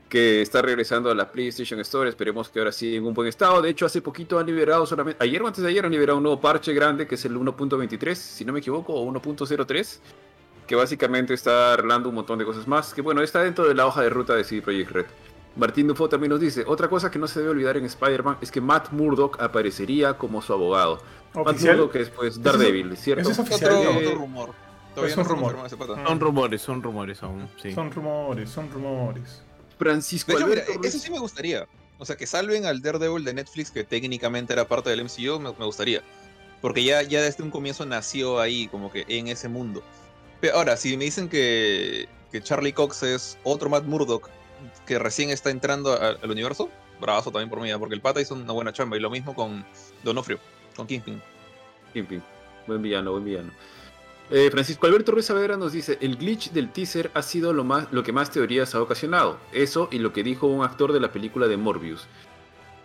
Que 0.09 0.43
está 0.43 0.63
regresando 0.63 1.13
a 1.13 1.15
la 1.15 1.31
PlayStation 1.31 1.79
Store. 1.79 2.09
Esperemos 2.09 2.49
que 2.49 2.59
ahora 2.59 2.73
sí 2.73 2.97
en 2.97 3.07
un 3.07 3.15
buen 3.15 3.29
estado. 3.29 3.63
De 3.63 3.71
hecho, 3.71 3.87
hace 3.87 4.03
poquito 4.03 4.37
han 4.41 4.47
liberado 4.47 4.85
solamente. 4.85 5.23
Ayer 5.23 5.41
o 5.41 5.47
antes 5.47 5.63
de 5.63 5.71
ayer 5.71 5.87
han 5.87 5.93
liberado 5.93 6.17
un 6.17 6.25
nuevo 6.25 6.41
parche 6.41 6.75
grande 6.75 7.07
que 7.07 7.15
es 7.15 7.25
el 7.25 7.37
1.23, 7.37 8.17
si 8.17 8.45
no 8.45 8.53
me 8.53 8.59
equivoco, 8.59 8.95
o 8.95 9.09
1.03. 9.13 10.01
Que 10.67 10.75
básicamente 10.75 11.35
está 11.35 11.75
arreglando 11.75 12.09
un 12.09 12.17
montón 12.17 12.37
de 12.37 12.45
cosas 12.45 12.67
más. 12.67 12.93
Que 12.93 13.01
bueno, 13.01 13.23
está 13.23 13.45
dentro 13.45 13.69
de 13.69 13.77
la 13.77 13.87
hoja 13.87 14.03
de 14.03 14.11
ruta 14.11 14.35
de 14.35 14.43
CD 14.43 14.61
Projekt 14.61 14.91
Red. 14.91 15.07
Martín 15.57 15.87
Dufo 15.87 16.09
también 16.09 16.31
nos 16.31 16.41
dice, 16.41 16.65
otra 16.67 16.89
cosa 16.89 17.11
que 17.11 17.19
no 17.19 17.29
se 17.29 17.41
debe 17.41 17.51
olvidar 17.51 17.77
en 17.77 17.85
Spider-Man 17.85 18.39
es 18.41 18.51
que 18.51 18.61
Matt 18.61 18.91
Murdock 18.93 19.41
aparecería 19.41 20.15
como 20.17 20.41
su 20.41 20.53
abogado. 20.53 21.03
Matt. 21.35 21.61
Murdock 21.61 21.97
es 21.97 22.09
pues 22.11 22.43
Daredevil, 22.43 22.97
¿cierto? 22.97 23.23
eso 23.23 23.33
es 23.33 23.39
oficial. 23.39 23.73
Otro, 23.75 23.91
Eh, 23.93 24.07
otro 24.07 24.19
rumor. 24.19 24.51
Todavía 24.95 25.13
es 25.13 25.17
no 25.19 25.25
rumor. 25.25 25.57
Son 26.07 26.21
rumores, 26.21 26.63
son 26.63 26.83
rumores 26.83 27.23
aún. 27.23 27.49
Sí. 27.63 27.73
Son 27.73 27.91
rumores, 27.91 28.51
son 28.51 28.71
rumores. 28.71 29.43
Francisco 29.79 30.33
De 30.33 30.39
hecho, 30.39 30.47
mira, 30.47 30.63
Alberto 30.63 30.81
Ruiz- 30.81 30.95
eso 30.95 30.99
sí 30.99 31.11
me 31.11 31.19
gustaría. 31.19 31.67
O 31.99 32.05
sea, 32.05 32.17
que 32.17 32.27
salven 32.27 32.67
al 32.67 32.83
Daredevil 32.83 33.25
de 33.25 33.33
Netflix, 33.35 33.71
que 33.71 33.85
técnicamente 33.85 34.53
era 34.53 34.67
parte 34.69 34.91
del 34.91 35.01
MCU, 35.05 35.39
me, 35.41 35.53
me 35.59 35.65
gustaría. 35.65 36.03
Porque 36.61 36.85
ya, 36.85 37.03
ya 37.03 37.23
desde 37.23 37.43
un 37.43 37.51
comienzo 37.51 37.87
nació 37.87 38.39
ahí, 38.41 38.69
como 38.69 38.91
que 38.93 39.05
en 39.09 39.29
ese 39.29 39.49
mundo. 39.49 39.83
Pero 40.41 40.57
ahora, 40.57 40.77
si 40.77 40.97
me 40.97 41.05
dicen 41.05 41.29
que, 41.29 42.09
que 42.31 42.43
Charlie 42.43 42.73
Cox 42.73 43.03
es 43.03 43.39
otro 43.45 43.69
Matt 43.71 43.85
Murdock 43.85 44.29
que 44.87 44.99
recién 44.99 45.31
está 45.31 45.51
entrando 45.51 45.99
al 46.01 46.31
universo, 46.31 46.71
bravazo 47.01 47.31
también 47.31 47.51
por 47.51 47.61
mí, 47.61 47.71
porque 47.79 47.95
el 47.95 48.01
pata 48.01 48.21
hizo 48.21 48.35
una 48.35 48.53
buena 48.53 48.73
chamba. 48.73 48.97
Y 48.97 49.01
lo 49.01 49.11
mismo 49.11 49.35
con 49.35 49.65
Donofrio, 50.03 50.39
con 50.77 50.87
Kingpin. 50.87 51.21
Kingpin. 51.93 52.23
Buen 52.67 52.81
villano, 52.81 53.13
buen 53.13 53.25
villano. 53.25 53.51
Eh, 54.31 54.51
Francisco 54.51 54.87
Alberto 54.87 55.13
Ruiz 55.13 55.27
Saavedra 55.27 55.57
nos 55.57 55.73
dice, 55.73 55.99
el 56.01 56.17
glitch 56.17 56.53
del 56.53 56.71
teaser 56.73 57.11
ha 57.13 57.23
sido 57.23 57.53
lo, 57.53 57.65
más, 57.65 57.93
lo 57.93 58.03
que 58.03 58.13
más 58.13 58.31
teorías 58.31 58.75
ha 58.75 58.81
ocasionado. 58.81 59.39
Eso 59.53 59.89
y 59.91 59.99
lo 59.99 60.13
que 60.13 60.23
dijo 60.23 60.47
un 60.47 60.65
actor 60.65 60.93
de 60.93 61.01
la 61.01 61.13
película 61.13 61.49
de 61.49 61.57
Morbius. 61.57 62.07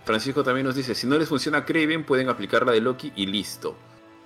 Francisco 0.04 0.44
también 0.44 0.66
nos 0.66 0.76
dice, 0.76 0.95
si 0.95 1.08
no 1.08 1.18
les 1.18 1.30
funciona 1.30 1.66
Kraven, 1.66 2.04
pueden 2.04 2.30
aplicar 2.30 2.66
la 2.66 2.72
de 2.72 2.82
Loki 2.82 3.14
y 3.16 3.28
listo. 3.28 3.76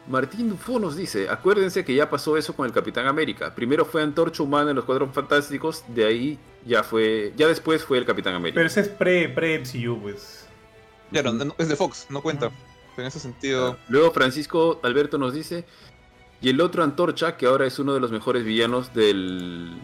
Martín 0.07 0.49
Dufo 0.49 0.79
nos 0.79 0.95
dice, 0.95 1.29
acuérdense 1.29 1.85
que 1.85 1.93
ya 1.93 2.09
pasó 2.09 2.37
eso 2.37 2.55
con 2.55 2.65
el 2.65 2.71
Capitán 2.71 3.05
América. 3.05 3.53
Primero 3.53 3.85
fue 3.85 4.01
Antorcha 4.01 4.41
Humana 4.41 4.71
en 4.71 4.77
los 4.77 4.85
Cuadros 4.85 5.13
Fantásticos, 5.13 5.83
de 5.89 6.05
ahí 6.05 6.39
ya 6.65 6.83
fue, 6.83 7.33
ya 7.35 7.47
después 7.47 7.83
fue 7.83 7.97
el 7.97 8.05
Capitán 8.05 8.35
América. 8.35 8.55
Pero 8.55 8.67
ese 8.67 8.81
es 8.81 8.87
pre, 8.89 9.29
pre 9.29 9.59
MCU, 9.59 9.99
pues. 10.01 10.47
Claro, 11.11 11.33
no- 11.33 11.55
es 11.57 11.67
de 11.69 11.75
Fox, 11.75 12.07
no 12.09 12.21
cuenta. 12.21 12.51
En 12.97 13.05
ese 13.05 13.19
sentido, 13.19 13.77
Luego 13.87 14.11
Francisco 14.11 14.79
Alberto 14.83 15.17
nos 15.17 15.33
dice, 15.33 15.65
y 16.41 16.49
el 16.49 16.59
otro 16.61 16.83
Antorcha, 16.83 17.37
que 17.37 17.45
ahora 17.45 17.65
es 17.65 17.79
uno 17.79 17.93
de 17.93 17.99
los 17.99 18.11
mejores 18.11 18.43
villanos 18.43 18.93
del 18.93 19.77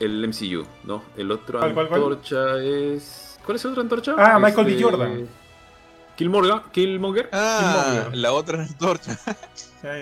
el 0.00 0.28
MCU, 0.28 0.64
¿no? 0.84 1.02
El 1.16 1.32
otro 1.32 1.58
¿Cuál, 1.58 1.74
cuál, 1.74 1.88
cuál? 1.88 2.00
Antorcha 2.02 2.58
es... 2.62 3.38
¿Cuál 3.44 3.56
es 3.56 3.64
el 3.64 3.70
otro 3.72 3.82
Antorcha? 3.82 4.14
Ah, 4.16 4.38
Michael 4.38 4.66
B. 4.66 4.72
Este, 4.72 4.84
Jordan. 4.84 5.28
Killmonger. 6.16 6.62
Killmonger. 6.72 7.28
Ah, 7.32 7.84
Killmonger. 8.02 8.16
la 8.18 8.32
otra 8.32 8.62
antorcha. 8.62 9.18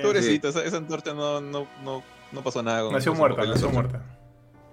Pobrecita, 0.03 0.49
esa, 0.49 0.65
esa 0.65 0.77
antorcha 0.79 1.15
no, 1.15 1.41
no, 1.41 1.67
no, 1.83 2.03
no 2.33 2.43
pasó 2.43 2.63
nada 2.63 2.83
con 2.83 2.93
Nació 2.93 3.15
muerta, 3.15 3.45
nació 3.45 3.71
muerta. 3.71 4.03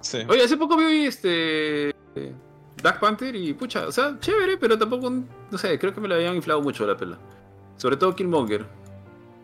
Sí. 0.03 0.19
Oye, 0.30 0.43
hace 0.43 0.57
poco 0.57 0.77
vi 0.77 1.05
este... 1.05 1.89
eh, 1.89 2.34
Black 2.81 2.99
Panther 2.99 3.35
y 3.35 3.53
pucha, 3.53 3.88
o 3.88 3.91
sea, 3.91 4.17
chévere, 4.19 4.57
pero 4.57 4.77
tampoco, 4.77 5.09
no 5.09 5.57
sé, 5.57 5.80
creo 5.80 5.93
que 5.93 6.01
me 6.01 6.07
la 6.07 6.15
habían 6.15 6.35
inflado 6.35 6.61
mucho 6.61 6.85
la 6.85 6.95
pela. 6.97 7.17
Sobre 7.77 7.97
todo 7.97 8.15
Killmonger. 8.15 8.65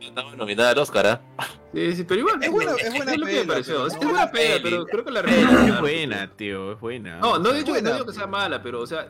Estaba 0.01 0.35
nominada 0.35 0.71
al 0.71 0.77
Oscar, 0.79 1.07
¿ah? 1.07 1.21
Sí, 1.73 1.95
sí, 1.95 2.03
pero 2.03 2.21
igual. 2.21 2.41
Es 2.43 2.51
buena- 2.51 2.71
es 2.73 2.89
buena 2.95 3.15
lo 3.17 3.25
que 3.25 3.31
me 3.33 3.39
pela, 3.41 3.53
pareció. 3.53 3.73
pero 3.75 3.87
Es 3.87 3.93
no 3.93 3.99
buena 3.99 4.11
buena 4.11 4.31
pela, 4.31 4.49
peli. 4.55 4.63
pero 4.63 4.85
creo 4.85 5.05
que 5.05 5.11
la 5.11 5.19
Es 5.19 5.25
arreglaron. 5.25 5.79
buena, 5.81 6.31
tío, 6.35 6.71
es 6.73 6.79
buena. 6.79 7.17
No, 7.19 7.37
no 7.39 7.51
sea, 7.51 7.59
no 7.61 7.65
buena. 7.71 7.91
digo 7.93 8.05
que 8.05 8.13
sea 8.13 8.27
mala, 8.27 8.61
pero 8.63 8.81
o 8.81 8.87
sea, 8.87 9.07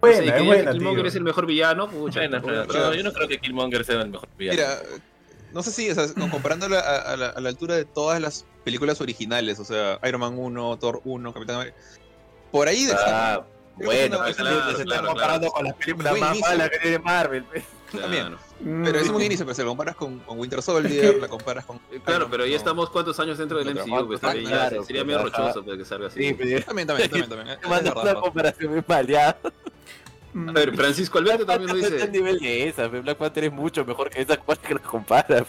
Buena, 0.00 0.16
o 0.18 0.22
sea, 0.22 0.26
y 0.26 0.30
que 0.30 0.38
es 0.38 0.46
buena, 0.46 0.72
Killmonger 0.72 1.00
tío. 1.02 1.08
es 1.08 1.14
el 1.16 1.24
mejor 1.24 1.46
villano, 1.46 1.88
pucha. 1.90 2.20
Pero- 2.20 2.40
no, 2.66 2.94
yo 2.94 3.02
no 3.02 3.12
creo 3.12 3.28
que 3.28 3.38
Killmonger 3.38 3.84
sea 3.84 4.00
el 4.02 4.10
mejor 4.10 4.28
villano. 4.38 4.56
Mira, 4.58 4.78
no 5.52 5.62
sé 5.62 5.70
si, 5.70 5.90
o 5.90 5.94
sea, 5.94 6.06
comparándolo 6.30 6.76
a, 6.76 6.80
a 6.80 7.16
la, 7.16 7.28
a 7.30 7.40
la 7.40 7.48
altura 7.48 7.74
de 7.74 7.84
todas 7.84 8.20
las 8.20 8.44
películas 8.64 9.00
originales, 9.00 9.58
o 9.58 9.64
sea, 9.64 9.98
Iron 10.06 10.20
Man 10.20 10.38
1, 10.38 10.78
Thor 10.78 11.00
1, 11.04 11.32
Capitán 11.32 11.56
América, 11.56 11.76
por 12.50 12.68
ahí. 12.68 12.86
Ah, 12.92 13.42
es 13.78 13.86
bueno, 13.86 14.18
pero 14.24 14.36
claro, 14.36 14.76
se 14.76 14.82
está 14.82 14.84
claro, 14.84 15.08
comparando 15.08 15.46
claro. 15.46 15.52
con 15.52 15.64
las 15.64 15.74
películas 15.74 16.18
más 16.18 16.40
malas 16.40 16.70
que 16.70 16.78
tiene 16.78 16.98
Marvel. 16.98 17.44
pues. 17.44 17.64
también. 17.92 18.26
Claro. 18.26 18.38
Mm, 18.60 18.84
Pero 18.84 18.98
es 18.98 19.08
un 19.08 19.22
inicio, 19.22 19.46
pero 19.46 19.54
si 19.54 19.62
lo 19.62 19.68
comparas 19.68 19.94
con, 19.94 20.18
con 20.18 20.38
Winter 20.40 20.60
Soldier, 20.60 21.04
Es 21.04 21.20
la 21.20 21.28
comparas 21.28 21.64
con... 21.64 21.78
Claro, 22.04 22.28
pero 22.28 22.44
ya 22.44 22.56
estamos 22.56 22.90
cuántos 22.90 23.18
años 23.20 23.38
dentro 23.38 23.58
del 23.58 23.72
Claro, 23.72 23.86
MCU, 23.86 24.06
pues 24.08 24.18
ah, 24.22 24.26
también 24.26 24.50
claro, 24.50 24.84
sería 24.84 25.04
pues, 25.04 25.16
medio 25.16 25.30
rochoso 25.30 25.64
pues, 25.64 25.78
que 25.78 25.84
salga 25.84 26.08
así. 26.08 26.22
Sí, 26.24 26.34
pero 26.34 26.64
También, 26.64 26.88
también, 26.88 27.08
también, 27.08 27.28
también. 27.28 27.58
es 27.62 27.66
una 27.66 27.80
verdad. 27.80 28.20
comparación 28.20 28.72
muy 28.72 28.82
mal, 28.86 29.06
ya. 29.06 29.38
Mm, 30.32 30.48
A 30.48 30.52
ver, 30.52 30.76
Francisco 30.76 31.18
Alberto 31.18 31.46
también 31.46 31.70
nos 31.70 31.78
No 31.80 31.86
está 31.86 32.04
al 32.04 32.12
dice, 32.12 32.22
nivel 32.22 32.38
de 32.38 32.68
esa. 32.68 32.88
Black 32.88 33.16
Panther 33.18 33.44
es 33.44 33.52
mucho 33.52 33.84
mejor 33.84 34.10
que 34.10 34.22
esa 34.22 34.36
cual 34.36 34.58
que 34.58 34.74
la 34.74 34.80
compara. 34.80 35.44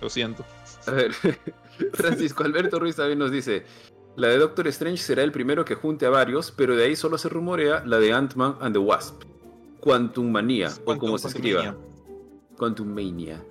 Lo 0.00 0.08
siento. 0.08 0.44
a 0.86 0.90
ver, 0.92 1.12
Francisco 1.92 2.44
Alberto 2.44 2.78
Ruiz 2.78 2.96
también 2.96 3.18
nos 3.18 3.30
dice, 3.30 3.64
la 4.16 4.28
de 4.28 4.38
Doctor 4.38 4.66
Strange 4.68 4.98
será 5.02 5.22
el 5.22 5.32
primero 5.32 5.64
que 5.64 5.74
junte 5.74 6.06
a 6.06 6.10
varios, 6.10 6.50
pero 6.50 6.76
de 6.76 6.86
ahí 6.86 6.96
solo 6.96 7.18
se 7.18 7.28
rumorea 7.28 7.82
la 7.84 7.98
de 7.98 8.12
Ant-Man 8.12 8.56
and 8.60 8.74
the 8.74 8.78
Wasp, 8.78 9.22
Quantum 9.80 10.30
Manía, 10.30 10.70
o 10.84 10.96
como 10.98 11.18
se 11.18 11.24
Quantum 11.24 11.28
escriba. 11.28 11.62
Mania. 11.62 11.76
Quantum 12.56 12.88
Mania. 12.88 13.44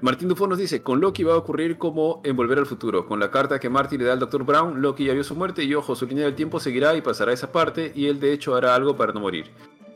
Martín 0.00 0.28
Dufo 0.28 0.46
nos 0.46 0.58
dice, 0.58 0.82
con 0.82 1.00
Loki 1.00 1.24
va 1.24 1.34
a 1.34 1.38
ocurrir 1.38 1.76
como 1.76 2.20
en 2.24 2.36
Volver 2.36 2.58
al 2.58 2.66
Futuro. 2.66 3.06
Con 3.06 3.18
la 3.18 3.30
carta 3.30 3.58
que 3.58 3.68
Marty 3.68 3.98
le 3.98 4.04
da 4.04 4.12
al 4.12 4.20
Dr. 4.20 4.44
Brown, 4.44 4.80
Loki 4.80 5.04
ya 5.04 5.12
vio 5.12 5.24
su 5.24 5.34
muerte 5.34 5.64
y 5.64 5.74
ojo, 5.74 5.96
su 5.96 6.06
línea 6.06 6.24
del 6.24 6.36
tiempo 6.36 6.60
seguirá 6.60 6.94
y 6.94 7.02
pasará 7.02 7.32
esa 7.32 7.50
parte 7.50 7.92
y 7.94 8.06
él 8.06 8.20
de 8.20 8.32
hecho 8.32 8.54
hará 8.54 8.74
algo 8.74 8.96
para 8.96 9.12
no 9.12 9.20
morir. 9.20 9.50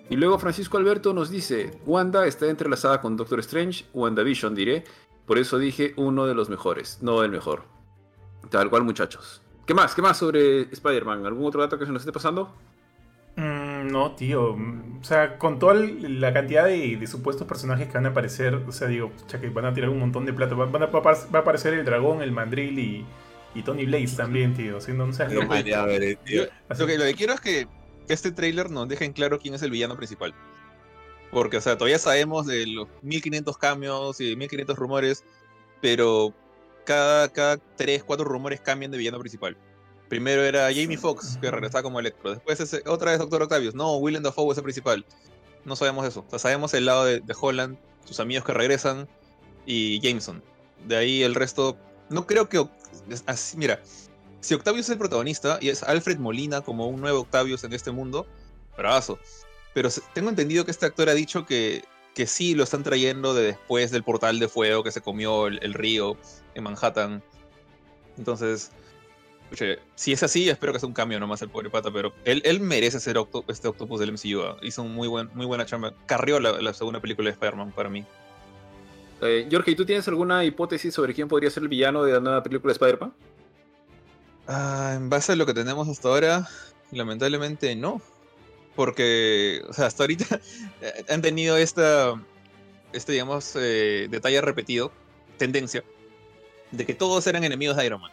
Y 0.08 0.16
luego 0.16 0.40
Francisco 0.40 0.76
Alberto 0.76 1.14
nos 1.14 1.30
dice, 1.30 1.78
Wanda 1.86 2.26
está 2.26 2.48
entrelazada 2.48 3.00
con 3.00 3.16
Doctor 3.16 3.38
Strange, 3.40 3.84
WandaVision 3.94 4.56
diré, 4.56 4.84
por 5.24 5.38
eso 5.38 5.56
dije 5.56 5.94
uno 5.96 6.26
de 6.26 6.34
los 6.34 6.48
mejores, 6.50 6.98
no 7.00 7.22
el 7.22 7.30
mejor. 7.30 7.62
Tal 8.50 8.70
cual 8.70 8.82
muchachos. 8.82 9.40
¿Qué 9.66 9.74
más? 9.74 9.94
¿Qué 9.94 10.02
más 10.02 10.18
sobre 10.18 10.62
Spider-Man? 10.62 11.26
¿Algún 11.26 11.46
otro 11.46 11.60
dato 11.60 11.78
que 11.78 11.86
se 11.86 11.92
nos 11.92 12.02
esté 12.02 12.10
pasando? 12.10 12.52
No, 13.84 14.12
tío. 14.12 14.52
O 14.52 15.04
sea, 15.04 15.38
con 15.38 15.58
toda 15.58 15.74
la 15.74 16.32
cantidad 16.32 16.64
de, 16.64 16.96
de 16.96 17.06
supuestos 17.06 17.46
personajes 17.46 17.86
que 17.88 17.94
van 17.94 18.06
a 18.06 18.10
aparecer, 18.10 18.54
o 18.54 18.72
sea, 18.72 18.88
digo, 18.88 19.10
pucha, 19.10 19.40
que 19.40 19.48
van 19.48 19.64
a 19.64 19.74
tirar 19.74 19.90
un 19.90 19.98
montón 19.98 20.26
de 20.26 20.32
plata. 20.32 20.54
Van 20.54 20.82
a, 20.82 20.86
va, 20.86 21.12
a, 21.12 21.38
aparecer 21.38 21.74
el 21.74 21.84
dragón, 21.84 22.22
el 22.22 22.32
mandril 22.32 22.78
y, 22.78 23.04
y 23.54 23.62
Tony 23.62 23.86
Blaze 23.86 24.16
también, 24.16 24.54
tío. 24.54 24.76
O 24.76 24.80
sea, 24.80 24.94
no, 24.94 25.12
seas 25.12 25.32
loco. 25.32 25.54
Ya, 25.56 25.84
ver, 25.84 26.02
eh, 26.02 26.18
tío. 26.24 26.44
Así- 26.68 26.80
Lo 26.80 26.86
que, 26.86 26.98
lo 26.98 27.04
que 27.04 27.14
quiero 27.14 27.32
es 27.34 27.40
que 27.40 27.66
este 28.08 28.32
tráiler 28.32 28.70
nos 28.70 28.88
deje 28.88 29.04
en 29.04 29.12
claro 29.12 29.38
quién 29.38 29.54
es 29.54 29.62
el 29.62 29.70
villano 29.70 29.96
principal. 29.96 30.34
Porque, 31.30 31.58
o 31.58 31.60
sea, 31.60 31.76
todavía 31.78 31.98
sabemos 31.98 32.46
de 32.46 32.66
los 32.66 32.88
1500 33.02 33.56
cambios 33.56 34.20
y 34.20 34.34
1500 34.34 34.76
rumores, 34.76 35.24
pero 35.80 36.34
cada, 36.84 37.28
cada 37.32 37.56
3, 37.76 38.02
4 38.02 38.24
rumores 38.24 38.60
cambian 38.60 38.90
de 38.90 38.98
villano 38.98 39.20
principal. 39.20 39.56
Primero 40.10 40.42
era 40.42 40.66
Jamie 40.74 40.98
Foxx, 40.98 41.38
que 41.40 41.50
regresaba 41.50 41.82
como 41.82 41.98
Electro. 42.00 42.30
Después 42.32 42.60
ese- 42.60 42.82
otra 42.86 43.12
vez 43.12 43.20
Doctor 43.20 43.42
Octavius. 43.44 43.74
No, 43.74 43.96
Willem 43.96 44.22
Dafoe 44.22 44.52
es 44.52 44.58
el 44.58 44.64
principal. 44.64 45.06
No 45.64 45.74
sabemos 45.76 46.06
eso. 46.06 46.24
O 46.26 46.30
sea, 46.30 46.38
sabemos 46.38 46.74
el 46.74 46.84
lado 46.84 47.04
de, 47.06 47.20
de 47.20 47.34
Holland, 47.40 47.78
sus 48.04 48.20
amigos 48.20 48.44
que 48.44 48.52
regresan 48.52 49.08
y 49.64 50.00
Jameson. 50.00 50.42
De 50.86 50.96
ahí 50.96 51.22
el 51.22 51.34
resto. 51.34 51.78
No 52.10 52.26
creo 52.26 52.48
que. 52.48 52.66
Así- 53.26 53.56
mira, 53.56 53.80
si 54.40 54.52
Octavius 54.54 54.86
es 54.86 54.90
el 54.90 54.98
protagonista 54.98 55.58
y 55.62 55.68
es 55.70 55.82
Alfred 55.82 56.18
Molina 56.18 56.60
como 56.60 56.88
un 56.88 57.00
nuevo 57.00 57.20
Octavius 57.20 57.62
en 57.64 57.72
este 57.72 57.90
mundo, 57.92 58.26
bravazo. 58.76 59.18
Pero 59.74 59.88
tengo 60.12 60.28
entendido 60.28 60.64
que 60.64 60.72
este 60.72 60.86
actor 60.86 61.08
ha 61.08 61.14
dicho 61.14 61.46
que, 61.46 61.84
que 62.16 62.26
sí 62.26 62.56
lo 62.56 62.64
están 62.64 62.82
trayendo 62.82 63.32
de 63.32 63.42
después 63.44 63.92
del 63.92 64.02
portal 64.02 64.40
de 64.40 64.48
fuego 64.48 64.82
que 64.82 64.90
se 64.90 65.00
comió 65.02 65.46
el, 65.46 65.60
el 65.62 65.72
río 65.74 66.16
en 66.56 66.64
Manhattan. 66.64 67.22
Entonces, 68.18 68.72
puche, 69.50 69.78
si 69.96 70.12
es 70.12 70.22
así, 70.22 70.48
espero 70.48 70.72
que 70.72 70.78
sea 70.78 70.86
un 70.86 70.94
cambio 70.94 71.20
nomás 71.20 71.42
el 71.42 71.50
pobre 71.50 71.68
pata, 71.68 71.90
pero 71.92 72.14
él, 72.24 72.40
él 72.44 72.60
merece 72.60 73.00
ser 73.00 73.16
octo- 73.16 73.44
este 73.48 73.68
octopus 73.68 74.00
del 74.00 74.12
MCU. 74.12 74.40
¿ah? 74.42 74.56
Hizo 74.62 74.82
un 74.82 74.94
muy, 74.94 75.08
buen, 75.08 75.28
muy 75.34 75.44
buena 75.44 75.66
chamba. 75.66 75.92
Carrió 76.06 76.40
la, 76.40 76.52
la 76.62 76.72
segunda 76.72 77.00
película 77.00 77.26
de 77.26 77.32
Spider-Man 77.32 77.72
para 77.72 77.90
mí. 77.90 78.04
Eh, 79.22 79.46
Jorge, 79.50 79.72
¿y 79.72 79.74
tú 79.74 79.84
tienes 79.84 80.08
alguna 80.08 80.44
hipótesis 80.44 80.94
sobre 80.94 81.12
quién 81.12 81.28
podría 81.28 81.50
ser 81.50 81.62
el 81.64 81.68
villano 81.68 82.04
de 82.04 82.12
la 82.14 82.20
nueva 82.20 82.42
película 82.42 82.70
de 82.72 82.76
Spider-Man? 82.76 83.12
Ah, 84.46 84.94
en 84.96 85.10
base 85.10 85.32
a 85.32 85.36
lo 85.36 85.44
que 85.46 85.52
tenemos 85.54 85.88
hasta 85.88 86.08
ahora, 86.08 86.48
lamentablemente 86.92 87.74
no. 87.76 88.00
Porque, 88.76 89.62
o 89.68 89.72
sea, 89.72 89.86
hasta 89.86 90.04
ahorita 90.04 90.40
han 91.08 91.20
tenido 91.22 91.56
esta, 91.56 92.14
este, 92.92 93.12
digamos, 93.12 93.54
eh, 93.56 94.06
detalle 94.10 94.40
repetido, 94.40 94.90
tendencia, 95.36 95.84
de 96.70 96.86
que 96.86 96.94
todos 96.94 97.26
eran 97.26 97.44
enemigos 97.44 97.76
de 97.76 97.84
Iron 97.86 98.00
Man. 98.00 98.12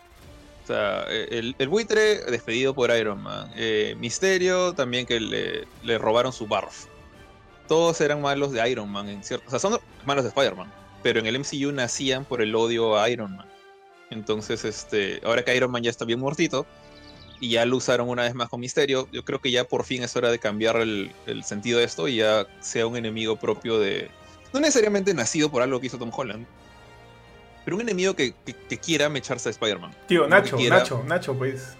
Eh, 0.69 1.53
el, 1.57 1.67
buitre 1.67 2.19
despedido 2.25 2.73
por 2.73 2.91
Iron 2.91 3.21
Man. 3.21 3.51
eh, 3.55 3.95
Misterio 3.99 4.73
también 4.73 5.05
que 5.05 5.19
le, 5.19 5.67
le 5.83 5.97
robaron 5.97 6.33
su 6.33 6.47
barf. 6.47 6.85
Todos 7.67 7.99
eran 8.01 8.21
malos 8.21 8.51
de 8.51 8.69
Iron 8.69 8.89
Man, 8.89 9.09
en 9.09 9.23
cierto. 9.23 9.45
O 9.47 9.49
sea, 9.49 9.59
son 9.59 9.79
malos 10.05 10.23
de 10.23 10.29
Spider-Man. 10.29 10.71
Pero 11.03 11.19
en 11.19 11.27
el 11.27 11.39
MCU 11.39 11.71
nacían 11.71 12.25
por 12.25 12.41
el 12.41 12.55
odio 12.55 12.97
a 12.99 13.09
Iron 13.09 13.35
Man. 13.35 13.47
Entonces, 14.09 14.63
este, 14.63 15.19
ahora 15.23 15.43
que 15.43 15.55
Iron 15.55 15.71
Man 15.71 15.83
ya 15.83 15.89
está 15.89 16.05
bien 16.05 16.19
muertito 16.19 16.65
y 17.39 17.49
ya 17.49 17.65
lo 17.65 17.77
usaron 17.77 18.09
una 18.09 18.23
vez 18.23 18.33
más 18.33 18.49
con 18.49 18.59
Misterio, 18.59 19.07
yo 19.11 19.23
creo 19.23 19.39
que 19.39 19.51
ya 19.51 19.65
por 19.65 19.83
fin 19.83 20.01
es 20.01 20.15
hora 20.15 20.31
de 20.31 20.39
cambiar 20.39 20.77
el, 20.77 21.11
el 21.27 21.43
sentido 21.43 21.79
de 21.79 21.85
esto 21.85 22.07
y 22.07 22.17
ya 22.17 22.47
sea 22.61 22.87
un 22.87 22.97
enemigo 22.97 23.35
propio 23.35 23.79
de. 23.79 24.09
No 24.53 24.59
necesariamente 24.59 25.13
nacido 25.13 25.51
por 25.51 25.61
algo 25.61 25.79
que 25.79 25.87
hizo 25.87 25.97
Tom 25.97 26.11
Holland, 26.15 26.47
pero 27.67 27.75
un 27.75 27.81
enemigo 27.81 28.13
que, 28.15 28.33
que- 28.45 28.53
que 28.53 28.77
quiera 28.77 29.09
mecharse 29.09 29.49
a 29.49 29.51
Spider-Man. 29.51 29.93
Tío, 30.07 30.25
Nacho, 30.25 30.57
Nacho, 30.69 31.03
Nacho, 31.05 31.33
pues. 31.37 31.73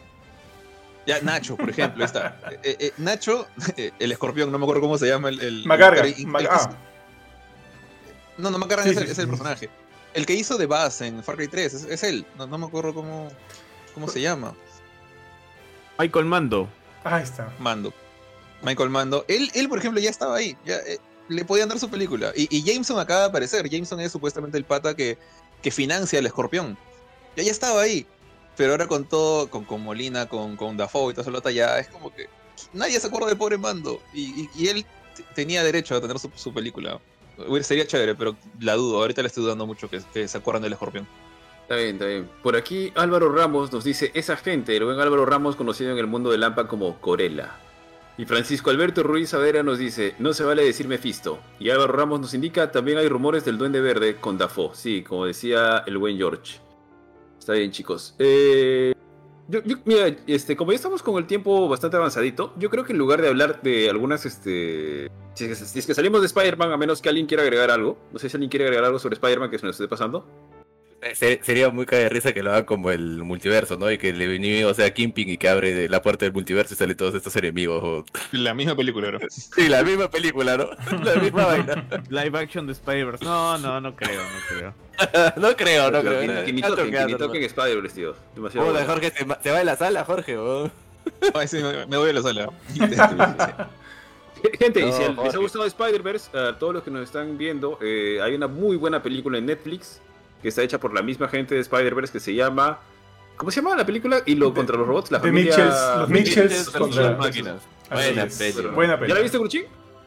Ya, 1.05 1.21
Nacho, 1.21 1.55
por 1.55 1.69
ejemplo, 1.69 2.03
ahí 2.03 2.05
está. 2.07 2.37
Eh, 2.61 2.75
eh, 2.77 2.91
Nacho, 2.97 3.47
eh, 3.77 3.91
el 3.97 4.11
escorpión, 4.11 4.51
no 4.51 4.57
me 4.59 4.65
acuerdo 4.65 4.81
cómo 4.81 4.97
se 4.97 5.07
llama 5.07 5.29
el. 5.29 5.39
el 5.39 5.65
Macarga. 5.65 6.01
el- 6.01 6.07
el- 6.13 6.27
Mag- 6.27 6.41
el- 6.41 6.47
ah, 6.51 6.69
No, 8.37 8.51
no, 8.51 8.57
Macargan 8.57 8.83
Sí, 8.83 8.91
es, 8.91 8.97
el, 8.97 9.05
sí, 9.05 9.11
es 9.13 9.17
el 9.19 9.23
sí. 9.23 9.29
personaje. 9.29 9.69
El 10.13 10.25
que 10.25 10.33
hizo 10.33 10.57
de 10.57 10.65
Buzz 10.65 10.99
en 10.99 11.23
Far 11.23 11.37
Cry 11.37 11.47
3, 11.47 11.73
es, 11.73 11.83
es 11.85 12.03
él. 12.03 12.25
No, 12.37 12.47
no 12.47 12.57
me 12.57 12.65
acuerdo 12.65 12.93
cómo, 12.93 13.29
cómo 13.93 14.09
se 14.09 14.19
llama. 14.19 14.53
Michael 15.97 16.25
Mando. 16.25 16.67
ahí 17.05 17.23
está. 17.23 17.49
Mando. 17.59 17.93
Michael 18.61 18.89
Mando. 18.89 19.23
Él, 19.29 19.49
él 19.53 19.69
por 19.69 19.79
ejemplo, 19.79 20.01
ya 20.01 20.09
estaba 20.09 20.35
ahí. 20.35 20.57
Ya, 20.65 20.75
eh, 20.79 20.99
le 21.29 21.45
podían 21.45 21.69
dar 21.69 21.79
su 21.79 21.89
película. 21.89 22.33
Y, 22.35 22.47
y 22.55 22.63
Jameson 22.63 22.99
acaba 22.99 23.21
de 23.21 23.25
aparecer. 23.27 23.69
Jameson 23.69 23.99
es 24.01 24.11
supuestamente 24.11 24.57
el 24.57 24.65
pata 24.65 24.95
que, 24.95 25.17
que 25.61 25.71
financia 25.71 26.19
al 26.19 26.25
escorpión. 26.25 26.77
Ya, 27.35 27.43
ya 27.43 27.51
estaba 27.51 27.81
ahí. 27.81 28.05
Pero 28.55 28.71
ahora 28.71 28.87
con 28.87 29.05
todo, 29.05 29.49
con, 29.49 29.65
con 29.65 29.81
Molina, 29.81 30.27
con, 30.27 30.55
con 30.57 30.77
Dafoe 30.77 31.11
y 31.11 31.13
toda 31.13 31.21
esa 31.21 31.31
lota, 31.31 31.51
ya 31.51 31.77
es 31.77 31.87
como 31.89 32.13
que 32.13 32.27
nadie 32.73 32.99
se 32.99 33.07
acuerda 33.07 33.27
del 33.27 33.37
pobre 33.37 33.57
Mando. 33.57 34.01
Y, 34.13 34.49
y- 34.55 34.67
él 34.67 34.85
tenía 35.35 35.63
derecho 35.63 35.95
a 35.95 36.01
tener 36.01 36.17
su, 36.19 36.31
su 36.35 36.53
película. 36.53 36.99
Sería 37.61 37.85
chévere, 37.85 38.15
pero 38.15 38.35
la 38.59 38.73
dudo. 38.73 38.97
Ahorita 38.97 39.21
le 39.21 39.27
estoy 39.27 39.43
dudando 39.43 39.67
mucho 39.67 39.89
que, 39.89 40.01
que 40.11 40.27
se 40.27 40.37
acuerdan 40.39 40.63
del 40.63 40.73
escorpión. 40.73 41.07
Está 41.61 41.75
bien, 41.75 41.95
está 41.95 42.05
bien. 42.05 42.29
Por 42.41 42.55
aquí 42.55 42.91
Álvaro 42.95 43.31
Ramos 43.31 43.71
nos 43.71 43.83
dice, 43.83 44.09
esa 44.15 44.37
gente, 44.37 44.75
el 44.75 44.85
buen 44.85 44.99
Álvaro 44.99 45.25
Ramos 45.25 45.55
conocido 45.55 45.91
en 45.91 45.97
el 45.99 46.07
mundo 46.07 46.31
de 46.31 46.37
Lampa 46.39 46.67
como 46.67 46.99
Corella. 46.99 47.51
Y 48.17 48.25
Francisco 48.25 48.71
Alberto 48.71 49.03
Ruiz 49.03 49.29
Savera 49.29 49.61
nos 49.61 49.77
dice, 49.77 50.15
no 50.17 50.33
se 50.33 50.43
vale 50.43 50.63
decir 50.63 50.87
Mephisto. 50.87 51.39
Y 51.59 51.69
Álvaro 51.69 51.93
Ramos 51.93 52.19
nos 52.19 52.33
indica, 52.33 52.71
también 52.71 52.97
hay 52.97 53.07
rumores 53.07 53.45
del 53.45 53.59
Duende 53.59 53.79
Verde 53.79 54.15
con 54.15 54.39
Dafoe. 54.39 54.71
Sí, 54.73 55.03
como 55.03 55.25
decía 55.25 55.83
el 55.85 55.99
buen 55.99 56.17
George. 56.17 56.59
Está 57.37 57.53
bien, 57.53 57.69
chicos. 57.69 58.15
Eh, 58.17 58.93
mira, 59.85 60.15
este, 60.25 60.57
como 60.57 60.71
ya 60.71 60.77
estamos 60.77 61.03
con 61.03 61.17
el 61.17 61.27
tiempo 61.27 61.69
bastante 61.69 61.97
avanzadito, 61.97 62.53
yo 62.57 62.71
creo 62.71 62.83
que 62.83 62.93
en 62.93 62.97
lugar 62.97 63.21
de 63.21 63.27
hablar 63.27 63.61
de 63.61 63.87
algunas, 63.87 64.25
este... 64.25 65.11
Si 65.35 65.45
es 65.45 65.59
que, 65.59 65.65
si 65.65 65.77
es 65.77 65.85
que 65.85 65.93
salimos 65.93 66.21
de 66.21 66.25
Spider-Man, 66.25 66.71
a 66.71 66.77
menos 66.77 67.03
que 67.03 67.09
alguien 67.09 67.27
quiera 67.27 67.43
agregar 67.43 67.69
algo. 67.69 67.99
No 68.11 68.17
sé 68.17 68.29
si 68.29 68.35
alguien 68.35 68.49
quiere 68.49 68.65
agregar 68.65 68.85
algo 68.85 68.97
sobre 68.97 69.13
Spider-Man 69.13 69.51
que 69.51 69.59
se 69.59 69.67
nos 69.67 69.75
esté 69.75 69.87
pasando. 69.87 70.25
Eh, 71.01 71.13
ser- 71.15 71.39
Sería 71.43 71.69
muy 71.69 71.85
cae 71.85 71.99
de 71.99 72.09
risa 72.09 72.33
que 72.33 72.41
lo 72.41 72.49
hagan 72.51 72.65
como 72.65 72.89
el 72.89 73.23
multiverso, 73.23 73.77
¿no? 73.77 73.91
Y 73.91 73.99
que 73.99 74.09
el 74.09 74.19
enemigo 74.21 74.73
sea 74.73 74.91
Kingpin 74.93 75.29
y 75.29 75.37
que 75.37 75.47
abre 75.47 75.73
de 75.73 75.89
la 75.89 76.01
puerta 76.01 76.25
del 76.25 76.33
multiverso 76.33 76.73
y 76.73 76.77
salen 76.77 76.97
todos 76.97 77.13
estos 77.13 77.35
enemigos. 77.35 77.81
o- 77.83 78.05
La 78.31 78.53
misma 78.55 78.75
película, 78.75 79.09
bro. 79.09 79.19
Sí, 79.29 79.67
la 79.69 79.83
misma 79.83 80.09
película, 80.09 80.57
¿no? 80.57 80.69
La 81.03 81.15
misma 81.15 81.45
vaina. 81.45 81.85
Live 82.09 82.39
action 82.39 82.65
de 82.65 82.73
Spider-Verse. 82.73 83.23
No, 83.23 83.57
no, 83.59 83.79
no 83.79 83.95
creo, 83.95 84.21
no 84.23 84.39
creo. 84.57 84.73
No 85.37 85.55
creo, 85.55 85.91
no 85.91 86.01
creo. 86.01 86.19
que, 86.21 86.45
que 86.45 86.53
ni 86.53 86.61
toquen, 86.61 86.75
que 86.85 86.91
ni 86.91 86.91
toqueando, 86.91 87.17
toquen 87.19 87.43
Spider-Verse, 87.43 87.95
tío. 87.95 88.15
Demasiado. 88.33 88.85
Jorge 88.87 89.11
se, 89.11 89.23
va 89.51 89.59
de 89.59 89.65
la 89.65 89.75
sala, 89.75 90.03
Jorge. 90.03 90.35
weón. 90.35 90.71
Ay, 91.35 91.47
sí, 91.47 91.57
me, 91.87 91.95
voy 91.97 92.09
a 92.09 92.13
la 92.13 92.21
sala. 92.23 92.49
Gente, 94.59 94.81
y 94.81 94.85
No, 94.85 94.91
si 94.91 95.03
les 95.23 95.35
ha 95.35 95.37
gustado 95.37 95.65
Spider-Verse, 95.65 96.37
a 96.37 96.57
todos 96.59 96.73
los 96.73 96.83
que 96.83 96.91
nos 96.91 97.03
están 97.03 97.37
viendo, 97.37 97.79
eh, 97.81 98.19
hay 98.21 98.35
una 98.35 98.47
muy 98.47 98.75
buena 98.77 99.01
película 99.01 99.37
en 99.37 99.45
Netflix 99.47 100.01
que 100.41 100.49
está 100.49 100.61
hecha 100.63 100.79
por 100.79 100.93
la 100.93 101.01
misma 101.01 101.27
gente 101.27 101.55
de 101.55 101.61
Spider-Verse 101.61 102.13
que 102.13 102.19
se 102.19 102.33
llama. 102.35 102.79
¿Cómo 103.35 103.51
se 103.51 103.61
llama 103.61 103.75
la 103.75 103.85
película? 103.85 104.21
Y 104.25 104.35
lo 104.35 104.49
De- 104.49 104.55
contra 104.55 104.75
los 104.77 104.87
robots, 104.87 105.11
la 105.11 105.19
The 105.21 105.27
familia. 105.27 105.51
Mitchells, 105.55 105.75
los 105.99 106.09
Mitchells 106.09 106.63
contra 106.65 106.79
contra 106.79 107.03
las 107.11 107.17
máquinas. 107.19 107.61
Buena 107.91 108.25
peli. 108.27 108.67
Buena 108.73 108.93
¿Ya 108.95 108.99
peli. 108.99 109.13
la 109.13 109.19
viste, 109.21 109.37
Gruchín? 109.37 109.63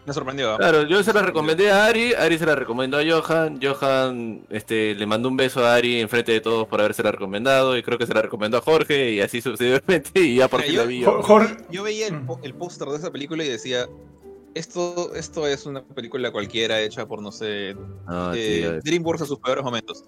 me 0.07 0.15
sorprendió. 0.15 0.57
Claro, 0.57 0.83
yo 0.85 1.03
se 1.05 1.13
la 1.13 1.23
recomendé 1.23 1.71
a 1.71 1.85
Ari, 1.85 2.15
Ari 2.15 2.39
se 2.39 2.47
la 2.47 2.57
recomendó 2.57 2.99
a 2.99 3.03
Johan, 3.05 3.61
Johan 3.63 4.41
este, 4.51 4.95
le 4.95 5.07
mandó 5.07 5.29
un 5.29 5.37
beso 5.37 5.65
a 5.65 5.75
Ari 5.75 6.01
enfrente 6.01 6.33
de 6.33 6.41
todos 6.41 6.67
por 6.67 6.81
haberse 6.81 7.03
la 7.03 7.13
recomendado 7.13 7.77
y 7.77 7.83
creo 7.83 7.99
que 7.99 8.07
se 8.07 8.15
la 8.15 8.23
recomendó 8.23 8.57
a 8.57 8.61
Jorge 8.63 9.13
y 9.13 9.21
así 9.21 9.41
sucesivamente 9.43 10.19
y 10.21 10.37
ya 10.37 10.49
por 10.49 10.63
fin 10.63 10.73
yo- 10.73 10.81
la 10.83 10.87
vi. 10.89 11.05
Jorge, 11.05 11.57
Yo 11.71 11.83
veía 11.85 12.09
el 12.09 12.55
póster 12.55 12.89
de 12.89 12.97
esa 12.97 13.13
película 13.13 13.45
y 13.45 13.49
decía, 13.49 13.87
esto, 14.55 15.15
esto 15.15 15.47
es 15.47 15.67
una 15.67 15.83
película 15.85 16.31
cualquiera 16.31 16.81
hecha 16.81 17.07
por, 17.07 17.23
no 17.23 17.33
sé, 17.33 17.75
No, 18.09 18.33
eh, 18.35 18.59
tío, 18.61 18.75
es 18.77 18.85
DreamWorks 18.85 19.23
en 19.23 19.27
sus 19.29 19.39
peores 19.39 19.65
momentos. 19.65 20.05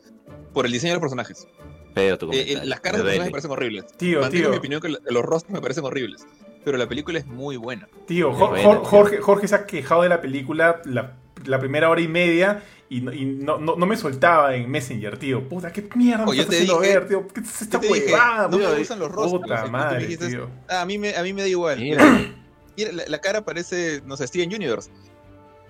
Por 0.53 0.67
el 0.67 0.73
diseño 0.73 0.91
de 0.93 0.95
los 0.97 1.01
personajes. 1.03 1.47
feo 1.95 2.19
tu 2.19 2.31
Eh, 2.33 2.53
eh, 2.53 2.61
las 2.65 2.81
caras 2.81 2.99
de 2.99 3.05
Me 3.05 3.17
los 3.19 3.19
personajes 3.19 3.25
me 3.27 3.31
parecen 3.31 3.51
horribles. 3.51 3.87
tío, 3.97 4.21
Mantengo 4.21 4.43
tío, 4.45 4.51
mi 4.51 4.57
opinión 4.59 4.81
que 4.81 4.89
los 4.89 5.23
rostros 5.25 5.53
me 5.53 5.61
parecen 5.61 5.85
horribles. 5.85 6.27
Pero 6.65 6.79
la 6.79 6.89
película 6.89 7.19
es 7.19 7.27
muy 7.27 7.57
buena. 7.57 7.89
tío, 8.07 8.31
Es 8.31 8.37
Jo- 8.37 8.49
buena. 8.51 8.79
Jorge, 8.85 9.19
Jorge 9.21 9.49
se 9.49 9.55
ha 9.55 9.67
quejado 9.67 10.03
de 10.03 10.09
la 10.09 10.21
película 10.21 10.81
la, 10.85 11.17
la 11.45 11.59
primera 11.59 11.89
hora 11.91 12.01
y 12.01 12.09
media 12.09 12.63
y, 12.89 13.01
no, 13.01 13.13
y 13.13 13.25
no, 13.25 13.59
no, 13.59 13.75
no 13.77 13.87
me 13.87 13.97
soltaba 13.97 14.55
en 14.55 14.71
Messenger, 14.71 15.19
tío. 15.19 15.49
Puta, 15.49 15.73
qué 15.73 15.89
mierda 15.97 16.27
me 16.27 16.37
yo 16.37 16.43
estás 16.43 16.57
te 16.59 16.63
dije- 16.65 16.79
ver, 16.81 17.09
tío. 17.09 17.27
¿Qué 17.29 17.41
es 17.41 17.63
esta 17.63 17.79
huevada, 17.79 18.49
no 18.49 18.59
me 18.59 18.79
gustan 18.79 18.99
los 18.99 19.11
rostros. 19.11 19.41
Puta 19.43 19.67
madre, 19.67 20.01
dijiste, 20.01 20.29
tío. 20.29 20.51
"Ah, 20.69 20.83
a, 20.83 20.87
mí 20.87 20.99
me, 20.99 21.17
a 21.17 21.23
mí 21.23 21.33
me 21.33 21.41
da 21.43 21.49
igual. 21.49 21.79
Mira. 21.81 22.05
Mira, 22.77 22.93
la, 22.93 23.05
la 23.07 23.21
cara 23.21 23.45
parece, 23.45 24.03
no 24.05 24.17
sé, 24.17 24.27
Steven 24.27 24.55
Universe. 24.55 24.91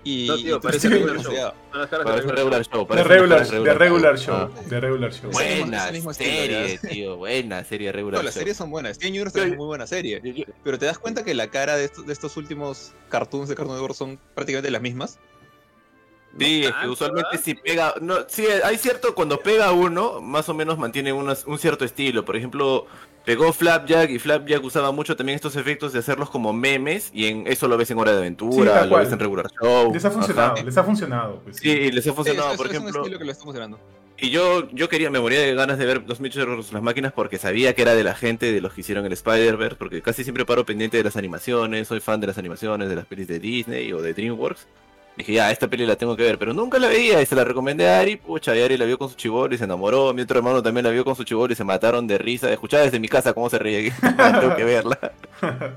Y, 0.05 0.27
No, 0.27 0.37
tío, 0.37 0.57
y- 0.57 0.61
parece 0.61 0.89
regular 0.89 1.21
show. 1.21 1.53
Parece 1.73 1.97
regular 3.09 3.47
show. 3.47 3.63
De 3.63 3.75
regular, 3.75 4.19
show. 4.19 4.35
Ah. 4.35 4.51
De 4.67 4.81
regular 4.81 5.13
show. 5.13 5.31
Buena 5.31 5.89
estilo, 5.91 6.13
serie, 6.13 6.79
tío. 6.79 7.17
Buena 7.19 7.63
serie 7.65 7.93
regular 7.93 8.19
no, 8.21 8.25
las 8.25 8.35
show. 8.35 8.41
series 8.41 8.57
son 8.57 8.71
buenas. 8.71 8.97
Steven 8.97 9.13
Universe 9.13 9.39
es 9.39 9.47
una 9.47 9.57
muy 9.57 9.67
buena 9.67 9.87
serie. 9.87 10.21
Pero 10.65 10.79
te 10.79 10.87
das 10.87 10.99
cuenta 10.99 11.25
que 11.25 11.35
la 11.35 11.49
cara 11.51 11.77
de 11.77 11.85
estos, 11.85 12.05
de 12.05 12.13
estos 12.13 12.37
últimos 12.37 12.93
cartoons 13.11 13.49
de 13.49 13.55
Cartoon 13.55 13.77
Network 13.77 13.95
son 13.95 14.19
prácticamente 14.35 14.71
las 14.73 14.83
mismas. 14.83 15.21
Sí, 16.39 16.61
es 16.63 16.67
que 16.69 16.73
tanto, 16.73 16.93
usualmente 16.93 17.29
¿verdad? 17.33 17.45
si 17.45 17.55
pega, 17.55 17.95
no, 18.01 18.17
sí, 18.27 18.45
hay 18.65 18.79
cierto, 18.79 19.15
cuando 19.15 19.39
pega 19.41 19.73
uno, 19.73 20.21
más 20.21 20.49
o 20.49 20.55
menos 20.55 20.79
mantiene 20.79 21.13
unas- 21.13 21.45
un 21.47 21.59
cierto 21.59 21.85
estilo. 21.85 22.25
Por 22.25 22.37
ejemplo, 22.37 22.87
pegó 23.25 23.53
Flapjack 23.53 24.11
y 24.11 24.19
Flapjack 24.19 24.65
usaba 24.65 24.93
mucho 24.93 25.15
también 25.17 25.37
estos 25.37 25.57
efectos 25.57 25.93
de 25.93 25.99
hacerlos 25.99 26.31
como 26.31 26.53
memes 26.53 27.11
y 27.13 27.27
en 27.27 27.47
eso 27.47 27.69
lo 27.69 27.77
ves 27.77 27.91
en 27.91 27.99
Hora 27.99 28.13
de 28.13 28.19
Aventura, 28.19 28.87
lo 28.87 28.97
ves 28.97 29.13
en 29.13 29.19
Regular 29.19 29.47
Show. 29.61 29.93
Les 29.93 30.05
ha 30.05 30.11
funcionado, 30.11 30.53
ajá. 30.55 30.63
les 30.65 30.77
ha 30.79 30.85
funcionado. 30.85 31.41
Pues, 31.45 31.57
Sí, 31.59 31.69
y 31.71 31.93
les 31.93 32.07
ha 32.07 32.13
funcionado, 32.15 32.57
por 32.57 32.67
es 32.67 32.73
un 32.73 32.77
ejemplo. 32.79 33.01
estilo 33.03 33.19
que 33.19 33.25
lo 33.27 33.33
está 33.33 33.45
funcionando. 33.45 33.79
Y 34.19 34.31
yo, 34.31 34.69
yo 34.71 34.89
quería, 34.89 35.11
me 35.11 35.19
moría 35.19 35.41
de 35.41 35.53
ganas 35.55 35.79
de 35.79 35.85
ver 35.85 36.05
los 36.07 36.21
Mitchell 36.21 36.47
las 36.57 36.83
máquinas 36.83 37.13
porque 37.13 37.39
sabía 37.39 37.75
que 37.75 37.83
era 37.83 37.95
de 37.97 38.05
la 38.05 38.15
gente 38.15 38.53
de 38.53 38.61
los 38.61 38.73
que 38.73 38.83
hicieron 38.83 39.05
el 39.05 39.13
Spider-Verse, 39.13 39.77
porque 39.77 40.01
casi 40.01 40.23
siempre 40.23 40.45
paro 40.47 40.65
pendiente 40.65 40.97
de 40.97 41.03
las 41.03 41.17
animaciones, 41.17 41.89
soy 41.89 41.99
fan 42.01 42.21
de 42.21 42.29
las 42.29 42.39
animaciones, 42.39 42.89
de 42.89 42.95
las 42.95 43.05
pelis 43.07 43.27
de 43.27 43.41
Disney 43.41 43.93
o 43.93 44.01
de 44.01 44.15
DreamWorks. 44.15 44.67
Dije, 45.17 45.35
ya, 45.35 45.51
esta 45.51 45.69
peli 45.69 45.85
la 45.85 45.97
tengo 45.97 46.17
que 46.17 46.23
ver, 46.23 46.39
pero 46.39 46.55
nunca 46.55 46.79
la 46.79 46.89
veía 46.89 47.21
y 47.21 47.27
se 47.27 47.35
la 47.35 47.45
recomendé 47.45 47.87
a 47.87 48.01
Ari, 48.01 48.17
pucha, 48.17 48.57
y 48.57 48.63
Ari 48.63 48.79
la 48.79 48.87
vio 48.87 48.97
con 48.99 49.11
su 49.11 49.15
chivolo 49.15 49.55
y 49.55 49.59
se 49.59 49.65
enamoró, 49.65 50.15
mi 50.15 50.23
otro 50.23 50.39
hermano 50.39 50.63
también 50.63 50.85
la 50.85 50.91
vio 50.91 51.05
con 51.05 51.15
su 51.15 51.25
chivolo 51.25 51.53
y 51.53 51.57
se 51.57 51.65
mataron 51.65 52.07
de 52.07 52.17
risa, 52.17 52.51
escuchaba 52.51 52.85
desde 52.85 52.99
mi 52.99 53.09
casa 53.09 53.35
cómo 53.35 53.51
se 53.51 53.59
reía, 53.59 53.95
tengo 54.41 54.57
que 54.57 54.65
verla. 54.65 54.99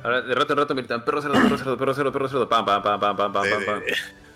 Ahora, 0.04 0.22
de 0.22 0.34
rato 0.34 0.54
en 0.54 0.60
rato 0.60 0.74
gritan, 0.74 1.04
perro 1.04 1.22
cerdo, 1.22 1.34
perro 1.34 1.58
cerdo, 1.58 1.78
perro 1.78 1.94
cerdo, 1.94 2.12
perro 2.14 2.30
cerdo, 2.30 2.50
pam, 2.50 2.66
pam, 2.66 2.82
pam, 2.82 3.00
pam, 3.00 3.18
pam, 3.18 3.32
pam, 3.34 3.44
pam. 3.66 3.82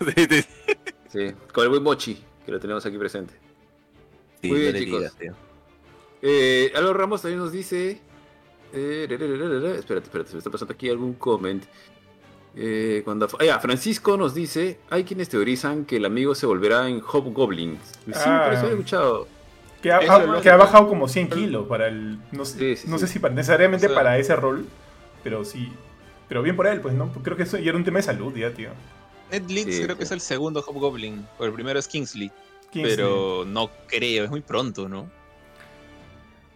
Sí, 0.00 0.26
sí, 0.30 0.42
sí. 0.42 0.76
sí, 1.08 1.34
con 1.52 1.64
el 1.64 1.70
buen 1.70 1.82
Mochi, 1.82 2.22
que 2.44 2.52
lo 2.52 2.60
tenemos 2.60 2.84
aquí 2.84 2.96
presente. 2.96 3.34
Muy 4.42 4.60
bien, 4.60 4.76
chicos. 4.76 5.18
Digas. 5.18 5.36
Eh, 6.22 6.72
Alor 6.74 6.98
Ramos 6.98 7.22
también 7.22 7.38
nos 7.40 7.52
dice... 7.52 8.00
Eh, 8.72 9.08
espérate, 9.10 10.06
espérate, 10.06 10.30
se 10.30 10.34
me 10.34 10.38
está 10.38 10.50
pasando 10.50 10.72
aquí 10.72 10.88
algún 10.88 11.14
comment. 11.14 11.64
Eh, 12.56 13.02
cuando, 13.04 13.28
ah, 13.38 13.44
ya, 13.44 13.60
Francisco 13.60 14.16
nos 14.16 14.34
dice: 14.34 14.78
Hay 14.90 15.04
quienes 15.04 15.28
teorizan 15.28 15.84
que 15.84 15.96
el 15.96 16.04
amigo 16.04 16.34
se 16.34 16.46
volverá 16.46 16.88
en 16.88 17.00
Hobgoblin. 17.00 17.78
Sí, 18.06 18.12
Ah. 18.16 18.42
por 18.44 18.54
eso 18.54 18.66
he 18.66 18.70
escuchado. 18.70 19.28
Que 19.82 19.92
ha, 19.92 20.00
que 20.42 20.50
bajado 20.50 20.88
como 20.88 21.08
100 21.08 21.30
kilos 21.30 21.66
para 21.68 21.88
el. 21.88 22.18
No 22.32 22.44
sé, 22.44 22.58
Sí, 22.76 22.82
sí, 22.82 22.88
no 22.88 22.98
sí. 22.98 23.06
sé 23.06 23.12
si 23.14 23.18
para- 23.18 23.34
necesariamente 23.34 23.86
O 23.86 23.88
sea- 23.90 23.96
para 23.98 24.18
ese 24.18 24.36
rol, 24.36 24.66
pero 25.24 25.44
sí. 25.44 25.72
Pero 26.28 26.42
bien 26.42 26.54
por 26.54 26.66
él, 26.66 26.80
pues, 26.80 26.94
¿no? 26.94 27.10
Creo 27.22 27.36
que 27.36 27.44
eso 27.44 27.56
ya 27.56 27.70
era 27.70 27.78
un 27.78 27.84
tema 27.84 27.98
de 27.98 28.02
salud, 28.02 28.34
ya, 28.36 28.52
tío. 28.52 28.70
Ned 29.32 29.48
Leeds 29.48 29.76
Sí, 29.76 29.82
creo 29.84 29.96
que 29.96 30.04
es 30.04 30.10
el 30.10 30.20
segundo 30.20 30.60
Hobgoblin. 30.60 31.26
O 31.38 31.44
el 31.44 31.52
primero 31.52 31.78
es 31.78 31.88
Kingsley. 31.88 32.30
Kingsley. 32.70 32.94
Pero 32.96 33.44
no 33.46 33.70
creo, 33.86 34.24
es 34.24 34.30
muy 34.30 34.40
pronto, 34.42 34.88
¿no? 34.88 35.08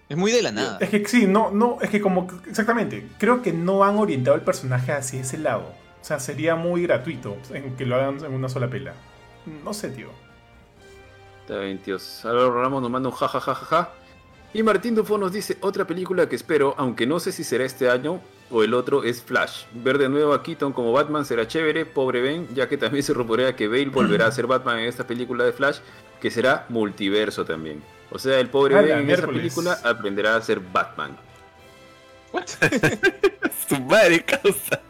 Es 0.09 0.17
muy 0.17 0.31
de 0.33 0.43
la 0.43 0.53
nada. 0.53 0.79
Es 0.81 0.91
que 0.91 1.07
sí, 1.07 1.27
no, 1.27 1.51
no, 1.51 1.79
es 1.81 1.89
que 1.89 2.01
como. 2.01 2.29
Exactamente. 2.47 3.07
Creo 3.19 3.41
que 3.43 3.53
no 3.53 3.85
han 3.85 3.97
orientado 3.97 4.37
el 4.37 4.43
personaje 4.43 4.93
hacia 4.93 5.21
ese 5.23 5.39
lado. 5.39 5.73
O 6.05 6.07
sea, 6.07 6.21
sería 6.21 6.55
muy 6.55 6.83
gratuito 6.83 7.35
en 7.51 7.77
que 7.77 7.87
lo 7.87 7.97
hagan 7.97 8.23
en 8.23 8.35
una 8.35 8.51
sola 8.51 8.69
pela. 8.69 8.93
No 9.65 9.73
sé, 9.73 9.89
tío. 9.89 10.09
Está 11.41 11.61
bien, 11.61 11.79
tíos. 11.79 12.23
Álvaro 12.27 12.61
Ramos 12.61 12.83
nos 12.83 12.91
manda 12.91 13.09
un 13.09 13.15
ja, 13.15 13.27
ja, 13.27 13.41
ja, 13.41 13.55
ja, 13.55 13.65
ja. 13.65 13.93
Y 14.53 14.63
Martín 14.63 14.95
Dufo 14.95 15.17
nos 15.17 15.33
dice: 15.33 15.57
Otra 15.63 15.87
película 15.87 16.29
que 16.29 16.37
espero, 16.37 16.75
aunque 16.77 17.07
no 17.07 17.19
sé 17.21 17.33
si 17.33 17.43
será 17.43 17.65
este 17.65 17.89
año 17.89 18.21
o 18.51 18.63
el 18.63 18.75
otro, 18.75 19.03
es 19.03 19.23
Flash. 19.23 19.65
Ver 19.73 19.97
de 19.97 20.11
nuevo 20.11 20.35
a 20.35 20.43
Keaton 20.43 20.75
como 20.75 20.93
Batman 20.93 21.25
será 21.25 21.49
chévere, 21.49 21.87
pobre 21.87 22.21
Ben, 22.21 22.55
ya 22.55 22.69
que 22.69 22.77
también 22.77 23.03
se 23.03 23.15
rumorea 23.15 23.57
que 23.57 23.67
Bale 23.67 23.87
volverá 23.87 24.27
a 24.27 24.33
ser 24.33 24.47
Batman 24.47 24.81
en 24.81 24.89
esta 24.89 25.07
película 25.07 25.45
de 25.45 25.55
Flash, 25.55 25.79
que 26.21 26.31
será 26.31 26.67
multiverso 26.69 27.47
también. 27.47 27.83
O 28.11 28.19
sea, 28.19 28.39
el 28.41 28.51
pobre 28.51 28.77
A 28.77 28.83
Ben 28.83 28.91
en 28.91 28.99
esta 28.99 29.07
miércoles. 29.27 29.41
película 29.41 29.79
aprenderá 29.83 30.37
a 30.37 30.43
ser 30.43 30.61
Batman. 30.61 31.17
Su 33.67 33.81
madre 33.81 34.23
causa. 34.23 34.83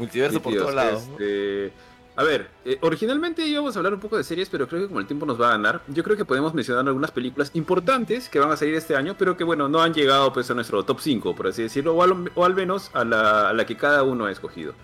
Multiverso 0.00 0.38
Sí, 0.38 0.42
por 0.42 0.54
todos 0.54 0.74
lados. 0.74 1.02
este, 1.12 1.72
A 2.16 2.24
ver, 2.24 2.48
eh, 2.64 2.76
originalmente 2.82 3.46
íbamos 3.46 3.74
a 3.76 3.78
hablar 3.78 3.94
un 3.94 4.00
poco 4.00 4.16
de 4.16 4.24
series, 4.24 4.48
pero 4.50 4.66
creo 4.68 4.82
que 4.82 4.88
como 4.88 5.00
el 5.00 5.06
tiempo 5.06 5.24
nos 5.24 5.40
va 5.40 5.48
a 5.48 5.50
ganar, 5.52 5.80
yo 5.88 6.02
creo 6.02 6.16
que 6.16 6.24
podemos 6.26 6.52
mencionar 6.52 6.86
algunas 6.86 7.12
películas 7.12 7.50
importantes 7.54 8.28
que 8.28 8.38
van 8.40 8.50
a 8.50 8.56
salir 8.56 8.74
este 8.74 8.94
año, 8.96 9.14
pero 9.16 9.36
que 9.36 9.44
bueno, 9.44 9.68
no 9.68 9.80
han 9.80 9.94
llegado 9.94 10.30
pues 10.32 10.50
a 10.50 10.54
nuestro 10.54 10.82
top 10.84 10.98
5, 11.00 11.34
por 11.34 11.46
así 11.46 11.62
decirlo, 11.62 11.94
o 11.94 12.02
al, 12.02 12.30
o 12.34 12.44
al 12.44 12.54
menos 12.54 12.90
a 12.94 13.04
la, 13.04 13.48
a 13.48 13.52
la 13.54 13.64
que 13.64 13.76
cada 13.76 14.02
uno 14.02 14.26
ha 14.26 14.32
escogido. 14.32 14.74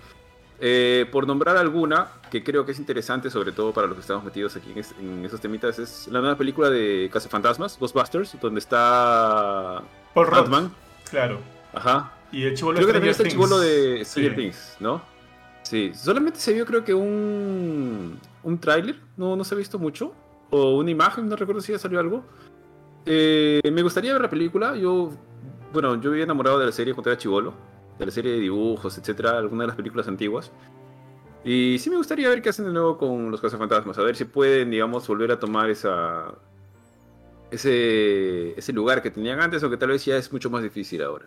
Eh, 0.59 1.05
por 1.13 1.27
nombrar 1.27 1.59
alguna, 1.59 2.07
que 2.31 2.43
creo 2.43 2.65
que 2.65 2.73
es 2.73 2.79
interesante, 2.79 3.29
sobre 3.29 3.53
todo 3.53 3.73
para 3.75 3.87
los 3.89 3.97
que 3.97 4.01
estamos 4.01 4.25
metidos 4.25 4.57
aquí 4.57 4.73
en, 4.73 4.79
es- 4.79 4.95
en 4.99 5.23
esos 5.23 5.39
temitas, 5.39 5.79
es 5.79 6.09
la 6.09 6.21
nueva 6.21 6.37
película 6.39 6.71
de 6.71 7.11
Fantasmas, 7.29 7.77
Ghostbusters, 7.79 8.41
donde 8.41 8.61
está 8.61 9.83
Paul 10.15 10.29
Ant-Man. 10.33 10.73
Claro. 11.11 11.41
Ajá, 11.75 12.13
Y 12.33 12.45
el 12.45 12.55
chivolo 12.55 12.77
Creo 12.77 12.87
que 12.89 12.93
también 12.93 13.11
está 13.13 13.23
el 13.23 13.31
chivolo 13.31 13.59
de 13.59 14.05
Stranger 14.05 14.33
Sí. 14.35 14.37
Things, 14.37 14.77
¿no? 14.81 15.03
Sí, 15.63 15.93
solamente 15.95 16.39
se 16.39 16.53
vio 16.53 16.65
creo 16.65 16.85
que 16.85 16.95
un, 16.95 18.19
un 18.43 18.59
tráiler, 18.59 19.01
no, 19.17 19.35
no 19.35 19.45
se 19.45 19.55
ha 19.55 19.59
visto 19.59 19.79
mucho, 19.79 20.13
o 20.51 20.77
una 20.79 20.91
imagen, 20.91 21.29
no 21.29 21.35
recuerdo 21.37 21.61
si 21.61 21.73
ya 21.73 21.79
salió 21.79 21.99
algo. 21.99 22.25
Eh, 23.05 23.61
me 23.73 23.83
gustaría 23.83 24.13
ver 24.13 24.23
la 24.23 24.31
película, 24.31 24.77
yo 24.77 25.11
bueno, 25.73 26.01
yo 26.01 26.11
vivía 26.11 26.25
enamorado 26.25 26.59
de 26.59 26.67
la 26.67 26.73
serie 26.73 26.95
cuando 26.95 27.11
era 27.11 27.19
chivolo, 27.19 27.53
de 27.99 28.07
la 28.07 28.13
serie 28.13 28.33
de 28.33 28.39
dibujos, 28.39 28.97
etcétera, 28.97 29.39
algunas 29.39 29.65
de 29.65 29.67
las 29.69 29.77
películas 29.77 30.09
antiguas. 30.09 30.53
Y 31.45 31.79
sí 31.79 31.91
me 31.91 31.97
gustaría 31.97 32.29
ver 32.29 32.43
qué 32.43 32.49
hacen 32.49 32.65
de 32.65 32.73
nuevo 32.73 32.97
con 32.99 33.31
los 33.31 33.41
cazafantasmas, 33.41 33.99
a 33.99 34.03
ver 34.03 34.17
si 34.17 34.25
pueden, 34.25 34.71
digamos, 34.71 35.07
volver 35.07 35.33
a 35.33 35.39
tomar 35.39 35.71
esa 35.71 36.35
ese, 37.51 38.59
ese 38.59 38.73
lugar 38.73 39.03
que 39.03 39.11
tenían 39.11 39.41
antes, 39.41 39.63
o 39.63 39.71
que 39.71 39.77
tal 39.77 39.91
vez 39.91 40.05
ya 40.05 40.17
es 40.17 40.33
mucho 40.33 40.51
más 40.51 40.63
difícil 40.63 41.03
ahora. 41.03 41.27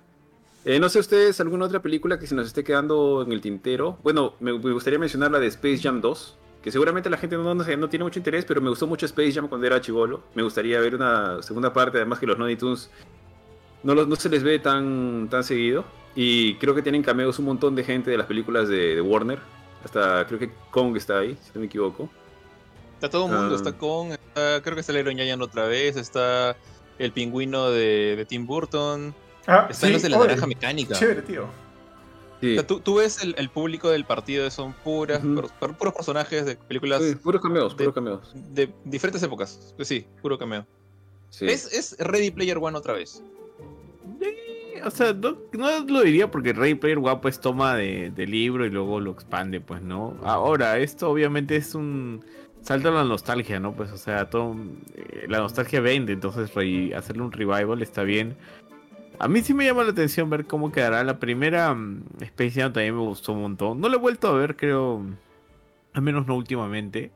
Eh, 0.65 0.79
no 0.79 0.89
sé 0.89 0.99
ustedes, 0.99 1.39
alguna 1.39 1.65
otra 1.65 1.81
película 1.81 2.19
que 2.19 2.27
se 2.27 2.35
nos 2.35 2.47
esté 2.47 2.63
quedando 2.63 3.23
en 3.25 3.31
el 3.31 3.41
tintero. 3.41 3.97
Bueno, 4.03 4.33
me, 4.39 4.51
me 4.53 4.71
gustaría 4.73 4.99
mencionar 4.99 5.31
la 5.31 5.39
de 5.39 5.47
Space 5.47 5.79
Jam 5.79 6.01
2, 6.01 6.37
que 6.61 6.71
seguramente 6.71 7.09
la 7.09 7.17
gente 7.17 7.37
no, 7.37 7.55
no, 7.55 7.63
sé, 7.63 7.77
no 7.77 7.87
tiene 7.89 8.03
mucho 8.03 8.19
interés, 8.19 8.43
pero 8.45 8.59
me 8.61 8.69
gustó 8.69 8.85
mucho 8.85 9.05
Space 9.05 9.31
Jam 9.33 9.47
cuando 9.47 9.65
era 9.67 9.79
chivolo. 9.79 10.21
Me 10.35 10.43
gustaría 10.43 10.79
ver 10.81 10.95
una 10.95 11.41
segunda 11.41 11.71
parte, 11.73 11.97
además 11.97 12.19
que 12.19 12.27
los 12.27 12.37
Looney 12.37 12.57
Tunes 12.57 12.89
no, 13.83 13.95
los, 13.95 14.07
no 14.07 14.15
se 14.17 14.29
les 14.29 14.43
ve 14.43 14.59
tan, 14.59 15.27
tan 15.29 15.43
seguido. 15.43 15.85
Y 16.15 16.55
creo 16.55 16.75
que 16.75 16.81
tienen 16.81 17.03
cameos 17.03 17.39
un 17.39 17.45
montón 17.45 17.75
de 17.75 17.83
gente 17.85 18.11
de 18.11 18.17
las 18.17 18.27
películas 18.27 18.67
de, 18.67 18.95
de 18.95 19.01
Warner. 19.01 19.39
Hasta 19.85 20.27
creo 20.27 20.37
que 20.39 20.51
Kong 20.71 20.97
está 20.97 21.19
ahí, 21.19 21.37
si 21.41 21.51
no 21.53 21.61
me 21.61 21.67
equivoco. 21.67 22.09
Está 22.95 23.09
todo 23.09 23.27
el 23.27 23.31
mundo, 23.31 23.53
Ah. 23.53 23.55
está 23.55 23.77
con, 23.77 24.11
está- 24.11 24.61
creo 24.61 24.75
que 24.75 24.81
está 24.81 24.91
el 24.91 24.97
Iron 24.99 25.15
Giant 25.15 25.41
otra 25.41 25.67
vez, 25.67 25.95
está 25.95 26.57
el 26.97 27.13
pingüino 27.13 27.69
de, 27.69 28.15
de 28.17 28.25
Tim 28.25 28.45
Burton, 28.45 29.15
Ah, 29.47 29.67
están 29.69 29.87
sí, 29.89 29.93
los 29.93 30.01
de 30.01 30.09
la 30.09 30.17
oye, 30.17 30.27
naranja 30.27 30.47
mecánica. 30.47 30.95
Chévere, 30.95 31.21
tío. 31.23 31.47
Sí, 32.41 32.51
O 32.53 32.55
sea, 32.55 32.67
tú, 32.67 32.79
tú 32.79 32.95
ves 32.95 33.21
el, 33.23 33.35
el 33.37 33.49
público 33.49 33.89
del 33.89 34.05
partido, 34.05 34.49
son 34.49 34.71
puras, 34.73 35.23
Ujú. 35.23 35.35
puros, 35.35 35.51
puros 35.77 35.93
personajes 35.93 36.45
de 36.45 36.55
películas 36.55 37.01
sí, 37.03 37.15
puros 37.15 37.41
cameos, 37.41 37.73
de- 37.75 37.83
puros 37.83 37.93
cameos. 37.95 38.31
de 38.33 38.71
diferentes 38.85 39.21
épocas. 39.23 39.73
Sí, 39.81 40.05
puro 40.21 40.37
cameo. 40.37 40.65
Sí. 41.31 41.45
Es, 41.47 41.71
es 41.73 41.95
Ready 41.99 42.31
Player 42.31 42.57
One 42.57 42.77
otra 42.77 42.93
vez. 42.93 43.21
Eh, 44.21 44.81
O 44.85 44.89
sea, 44.91 45.13
no, 45.13 45.37
no 45.53 45.79
lo 45.81 46.01
diría 46.01 46.31
porque 46.31 46.53
Ray 46.53 46.75
Player 46.75 46.97
One 46.99 47.17
pues 47.21 47.39
toma 47.41 47.75
de, 47.75 48.11
de 48.11 48.25
libro 48.25 48.65
y 48.65 48.69
luego 48.69 48.99
lo 48.99 49.11
expande, 49.11 49.59
pues, 49.61 49.81
¿no? 49.81 50.15
Ahora, 50.23 50.77
esto 50.79 51.09
obviamente 51.09 51.55
es 51.57 51.75
un 51.75 52.23
salto 52.61 52.87
a 52.89 52.91
la 52.91 53.03
nostalgia, 53.03 53.59
¿no? 53.59 53.73
Pues, 53.75 53.91
o 53.91 53.97
sea, 53.97 54.29
todo, 54.29 54.55
eh, 54.95 55.25
la 55.27 55.39
nostalgia 55.39 55.81
vende, 55.81 56.13
entonces 56.13 56.53
re- 56.53 56.93
hacerle 56.95 57.23
un 57.23 57.31
revival 57.31 57.81
está 57.81 58.03
bien. 58.03 58.37
A 59.19 59.27
mí 59.27 59.41
sí 59.41 59.53
me 59.53 59.65
llama 59.65 59.83
la 59.83 59.91
atención 59.91 60.29
ver 60.29 60.45
cómo 60.45 60.71
quedará. 60.71 61.03
La 61.03 61.19
primera 61.19 61.73
mm, 61.73 62.03
Space 62.21 62.51
Jam 62.61 62.71
también 62.73 62.95
me 62.95 63.01
gustó 63.01 63.33
un 63.33 63.41
montón. 63.41 63.81
No 63.81 63.89
la 63.89 63.95
he 63.95 63.99
vuelto 63.99 64.29
a 64.29 64.33
ver, 64.33 64.55
creo, 64.55 65.03
al 65.93 66.01
menos 66.01 66.25
no 66.27 66.35
últimamente. 66.35 67.11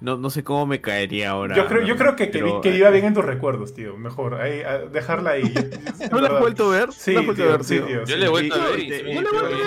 No, 0.00 0.16
no 0.18 0.28
sé 0.30 0.44
cómo 0.44 0.66
me 0.66 0.80
caería 0.80 1.30
ahora. 1.30 1.56
Yo 1.56 1.66
creo, 1.66 1.82
yo 1.82 1.96
creo 1.96 2.16
que, 2.16 2.30
que, 2.30 2.38
pero- 2.38 2.60
que 2.60 2.76
iba 2.76 2.90
bien 2.90 3.06
en 3.06 3.14
tus 3.14 3.24
recuerdos, 3.24 3.74
tío. 3.74 3.96
Mejor, 3.96 4.34
ahí, 4.40 4.60
a- 4.62 4.78
dejarla 4.78 5.30
ahí. 5.32 5.42
¿No 6.10 6.20
la 6.20 6.28
has 6.28 6.40
vuelto 6.40 6.66
a 6.72 6.76
ver? 6.76 6.92
Sí, 6.92 7.14
¿No 7.14 7.20
la 7.20 7.20
has 7.20 7.26
vuelto 7.26 7.42
a 7.42 7.46
tío, 7.46 7.52
ver, 7.56 7.64
sí, 7.64 7.74
tío? 7.76 7.86
tío. 7.86 8.04
Yo 8.04 8.16
le 8.16 8.26
he 8.26 8.28
vuelto 8.28 8.54
a 8.54 8.64
ver 8.68 8.78
y- 8.80 8.92
y- 8.92 9.14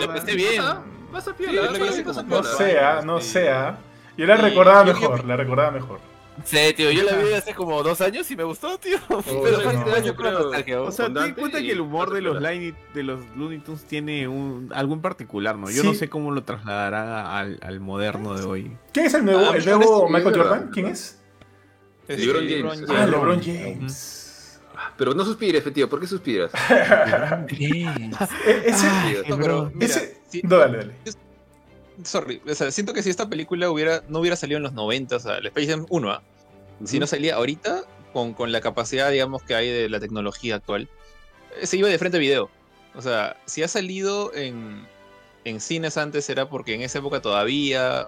la 0.01 0.07
pasé 0.07 0.35
bien. 0.35 0.63
Vas 1.11 1.27
a 1.27 1.33
Sí, 1.35 1.43
yo 1.51 1.63
la 1.63 1.71
vi 1.79 1.87
hace 1.87 2.03
como 2.03 2.21
No 2.23 2.43
sea, 2.43 3.01
no 3.03 3.19
sea. 3.21 3.79
Yo 4.17 4.25
la 4.27 4.35
recordaba 4.37 4.83
mejor, 4.83 5.25
la 5.25 5.35
recordaba 5.35 5.71
mejor. 5.71 5.99
Sí, 6.45 6.73
tío, 6.75 6.91
yo 6.91 7.03
la 7.03 7.15
vi 7.17 7.33
hace 7.33 7.53
como 7.53 7.81
dos 7.83 8.01
años 8.01 8.29
y 8.31 8.35
me 8.35 8.43
gustó, 8.43 8.77
tío. 8.77 8.97
Pero 9.09 9.57
no. 9.57 9.63
fácil, 9.63 9.79
gracias 9.85 10.05
Yo 10.05 10.15
creo- 10.15 10.31
nostalgia. 10.39 10.81
O 10.81 10.91
sea, 10.91 11.05
ten 11.05 11.17
en 11.17 11.21
Fondante 11.23 11.41
cuenta 11.41 11.59
y 11.59 11.65
que 11.67 11.71
el 11.73 11.81
humor 11.81 12.11
de 12.11 12.21
los. 12.21 12.41
Looney, 12.41 12.73
de 12.93 13.03
los 13.03 13.25
Looney 13.35 13.59
Tunes 13.59 13.83
tiene 13.85 14.27
un, 14.27 14.71
algo 14.73 14.93
en 14.93 15.01
particular, 15.01 15.57
¿no? 15.57 15.69
Yo 15.69 15.83
no 15.83 15.93
sé 15.93 16.09
cómo 16.09 16.31
lo 16.31 16.43
trasladará 16.43 17.37
al, 17.37 17.59
al 17.61 17.79
moderno 17.79 18.35
de 18.35 18.45
hoy. 18.45 18.77
¿Quién 18.93 19.05
es 19.07 19.13
el 19.13 19.25
nuevo, 19.25 19.41
Ah, 19.51 19.55
el 19.57 19.65
nuevo 19.65 20.07
Michael 20.09 20.35
Jordan? 20.35 20.51
¿verdad? 20.59 20.69
¿Quién 20.73 20.85
es? 20.87 21.21
Es 22.07 22.19
LeBron 22.25 22.47
James. 22.47 22.81
Ah, 22.89 22.93
James. 22.95 23.09
LeBron. 23.11 23.41
James. 23.43 24.59
Pero 24.97 25.13
no 25.13 25.23
suspires, 25.25 25.63
tío. 25.73 25.89
¿Por 25.89 25.99
qué 25.99 26.07
suspiras? 26.07 26.51
E- 27.59 28.63
ese, 28.65 28.87
Tío. 29.07 29.23
No, 29.29 29.37
pero 29.37 29.71
mira, 29.73 29.85
ese, 29.85 30.21
sí- 30.29 30.41
no, 30.43 30.57
dale, 30.57 30.77
dale. 30.77 30.93
Sorry, 32.03 32.41
o 32.49 32.55
sea, 32.55 32.71
siento 32.71 32.93
que 32.93 33.03
si 33.03 33.09
esta 33.09 33.29
película 33.29 33.69
hubiera, 33.69 34.03
no 34.07 34.19
hubiera 34.19 34.35
salido 34.35 34.57
en 34.57 34.63
los 34.63 34.73
90, 34.73 35.15
o 35.15 35.19
sea, 35.19 35.37
el 35.37 35.47
Space 35.47 35.67
Jam 35.67 35.85
1, 35.89 36.11
¿ah? 36.11 36.21
si 36.85 36.99
no 36.99 37.07
salía 37.07 37.35
ahorita, 37.35 37.83
con, 38.13 38.33
con 38.33 38.51
la 38.51 38.61
capacidad, 38.61 39.11
digamos, 39.11 39.43
que 39.43 39.55
hay 39.55 39.69
de 39.69 39.89
la 39.89 39.99
tecnología 39.99 40.55
actual, 40.55 40.89
eh, 41.59 41.65
se 41.65 41.77
iba 41.77 41.89
de 41.89 41.97
frente 41.97 42.17
a 42.17 42.19
video. 42.19 42.49
O 42.95 43.01
sea, 43.01 43.37
si 43.45 43.63
ha 43.63 43.67
salido 43.67 44.33
en, 44.33 44.87
en 45.45 45.59
cines 45.59 45.97
antes 45.97 46.29
era 46.29 46.49
porque 46.49 46.73
en 46.73 46.81
esa 46.81 46.99
época 46.99 47.21
todavía, 47.21 48.07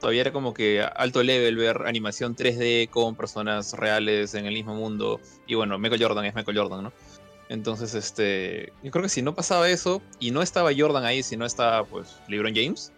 todavía 0.00 0.22
era 0.22 0.32
como 0.32 0.52
que 0.52 0.82
alto 0.82 1.22
level 1.22 1.56
ver 1.56 1.82
animación 1.86 2.34
3D 2.34 2.90
con 2.90 3.14
personas 3.14 3.74
reales 3.74 4.34
en 4.34 4.46
el 4.46 4.54
mismo 4.54 4.74
mundo. 4.74 5.20
Y 5.46 5.54
bueno, 5.54 5.78
Michael 5.78 6.02
Jordan 6.02 6.24
es 6.24 6.34
Michael 6.34 6.58
Jordan, 6.58 6.82
¿no? 6.84 6.92
Entonces, 7.48 7.94
este, 7.94 8.72
yo 8.82 8.90
creo 8.92 9.02
que 9.02 9.08
si 9.08 9.22
no 9.22 9.34
pasaba 9.34 9.68
eso 9.68 10.00
y 10.20 10.30
no 10.30 10.40
estaba 10.40 10.70
Jordan 10.76 11.04
ahí, 11.04 11.22
si 11.24 11.36
no 11.36 11.44
estaba, 11.44 11.84
pues, 11.84 12.16
LeBron 12.28 12.54
James, 12.54 12.92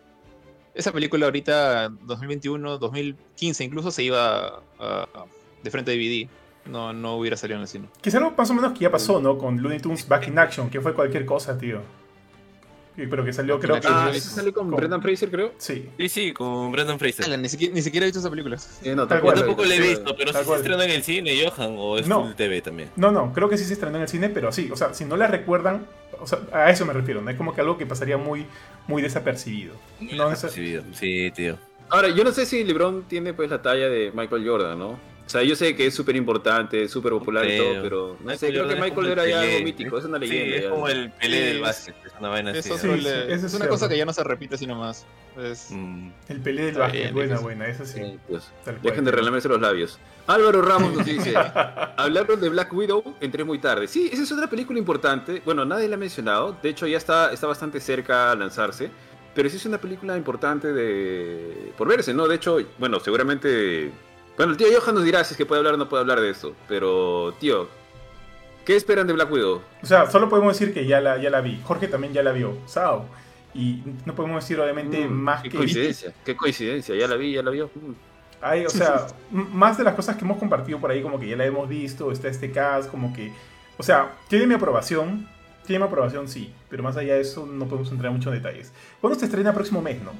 esa 0.74 0.92
película 0.92 1.26
ahorita, 1.26 1.88
2021, 2.02 2.78
2015 2.78 3.64
incluso, 3.64 3.90
se 3.90 4.02
iba 4.02 4.46
a- 4.46 4.60
a- 4.78 5.24
de 5.62 5.70
frente 5.70 5.92
a 5.92 5.94
DVD. 5.94 6.28
No, 6.64 6.92
no 6.92 7.16
hubiera 7.16 7.36
salido 7.36 7.56
en 7.56 7.62
el 7.62 7.68
cine. 7.68 7.88
Que 8.00 8.08
es 8.08 8.14
algo 8.14 8.32
más 8.36 8.48
o 8.50 8.54
menos 8.54 8.72
que 8.72 8.80
ya 8.80 8.90
pasó, 8.90 9.20
¿no? 9.20 9.36
Con 9.36 9.60
Looney 9.60 9.80
Tunes 9.80 10.06
Back 10.06 10.28
in 10.28 10.38
Action, 10.38 10.70
que 10.70 10.80
fue 10.80 10.94
cualquier 10.94 11.26
cosa, 11.26 11.58
tío. 11.58 11.80
Pero 12.94 13.24
que 13.24 13.32
salió, 13.32 13.58
creo 13.58 13.80
que. 13.80 13.88
Ah, 13.90 14.10
ese 14.14 14.28
sale 14.28 14.52
con 14.52 14.70
Brendan 14.70 15.00
Fraser, 15.00 15.30
creo. 15.30 15.52
Sí. 15.56 15.88
Sí, 15.96 16.08
sí, 16.10 16.32
con 16.34 16.70
Brendan 16.72 16.98
Fraser. 16.98 17.24
Ala, 17.24 17.38
ni, 17.38 17.48
siquiera, 17.48 17.74
ni 17.74 17.80
siquiera 17.80 18.04
he 18.04 18.08
visto 18.08 18.20
esa 18.20 18.28
película. 18.28 18.58
Eh, 18.82 18.94
no, 18.94 19.06
Tal 19.08 19.22
Yo 19.22 19.32
tampoco 19.32 19.64
la 19.64 19.74
he 19.74 19.80
visto, 19.80 20.14
pero 20.14 20.30
sí 20.32 20.44
se 20.44 20.54
estrenó 20.56 20.82
en 20.82 20.90
el 20.90 21.02
cine, 21.02 21.32
Johan, 21.42 21.74
o 21.78 21.96
es 21.96 22.06
No. 22.06 22.34
TV 22.34 22.60
también. 22.60 22.90
No, 22.96 23.10
no, 23.10 23.32
creo 23.32 23.48
que 23.48 23.56
sí 23.56 23.64
se 23.64 23.72
estrenó 23.72 23.96
en 23.96 24.02
el 24.02 24.08
cine, 24.08 24.28
pero 24.28 24.52
sí, 24.52 24.68
o 24.70 24.76
sea, 24.76 24.92
si 24.92 25.06
no 25.06 25.16
la 25.16 25.26
recuerdan, 25.26 25.86
o 26.22 26.26
sea, 26.26 26.38
a 26.52 26.70
eso 26.70 26.84
me 26.86 26.92
refiero, 26.92 27.20
¿no? 27.20 27.30
Es 27.30 27.36
como 27.36 27.54
que 27.54 27.60
algo 27.60 27.76
que 27.78 27.86
pasaría 27.86 28.16
muy, 28.16 28.46
muy 28.86 29.02
desapercibido. 29.02 29.74
No, 30.00 30.30
esa- 30.32 30.48
Sí, 30.48 30.78
sí, 30.92 31.30
tío. 31.34 31.58
Ahora, 31.90 32.08
yo 32.08 32.24
no 32.24 32.32
sé 32.32 32.46
si 32.46 32.64
LeBron 32.64 33.02
tiene 33.04 33.34
pues 33.34 33.50
la 33.50 33.60
talla 33.60 33.88
de 33.88 34.10
Michael 34.14 34.48
Jordan, 34.48 34.78
¿no? 34.78 34.98
O 35.24 35.30
sea, 35.32 35.42
yo 35.42 35.54
sé 35.56 35.74
que 35.76 35.86
es 35.86 35.94
súper 35.94 36.16
importante, 36.16 36.88
súper 36.88 37.12
popular 37.12 37.48
y 37.48 37.56
todo, 37.56 37.82
pero 37.82 38.16
no 38.22 38.36
sé, 38.36 38.48
creo 38.48 38.68
que 38.68 38.74
Michael 38.76 39.06
era 39.06 39.26
ya 39.26 39.40
Pelé. 39.40 39.52
algo 39.54 39.64
mítico, 39.64 39.98
es 39.98 40.04
una 40.04 40.18
leyenda. 40.18 40.56
Sí, 40.58 40.64
es 40.64 40.70
como 40.70 40.88
el 40.88 41.10
Pelé 41.12 41.40
del 41.46 41.60
básquet, 41.60 41.94
es 42.04 42.12
una 42.18 42.28
vaina 42.28 42.50
así. 42.50 42.58
eso 42.70 43.46
es 43.46 43.54
una 43.54 43.68
cosa 43.68 43.88
que 43.88 43.96
ya 43.96 44.04
no 44.04 44.12
se 44.12 44.24
repite 44.24 44.58
sino 44.58 44.74
más. 44.74 45.06
Es, 45.40 45.70
Mm. 45.70 46.10
El 46.28 46.40
pelea 46.40 46.66
del 46.66 46.74
básquet, 46.74 47.12
buena, 47.12 47.34
eso. 47.34 47.42
buena, 47.42 47.66
esa 47.66 47.86
sí. 47.86 48.00
Sí, 48.00 48.18
pues, 48.28 48.50
dejen 48.82 49.04
de 49.04 49.10
relamerse 49.12 49.48
los 49.48 49.60
labios. 49.60 49.98
Álvaro 50.26 50.60
Ramos 50.60 50.92
nos 50.94 51.06
dice, 51.06 51.34
hablaron 51.96 52.38
de 52.40 52.48
Black 52.50 52.72
Widow, 52.72 53.02
entré 53.20 53.42
muy 53.44 53.58
tarde. 53.58 53.88
Sí, 53.88 54.10
esa 54.12 54.22
es 54.24 54.32
otra 54.32 54.48
película 54.50 54.78
importante. 54.78 55.40
Bueno, 55.44 55.64
nadie 55.64 55.88
la 55.88 55.94
ha 55.94 55.98
mencionado. 55.98 56.56
De 56.62 56.68
hecho, 56.68 56.86
ya 56.86 56.98
está, 56.98 57.32
está 57.32 57.46
bastante 57.46 57.80
cerca 57.80 58.30
a 58.32 58.34
lanzarse. 58.34 58.90
Pero 59.34 59.48
sí 59.48 59.56
es 59.56 59.64
una 59.64 59.78
película 59.78 60.14
importante 60.18 60.72
de 60.74 61.72
por 61.78 61.88
verse, 61.88 62.12
¿no? 62.12 62.28
De 62.28 62.34
hecho, 62.36 62.58
bueno, 62.78 63.00
seguramente... 63.00 63.90
Bueno, 64.42 64.54
el 64.54 64.58
tío 64.58 64.66
Johan 64.76 64.96
nos 64.96 65.04
dirá 65.04 65.22
si 65.22 65.34
es 65.34 65.38
que 65.38 65.46
puede 65.46 65.60
hablar 65.60 65.74
o 65.74 65.76
no 65.76 65.88
puede 65.88 66.00
hablar 66.00 66.20
de 66.20 66.28
esto. 66.28 66.56
Pero, 66.66 67.32
tío, 67.38 67.68
¿qué 68.64 68.74
esperan 68.74 69.06
de 69.06 69.12
Black 69.12 69.30
Widow? 69.30 69.62
O 69.80 69.86
sea, 69.86 70.10
solo 70.10 70.28
podemos 70.28 70.58
decir 70.58 70.74
que 70.74 70.84
ya 70.84 71.00
la, 71.00 71.16
ya 71.22 71.30
la 71.30 71.40
vi. 71.40 71.60
Jorge 71.62 71.86
también 71.86 72.12
ya 72.12 72.24
la 72.24 72.32
vio. 72.32 72.58
Sao. 72.66 73.04
Y 73.54 73.84
no 74.04 74.16
podemos 74.16 74.42
decir, 74.42 74.58
obviamente, 74.58 75.06
Mm, 75.06 75.12
más 75.12 75.42
qué 75.44 75.48
que. 75.48 75.58
coincidencia, 75.58 76.12
qué 76.24 76.34
coincidencia, 76.34 76.92
ya 76.96 77.06
la 77.06 77.14
vi, 77.14 77.34
ya 77.34 77.42
la 77.44 77.52
vio. 77.52 77.70
Mm. 77.72 77.92
Hay, 78.40 78.66
o 78.66 78.68
sea, 78.68 79.06
más 79.30 79.78
de 79.78 79.84
las 79.84 79.94
cosas 79.94 80.16
que 80.16 80.24
hemos 80.24 80.38
compartido 80.38 80.80
por 80.80 80.90
ahí, 80.90 81.02
como 81.02 81.20
que 81.20 81.28
ya 81.28 81.36
la 81.36 81.46
hemos 81.46 81.68
visto, 81.68 82.10
está 82.10 82.26
este 82.26 82.50
cast, 82.50 82.90
como 82.90 83.12
que. 83.12 83.32
O 83.78 83.84
sea, 83.84 84.10
tiene 84.26 84.48
mi 84.48 84.54
aprobación. 84.54 85.28
Tiene 85.66 85.84
mi 85.84 85.88
aprobación, 85.88 86.26
sí. 86.26 86.52
Pero 86.68 86.82
más 86.82 86.96
allá 86.96 87.14
de 87.14 87.20
eso, 87.20 87.46
no 87.46 87.66
podemos 87.66 87.92
entrar 87.92 88.10
en 88.10 88.16
muchos 88.16 88.32
detalles. 88.32 88.72
¿Cuándo 89.00 89.16
se 89.16 89.26
estrena 89.26 89.54
próximo 89.54 89.80
mes, 89.80 90.02
no? 90.02 90.10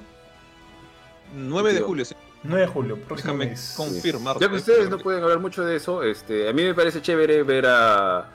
9 1.35 1.73
de 1.73 1.81
julio, 1.81 2.05
sí. 2.05 2.15
9 2.45 2.61
de 2.63 2.67
julio, 2.67 2.97
próximo 2.97 3.33
Déjame 3.35 3.51
mes. 3.51 3.75
confirmar. 3.77 4.39
Ya 4.41 4.49
que 4.49 4.57
ustedes 4.57 4.91
no 4.91 4.99
pueden 4.99 5.23
hablar 5.23 5.39
mucho 5.41 5.65
de 5.65 5.77
eso, 5.77 6.03
este, 6.03 6.49
a 6.49 6.53
mí 6.53 6.63
me 6.65 6.75
parece 6.75 7.01
chévere 7.01 7.43
ver 7.45 7.67
a 7.67 8.29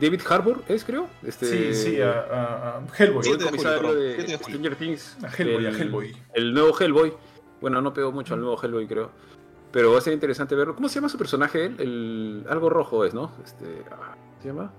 David 0.00 0.22
Harbour, 0.28 0.62
¿es 0.68 0.84
creo? 0.84 1.08
Este, 1.22 1.46
Sí, 1.46 1.74
sí, 1.74 2.00
a, 2.00 2.10
a- 2.12 2.78
a 2.78 2.82
Hellboy. 2.98 3.18
el 3.18 3.24
7 3.24 3.38
de 3.44 3.44
julio, 3.44 3.46
comisario 3.50 3.94
de 3.94 4.14
7 4.16 4.32
de. 4.32 4.38
Stranger 4.38 4.76
Things. 4.76 5.16
A 5.22 5.28
Hellboy, 5.28 5.66
a 5.66 5.68
el, 5.68 5.80
Hellboy. 5.80 6.16
El 6.34 6.54
nuevo 6.54 6.78
Hellboy. 6.78 7.12
Bueno, 7.60 7.80
no 7.80 7.92
pegó 7.94 8.12
mucho 8.12 8.34
al 8.34 8.40
nuevo 8.40 8.60
Hellboy, 8.62 8.86
creo. 8.86 9.10
Pero 9.72 9.92
va 9.92 9.98
a 9.98 10.00
ser 10.00 10.12
interesante 10.12 10.54
verlo. 10.54 10.74
¿Cómo 10.74 10.88
se 10.88 10.96
llama 10.96 11.08
su 11.08 11.18
personaje 11.18 11.66
él? 11.66 11.76
El, 11.80 12.46
algo 12.48 12.70
rojo 12.70 13.04
es, 13.04 13.12
¿no? 13.14 13.32
Este, 13.44 13.82
ah, 13.90 14.14
¿Se 14.40 14.48
llama? 14.48 14.72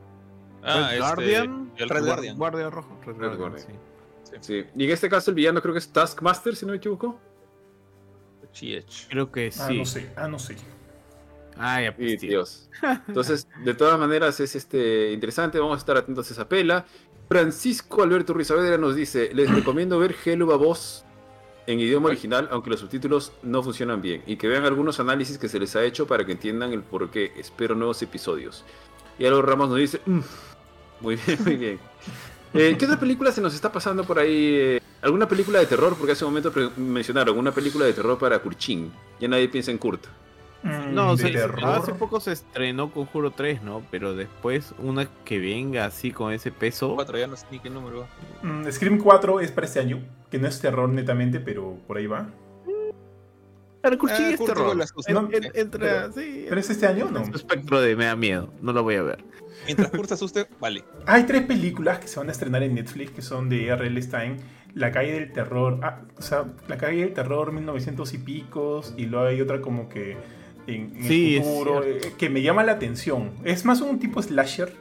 Ah, 0.64 0.74
Red 0.74 0.84
este, 0.88 1.00
Guardian. 1.00 1.72
El 1.78 1.90
Red 1.90 2.06
Guardian. 2.06 2.38
Guardia 2.38 2.70
rojo. 2.70 2.98
Red, 3.06 3.14
Red 3.18 3.38
Guardian, 3.38 3.38
Guardian. 3.40 3.68
sí. 3.68 4.36
Sí. 4.42 4.66
Y 4.76 4.86
en 4.86 4.90
este 4.92 5.08
caso 5.10 5.32
el 5.32 5.36
villano 5.36 5.62
creo 5.62 5.74
que 5.74 5.80
es 5.80 5.88
Taskmaster, 5.90 6.56
si 6.56 6.66
no 6.66 6.72
me 6.72 6.78
equivoco. 6.78 7.20
GH. 8.60 9.08
Creo 9.10 9.32
que 9.32 9.48
Ah, 9.48 9.68
sí. 9.68 9.78
no 9.78 9.86
sé, 9.86 10.10
ah, 10.16 10.28
no 10.28 10.40
sé. 10.40 10.56
Ah, 11.58 11.82
ya 11.82 11.96
pues, 11.96 12.18
tío. 12.20 12.30
Dios. 12.30 12.70
Entonces, 13.08 13.48
de 13.64 13.74
todas 13.74 13.98
maneras 14.00 14.40
es 14.40 14.56
este 14.56 15.12
interesante, 15.14 15.60
vamos 15.60 15.76
a 15.76 15.80
estar 15.80 15.98
atentos 15.98 16.30
a 16.30 16.34
esa 16.34 16.50
pela. 16.50 16.86
Francisco 17.30 18.04
Alberto 18.04 18.34
Ruiz 18.34 18.48
Saavedra 18.48 18.78
nos 18.78 18.96
dice, 18.96 19.32
les 19.34 19.50
recomiendo 19.50 19.98
ver 19.98 20.16
Hello 20.26 20.46
Babos 20.46 21.06
en 21.66 21.80
idioma 21.80 22.10
original, 22.10 22.48
aunque 22.52 22.70
los 22.70 22.80
subtítulos 22.82 23.32
no 23.42 23.64
funcionan 23.64 24.00
bien, 24.02 24.22
y 24.28 24.36
que 24.36 24.48
vean 24.48 24.66
algunos 24.66 25.00
análisis 25.00 25.40
que 25.40 25.50
se 25.50 25.60
les 25.60 25.76
ha 25.76 25.84
hecho 25.84 26.06
para 26.06 26.24
que 26.26 26.34
entiendan 26.34 26.72
el 26.74 26.84
por 26.84 27.10
qué. 27.10 27.32
Espero 27.38 27.74
nuevos 27.74 28.00
episodios. 28.04 28.64
Y 29.18 29.26
Álvaro 29.26 29.42
Ramos 29.48 29.70
nos 29.70 29.78
dice, 29.80 30.02
"Mm, 30.06 30.20
Muy 31.02 31.16
bien, 31.26 31.44
muy 31.44 31.56
bien. 31.58 31.80
Eh, 32.56 32.76
¿Qué 32.78 32.86
otra 32.86 33.00
película 33.00 33.32
se 33.32 33.42
nos 33.42 33.54
está 33.54 33.72
pasando 33.72 34.04
por 34.04 34.18
ahí? 34.20 34.78
¿Alguna 35.02 35.28
película 35.28 35.60
de 35.60 35.66
terror? 35.66 35.96
Porque 35.98 36.14
hace 36.14 36.26
un 36.26 36.32
momento 36.32 36.52
mencionaron 36.78 37.38
una 37.38 37.52
película 37.52 37.86
de 37.86 37.94
terror 37.94 38.18
para 38.18 38.40
Kurchin. 38.40 38.92
Ya 39.20 39.28
nadie 39.28 39.48
piensa 39.50 39.72
en 39.72 39.78
Kurt. 39.78 40.06
Mm, 40.64 40.96
No, 40.96 41.16
se- 41.16 41.38
hace 41.64 41.94
poco 41.94 42.20
se 42.20 42.32
estrenó 42.32 42.90
Conjuro 42.92 43.30
3, 43.32 43.62
¿no? 43.62 43.84
Pero 43.92 44.16
después 44.16 44.74
una 44.80 45.08
que 45.24 45.38
venga 45.38 45.86
así 45.86 46.12
con 46.12 46.34
ese 46.34 46.52
peso. 46.52 46.96
Cuatro, 46.96 47.20
ya 47.20 47.28
no 47.28 47.36
sé 47.36 47.46
ni 47.52 47.60
qué 47.60 47.70
número. 47.70 48.00
va. 48.02 48.08
Mm, 48.50 48.72
Scream 48.72 48.98
4 48.98 49.42
es 49.42 49.52
para 49.52 49.68
este 49.68 49.80
año, 49.80 50.00
que 50.32 50.40
no 50.40 50.48
es 50.48 50.60
terror 50.60 50.90
netamente, 50.90 51.40
pero 51.40 51.78
por 51.86 51.98
ahí 51.98 52.08
va. 52.08 52.30
Pero 53.90 54.08
Ah, 54.12 54.30
es 54.30 54.38
Kurt 54.38 54.48
terror. 54.50 54.64
igual 54.64 54.78
la 54.80 54.84
asusta. 54.86 55.14
No, 55.14 55.30
En- 55.32 55.44
en- 55.46 55.52
entra, 55.56 55.80
pero- 55.80 56.14
sí. 56.14 56.46
¿Pero 56.50 56.60
es 56.62 56.70
este 56.70 56.88
año 56.88 57.06
o 57.06 57.12
no? 57.12 57.22
espectro 57.36 57.82
de 57.82 57.96
me 57.96 58.06
da 58.06 58.16
miedo. 58.16 58.54
No 58.62 58.74
lo 58.74 58.84
voy 58.84 58.96
a 58.96 59.04
ver. 59.04 59.24
Mientras 59.66 59.90
Kurt 59.92 60.08
se 60.08 60.14
asuste, 60.16 60.48
vale. 60.60 60.84
Hay 61.06 61.24
tres 61.24 61.44
películas 61.44 62.00
que 62.00 62.08
se 62.08 62.20
van 62.20 62.30
a 62.30 62.32
estrenar 62.32 62.62
en 62.64 62.76
Netflix 62.76 63.12
que 63.12 63.22
son 63.22 63.50
de 63.50 63.68
R.L. 63.68 64.02
Stein. 64.02 64.38
La 64.74 64.92
calle 64.92 65.14
del 65.14 65.32
terror, 65.32 65.80
ah, 65.84 66.02
o 66.18 66.22
sea, 66.22 66.46
La 66.68 66.78
calle 66.78 67.00
del 67.02 67.14
terror 67.14 67.52
1900 67.54 68.14
y 68.14 68.18
picos 68.18 68.94
y 68.98 69.06
luego 69.06 69.26
hay 69.28 69.40
otra 69.40 69.62
como 69.62 69.88
que 69.88 70.18
en, 70.68 70.96
en 70.98 71.04
Sí, 71.04 71.38
el 71.38 71.44
futuro, 71.44 71.84
eh, 71.84 72.14
que 72.18 72.30
me 72.30 72.42
llama 72.42 72.64
la 72.64 72.74
atención. 72.74 73.32
Es 73.44 73.64
más 73.66 73.80
un 73.82 74.00
tipo 74.00 74.22
slasher 74.22 74.74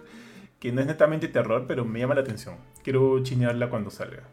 que 0.58 0.72
no 0.72 0.80
es 0.80 0.86
netamente 0.86 1.28
terror, 1.28 1.66
pero 1.68 1.84
me 1.84 2.00
llama 2.00 2.14
la 2.14 2.22
atención. 2.22 2.56
Quiero 2.82 3.22
chinearla 3.22 3.68
cuando 3.70 3.90
salga. 3.90 4.24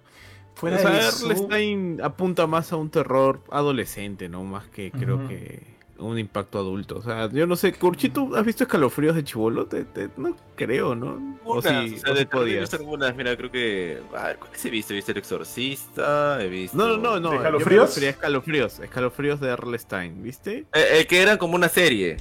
Fuera 0.56 0.78
O 0.78 0.80
sea, 0.80 0.90
de 0.92 1.00
eso, 1.00 1.36
Stein 1.36 2.00
apunta 2.04 2.46
más 2.48 2.72
a 2.72 2.76
un 2.76 2.90
terror 2.90 3.42
adolescente, 3.50 4.30
¿no? 4.30 4.44
Más 4.44 4.68
que 4.68 4.92
creo 4.92 5.28
que 5.28 5.72
un 5.98 6.18
impacto 6.20 6.58
adulto. 6.60 6.98
O 6.98 7.02
sea, 7.04 7.30
yo 7.32 7.46
no 7.48 7.56
sé, 7.56 7.74
Curchito, 7.74 8.36
¿has 8.36 8.44
visto 8.46 8.64
escalofríos 8.64 9.16
de 9.16 9.24
chivolo? 9.24 9.66
Te- 9.68 9.86
te- 9.86 10.10
no 10.18 10.36
creo, 10.56 10.94
¿no? 10.96 11.38
O 11.46 11.60
Unas, 11.60 11.64
sí, 11.90 11.96
o 11.96 12.00
sea, 12.00 12.14
o 12.14 12.16
sí 12.16 12.22
he 12.22 12.26
podías. 12.26 12.60
visto 12.62 12.76
algunas, 12.78 13.16
mira, 13.16 13.36
creo 13.38 13.52
que. 13.52 14.00
A 14.16 14.28
ver, 14.28 14.38
¿cuáles 14.38 14.66
he 14.66 14.70
visto? 14.72 14.94
He 14.94 14.96
visto 14.98 15.12
El 15.12 15.18
Exorcista, 15.20 16.42
he 16.44 16.48
visto. 16.48 16.78
No, 16.78 16.98
no, 16.98 16.98
no, 16.98 17.20
no. 17.20 17.20
¿De 17.20 17.22
yo 17.24 17.30
me 17.32 17.36
escalofríos? 17.38 17.98
escalofríos. 17.98 18.80
Escalofríos 18.80 19.40
de 19.40 19.50
R.L. 19.50 19.78
Stein, 19.80 20.24
¿viste? 20.24 20.66
Eh, 20.74 20.86
eh, 21.00 21.06
que 21.08 21.22
eran 21.22 21.38
como 21.38 21.56
una 21.56 21.70
serie. 21.70 22.18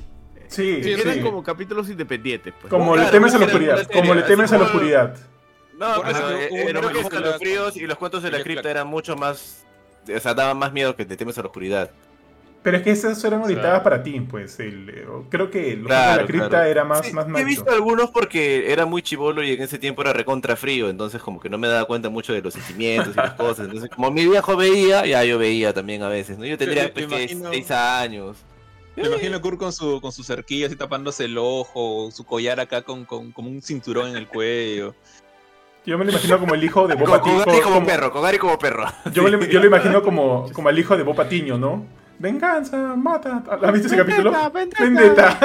sí, 0.48 0.80
Que 0.82 0.94
sí. 0.96 1.00
eran 1.00 1.20
como 1.22 1.42
capítulos 1.42 1.88
independientes, 1.88 2.52
pues. 2.60 2.70
Como 2.70 2.92
Claro, 2.92 3.06
le 3.06 3.12
temes 3.12 3.34
a 3.34 3.38
la 3.38 3.46
oscuridad. 3.46 3.88
Como 3.92 4.14
le 4.14 4.22
temes 4.22 4.52
a 4.52 4.58
la 4.58 4.64
oscuridad. 4.64 5.16
No, 5.80 5.94
Por 5.96 6.04
pero 6.04 6.30
eh, 6.30 6.48
hubo 6.52 6.64
creo 6.68 6.92
que 6.92 7.00
Escalofríos 7.00 7.72
con- 7.72 7.82
y 7.82 7.86
los 7.86 7.96
cuentos 7.98 8.22
de 8.22 8.30
la 8.30 8.42
cripta 8.42 8.70
eran 8.70 8.86
mucho 8.86 9.16
más. 9.16 9.64
O 10.14 10.20
sea, 10.20 10.34
daban 10.34 10.58
más 10.58 10.72
miedo 10.72 10.94
que 10.94 11.04
te 11.06 11.16
temes 11.16 11.36
a 11.38 11.40
la 11.40 11.46
oscuridad. 11.48 11.90
Pero 12.62 12.76
es 12.76 12.82
que 12.82 12.90
esas 12.90 13.24
eran 13.24 13.42
Claro. 13.42 13.82
para 13.82 14.02
ti, 14.02 14.20
pues. 14.20 14.60
El, 14.60 14.90
eh, 14.90 15.06
creo 15.30 15.50
que 15.50 15.76
los 15.76 15.86
Claro, 15.86 16.16
de 16.16 16.20
la 16.20 16.26
cripta 16.26 16.48
claro. 16.50 16.64
era 16.66 16.84
más, 16.84 17.06
Sí, 17.06 17.12
más 17.14 17.26
he 17.34 17.44
visto 17.44 17.70
algunos 17.72 18.10
porque 18.10 18.70
era 18.70 18.84
muy 18.84 19.00
chivolo 19.00 19.42
y 19.42 19.52
en 19.52 19.62
ese 19.62 19.78
tiempo 19.78 20.02
era 20.02 20.12
recontra 20.12 20.54
frío, 20.56 20.90
entonces 20.90 21.22
como 21.22 21.40
que 21.40 21.48
no 21.48 21.56
me 21.56 21.68
daba 21.68 21.86
cuenta 21.86 22.10
mucho 22.10 22.34
de 22.34 22.42
los 22.42 22.52
sentimientos 22.52 23.14
y 23.14 23.16
las 23.16 23.32
cosas. 23.32 23.64
Entonces, 23.64 23.88
como 23.88 24.10
mi 24.10 24.26
viejo 24.26 24.54
veía, 24.58 25.06
ya 25.06 25.24
yo 25.24 25.38
veía 25.38 25.72
también 25.72 26.02
a 26.02 26.08
veces, 26.10 26.36
¿no? 26.36 26.44
Yo 26.44 26.58
tendría 26.58 26.82
me 26.84 26.88
pues, 26.90 27.06
imagino- 27.06 27.50
6 27.50 27.70
años. 27.70 28.36
Me 28.96 29.06
imagino 29.06 29.38
a 29.38 29.40
Kurt 29.40 29.56
con 29.58 29.72
su, 29.72 29.98
con 30.02 30.12
su 30.12 30.22
cerquilla 30.24 30.66
así 30.66 30.76
tapándose 30.76 31.24
el 31.24 31.38
ojo, 31.38 32.10
su 32.12 32.24
collar 32.24 32.60
acá 32.60 32.82
con, 32.82 33.06
con, 33.06 33.32
como 33.32 33.48
un 33.48 33.62
cinturón 33.62 34.10
en 34.10 34.16
el 34.16 34.26
cuello. 34.28 34.94
Yo 35.86 35.96
me 35.98 36.04
lo 36.04 36.10
imagino 36.10 36.38
como 36.38 36.54
el 36.54 36.62
hijo 36.62 36.86
de 36.86 36.96
con 36.96 37.04
Patiño. 37.10 37.44
Gary 37.44 37.60
como 37.62 37.84
perro, 37.86 38.12
con 38.12 38.22
Gary 38.22 38.38
como 38.38 38.58
perro. 38.58 38.84
Yo, 39.12 39.22
me 39.22 39.30
lo- 39.30 39.42
yo 39.44 39.60
lo 39.60 39.66
imagino 39.66 40.02
como, 40.02 40.50
como 40.52 40.68
al 40.68 40.78
hijo 40.78 40.96
de 40.96 41.02
Bob 41.02 41.16
Patiño, 41.16 41.58
¿no? 41.58 41.84
Venganza, 42.18 42.76
mata. 42.96 43.42
¿Has 43.62 43.72
visto 43.72 43.86
ese 43.88 43.96
capítulo? 43.96 44.30
Vendetta. 44.78 45.38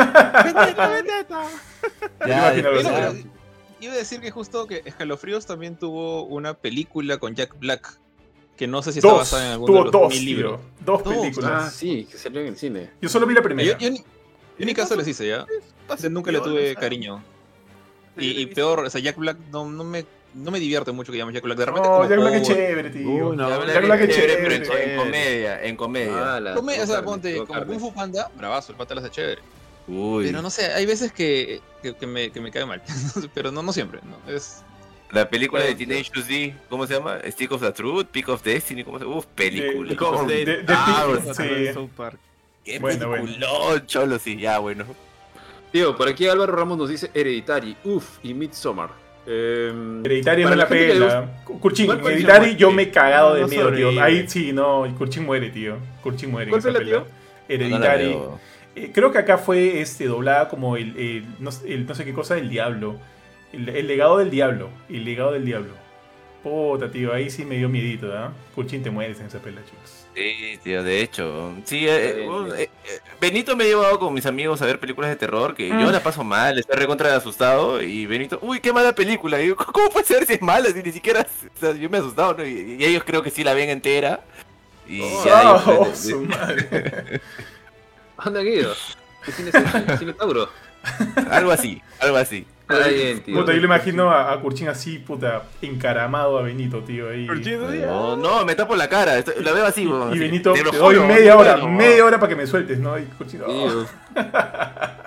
Ya, 2.19 2.25
Me 2.25 2.33
imagino 2.33 2.71
después- 2.71 2.85
algo 2.85 2.97
Pero, 2.97 3.07
así. 3.11 3.25
iba 3.79 3.93
a 3.93 3.97
decir 3.97 4.19
que 4.21 4.31
justo 4.31 4.67
que 4.67 4.81
Escalofríos 4.85 5.45
también 5.45 5.77
tuvo 5.77 6.23
una 6.25 6.53
película 6.53 7.17
con 7.17 7.33
Jack 7.35 7.57
Black, 7.59 7.97
que 8.57 8.67
no 8.67 8.81
sé 8.81 8.91
si 8.91 8.99
está 8.99 9.09
Dos. 9.09 9.19
basada 9.19 9.45
en 9.45 9.51
alguno 9.53 9.67
Tuvo 9.67 9.77
de 9.79 9.83
los 9.85 9.91
dos, 9.93 10.09
mil 10.13 10.25
libros. 10.25 10.59
Dos 10.85 11.03
Dos, 11.03 11.13
películas. 11.15 11.51
Ah, 11.53 11.69
sí, 11.69 12.07
que 12.11 12.17
salió 12.17 12.41
en 12.41 12.47
el 12.47 12.57
cine. 12.57 12.89
Yo 13.01 13.09
solo 13.09 13.25
vi 13.25 13.33
la 13.33 13.39
Yo, 13.39 13.43
primera. 13.43 13.77
yo 13.77 13.89
ni, 13.91 13.99
yo 13.99 14.65
ni 14.65 14.73
caso 14.73 14.95
les 14.95 15.07
hice, 15.07 15.27
¿ya? 15.27 15.45
Yo 16.01 16.09
nunca 16.09 16.31
le 16.31 16.39
tuve 16.41 16.75
cariño. 16.75 17.23
Y, 18.17 18.41
y 18.41 18.45
peor, 18.47 18.79
o 18.79 18.89
sea, 18.89 19.01
Jack 19.01 19.17
Black 19.17 19.37
no, 19.51 19.69
no, 19.69 19.83
me, 19.83 20.05
no 20.35 20.51
me 20.51 20.59
divierte 20.59 20.91
mucho 20.91 21.11
que 21.11 21.17
llames 21.17 21.33
Jack 21.33 21.43
Black. 21.43 21.57
De 21.57 21.65
repente 21.65 21.87
No, 21.89 21.95
como 21.95 22.09
Jack 22.09 22.19
Black 22.19 22.33
es 22.35 22.43
chévere, 22.47 22.89
tío. 22.91 23.09
Uy, 23.09 23.35
no, 23.37 23.49
Ya, 23.49 23.65
Jack 23.73 23.85
Black 23.85 24.01
es 24.01 24.15
chévere, 24.15 24.33
chévere. 24.35 24.59
pero 24.59 24.77
en, 24.77 24.89
en 24.91 24.97
comedia, 24.97 25.63
en 25.63 25.75
comedia. 25.75 26.35
Ah, 26.35 26.39
la- 26.39 26.55
Come- 26.55 26.81
o 26.81 26.85
sea, 26.85 27.01
ponte, 27.03 27.37
como. 27.45 27.65
Kung 27.65 27.79
Fu 27.79 27.93
Panda, 27.93 28.29
bravazo, 28.37 28.71
el 28.71 28.77
pata 28.77 28.95
la 28.95 29.01
hace 29.01 29.09
chévere. 29.11 29.41
Uy, 29.87 30.25
Pero 30.25 30.41
no 30.41 30.49
sé, 30.49 30.65
hay 30.73 30.85
veces 30.85 31.11
que, 31.11 31.61
que, 31.81 31.95
que 31.95 32.07
me, 32.07 32.31
que 32.31 32.41
me 32.41 32.51
cae 32.51 32.65
mal. 32.65 32.81
pero 33.33 33.51
no, 33.51 33.61
no 33.63 33.71
siempre, 33.71 33.99
¿no? 34.03 34.31
Es, 34.33 34.63
la 35.11 35.29
película 35.29 35.61
de 35.63 35.75
Pero- 35.75 35.87
Teenage 35.89 36.11
D, 36.27 36.55
¿cómo 36.69 36.87
se 36.87 36.95
llama? 36.95 37.19
Stick 37.27 37.51
of 37.51 37.61
the 37.61 37.71
Truth, 37.71 38.07
Peak 38.07 38.27
of 38.29 38.43
Destiny, 38.43 38.83
¿cómo 38.83 38.97
se 38.99 39.05
llama? 39.05 39.17
Uf, 39.17 39.25
película. 39.27 39.89
De- 39.89 39.95
Como 39.95 40.23
de- 40.25 40.45
de- 40.45 40.65
Ah, 40.67 41.05
de- 41.07 41.13
bueno, 41.19 41.33
sí. 41.33 41.73
South 41.73 41.89
Park. 41.95 42.19
Qué 42.63 42.79
Bueno, 42.79 43.07
bueno. 43.07 43.25
peliculón, 43.25 43.85
cholo, 43.85 44.17
sí, 44.17 44.37
ya, 44.37 44.57
bueno. 44.57 44.85
Tío, 45.71 45.95
por 45.95 46.07
aquí 46.07 46.27
Álvaro 46.27 46.55
Ramos 46.55 46.77
nos 46.79 46.89
dice 46.89 47.11
Hereditary, 47.13 47.77
uff, 47.83 48.17
y 48.23 48.33
Midsommar. 48.33 48.89
Eh, 49.27 50.01
Hereditary 50.03 50.43
no 50.43 50.55
la 50.55 50.67
pela. 50.67 51.29
Kurchin, 51.59 51.87
¿Cuál 51.87 51.99
fue 52.01 52.11
el 52.13 52.17
Hereditary 52.19 52.55
yo 52.55 52.71
me 52.71 52.83
he 52.83 52.91
cagado 52.91 53.33
de 53.33 53.41
No 53.41 53.47
miedo, 53.47 53.71
tío. 53.73 54.01
Ahí 54.01 54.25
sí, 54.27 54.53
no, 54.53 54.85
Kurchin 54.97 55.25
muere, 55.25 55.49
tío. 55.49 55.77
Kurchin 56.03 56.31
muere. 56.31 56.51
en 56.51 56.59
¿Cuál 56.61 56.73
la, 56.73 56.79
tío? 56.79 57.07
Hereditary. 57.47 58.17
Eh, 58.75 58.91
creo 58.93 59.11
que 59.11 59.17
acá 59.19 59.37
fue 59.37 59.79
este, 59.81 60.05
doblada 60.05 60.49
como 60.49 60.75
el, 60.77 60.97
el 60.97 61.25
no, 61.39 61.51
sé- 61.51 61.73
el 61.73 61.85
no 61.85 61.95
sé 61.95 62.03
qué 62.05 62.13
cosa 62.13 62.35
del 62.35 62.49
diablo. 62.49 62.97
El, 63.53 63.69
el 63.69 63.87
legado 63.87 64.17
del 64.17 64.29
diablo. 64.29 64.69
El 64.89 65.05
legado 65.05 65.31
del 65.31 65.45
diablo. 65.45 65.73
Puta, 66.43 66.91
tío, 66.91 67.13
ahí 67.13 67.29
sí 67.29 67.45
me 67.45 67.57
dio 67.57 67.69
miedito, 67.69 68.11
¿ah? 68.15 68.31
Kurchin 68.53 68.83
te 68.83 68.91
mueres 68.91 69.19
en 69.19 69.27
esa 69.27 69.39
pela, 69.39 69.61
chicos. 69.63 70.04
Sí, 70.15 70.57
tío, 70.63 70.81
de 70.81 71.01
hecho. 71.01 71.53
Sí, 71.65 71.85
eh, 71.87 72.25
eh, 72.57 72.69
eh, 72.87 72.99
Benito 73.19 73.55
me 73.55 73.65
ha 73.65 73.67
llevado 73.67 73.99
con 73.99 74.13
mis 74.13 74.25
amigos 74.25 74.61
a 74.61 74.65
ver 74.65 74.79
películas 74.79 75.09
de 75.09 75.17
terror 75.17 75.53
que 75.55 75.69
Mm. 75.71 75.81
yo 75.81 75.91
la 75.91 76.01
paso 76.01 76.23
mal, 76.23 76.57
estoy 76.57 76.77
recontra 76.77 77.09
de 77.09 77.15
asustado 77.17 77.81
y 77.81 78.05
Benito, 78.05 78.39
uy, 78.41 78.61
qué 78.61 78.71
mala 78.71 78.95
película. 78.95 79.41
Y 79.41 79.47
yo, 79.49 79.55
¿cómo 79.57 79.89
puede 79.89 80.05
ser 80.05 80.25
si 80.25 80.33
es 80.33 80.41
mala? 80.41 80.69
Si 80.69 80.81
ni 80.81 80.91
siquiera, 80.93 81.21
o 81.55 81.59
sea, 81.59 81.73
yo 81.73 81.89
me 81.89 81.97
he 81.97 81.99
asustado, 81.99 82.33
¿no? 82.35 82.45
Y, 82.45 82.77
y 82.79 82.85
ellos 82.85 83.03
creo 83.05 83.21
que 83.21 83.29
sí 83.29 83.43
la 83.43 83.53
ven 83.53 83.69
entera. 83.69 84.21
Y 84.87 85.01
Oh, 85.01 85.25
ya, 85.25 85.43
yo, 85.43 85.63
Oh, 85.81 85.85
de- 85.89 85.95
su. 85.95 86.27
¿Qué 89.25 89.31
cine 89.31 89.49
es 89.49 89.55
ese? 89.55 89.97
¿Cine 89.97 90.13
Tauro? 90.13 90.49
algo 91.31 91.51
así, 91.51 91.81
algo 91.99 92.17
así. 92.17 92.45
Tío. 93.23 93.35
Puta, 93.39 93.53
yo 93.53 93.59
le 93.59 93.65
imagino 93.65 94.09
a, 94.09 94.33
a 94.33 94.39
Kurchin 94.41 94.67
así, 94.69 94.97
puta, 94.97 95.43
encaramado 95.61 96.37
a 96.39 96.41
Benito, 96.41 96.79
tío, 96.83 97.09
ahí. 97.09 97.27
No, 97.85 98.15
no, 98.17 98.43
me 98.45 98.55
tapo 98.55 98.75
la 98.75 98.89
cara, 98.89 99.19
estoy- 99.19 99.43
la 99.43 99.51
veo 99.51 99.65
así. 99.65 99.83
Y 99.83 99.91
así. 100.09 100.19
Benito, 100.19 100.53
Te 100.53 100.63
doy 100.63 100.99
media 100.99 101.37
hora, 101.37 101.57
no. 101.57 101.69
media 101.69 102.03
hora 102.03 102.19
para 102.19 102.29
que 102.29 102.35
me 102.35 102.47
sueltes, 102.47 102.79
¿no? 102.79 102.97
Y 102.97 103.03
Kurchin, 103.03 103.41
oh, 103.43 103.47
Tío. 103.47 103.85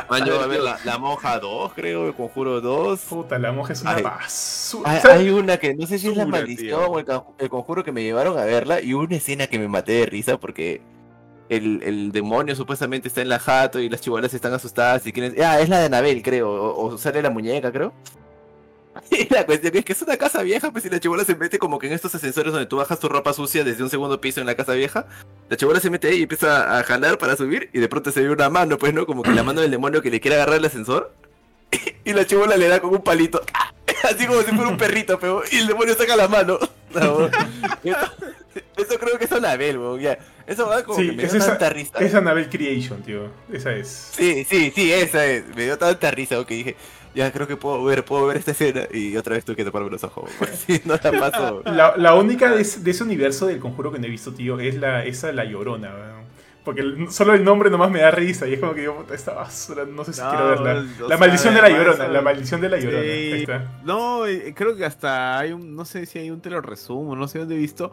Man, 0.09 0.25
yo 0.25 0.37
voy 0.37 0.45
a 0.45 0.47
ver 0.47 0.59
tío. 0.59 0.65
la, 0.65 0.79
la 0.85 0.99
monja 0.99 1.39
2, 1.39 1.73
creo, 1.75 2.07
el 2.07 2.15
conjuro 2.15 2.61
2. 2.61 3.01
puta, 3.01 3.39
la 3.39 3.53
monja 3.53 3.73
es 3.73 3.83
una 3.83 3.95
Ay. 3.97 4.03
basura. 4.03 4.91
Hay, 4.91 5.01
hay 5.11 5.31
una 5.31 5.57
que 5.59 5.75
no 5.75 5.87
sé 5.87 5.99
si 5.99 6.09
es 6.09 6.17
la 6.17 6.27
maldición 6.27 6.81
tío. 6.81 6.91
o 6.91 6.99
el, 6.99 7.07
el 7.39 7.49
conjuro 7.51 7.85
que 7.85 7.93
me 7.93 8.03
llevaron 8.03 8.39
a 8.39 8.45
verla 8.45 8.81
y 8.81 8.95
hubo 8.95 9.03
una 9.05 9.17
escena 9.17 9.47
que 9.49 9.59
me 9.59 9.69
maté 9.69 9.93
de 9.93 10.07
risa 10.07 10.39
porque 10.39 10.81
el, 11.49 11.83
el 11.83 12.13
demonio 12.13 12.55
supuestamente 12.55 13.09
está 13.09 13.23
en 13.23 13.29
la 13.29 13.39
jato 13.39 13.81
y 13.81 13.89
las 13.89 14.01
chibolas 14.01 14.35
están 14.35 14.53
asustadas 14.53 15.07
y 15.07 15.13
quieren... 15.13 15.35
Ah, 15.43 15.61
es 15.61 15.69
la 15.69 15.79
de 15.81 15.87
Anabel, 15.87 16.23
creo, 16.23 16.51
o, 16.51 16.99
sale 16.99 17.23
la 17.23 17.31
muñeca, 17.31 17.73
creo. 17.73 17.93
Y 19.11 19.33
la 19.33 19.47
cuestión 19.47 19.77
es 19.77 19.85
que 19.85 19.93
es 19.93 20.03
una 20.03 20.17
casa 20.17 20.43
vieja, 20.43 20.73
pues 20.73 20.83
si 20.83 20.91
la 20.91 20.99
chibola 20.99 21.25
se 21.25 21.37
mete 21.37 21.59
como 21.59 21.79
que 21.79 21.87
en 21.87 21.93
estos 21.93 22.15
ascensores 22.15 22.53
donde 22.53 22.67
tú 22.67 22.77
bajas 22.77 22.99
tu 22.99 23.09
ropa 23.09 23.33
sucia 23.33 23.63
desde 23.63 23.85
un 23.85 23.91
segundo 23.91 24.21
piso 24.21 24.41
en 24.41 24.47
la 24.47 24.57
casa 24.57 24.73
vieja, 24.73 25.07
la 25.49 25.57
chibola 25.57 25.79
se 25.79 25.89
mete 25.89 26.09
ahí 26.09 26.19
y 26.19 26.23
empieza 26.23 26.79
a 26.79 26.83
jalar 26.83 27.17
para 27.17 27.37
subir 27.37 27.71
y 27.73 27.79
de 27.79 27.89
pronto 27.89 28.11
se 28.11 28.23
ve 28.23 28.31
una 28.31 28.51
mano, 28.51 28.77
pues, 28.77 28.93
¿no? 28.93 29.07
Como 29.07 29.23
que 29.23 29.31
la 29.31 29.45
mano 29.45 29.61
del 29.61 29.71
demonio 29.71 30.03
que 30.03 30.11
le 30.11 30.21
quiere 30.21 30.35
agarrar 30.37 30.57
el 30.57 30.65
ascensor 30.65 31.15
y 32.05 32.13
la 32.13 32.27
chibola 32.27 32.57
le 32.57 32.69
da 32.69 32.81
con 32.81 32.91
un 32.91 33.03
palito. 33.03 33.41
Así 34.03 34.27
como 34.27 34.43
si 34.43 34.53
fuera 34.53 34.69
un 34.69 34.77
perrito, 34.77 35.19
pero 35.19 35.43
y 35.51 35.59
el 35.59 35.69
demonio 35.69 35.95
saca 35.95 36.17
la 36.17 36.29
mano. 36.29 36.59
No, 36.95 37.31
eso, 38.77 38.99
creo 38.99 39.19
que 39.19 39.25
es 39.25 39.33
Anabel, 39.33 39.79
weón. 39.79 40.01
Ya. 40.01 40.19
Eso 40.47 40.67
va 40.67 40.83
como 40.83 40.99
Sí, 40.99 41.11
que 41.11 41.17
me 41.17 41.23
es 41.25 41.33
dio 41.33 41.41
esa- 41.41 41.51
tanta 41.51 41.71
risa. 41.71 41.99
es 41.99 42.15
Annabelle 42.15 42.49
Creation, 42.49 43.03
tío. 43.03 43.31
Esa 43.53 43.73
es. 43.73 43.89
Sí, 44.13 44.45
sí, 44.45 44.73
sí, 44.75 44.93
esa 44.93 45.25
es. 45.27 45.45
Me 45.55 45.65
dio 45.65 45.77
tanta 45.79 46.11
risa 46.11 46.37
weón, 46.37 46.47
que 46.47 46.55
dije, 46.55 46.77
ya 47.15 47.31
creo 47.33 47.47
que 47.47 47.57
puedo 47.57 47.83
ver, 47.85 48.05
puedo 48.05 48.27
ver 48.27 48.37
esta 48.39 48.53
escena. 48.53 48.83
Y 48.93 49.17
otra 49.17 49.35
vez 49.35 49.45
tuve 49.45 49.57
que 49.57 49.65
taparme 49.65 49.91
los 49.91 50.05
ojos. 50.05 50.31
weón. 50.41 50.53
Sí, 50.67 50.81
no 50.85 50.95
la 50.95 51.11
paso. 51.21 51.63
La, 51.67 51.97
la 51.97 52.15
única 52.15 52.51
de, 52.55 52.63
ese- 52.63 52.81
de 52.81 52.91
ese 52.91 53.05
universo 53.05 53.47
del 53.47 53.59
conjuro 53.59 53.93
que 53.93 53.99
no 53.99 54.07
he 54.07 54.11
visto, 54.11 54.33
tío, 54.33 54.59
es 54.61 54.77
la, 54.77 55.05
esa 55.05 55.33
La 55.33 55.45
Llorona, 55.45 55.89
weón. 55.95 56.29
Porque 56.65 56.83
el- 56.83 57.11
solo 57.11 57.33
el 57.33 57.45
nombre 57.45 57.71
nomás 57.71 57.91
me 57.91 58.01
da 58.01 58.11
risa 58.11 58.47
y 58.47 58.53
es 58.55 58.61
como 58.61 58.75
que 58.75 58.83
yo, 58.83 58.95
puta, 58.95 59.15
esta 59.15 59.33
basura, 59.33 59.87
no 59.87 60.05
sé 60.05 60.13
si 60.13 60.21
No, 60.21 60.29
quiero 60.29 60.49
verla. 60.51 60.75
La 61.01 61.09
sea, 61.09 61.17
maldición 61.17 61.55
de 61.55 61.63
la 61.63 61.69
Llorona, 61.71 62.09
la 62.09 62.21
maldición 62.21 62.61
de 62.61 62.69
la 62.69 62.79
Llorona. 62.79 63.03
Sí. 63.05 63.09
Ahí 63.11 63.41
está. 63.41 63.65
No, 63.85 64.27
eh, 64.27 64.53
creo 64.55 64.77
que 64.77 64.85
hasta 64.85 65.39
hay 65.39 65.53
un, 65.53 65.75
no 65.75 65.87
sé 65.87 66.05
si 66.05 66.19
hay 66.19 66.31
un 66.31 66.43
te 66.43 66.51
lo 66.51 66.61
resumo, 66.61 67.17
no 67.17 67.27
sé 67.27 67.39
dónde 67.39 67.55
he 67.55 67.59
visto, 67.59 67.93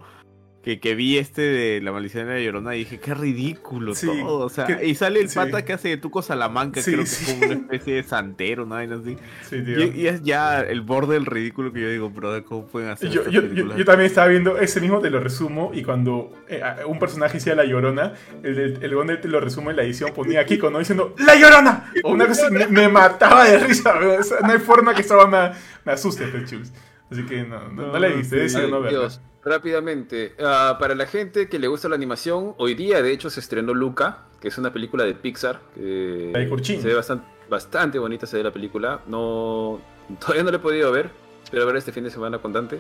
que, 0.66 0.80
que 0.80 0.96
vi 0.96 1.18
este 1.20 1.44
de 1.44 1.80
La 1.82 1.92
Maldición 1.92 2.28
de 2.28 2.34
la 2.34 2.40
Llorona 2.42 2.76
y 2.76 2.80
dije, 2.80 3.00
qué 3.00 3.14
ridículo 3.14 3.94
Sí, 3.94 4.08
todo. 4.08 4.46
O 4.46 4.50
sea, 4.50 4.66
que- 4.66 4.86
y 4.88 4.96
sale 4.96 5.20
el 5.22 5.30
sí. 5.30 5.36
pata 5.36 5.64
que 5.64 5.74
hace 5.74 5.90
de 5.90 5.98
Tuco 5.98 6.24
Salamanca, 6.24 6.82
Sí, 6.82 6.92
creo 6.94 7.04
que 7.04 7.10
es 7.12 7.24
como 7.32 7.46
una 7.46 7.54
especie 7.54 7.94
de 7.94 8.04
santero, 8.04 8.64
una 8.64 8.76
vaina 8.78 8.96
así. 8.96 9.16
Y, 9.52 10.02
y 10.02 10.08
es 10.08 10.24
ya 10.24 10.62
el 10.62 10.82
borde 10.82 11.14
del 11.14 11.28
ridículo 11.28 11.72
que 11.72 11.82
yo 11.82 11.90
digo, 11.90 12.10
brother, 12.10 12.44
¿cómo 12.44 12.66
pueden 12.66 12.90
hacer 12.90 13.12
Yo, 13.12 13.24
yo, 13.26 13.30
yo, 13.32 13.42
películas? 13.44 13.78
yo 13.78 13.86
también 13.86 14.08
estaba 14.08 14.28
viendo 14.28 14.58
ese 14.58 14.82
mismo, 14.82 15.00
te 15.02 15.12
lo 15.12 15.20
resumo, 15.20 15.70
y 15.74 15.84
cuando 15.84 16.34
eh, 16.50 16.62
un 16.88 16.98
personaje 16.98 17.38
hacía 17.38 17.54
la 17.54 17.64
llorona, 17.66 18.14
el, 18.42 18.58
el, 18.58 18.80
el 18.84 18.92
donde 18.92 19.18
te 19.18 19.28
lo 19.28 19.40
resumo 19.40 19.70
en 19.70 19.78
la 19.78 19.84
edición 19.84 20.14
ponía 20.16 20.42
a 20.42 20.46
Kiko, 20.46 20.72
¿no? 20.72 20.80
Diciendo 20.80 21.14
¡La 21.20 21.36
llorona! 21.36 21.92
O 22.04 22.12
una 22.12 22.26
cosa 22.28 22.50
me, 22.50 22.66
me 22.68 22.90
mataba 22.90 23.46
de 23.46 23.60
risa. 23.60 23.94
O 24.20 24.24
sea, 24.24 24.40
no 24.42 24.52
hay 24.52 24.60
forma 24.60 24.96
que 24.96 25.02
estaba 25.02 25.28
me, 25.28 25.56
me 25.86 25.92
asuste, 25.92 26.26
pues, 26.26 26.50
chuls. 26.50 26.72
Así 27.12 27.26
que 27.26 27.44
no, 27.44 27.70
no, 27.70 27.88
no 27.88 28.00
la 28.00 28.10
decidido 28.10 28.66
Ay, 28.66 28.72
no. 28.72 28.82
Dios, 28.84 29.22
rápidamente. 29.44 30.34
ah, 30.40 30.78
para 30.80 30.96
la 30.96 31.06
gente 31.06 31.48
que 31.48 31.60
le 31.60 31.68
gusta 31.68 31.88
la 31.88 31.96
animación, 31.96 32.56
hoy 32.58 32.74
día 32.74 33.02
de 33.02 33.12
hecho 33.12 33.30
se 33.30 33.40
estrenó 33.40 33.74
Luca, 33.74 34.26
que 34.40 34.48
es 34.48 34.58
una 34.58 34.74
película 34.74 35.04
de 35.04 35.14
Pixar. 35.14 35.62
Que 35.76 36.32
La 36.34 36.40
de 36.40 36.50
Kurchin. 36.50 36.82
Se 36.82 36.88
ve 36.88 36.96
bastante, 36.96 37.28
bastante 37.50 38.00
bonita, 38.00 38.26
se 38.26 38.38
ve 38.38 38.44
la 38.44 38.52
película. 38.52 39.02
No, 39.08 39.80
todavía 40.20 40.44
no 40.44 40.52
la 40.52 40.58
he 40.58 40.62
podido 40.62 40.92
ver. 40.92 41.10
Espero 41.44 41.66
ver 41.68 41.76
este 41.76 41.92
fin 41.92 42.04
de 42.04 42.10
semana 42.10 42.40
con 42.40 42.52
Dante. 42.52 42.80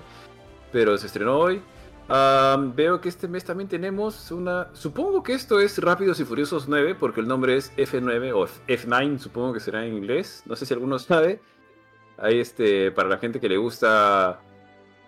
Pero 0.71 0.97
se 0.97 1.07
estrenó 1.07 1.37
hoy. 1.37 1.61
Ah, 2.09 2.57
veo 2.75 3.01
que 3.01 3.09
este 3.09 3.27
mes 3.27 3.43
también 3.43 3.67
tenemos 3.67 4.31
una... 4.31 4.69
Supongo 4.73 5.23
que 5.23 5.33
esto 5.33 5.59
es 5.59 5.77
Rápidos 5.79 6.19
y 6.19 6.25
Furiosos 6.25 6.67
9, 6.67 6.95
porque 6.95 7.21
el 7.21 7.27
nombre 7.27 7.57
es 7.57 7.75
F9 7.77 8.31
o 8.35 8.47
F9, 8.67 9.17
supongo 9.19 9.53
que 9.53 9.59
será 9.59 9.85
en 9.85 9.95
inglés. 9.95 10.43
No 10.45 10.55
sé 10.55 10.65
si 10.65 10.73
alguno 10.73 10.99
sabe. 10.99 11.39
Ahí 12.17 12.39
este, 12.39 12.91
para 12.91 13.09
la 13.09 13.17
gente 13.17 13.39
que 13.39 13.49
le 13.49 13.57
gusta 13.57 14.39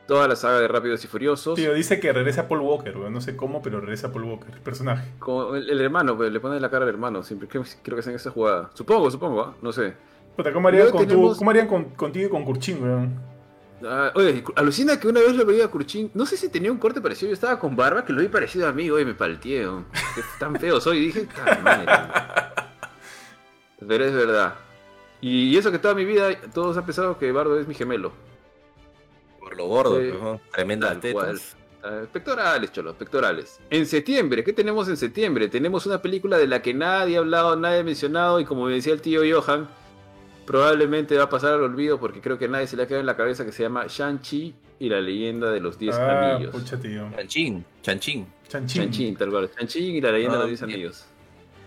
toda 0.07 0.27
la 0.27 0.35
saga 0.35 0.59
de 0.59 0.67
Rápidos 0.67 1.03
y 1.03 1.07
Furiosos. 1.07 1.55
Tío, 1.55 1.73
dice 1.73 1.99
que 1.99 2.11
regresa 2.13 2.47
Paul 2.47 2.61
Walker, 2.61 2.97
weón. 2.97 3.13
No 3.13 3.21
sé 3.21 3.35
cómo, 3.35 3.61
pero 3.61 3.79
regresa 3.81 4.11
Paul 4.11 4.25
Walker, 4.25 4.53
el 4.53 4.61
personaje. 4.61 5.09
Como 5.19 5.55
el, 5.55 5.69
el 5.69 5.81
hermano, 5.81 6.15
le 6.21 6.39
pone 6.39 6.59
la 6.59 6.69
cara 6.69 6.83
al 6.83 6.89
hermano. 6.89 7.23
Siempre 7.23 7.47
creo, 7.47 7.63
creo 7.83 7.95
que 7.95 7.99
hacen 8.01 8.15
esa 8.15 8.31
jugada. 8.31 8.69
Supongo, 8.73 9.09
supongo, 9.11 9.41
¿ah? 9.41 9.55
no 9.61 9.71
sé. 9.71 9.93
Puta, 10.35 10.53
¿cómo 10.53 10.67
harían, 10.67 10.83
Luego 10.83 10.97
con 10.99 11.07
tu- 11.07 11.13
tenemos- 11.15 11.37
cómo 11.37 11.49
harían 11.51 11.67
con- 11.67 11.85
contigo 11.91 12.27
y 12.27 12.29
con 12.29 12.45
Kurchin, 12.45 12.83
weón? 12.83 13.37
Ah, 13.85 14.11
oye, 14.15 14.43
alucina 14.55 14.99
que 14.99 15.07
una 15.07 15.19
vez 15.19 15.35
lo 15.35 15.45
veía 15.45 15.65
a 15.65 15.67
Kurchin. 15.67 16.09
No 16.13 16.25
sé 16.25 16.35
si 16.37 16.49
tenía 16.49 16.71
un 16.71 16.77
corte 16.79 16.99
parecido. 16.99 17.29
Yo 17.29 17.33
estaba 17.33 17.59
con 17.59 17.75
barba 17.75 18.03
que 18.05 18.13
lo 18.13 18.21
vi 18.21 18.27
parecido 18.27 18.67
a 18.67 18.71
mí. 18.71 18.89
Oye, 18.89 19.05
me 19.05 19.13
palteé. 19.13 19.67
tan 20.39 20.55
feo 20.55 20.79
soy. 20.81 20.99
Dije, 21.07 21.27
"Ta 21.35 21.59
madre". 21.63 21.85
Pero 23.87 24.05
es 24.05 24.13
verdad. 24.13 24.55
Y 25.21 25.57
eso 25.57 25.71
que 25.71 25.79
toda 25.79 25.95
mi 25.95 26.05
vida 26.05 26.29
todos 26.53 26.77
han 26.77 26.85
pensado 26.85 27.17
que 27.17 27.31
Bardo 27.31 27.59
es 27.59 27.67
mi 27.67 27.73
gemelo. 27.73 28.11
Por 29.39 29.55
lo 29.57 29.65
gordo, 29.67 29.99
Sí. 29.99 30.09
¿no? 30.11 30.39
Cual. 30.53 30.99
tetas. 30.99 31.55
Ah, 31.83 32.01
pectorales, 32.11 32.71
cholos, 32.71 32.95
pectorales. 32.95 33.59
En 33.69 33.85
septiembre, 33.85 34.43
¿qué 34.43 34.51
tenemos 34.51 34.87
en 34.89 34.97
septiembre? 34.97 35.47
Tenemos 35.47 35.85
una 35.85 36.01
película 36.01 36.37
de 36.37 36.47
la 36.47 36.61
que 36.61 36.73
nadie 36.73 37.15
ha 37.17 37.19
hablado, 37.19 37.55
nadie 37.55 37.79
ha 37.79 37.83
mencionado, 37.83 38.39
y 38.39 38.45
como 38.45 38.65
me 38.65 38.73
decía 38.73 38.93
el 38.93 39.01
tío 39.01 39.21
Johan, 39.41 39.67
probablemente 40.45 41.15
va 41.17 41.25
a 41.25 41.29
pasar 41.29 41.53
al 41.53 41.61
olvido 41.61 41.99
porque 41.99 42.19
creo 42.19 42.37
que 42.37 42.47
nadie 42.47 42.67
se 42.67 42.75
le 42.75 42.83
ha 42.83 42.87
quedado 42.87 43.01
en 43.01 43.05
la 43.05 43.15
cabeza 43.15 43.45
que 43.45 43.51
se 43.51 43.63
llama 43.63 43.85
Shang-Chi 43.87 44.55
y 44.79 44.89
la 44.89 44.99
leyenda 45.01 45.51
de 45.51 45.59
los 45.59 45.77
10 45.77 45.95
Ah, 45.97 46.35
anillos. 46.35 46.51
pucha, 46.55 46.77
tío. 46.79 47.09
Chanchín, 47.15 47.65
chanchín. 47.81 48.27
Chanchín. 48.47 48.83
Shang-Chi, 48.83 49.15
tal 49.15 49.29
cual. 49.29 49.49
Shang-Chi 49.57 49.79
y 49.97 50.01
la 50.01 50.11
leyenda 50.11 50.35
Ah, 50.37 50.43
de 50.43 50.49
los 50.51 50.59
10 50.59 50.61
bien. 50.67 50.73
anillos. 50.75 51.05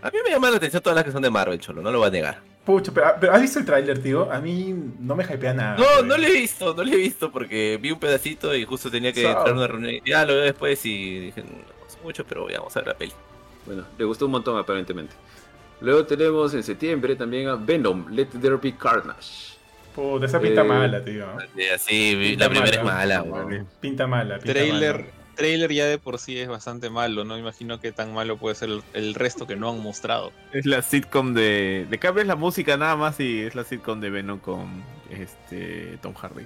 A 0.03 0.11
mí 0.11 0.19
me 0.25 0.31
llaman 0.31 0.51
la 0.51 0.57
atención 0.57 0.83
todas 0.83 0.97
las 0.97 1.05
que 1.05 1.13
son 1.13 1.23
de 1.23 1.31
Marvel, 1.31 1.59
cholo, 1.61 1.83
no 1.83 1.91
lo 1.93 1.99
voy 1.99 2.09
a 2.09 2.11
negar. 2.11 2.43
Pucha, 2.71 2.93
pero, 2.93 3.07
pero 3.21 3.33
¿has 3.33 3.41
visto 3.43 3.59
el 3.59 3.65
tráiler, 3.65 4.01
tío? 4.03 4.31
A 4.31 4.41
mí 4.41 4.75
no 5.01 5.17
me 5.17 5.25
hypea 5.25 5.53
nada. 5.53 5.77
No, 5.77 6.03
no 6.03 6.17
lo 6.17 6.25
he 6.27 6.33
visto, 6.33 6.73
no 6.75 6.85
lo 6.85 6.93
he 6.93 6.97
visto 6.97 7.31
porque 7.33 7.79
vi 7.83 7.91
un 7.91 7.99
pedacito 7.99 8.55
y 8.55 8.65
justo 8.65 8.91
tenía 8.91 9.13
que 9.13 9.27
entrar 9.27 9.49
a 9.49 9.53
una 9.53 9.67
reunión. 9.67 10.01
Ya 10.05 10.25
lo 10.25 10.35
veo 10.35 10.43
después 10.45 10.85
y 10.87 11.19
dije, 11.19 11.43
no 11.43 11.89
sé 11.91 11.99
mucho, 12.05 12.25
pero 12.25 12.47
vamos 12.47 12.77
a 12.77 12.81
ver 12.81 12.89
la 12.89 12.95
peli. 12.95 13.13
Bueno, 13.67 13.85
le 13.99 14.05
gustó 14.05 14.27
un 14.27 14.33
montón 14.33 14.57
aparentemente. 14.57 15.15
Luego 15.81 16.05
tenemos 16.07 16.55
en 16.55 16.63
septiembre 16.63 17.17
también 17.17 17.49
a 17.49 17.57
Venom, 17.57 18.07
Let 18.11 18.27
There 18.41 18.57
Be 18.57 18.77
Carnage. 18.77 19.51
Puta, 19.95 20.27
esa 20.27 20.39
pinta 20.39 20.61
Eh, 20.61 20.65
mala, 20.65 21.05
tío. 21.05 21.27
Pinta 21.89 22.45
la 22.45 22.51
primera 22.51 22.77
es 22.77 22.85
mala. 22.85 23.23
mala, 23.23 23.23
weón. 23.23 23.67
Pinta 23.81 24.07
mala, 24.07 24.37
pinta 24.39 24.53
Trailer, 24.53 24.97
mala. 24.99 25.11
Trailer 25.41 25.73
ya 25.73 25.87
de 25.87 25.99
por 25.99 26.19
sí 26.19 26.39
es 26.39 26.49
bastante 26.49 26.91
malo, 26.91 27.25
no 27.25 27.37
imagino 27.39 27.81
que 27.81 27.93
tan 27.93 28.15
malo 28.15 28.37
puede 28.37 28.55
ser 28.55 28.69
el, 28.71 28.83
el 28.95 29.15
resto 29.15 29.47
que 29.47 29.57
no 29.57 29.71
han 29.71 29.81
mostrado. 29.83 30.33
Es 30.53 30.67
la 30.67 30.83
sitcom 30.83 31.35
de. 31.35 31.87
Le 31.91 31.99
cambias 31.99 32.27
la 32.27 32.37
música 32.37 32.77
nada 32.77 32.97
más 32.97 33.19
y 33.21 33.41
es 33.41 33.55
la 33.55 33.65
sitcom 33.65 34.01
de 34.01 34.11
Venom 34.11 34.39
con 34.39 34.83
este 35.11 35.99
Tom 36.03 36.15
Hardy. 36.15 36.45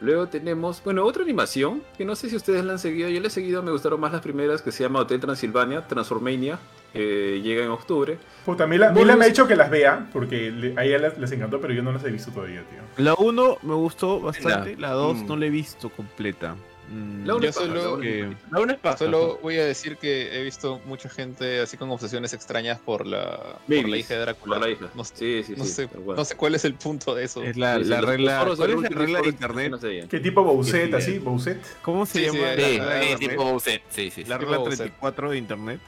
Luego 0.00 0.26
tenemos, 0.28 0.82
bueno, 0.84 1.04
otra 1.04 1.22
animación 1.22 1.82
que 1.96 2.04
no 2.04 2.14
sé 2.16 2.28
si 2.28 2.36
ustedes 2.36 2.64
la 2.64 2.72
han 2.72 2.78
seguido. 2.78 3.08
Yo 3.08 3.20
la 3.20 3.28
he 3.28 3.30
seguido, 3.30 3.62
me 3.62 3.70
gustaron 3.70 4.00
más 4.00 4.12
las 4.12 4.20
primeras 4.20 4.60
que 4.60 4.70
se 4.72 4.82
llama 4.82 4.98
Hotel 5.00 5.20
Transilvania, 5.20 5.86
Transformania, 5.86 6.58
que 6.92 7.40
llega 7.42 7.64
en 7.64 7.70
octubre. 7.70 8.18
Puta, 8.44 8.66
Mila, 8.66 8.90
Mila 8.90 9.16
me 9.16 9.24
ha 9.24 9.28
dicho 9.28 9.46
que 9.46 9.56
las 9.56 9.70
vea, 9.70 10.08
porque 10.12 10.50
le- 10.50 10.74
a 10.76 10.84
ella 10.84 10.98
les, 10.98 11.16
les 11.18 11.32
encantó, 11.32 11.60
pero 11.60 11.72
yo 11.72 11.82
no 11.82 11.92
las 11.92 12.04
he 12.04 12.10
visto 12.10 12.32
todavía, 12.32 12.62
tío. 12.68 12.80
La 13.04 13.14
1 13.14 13.58
me 13.62 13.74
gustó 13.74 14.20
bastante, 14.20 14.76
la 14.76 14.90
2 14.90 15.22
Mm. 15.22 15.26
no 15.26 15.36
la 15.36 15.46
he 15.46 15.50
visto 15.50 15.88
completa. 15.88 16.56
Mm, 16.90 17.26
La 17.26 17.34
una 17.36 17.46
Yo 17.46 17.52
solo- 17.52 17.98
que-. 17.98 18.36
La. 18.50 18.96
Solo 18.96 19.38
voy 19.42 19.56
a 19.56 19.64
decir 19.64 19.96
que 19.96 20.38
he 20.38 20.42
visto 20.44 20.80
mucha 20.84 21.08
gente 21.08 21.60
así 21.60 21.76
con 21.78 21.90
obsesiones 21.90 22.32
extrañas 22.34 22.78
por 22.78 23.06
la, 23.06 23.56
por 23.66 23.88
la 23.88 23.96
hija 23.96 24.14
de 24.14 24.20
Drácula. 24.20 24.56
por 24.58 24.66
la 24.66 24.72
hija. 24.72 24.90
No, 24.94 25.02
sé- 25.04 25.14
Sí, 25.16 25.42
sí, 25.44 25.54
no 25.56 25.64
sí, 25.64 25.70
sé, 25.72 25.88
no 25.94 26.24
cuál 26.36 26.54
es 26.54 26.64
el 26.66 26.74
punto 26.74 27.14
de 27.14 27.24
eso. 27.24 27.42
Es 27.42 27.56
la, 27.56 27.78
la 27.78 28.00
regla. 28.02 28.40
foros 28.40 28.58
¿Cuál 28.58 28.68
de 28.68 28.74
es 28.74 28.80
la 28.82 28.88
Ultimate 28.88 29.00
regla 29.06 29.18
de 29.18 29.24
Foros 29.24 29.34
internet? 29.34 29.72
no. 30.02 30.08
¿Qué 30.08 30.20
tipo 30.20 30.44
Bowset, 30.44 30.88
Sí, 30.90 30.94
así? 30.96 31.12
sí. 31.12 31.18
¿Bowset? 31.20 31.62
¿Cómo 31.82 32.04
se 32.06 32.18
Sí, 32.18 32.24
llama? 32.38 32.52
sí, 32.56 33.16
tipo 33.28 33.44
Bowser. 33.44 33.82
Sí, 33.88 34.10
sí. 34.10 34.24
La 34.24 34.36
regla 34.38 34.56
Tipo 34.58 34.68
34 34.68 35.30
de 35.30 35.38
internet. 35.38 35.80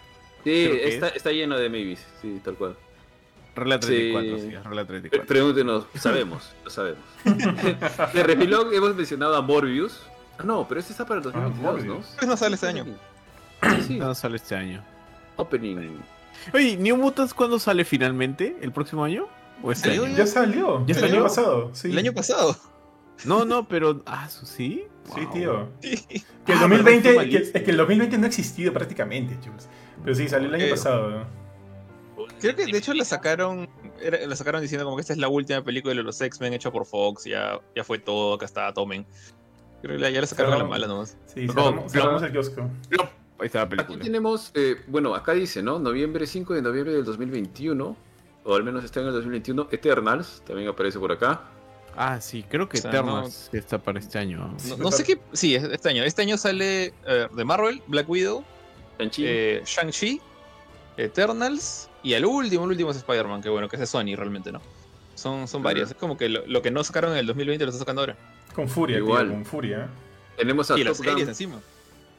Sí, 0.44 0.70
está, 0.82 1.08
es. 1.08 1.16
está 1.16 1.30
lleno 1.32 1.58
de 1.58 1.68
maybes, 1.68 1.98
sí, 2.22 2.40
tal 2.44 2.54
cual. 2.54 2.76
Regla 3.54 3.80
34, 3.80 4.36
Sí. 4.38 4.42
sí, 4.42 4.50
regla 4.56 4.84
Pre- 4.84 5.00
34. 5.00 5.26
Pregúntenos, 5.26 5.84
sabemos, 5.94 6.52
lo 6.64 6.70
sabemos. 6.70 7.00
de 8.14 8.22
Repilog 8.22 8.72
hemos 8.72 8.94
mencionado 8.94 9.34
a 9.36 9.42
Morbius. 9.42 10.00
Ah, 10.38 10.42
no, 10.44 10.66
pero 10.68 10.80
este 10.80 10.92
está 10.92 11.06
para 11.06 11.18
el 11.18 11.22
2022, 11.24 11.84
¿no? 11.84 11.94
Pues 12.16 12.26
no 12.26 12.36
sale 12.36 12.54
este 12.56 12.66
año. 12.68 12.84
Sí, 13.62 13.82
sí. 13.86 13.98
No 13.98 14.14
sale 14.14 14.36
este 14.36 14.54
año. 14.54 14.82
Opening. 15.36 15.98
Oye, 16.52 16.76
¿New 16.76 16.96
Mutants 16.96 17.32
cuándo 17.34 17.58
sale 17.58 17.84
finalmente? 17.84 18.56
¿El 18.60 18.72
próximo 18.72 19.04
año? 19.04 19.26
¿O 19.62 19.72
este 19.72 19.88
Salió 19.88 20.04
año? 20.04 20.16
Ya 20.16 20.26
salió. 20.26 20.86
¿Ya 20.86 20.94
el 20.94 21.00
salió? 21.00 21.14
año 21.16 21.22
pasado. 21.24 21.70
Sí. 21.74 21.90
El 21.90 21.98
año 21.98 22.12
pasado. 22.12 22.56
No, 23.24 23.44
no, 23.46 23.66
pero. 23.66 24.02
Ah, 24.04 24.28
¿su- 24.28 24.44
¿sí? 24.44 24.84
Sí, 25.14 25.20
tío. 25.32 25.70
Sí. 25.80 25.96
Que 26.44 26.52
el 26.52 26.58
Ah, 26.58 26.62
2020, 26.62 27.08
¿verdad? 27.16 27.30
que, 27.30 27.36
es 27.38 27.50
que 27.64 27.70
el 27.70 27.76
2020 27.78 28.18
no 28.18 28.24
ha 28.24 28.28
existido 28.28 28.72
prácticamente, 28.74 29.38
chicos. 29.40 29.68
Pero 30.02 30.14
sí, 30.14 30.28
salió 30.28 30.48
el 30.48 30.54
año 30.54 30.64
Eh, 30.66 30.70
pasado. 30.70 31.10
¿no? 31.10 31.46
Creo 32.40 32.54
que 32.54 32.66
de 32.66 32.76
hecho 32.78 32.92
la 32.92 33.04
sacaron, 33.06 33.68
era- 34.00 34.26
la 34.26 34.36
sacaron 34.36 34.60
diciendo 34.60 34.84
como 34.84 34.96
que 34.96 35.00
esta 35.00 35.14
es 35.14 35.18
la 35.18 35.28
última 35.28 35.62
película 35.64 35.94
de 35.94 36.02
los 36.02 36.20
X-Men 36.20 36.52
hecha 36.52 36.70
por 36.70 36.84
Fox, 36.84 37.24
ya, 37.24 37.58
ya 37.74 37.82
fue 37.84 37.98
todo, 37.98 38.34
acá 38.34 38.44
está, 38.44 38.72
tomen. 38.74 39.06
Creo 39.82 39.98
que 39.98 40.12
ya 40.12 40.20
la 40.20 40.26
sacaron 40.26 40.52
a 40.54 40.58
la 40.58 40.64
mala 40.64 40.86
nomás. 40.86 41.16
Sí, 41.26 41.46
No, 41.46 41.52
cerramos, 41.54 41.92
cerramos 41.92 42.22
el 42.22 42.32
kiosco. 42.32 42.62
Ahí 43.38 43.46
está 43.46 43.58
la 43.58 43.64
Aquí 43.64 43.76
película. 43.76 44.02
tenemos, 44.04 44.50
eh, 44.54 44.76
bueno, 44.86 45.14
acá 45.14 45.32
dice, 45.32 45.62
¿no? 45.62 45.78
Noviembre 45.78 46.26
5 46.26 46.54
de 46.54 46.62
noviembre 46.62 46.94
del 46.94 47.04
2021. 47.04 47.96
O 48.44 48.54
al 48.54 48.62
menos 48.64 48.84
está 48.84 49.00
en 49.00 49.06
el 49.08 49.12
2021. 49.12 49.68
Eternals 49.70 50.42
también 50.46 50.68
aparece 50.68 50.98
por 50.98 51.12
acá. 51.12 51.42
Ah, 51.96 52.20
sí, 52.20 52.44
creo 52.48 52.68
que 52.68 52.78
O 52.78 52.80
sea, 52.80 52.90
Eternals 52.90 53.50
está 53.52 53.78
para 53.78 53.98
este 53.98 54.18
año. 54.18 54.54
No, 54.68 54.76
no 54.76 54.90
sé 54.92 55.02
qué, 55.04 55.18
sí, 55.32 55.54
es- 55.54 55.64
este 55.64 55.88
año. 55.90 56.02
Este 56.04 56.22
año 56.22 56.36
sale 56.38 56.94
eh, 57.06 57.26
de 57.34 57.44
Marvel, 57.44 57.82
Black 57.86 58.08
Widow, 58.08 58.44
Shang-Chi. 58.98 59.24
eh, 59.26 59.62
Shang-Chi, 59.64 60.20
Eternals 60.96 61.88
y 62.02 62.14
al 62.14 62.24
último, 62.24 62.64
el 62.64 62.70
último 62.70 62.90
es 62.90 62.96
Spider-Man, 62.98 63.42
que 63.42 63.48
bueno, 63.48 63.68
que 63.68 63.76
es 63.76 63.80
de 63.80 63.86
Sony 63.86 64.14
realmente, 64.16 64.52
¿no? 64.52 64.60
Son, 65.14 65.48
son 65.48 65.62
varias. 65.62 65.90
Es 65.90 65.96
como 65.96 66.16
que 66.16 66.28
lo, 66.28 66.46
lo 66.46 66.62
que 66.62 66.70
no 66.70 66.84
sacaron 66.84 67.12
en 67.12 67.18
el 67.18 67.26
2020 67.26 67.64
lo 67.64 67.70
están 67.70 67.80
sacando 67.80 68.02
ahora. 68.02 68.16
Con 68.56 68.68
furia, 68.68 68.96
Igual. 68.98 69.26
tío, 69.26 69.34
con 69.34 69.44
furia. 69.44 69.88
tenemos 70.36 70.70
a 70.70 70.78
Y 70.78 70.84
Top 70.84 70.96
Gun, 70.96 71.18
encima. 71.20 71.60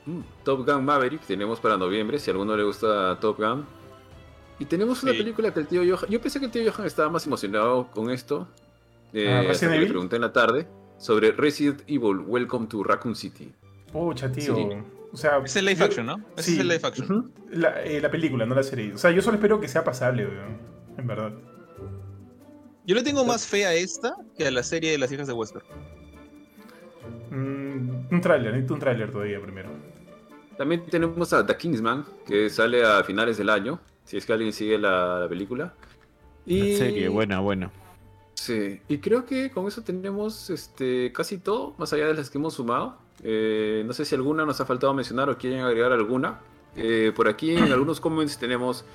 Mm, 0.05 0.22
Top 0.45 0.65
Gun 0.65 0.85
Maverick. 0.85 1.22
Tenemos 1.23 1.59
para 1.59 1.76
noviembre, 1.77 2.18
si 2.19 2.30
a 2.30 2.34
alguno 2.34 2.55
le 2.55 2.64
gusta 2.64 3.19
Top 3.19 3.38
Gun. 3.38 3.65
Y 4.59 4.65
tenemos 4.65 5.03
una 5.03 5.11
Sí. 5.11 5.18
película 5.19 5.53
que 5.53 5.59
el 5.59 5.68
tío 5.68 5.81
Johan... 5.84 6.09
Yo 6.09 6.22
pensé 6.22 6.39
que 6.39 6.45
el 6.45 6.51
tío 6.51 6.72
Johan 6.72 6.88
estaba 6.88 7.09
más 7.09 7.26
emocionado 7.27 7.88
con 7.91 8.09
esto. 8.09 8.47
Eh, 9.14 9.30
Ah, 9.30 9.41
le 9.68 9.85
pregunté 9.88 10.15
en 10.15 10.22
la 10.22 10.31
tarde 10.34 10.68
sobre 10.97 11.31
Resident 11.31 11.81
Evil 11.88 12.19
Welcome 12.26 12.68
to 12.68 12.84
Raccoon 12.84 13.15
City. 13.15 13.51
Pucha, 13.91 14.31
tío. 14.31 14.55
Sí. 14.55 14.68
O 15.14 15.18
sea, 15.18 15.38
Es 15.43 15.55
el 15.55 15.65
live 15.65 15.80
yo- 15.80 15.85
action, 15.85 16.05
¿no? 16.05 16.18
Ese 16.35 16.51
sí. 16.51 16.53
es 16.55 16.59
el 16.59 16.68
live 16.68 16.81
action. 16.84 17.31
La, 17.51 17.81
eh, 17.84 18.01
la 18.01 18.09
película, 18.11 18.45
no 18.45 18.53
la 18.55 18.64
serie. 18.64 18.93
O 18.93 18.97
sea, 18.97 19.11
yo 19.11 19.22
solo 19.22 19.35
espero 19.35 19.59
que 19.61 19.68
sea 19.68 19.84
pasable, 19.84 20.26
weón. 20.27 20.57
En 20.97 21.07
verdad. 21.07 21.31
Yo 22.85 22.95
le 22.95 23.03
tengo 23.03 23.23
más 23.26 23.45
fe 23.45 23.65
a 23.65 23.73
esta 23.73 24.15
que 24.38 24.47
a 24.47 24.51
la 24.51 24.64
serie 24.64 24.91
de 24.91 24.97
las 24.97 25.11
hijas 25.11 25.27
de 25.27 25.34
Wesker. 25.34 25.61
Mm, 27.29 28.13
un 28.13 28.21
tráiler, 28.21 28.51
necesito 28.51 28.73
un 28.73 28.79
tráiler 28.79 29.11
todavía 29.11 29.41
primero. 29.41 29.69
También 30.57 30.85
tenemos 30.89 31.33
a 31.33 31.45
The 31.45 31.55
Kingsman, 31.55 32.05
que 32.25 32.49
sale 32.49 32.83
a 32.83 33.03
finales 33.03 33.37
del 33.37 33.49
año, 33.49 33.79
si 34.03 34.17
es 34.17 34.25
que 34.25 34.33
alguien 34.33 34.53
sigue 34.53 34.77
la, 34.77 35.19
la 35.19 35.29
película. 35.29 35.73
Y 36.45 36.71
La 36.71 36.77
serie, 36.77 37.09
buena, 37.09 37.39
buena. 37.39 37.71
Sí, 38.33 38.79
y 38.87 38.99
creo 38.99 39.25
que 39.25 39.51
con 39.51 39.67
eso 39.67 39.81
tenemos 39.81 40.49
este, 40.49 41.11
casi 41.11 41.37
todo, 41.37 41.75
más 41.77 41.91
allá 41.93 42.07
de 42.07 42.13
las 42.13 42.29
que 42.29 42.37
hemos 42.37 42.53
sumado. 42.53 42.97
Eh, 43.23 43.83
no 43.85 43.93
sé 43.93 44.05
si 44.05 44.15
alguna 44.15 44.45
nos 44.45 44.61
ha 44.61 44.65
faltado 44.65 44.93
mencionar 44.93 45.29
o 45.29 45.37
quieren 45.37 45.61
agregar 45.61 45.91
alguna. 45.91 46.39
Eh, 46.75 47.11
por 47.15 47.27
aquí 47.27 47.51
en 47.51 47.71
algunos 47.71 47.99
comments 47.99 48.37
tenemos, 48.37 48.85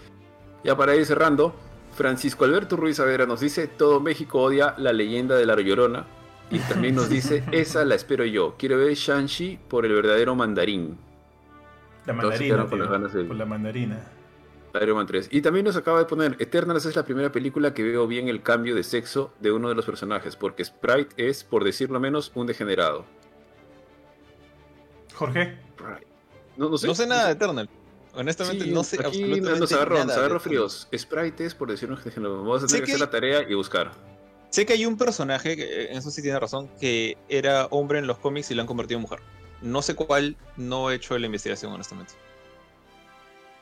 ya 0.64 0.76
para 0.76 0.94
ir 0.94 1.04
cerrando, 1.04 1.54
Francisco 1.92 2.44
Alberto 2.44 2.76
Ruiz 2.76 3.00
Avera 3.00 3.26
nos 3.26 3.40
dice, 3.40 3.66
todo 3.66 4.00
México 4.00 4.40
odia 4.40 4.74
la 4.78 4.92
leyenda 4.92 5.36
de 5.36 5.44
la 5.44 5.60
Llorona. 5.60 6.06
Y 6.52 6.58
también 6.60 6.94
nos 6.94 7.08
dice, 7.08 7.42
esa 7.52 7.84
la 7.84 7.94
espero 7.94 8.24
yo. 8.24 8.54
Quiero 8.58 8.78
ver 8.78 8.94
Shang-Chi 8.94 9.58
por 9.68 9.86
el 9.86 9.92
verdadero 9.94 10.34
mandarín. 10.34 10.98
La 12.06 12.12
mandarina, 12.12 12.66
tío, 12.66 12.76
las 12.78 12.88
ganas 12.90 13.12
de- 13.12 13.24
por 13.24 13.36
la 13.36 13.46
mandarina. 13.46 14.00
Iron 14.80 14.96
Man 14.96 15.06
3. 15.06 15.28
Y 15.30 15.42
también 15.42 15.66
nos 15.66 15.76
acaba 15.76 15.98
de 15.98 16.06
poner, 16.06 16.34
Eternals 16.38 16.86
es 16.86 16.96
la 16.96 17.04
primera 17.04 17.30
película 17.30 17.74
que 17.74 17.82
veo 17.82 18.06
bien 18.06 18.28
el 18.28 18.42
cambio 18.42 18.74
de 18.74 18.82
sexo 18.82 19.30
de 19.38 19.52
uno 19.52 19.68
de 19.68 19.74
los 19.74 19.84
personajes, 19.84 20.34
porque 20.34 20.64
Sprite 20.64 21.14
es, 21.28 21.44
por 21.44 21.62
decirlo 21.62 22.00
menos, 22.00 22.32
un 22.34 22.46
degenerado. 22.46 23.04
Jorge, 25.14 25.58
No, 26.56 26.70
no 26.70 26.78
sé. 26.78 26.86
No 26.86 26.94
sé 26.94 27.06
nada 27.06 27.26
de 27.26 27.32
Eternal. 27.32 27.68
Honestamente, 28.14 28.64
Sí, 28.64 28.70
no 28.70 28.82
sé 28.82 28.96
aquí 28.96 29.22
absolutamente 29.22 29.60
nos 29.60 29.72
agarró, 29.72 29.94
nada 29.94 30.06
nos 30.06 30.16
agarró 30.16 30.40
fríos. 30.40 30.88
Sprite 30.96 31.44
es, 31.46 31.54
por 31.54 31.70
decirlo 31.70 31.96
degenerado. 31.96 32.38
Vamos 32.38 32.64
a 32.64 32.66
tener 32.66 32.82
que 32.82 32.86
que 32.86 32.92
hacer 32.92 33.00
la 33.06 33.10
tarea 33.10 33.42
y 33.48 33.54
buscar. 33.54 33.92
Sé 34.52 34.66
que 34.66 34.74
hay 34.74 34.84
un 34.84 34.98
personaje, 34.98 35.90
en 35.90 35.96
eso 35.96 36.10
sí 36.10 36.20
tiene 36.20 36.38
razón, 36.38 36.68
que 36.78 37.16
era 37.30 37.68
hombre 37.70 38.00
en 38.00 38.06
los 38.06 38.18
cómics 38.18 38.50
y 38.50 38.54
lo 38.54 38.60
han 38.60 38.66
convertido 38.66 38.98
en 38.98 39.02
mujer. 39.02 39.20
No 39.62 39.80
sé 39.80 39.94
cuál, 39.94 40.36
no 40.58 40.90
he 40.90 40.96
hecho 40.96 41.16
la 41.18 41.24
investigación, 41.24 41.72
honestamente. 41.72 42.12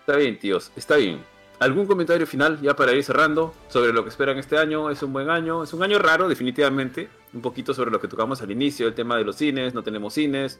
Está 0.00 0.16
bien, 0.16 0.36
tíos, 0.36 0.72
está 0.74 0.96
bien. 0.96 1.22
¿Algún 1.60 1.86
comentario 1.86 2.26
final 2.26 2.60
ya 2.60 2.74
para 2.74 2.92
ir 2.92 3.04
cerrando 3.04 3.54
sobre 3.68 3.92
lo 3.92 4.02
que 4.02 4.08
esperan 4.08 4.38
este 4.38 4.58
año? 4.58 4.90
¿Es 4.90 5.00
un 5.04 5.12
buen 5.12 5.30
año? 5.30 5.62
Es 5.62 5.72
un 5.72 5.84
año 5.84 6.00
raro, 6.00 6.28
definitivamente. 6.28 7.08
Un 7.32 7.40
poquito 7.40 7.72
sobre 7.72 7.92
lo 7.92 8.00
que 8.00 8.08
tocamos 8.08 8.42
al 8.42 8.50
inicio, 8.50 8.88
el 8.88 8.94
tema 8.94 9.16
de 9.16 9.22
los 9.22 9.36
cines, 9.36 9.74
no 9.74 9.84
tenemos 9.84 10.14
cines. 10.14 10.58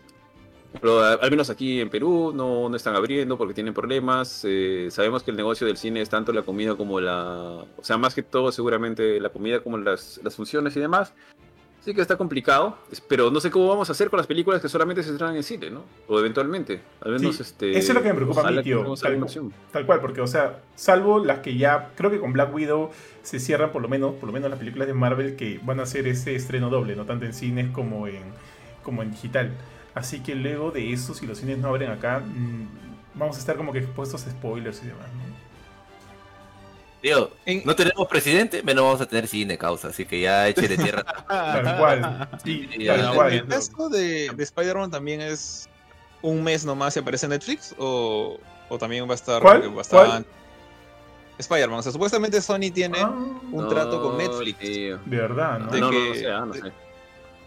Pero 0.73 1.03
al 1.03 1.31
menos 1.31 1.51
aquí 1.51 1.81
en 1.81 1.91
Perú 1.91 2.33
no, 2.35 2.69
no 2.69 2.77
están 2.77 2.95
abriendo 2.95 3.37
porque 3.37 3.55
tienen 3.55 3.75
problemas. 3.75 4.45
Eh, 4.47 4.89
sabemos 4.91 5.23
que 5.23 5.31
el 5.31 5.37
negocio 5.37 5.67
del 5.67 5.77
cine 5.77 6.01
es 6.01 6.09
tanto 6.09 6.33
la 6.33 6.43
comida 6.43 6.77
como 6.77 7.01
la... 7.01 7.65
O 7.77 7.83
sea, 7.83 7.99
más 7.99 8.15
que 8.15 8.23
todo 8.23 8.53
seguramente 8.53 9.19
la 9.21 9.31
comida 9.31 9.61
como 9.61 9.79
las, 9.79 10.21
las 10.23 10.37
funciones 10.37 10.77
y 10.77 10.81
demás. 10.81 11.13
Sí 11.81 11.95
que 11.95 12.03
está 12.03 12.19
complicado, 12.19 12.77
pero 13.09 13.31
no 13.31 13.41
sé 13.41 13.51
cómo 13.51 13.67
vamos 13.67 13.89
a 13.89 13.93
hacer 13.93 14.11
con 14.11 14.19
las 14.19 14.27
películas 14.27 14.61
que 14.61 14.69
solamente 14.69 15.03
se 15.03 15.13
estrenan 15.13 15.35
en 15.35 15.43
cine, 15.43 15.71
¿no? 15.71 15.85
O 16.09 16.19
eventualmente. 16.19 16.83
Al 17.01 17.13
menos 17.13 17.37
Sí, 17.37 17.43
este... 17.43 17.71
eso 17.71 17.93
es 17.93 17.95
lo 17.95 18.03
que 18.03 18.11
me 18.11 18.15
preocupa 18.17 18.47
a 18.47 18.51
mí, 18.51 18.63
tío. 18.63 18.95
Tal-. 18.97 19.27
Tal 19.73 19.87
cual, 19.87 20.01
porque, 20.01 20.21
o 20.21 20.27
sea, 20.27 20.61
salvo 20.75 21.25
las 21.25 21.39
que 21.39 21.57
ya, 21.57 21.93
creo 21.97 22.11
que 22.11 22.21
con 22.21 22.35
Black 22.35 22.55
Widow 22.55 22.91
se 23.23 23.41
cierran 23.41 23.73
por 23.73 23.81
lo 23.81 23.89
menos, 23.89 24.15
por 24.17 24.27
lo 24.27 24.33
menos 24.35 24.51
las 24.51 24.59
películas 24.59 24.89
de 24.89 24.95
Marvel 24.95 25.37
que 25.37 25.59
van 25.63 25.81
a 25.81 25.85
hacer 25.85 26.07
ese 26.07 26.35
estreno 26.35 26.69
doble, 26.69 26.97
no 26.97 27.07
tanto 27.07 27.25
en 27.25 27.33
cines 27.33 27.71
como 27.71 28.07
en, 28.07 28.25
como 28.83 29.03
en 29.03 29.13
digital. 29.13 29.51
Así 29.95 30.21
que 30.21 30.35
luego 30.35 30.71
de 30.71 30.93
eso, 30.93 31.15
si 31.15 31.27
los 31.27 31.39
cines 31.39 31.59
no 31.59 31.69
abren 31.69 31.91
acá, 31.91 32.21
mm, 32.21 32.69
vamos 33.15 33.37
a 33.37 33.41
estar 33.41 33.57
como 33.57 33.73
que 33.73 33.81
expuestos 33.81 34.27
a 34.27 34.31
spoilers 34.31 34.83
y 34.83 34.87
demás, 34.87 35.07
¿no? 35.15 35.31
Tío, 37.03 37.31
En- 37.47 37.63
no 37.65 37.75
tenemos 37.75 38.07
presidente, 38.09 38.63
menos 38.63 38.85
vamos 38.85 39.01
a 39.01 39.07
tener 39.07 39.27
cine 39.27 39.57
causa, 39.57 39.89
así 39.89 40.05
que 40.05 40.21
ya 40.21 40.47
échele 40.49 40.77
tierra. 40.77 41.03
Tal 41.29 41.79
cual. 41.79 42.29
Sí, 42.45 42.69
Sí, 42.71 42.87
tal 42.87 43.01
ya, 43.03 43.13
cual. 43.15 43.33
¿El 43.33 43.47
caso 43.47 43.89
de, 43.89 44.31
de 44.37 44.43
Spider-Man 44.45 44.91
también 44.91 45.23
es 45.23 45.67
un 46.21 46.43
mes 46.45 46.65
nomás 46.67 46.95
y 46.97 47.01
aparece 47.01 47.25
en 47.25 47.31
Netflix? 47.31 47.75
¿O, 47.79 48.39
o 48.69 48.79
también 48.79 49.09
va 49.09 49.13
a 49.13 49.15
estar 49.15 49.41
¿Cuál? 49.41 49.73
¿Cuál? 49.89 50.27
Spider-Man, 51.39 51.79
o 51.79 51.83
sea, 51.83 51.91
supuestamente 51.91 52.39
Sony 52.43 52.71
tiene 52.73 52.99
Ah, 53.01 53.09
un 53.51 53.67
trato 53.71 54.03
con 54.03 54.19
Netflix 54.19 54.59
tío. 54.59 54.99
de 55.07 55.17
verdad, 55.17 55.59
¿no? 55.59 55.71
De 55.73 55.81
no, 55.81 55.87
no, 55.87 55.93
que- 55.93 56.09
no 56.09 56.15
sé, 56.15 56.61
no 56.63 56.69
sé. 56.69 56.73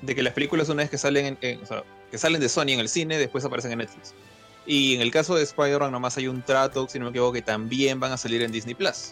de 0.02 0.16
que 0.16 0.24
las 0.24 0.34
películas 0.34 0.68
una 0.70 0.82
vez 0.82 0.90
que 0.90 0.98
salen 0.98 1.28
en, 1.28 1.38
en- 1.42 1.62
o 1.62 1.66
sea, 1.68 1.84
que 2.14 2.20
salen 2.20 2.40
de 2.40 2.48
Sony 2.48 2.70
en 2.70 2.80
el 2.80 2.90
cine, 2.90 3.18
después 3.18 3.44
aparecen 3.44 3.72
en 3.72 3.80
Netflix. 3.80 4.14
Y 4.68 4.94
en 4.94 5.02
el 5.02 5.10
caso 5.10 5.34
de 5.34 5.42
Spider-Man 5.42 5.92
nomás 5.92 6.16
hay 6.16 6.28
un 6.28 6.44
trato, 6.44 6.88
si 6.88 7.00
no 7.00 7.06
me 7.06 7.10
equivoco, 7.10 7.34
que 7.34 7.42
también 7.42 8.00
van 8.00 8.12
a 8.12 8.18
salir 8.18 8.44
en 8.44 8.52
Disney 8.52 8.76
Plus. 8.76 9.10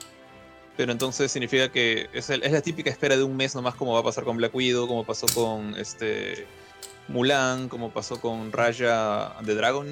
Pero 0.77 0.91
entonces 0.91 1.31
significa 1.31 1.71
que 1.71 2.09
es, 2.13 2.29
el- 2.29 2.43
es 2.43 2.51
la 2.51 2.61
típica 2.61 2.91
espera 2.91 3.17
de 3.17 3.23
un 3.23 3.35
mes 3.35 3.55
nomás 3.55 3.73
como 3.73 3.93
va 3.93 4.01
a 4.01 4.03
pasar 4.03 4.23
con 4.23 4.37
Black 4.37 4.53
Widow, 4.53 4.87
como 4.87 5.03
pasó 5.03 5.25
con 5.33 5.73
este 5.79 6.45
Mulan, 7.07 7.69
como 7.69 7.89
pasó 7.89 8.21
con 8.21 8.51
Raya 8.51 9.33
the 9.43 9.55
Dragon. 9.55 9.91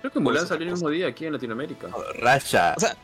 Creo 0.00 0.10
que 0.10 0.18
Mulan 0.18 0.46
salió 0.48 0.64
el 0.66 0.72
mismo 0.72 0.88
día 0.88 1.08
aquí 1.08 1.26
en 1.26 1.34
Latinoamérica. 1.34 1.88
Racha. 2.14 2.72
O 2.78 2.80
sea, 2.80 2.96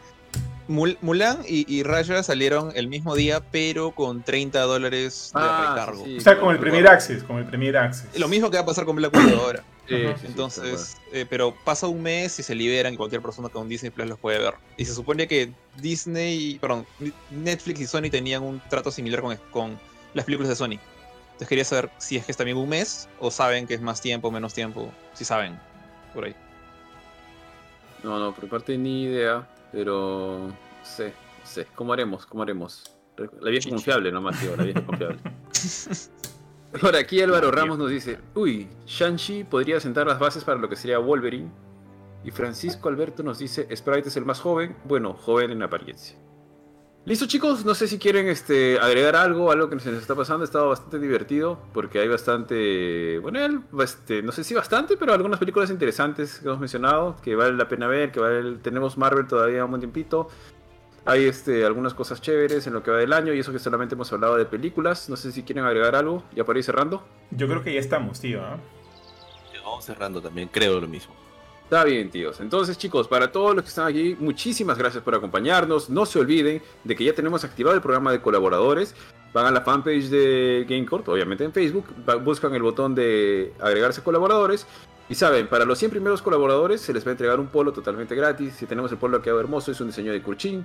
Mul- 0.69 0.99
Mulan 1.01 1.39
y, 1.49 1.65
y 1.73 1.83
Raya 1.83 2.23
salieron 2.23 2.71
el 2.75 2.89
mismo 2.89 3.15
día, 3.17 3.41
pero 3.51 3.93
con 3.93 4.23
30 4.23 4.61
dólares 4.63 5.31
de 5.35 5.41
Ah, 5.41 5.57
recargo. 5.71 6.05
sí, 6.05 6.13
sí. 6.13 6.19
O 6.19 6.21
sea, 6.21 6.39
con 6.39 6.55
el 6.55 6.61
primer 6.61 6.87
access, 6.87 7.23
con 7.25 7.39
el 7.39 7.47
primer 7.47 7.77
access. 7.77 8.19
Lo 8.19 8.29
mismo 8.29 8.51
que 8.51 8.59
va 8.59 8.63
a 8.63 8.67
pasar 8.67 8.85
con 8.85 8.95
Black 8.97 9.13
Widow 9.15 9.41
ahora. 9.45 9.65
Sí, 9.89 9.95
Ajá. 9.95 10.13
sí, 10.17 10.21
sí, 10.21 10.27
Entonces, 10.27 10.97
eh, 11.13 11.25
pero 11.29 11.55
pasa 11.65 11.87
un 11.87 12.03
mes 12.03 12.39
y 12.39 12.43
se 12.43 12.55
liberan 12.55 12.93
y 12.93 12.97
cualquier 12.99 13.23
persona 13.23 13.49
con 13.49 13.67
Disney 13.69 13.91
Plus 13.91 14.07
los 14.07 14.19
puede 14.19 14.39
ver. 14.39 14.55
Y 14.77 14.85
se 14.85 14.93
supone 14.95 15.27
que 15.27 15.53
Disney, 15.81 16.59
perdón, 16.59 16.87
Netflix 17.31 17.81
y 17.81 17.87
Sony 17.87 18.11
tenían 18.11 18.43
un 18.43 18.61
trato 18.69 18.91
similar 18.91 19.23
con, 19.23 19.37
con 19.51 19.81
las 20.13 20.27
películas 20.27 20.51
de 20.51 20.57
Sony. 20.57 20.79
Entonces 21.33 21.49
quería 21.49 21.65
saber 21.65 21.89
si 21.99 22.17
es 22.17 22.27
que 22.27 22.33
es 22.33 22.37
también 22.37 22.59
un 22.59 22.69
mes 22.69 23.09
o 23.21 23.31
saben 23.31 23.67
que 23.67 23.73
es 23.75 23.81
más 23.81 24.03
tiempo, 24.03 24.31
menos 24.31 24.53
tiempo. 24.53 24.93
Si 25.15 25.25
saben, 25.25 25.59
por 26.13 26.25
ahí. 26.27 26.35
No, 28.03 28.19
no, 28.19 28.35
por 28.35 28.49
parte 28.49 28.77
ni 28.77 29.05
idea, 29.05 29.49
pero 29.73 30.49
no 30.49 30.85
sé, 30.85 31.15
no 31.41 31.47
sé. 31.47 31.67
¿Cómo 31.75 31.93
haremos? 31.93 32.27
¿Cómo 32.27 32.43
haremos? 32.43 32.99
La 33.41 33.51
vieja 33.51 33.69
confiable 33.69 34.13
nomás, 34.13 34.41
tío, 34.41 34.57
la 34.57 34.65
vieja 34.65 34.85
confiable. 34.85 35.19
Ahora, 36.83 36.99
aquí 36.99 37.21
Álvaro 37.23 37.51
Ramos 37.51 37.79
nos 37.79 37.91
dice, 37.91 38.19
uy, 38.35 38.69
Shang-Chi 38.87 39.45
podría 39.45 39.81
sentar 39.81 40.07
las 40.07 40.19
bases 40.19 40.45
para 40.45 40.59
lo 40.61 40.69
que 40.69 40.77
sería 40.77 40.99
Wolverine. 40.99 41.51
Y 42.25 42.31
Francisco 42.31 42.89
Alberto 42.89 43.23
nos 43.23 43.39
dice, 43.39 43.75
Sprite 43.75 44.09
es 44.09 44.17
el 44.17 44.25
más 44.25 44.41
joven, 44.41 44.77
bueno, 44.85 45.15
joven 45.15 45.51
en 45.51 45.63
apariencia. 45.63 46.17
Listo 47.09 47.25
chicos, 47.25 47.65
no 47.65 47.75
sé 47.75 47.89
si 47.89 47.99
quieren 47.99 48.29
este, 48.29 48.79
agregar 48.79 49.17
algo, 49.17 49.51
algo 49.51 49.71
que 49.71 49.81
se 49.81 49.91
nos 49.91 50.03
está 50.03 50.15
pasando, 50.15 50.43
ha 50.43 50.45
estado 50.45 50.69
bastante 50.69 50.99
divertido, 50.99 51.59
porque 51.73 52.01
hay 52.01 52.07
bastante, 52.07 53.19
bueno, 53.21 53.65
este, 53.83 54.21
no 54.21 54.31
sé 54.31 54.45
si 54.45 54.53
bastante, 54.53 54.99
pero 54.99 55.15
algunas 55.15 55.39
películas 55.39 55.71
interesantes 55.71 56.41
que 56.41 56.45
hemos 56.45 56.61
mencionado, 56.61 57.17
que 57.23 57.35
vale 57.35 57.57
la 57.57 57.67
pena 57.67 57.87
ver, 57.87 58.13
que 58.13 58.21
vale, 58.21 58.59
tenemos 58.59 58.99
Marvel 58.99 59.27
todavía 59.27 59.65
un 59.65 59.71
buen 59.71 59.81
tiempito, 59.81 60.29
hay 61.07 61.25
este, 61.25 61.65
algunas 61.65 61.95
cosas 61.95 62.21
chéveres 62.21 62.67
en 62.67 62.75
lo 62.75 62.83
que 62.83 62.91
va 62.91 62.99
del 62.99 63.15
año, 63.15 63.33
y 63.33 63.39
eso 63.39 63.53
que 63.53 63.59
solamente 63.59 63.95
hemos 63.95 64.13
hablado 64.13 64.37
de 64.37 64.45
películas, 64.45 65.09
no 65.09 65.17
sé 65.17 65.33
si 65.33 65.45
quieren 65.45 65.65
agregar 65.65 65.97
algo, 65.97 66.25
ya 66.37 66.45
para 66.45 66.59
ir 66.59 66.65
cerrando. 66.67 67.07
Yo 67.31 67.49
creo 67.49 67.65
que 67.65 67.73
ya 67.73 67.81
estamos, 67.81 68.21
tío. 68.21 68.45
¿ah? 68.45 68.59
Vamos 69.65 69.83
cerrando 69.83 70.21
también, 70.21 70.51
creo 70.53 70.79
lo 70.79 70.87
mismo. 70.87 71.15
Está 71.69 71.85
bien, 71.85 72.09
tíos. 72.09 72.41
Entonces, 72.41 72.79
chicos, 72.79 73.09
para 73.09 73.31
todos 73.31 73.55
los 73.55 73.63
que 73.63 73.69
están 73.69 73.87
aquí, 73.87 74.17
muchísimas 74.19 74.79
gracias 74.79 75.05
por 75.05 75.15
acompañarnos. 75.15 75.91
No 75.91 76.07
se 76.07 76.19
olviden 76.19 76.63
de 76.83 76.97
que 76.97 77.05
ya 77.05 77.13
tenemos 77.13 77.45
activado 77.45 77.77
el 77.77 77.83
programa 77.83 78.11
de 78.11 78.23
colaboradores. 78.23 78.95
Van 79.35 79.45
a 79.45 79.51
la 79.51 79.61
fanpage 79.61 80.09
de 80.09 80.65
GameCourt, 80.67 81.07
obviamente 81.11 81.45
en 81.45 81.53
Facebook, 81.53 81.85
buscan 82.25 82.55
el 82.55 82.63
botón 82.63 82.95
de 82.95 83.53
agregarse 83.61 84.03
colaboradores. 84.03 84.67
Y 85.11 85.15
saben, 85.15 85.47
para 85.47 85.67
los 85.67 85.79
100 85.79 85.91
primeros 85.91 86.23
colaboradores 86.23 86.81
se 86.81 86.95
les 86.95 87.05
va 87.05 87.11
a 87.11 87.13
entregar 87.13 87.39
un 87.39 87.49
polo 87.49 87.71
totalmente 87.71 88.15
gratis. 88.15 88.55
Si 88.55 88.65
tenemos 88.65 88.91
el 88.91 88.97
polo 88.97 89.19
que 89.19 89.25
quedado 89.25 89.41
hermoso, 89.41 89.71
es 89.71 89.79
un 89.83 89.89
diseño 89.89 90.13
de 90.13 90.23
Kurchin. 90.23 90.65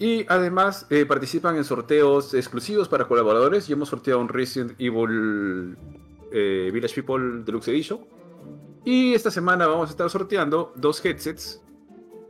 Y 0.00 0.26
además 0.28 0.86
eh, 0.90 1.06
participan 1.06 1.56
en 1.56 1.62
sorteos 1.62 2.34
exclusivos 2.34 2.88
para 2.88 3.04
colaboradores. 3.04 3.70
Y 3.70 3.74
hemos 3.74 3.90
sorteado 3.90 4.18
un 4.18 4.28
Resident 4.28 4.72
Evil 4.80 5.76
eh, 6.32 6.68
Village 6.72 7.00
People 7.00 7.44
Deluxe 7.44 7.68
Edition. 7.68 8.00
Y 8.84 9.14
esta 9.14 9.30
semana 9.30 9.66
vamos 9.66 9.90
a 9.90 9.92
estar 9.92 10.10
sorteando 10.10 10.72
dos 10.74 11.04
headsets, 11.04 11.62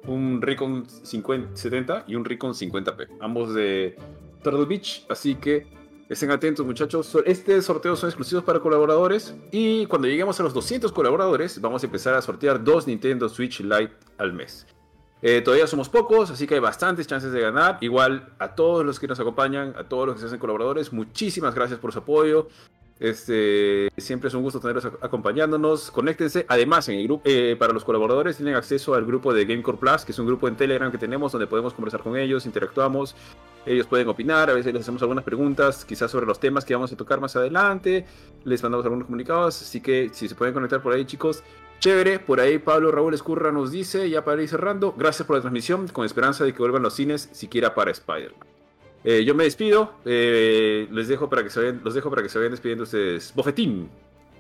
un 0.07 0.43
Recon 0.43 0.87
50, 0.87 1.57
70 1.57 2.05
y 2.09 2.15
un 2.15 2.25
Recon 2.25 2.53
50p, 2.53 3.09
ambos 3.21 3.55
de 3.55 3.97
Turtle 4.43 4.67
Beach, 4.67 5.07
así 5.09 5.37
que 5.37 5.67
estén 6.11 6.31
atentos 6.31 6.67
muchachos. 6.67 7.17
Este 7.25 7.63
sorteo 7.63 7.97
son 7.97 8.11
exclusivos 8.11 8.45
para 8.45 8.61
colaboradores 8.61 9.35
y 9.51 9.87
cuando 9.87 10.09
lleguemos 10.09 10.39
a 10.41 10.43
los 10.43 10.53
200 10.53 10.93
colaboradores 10.93 11.59
vamos 11.59 11.83
a 11.83 11.87
empezar 11.87 12.15
a 12.15 12.21
sortear 12.21 12.63
dos 12.63 12.87
Nintendo 12.87 13.31
Switch 13.31 13.61
Lite 13.61 13.95
al 14.19 14.35
mes. 14.35 14.67
Eh, 15.23 15.41
todavía 15.41 15.69
somos 15.69 15.89
pocos, 15.89 16.31
así 16.31 16.47
que 16.49 16.55
hay 16.55 16.61
bastantes 16.61 17.07
chances 17.07 17.33
de 17.33 17.41
ganar. 17.41 17.79
Igual 17.81 18.35
a 18.39 18.55
todos 18.55 18.85
los 18.85 19.01
que 19.01 19.07
nos 19.07 19.21
acompañan, 19.21 19.73
a 19.79 19.85
todos 19.85 20.07
los 20.07 20.17
que 20.17 20.21
se 20.21 20.27
hacen 20.27 20.41
colaboradores, 20.41 20.93
muchísimas 20.93 21.55
gracias 21.55 21.79
por 21.79 21.93
su 21.93 22.01
apoyo. 22.01 22.49
Este, 23.03 23.91
siempre 23.97 24.29
es 24.29 24.35
un 24.35 24.43
gusto 24.43 24.61
tenerlos 24.61 24.85
ac- 24.85 24.99
acompañándonos. 25.01 25.91
Conéctense. 25.91 26.47
Además, 26.49 26.89
en 26.89 27.01
el 27.01 27.05
grupo, 27.05 27.23
eh, 27.25 27.57
para 27.59 27.73
los 27.73 27.85
colaboradores 27.85 28.37
tienen 28.37 28.55
acceso 28.55 28.95
al 28.95 29.05
grupo 29.05 29.35
de 29.35 29.45
Gamecore 29.45 29.77
Plus, 29.77 30.05
que 30.05 30.13
es 30.13 30.19
un 30.21 30.27
grupo 30.27 30.47
en 30.47 30.55
Telegram 30.55 30.89
que 30.93 30.99
tenemos 30.99 31.33
donde 31.33 31.49
podemos 31.49 31.75
conversar 31.75 32.01
con 32.01 32.17
ellos, 32.17 32.47
interactuamos. 32.47 33.17
Ellos 33.67 33.89
pueden 33.89 34.09
opinar, 34.09 34.51
a 34.51 34.55
veces 34.55 34.73
les 34.73 34.83
hacemos 34.83 35.03
algunas 35.03 35.25
preguntas, 35.25 35.85
quizás 35.85 36.13
sobre 36.13 36.27
los 36.27 36.39
temas 36.39 36.65
que 36.65 36.75
vamos 36.75 36.93
a 36.93 36.97
tocar 36.97 37.21
más 37.21 37.35
adelante. 37.35 38.07
Les 38.45 38.63
mandamos 38.63 38.85
algunos 38.87 39.07
comunicados, 39.07 39.61
así 39.61 39.81
que 39.81 40.11
si 40.13 40.29
se 40.29 40.37
pueden 40.37 40.55
conectar 40.55 40.81
por 40.81 40.93
ahí, 40.93 41.05
chicos, 41.05 41.43
chévere. 41.81 42.21
Por 42.21 42.39
ahí 42.39 42.59
Pablo 42.59 42.93
Raúl 42.93 43.15
Escurra 43.15 43.51
nos 43.51 43.73
dice, 43.73 44.09
ya 44.11 44.25
para 44.25 44.43
ir 44.43 44.49
cerrando, 44.49 44.95
gracias 44.97 45.27
por 45.27 45.35
la 45.37 45.43
transmisión, 45.43 45.89
con 45.89 46.05
esperanza 46.07 46.45
de 46.45 46.53
que 46.53 46.59
vuelvan 46.59 46.83
los 46.83 46.95
cines, 46.95 47.29
siquiera 47.33 47.75
para 47.75 47.91
Spider-Man. 47.91 48.47
Eh, 49.05 49.25
yo 49.25 49.35
me 49.35 49.45
despido. 49.45 49.95
eh, 50.05 50.87
les 50.91 51.09
dejo 51.09 51.29
para 51.29 51.43
que 51.43 51.51
se 51.51 51.61
vayan, 51.61 51.81
los 51.85 51.95
dejo 51.95 52.11
para 52.11 52.23
que 52.23 52.29
se 52.29 52.39
vayan 52.39 52.53
despidiendo 52.53 52.85
ustedes. 52.85 53.33
Bofetín. 53.35 53.89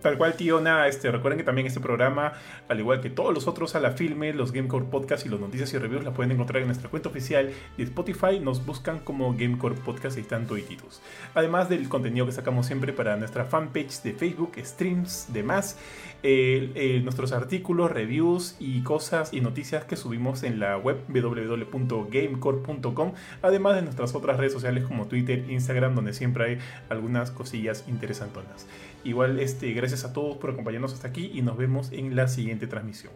Tal 0.02 0.18
cual, 0.18 0.34
tío, 0.34 0.60
nada, 0.60 0.89
este, 0.89 1.12
recuerden 1.12 1.39
que 1.39 1.44
también 1.44 1.68
este 1.68 1.78
programa, 1.78 2.32
al 2.68 2.80
igual 2.80 3.01
que 3.01 3.09
todos 3.09 3.32
los 3.32 3.47
otros 3.47 3.76
a 3.76 3.80
la 3.80 3.93
filme, 3.93 4.34
los 4.34 4.51
Gamecore 4.51 4.86
Podcast 4.86 5.24
y 5.24 5.28
los 5.28 5.39
noticias 5.39 5.72
y 5.74 5.78
reviews, 5.78 6.02
las 6.02 6.12
pueden 6.12 6.32
encontrar 6.32 6.60
en 6.60 6.66
nuestra 6.66 6.90
cuenta 6.90 7.09
oficial 7.09 7.52
de 7.76 7.84
Spotify. 7.84 8.40
Nos 8.40 8.66
buscan 8.66 8.98
como 8.98 9.32
Gamecore 9.32 9.76
Podcast 9.76 10.18
y 10.18 10.22
están 10.22 10.48
todititos. 10.48 11.01
Además 11.34 11.68
del 11.68 11.89
contenido 11.89 12.26
que 12.26 12.32
sacamos 12.32 12.66
siempre 12.66 12.93
para 12.93 13.16
nuestra 13.16 13.44
fanpage 13.44 14.02
de 14.02 14.12
Facebook, 14.12 14.55
streams, 14.59 15.28
demás, 15.32 15.78
eh, 16.23 16.70
eh, 16.74 17.01
nuestros 17.03 17.32
artículos, 17.32 17.90
reviews 17.90 18.57
y 18.61 18.82
cosas 18.82 19.32
y 19.32 19.40
noticias 19.40 19.85
que 19.85 19.97
subimos 19.97 20.44
en 20.44 20.61
la 20.61 20.78
web 20.78 21.03
www.gamecore.com, 21.09 23.12
además 23.43 23.74
de 23.74 23.82
nuestras 23.82 24.15
otras 24.15 24.36
redes 24.36 24.53
sociales 24.53 24.85
como 24.85 25.07
Twitter, 25.07 25.51
Instagram, 25.51 25.94
donde 25.94 26.12
siempre 26.12 26.44
hay 26.44 26.59
algunas 26.89 27.31
cosillas 27.31 27.85
interesantonas. 27.89 28.66
Igual, 29.05 29.40
este, 29.40 29.73
gracias 29.73 30.05
a 30.05 30.12
todos 30.12 30.36
por 30.36 30.51
acompañarnos 30.51 30.93
hasta 30.93 31.09
aquí 31.09 31.32
y 31.35 31.43
nos 31.43 31.57
vemos 31.57 31.90
en 31.93 32.15
la 32.15 32.28
siguiente 32.28 32.69
transmisión. 32.69 33.12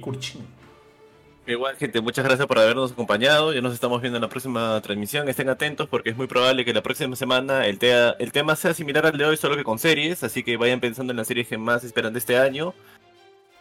Kurchin. 0.00 0.57
Igual, 1.48 1.76
gente, 1.76 2.02
muchas 2.02 2.26
gracias 2.26 2.46
por 2.46 2.58
habernos 2.58 2.92
acompañado. 2.92 3.54
Ya 3.54 3.62
nos 3.62 3.72
estamos 3.72 4.02
viendo 4.02 4.18
en 4.18 4.22
la 4.22 4.28
próxima 4.28 4.78
transmisión. 4.82 5.30
Estén 5.30 5.48
atentos 5.48 5.88
porque 5.88 6.10
es 6.10 6.16
muy 6.16 6.26
probable 6.26 6.62
que 6.62 6.74
la 6.74 6.82
próxima 6.82 7.16
semana 7.16 7.64
el, 7.64 7.78
el 8.18 8.32
tema 8.32 8.54
sea 8.54 8.74
similar 8.74 9.06
al 9.06 9.16
de 9.16 9.24
hoy, 9.24 9.38
solo 9.38 9.56
que 9.56 9.64
con 9.64 9.78
series. 9.78 10.22
Así 10.22 10.42
que 10.42 10.58
vayan 10.58 10.78
pensando 10.78 11.10
en 11.10 11.16
las 11.16 11.26
series 11.26 11.48
que 11.48 11.56
más 11.56 11.84
esperan 11.84 12.12
de 12.12 12.18
este 12.18 12.36
año. 12.36 12.74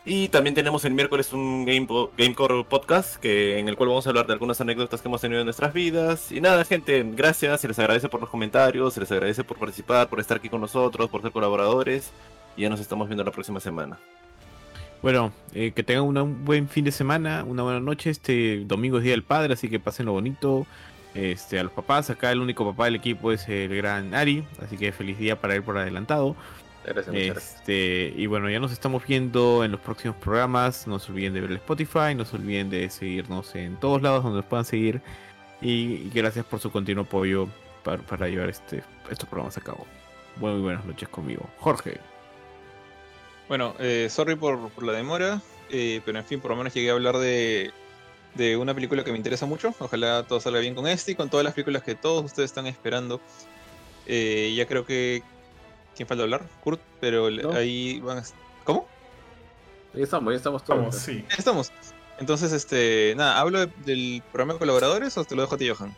Y 0.04 0.28
también 0.28 0.54
tenemos 0.54 0.84
el 0.84 0.96
miércoles 0.96 1.32
un 1.32 1.64
Game 1.64 1.88
Gamecore 2.18 2.66
podcast 2.66 3.16
que, 3.16 3.58
en 3.58 3.70
el 3.70 3.78
cual 3.78 3.88
vamos 3.88 4.06
a 4.06 4.10
hablar 4.10 4.28
de 4.28 4.34
algunas 4.34 4.60
anécdotas 4.60 5.02
que 5.02 5.08
hemos 5.08 5.22
tenido 5.22 5.40
en 5.40 5.46
nuestras 5.46 5.72
vidas. 5.72 6.30
Y 6.34 6.42
nada, 6.42 6.66
gente, 6.66 7.06
gracias. 7.16 7.62
Se 7.62 7.70
les 7.70 7.80
agradece 7.80 8.10
por 8.10 8.20
los 8.20 8.30
comentarios, 8.30 8.96
se 8.96 9.00
les 9.00 9.12
agradece 9.14 9.46
por 9.46 9.58
participar, 9.58 10.10
por 10.10 10.20
estar 10.20 10.36
aquí 10.36 10.50
con 10.50 10.60
nosotros, 10.60 11.10
por 11.10 11.22
ser 11.22 11.32
colaboradores. 11.32 12.12
Y 12.58 12.64
ya 12.64 12.70
nos 12.70 12.82
estamos 12.82 13.08
viendo 13.08 13.24
la 13.24 13.32
próxima 13.32 13.62
semana. 13.62 13.98
Bueno, 15.02 15.32
eh, 15.54 15.72
que 15.72 15.84
tengan 15.84 16.04
una- 16.06 16.24
un 16.24 16.44
buen 16.44 16.68
fin 16.68 16.84
de 16.86 16.92
semana, 16.92 17.44
una 17.46 17.64
buena 17.64 17.80
noche. 17.80 18.10
Este 18.10 18.64
domingo 18.66 18.98
es 18.98 19.04
Día 19.04 19.12
del 19.14 19.24
Padre, 19.24 19.54
así 19.54 19.70
que 19.70 19.80
pasen 19.80 20.06
lo 20.08 20.14
bonito. 20.14 20.66
Este, 21.14 21.60
a 21.60 21.64
los 21.64 21.72
papás, 21.72 22.10
acá 22.10 22.32
el 22.32 22.42
único 22.42 22.66
papá 22.66 22.86
del 22.86 22.96
equipo 22.96 23.32
es 23.32 23.48
el 23.50 23.76
gran 23.76 24.14
Ari, 24.14 24.44
así 24.64 24.78
que 24.78 24.92
feliz 24.92 25.18
día 25.18 25.40
para 25.40 25.56
él 25.56 25.64
por 25.64 25.78
adelantado. 25.78 26.36
Gracias, 26.84 27.08
muchas 27.08 27.28
gracias. 27.28 27.56
Este, 27.60 28.14
y 28.16 28.28
bueno, 28.28 28.50
ya 28.50 28.60
nos 28.60 28.72
estamos 28.72 29.06
viendo 29.06 29.64
en 29.64 29.72
los 29.72 29.82
próximos 29.82 30.16
programas. 30.18 30.88
No 30.88 31.00
se 31.00 31.12
olviden 31.12 31.34
de 31.34 31.42
ver 31.42 31.52
el 31.52 31.58
Spotify, 31.58 32.16
no 32.16 32.24
se 32.24 32.36
olviden 32.38 32.70
de 32.70 32.90
seguirnos 32.90 33.56
en 33.56 33.76
todos 33.78 34.02
lados 34.02 34.24
donde 34.24 34.38
nos 34.38 34.46
puedan 34.46 34.66
seguir. 34.66 35.02
Y, 35.62 35.70
y 36.06 36.12
gracias 36.14 36.46
por 36.46 36.60
su 36.60 36.72
continuo 36.72 37.04
apoyo 37.04 37.48
para, 37.84 38.02
para 38.04 38.28
llevar 38.30 38.50
este, 38.50 38.84
estos 39.10 39.28
programas 39.28 39.58
a 39.58 39.62
cabo. 39.62 39.86
Muy 40.38 40.60
buenas 40.62 40.86
noches 40.86 41.10
conmigo, 41.10 41.50
Jorge. 41.58 42.00
Bueno, 43.48 43.76
eh, 43.80 44.08
sorry 44.10 44.36
por, 44.36 44.70
por 44.70 44.84
la 44.84 44.94
demora, 44.94 45.42
eh, 45.70 46.02
pero 46.06 46.20
en 46.20 46.26
fin, 46.26 46.40
por 46.42 46.52
lo 46.52 46.58
menos 46.58 46.74
llegué 46.74 46.90
a 46.90 46.94
hablar 46.94 47.18
de, 47.18 47.72
de 48.36 48.58
una 48.58 48.74
película 48.74 49.04
que 49.04 49.12
me 49.12 49.18
interesa 49.18 49.46
mucho. 49.46 49.74
Ojalá 49.80 50.24
todo 50.28 50.40
salga 50.40 50.60
bien 50.60 50.76
con 50.76 50.88
este 50.88 51.14
y 51.14 51.16
con 51.16 51.30
todas 51.30 51.44
las 51.44 51.54
películas 51.54 51.84
que 51.84 51.96
todos 51.96 52.26
ustedes 52.26 52.50
están 52.52 52.68
esperando. 52.68 53.22
Eh, 54.06 54.54
ya 54.56 54.66
creo 54.68 54.86
que... 54.86 55.24
¿Quién 55.96 56.08
falta 56.08 56.24
hablar? 56.24 56.44
Kurt, 56.64 56.80
pero 57.00 57.30
No. 57.32 57.52
ahí 57.54 58.00
van 58.02 58.20
a... 58.20 58.24
¿Cómo? 58.64 58.88
Ya 59.94 60.04
estamos, 60.04 60.32
ya 60.34 60.38
estamos 60.38 60.64
todos. 60.64 60.80
Vamos, 60.80 60.96
sí. 60.96 61.26
Estamos. 61.38 61.72
Entonces, 62.20 62.52
este, 62.52 63.14
nada, 63.18 63.40
¿hablo 63.40 63.66
de- 63.66 63.72
del 63.86 64.22
programa 64.32 64.54
de 64.54 64.60
colaboradores 64.60 65.18
o 65.18 65.26
te 65.26 65.36
lo 65.36 65.42
dejo 65.44 65.56
a 65.56 65.58
ti, 65.58 65.70
Johan? 65.70 65.96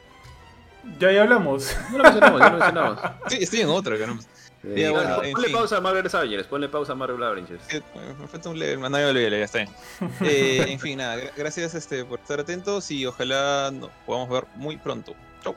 Ya, 1.00 1.12
ya 1.12 1.24
hablamos. 1.24 1.76
No 1.92 1.98
lo 1.98 2.04
mencionamos, 2.06 2.40
ya 2.40 2.50
lo 2.50 2.58
mencionamos. 2.58 3.00
Sí, 3.28 3.38
estoy 3.42 3.62
en 3.62 3.70
otra, 3.70 3.98
caramba. 3.98 4.24
Eh, 4.64 4.90
bueno, 4.90 5.16
pon- 5.16 5.26
en 5.26 5.32
ponle 5.34 5.48
fin. 5.48 5.56
pausa 5.56 5.78
a 5.78 5.82
Marvel 5.82 6.10
Avengers, 6.14 6.48
ponle 6.48 6.68
pausa 6.70 6.92
a 6.92 6.96
Marvel 6.96 7.24
Avengers. 7.24 7.62
Eh, 7.74 7.82
Me 8.20 8.28
falta 8.28 8.50
un 8.50 8.60
level, 8.60 8.82
no, 8.92 9.00
ya 9.00 9.08
olvídalo, 9.08 9.38
ya 9.38 9.46
está 9.46 9.60
bien. 9.60 9.70
Eh, 10.22 10.66
en 10.68 10.80
fin, 10.80 10.98
nada, 10.98 11.16
gra- 11.18 11.32
gracias 11.38 11.74
este, 11.76 12.04
por 12.04 12.20
estar 12.20 12.40
atentos 12.42 12.92
y 12.92 13.06
ojalá 13.06 13.72
nos 13.72 13.90
podamos 14.06 14.30
ver 14.30 14.44
muy 14.56 14.76
pronto. 14.78 15.14
Chau. 15.44 15.56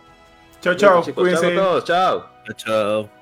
Chao, 0.60 0.74
chao. 0.74 1.02
Chicos, 1.02 1.22
Cuídense. 1.22 1.52
chao 1.54 1.60
a 1.60 1.64
todos, 1.64 1.84
chao. 1.84 2.30
Chao. 2.56 3.22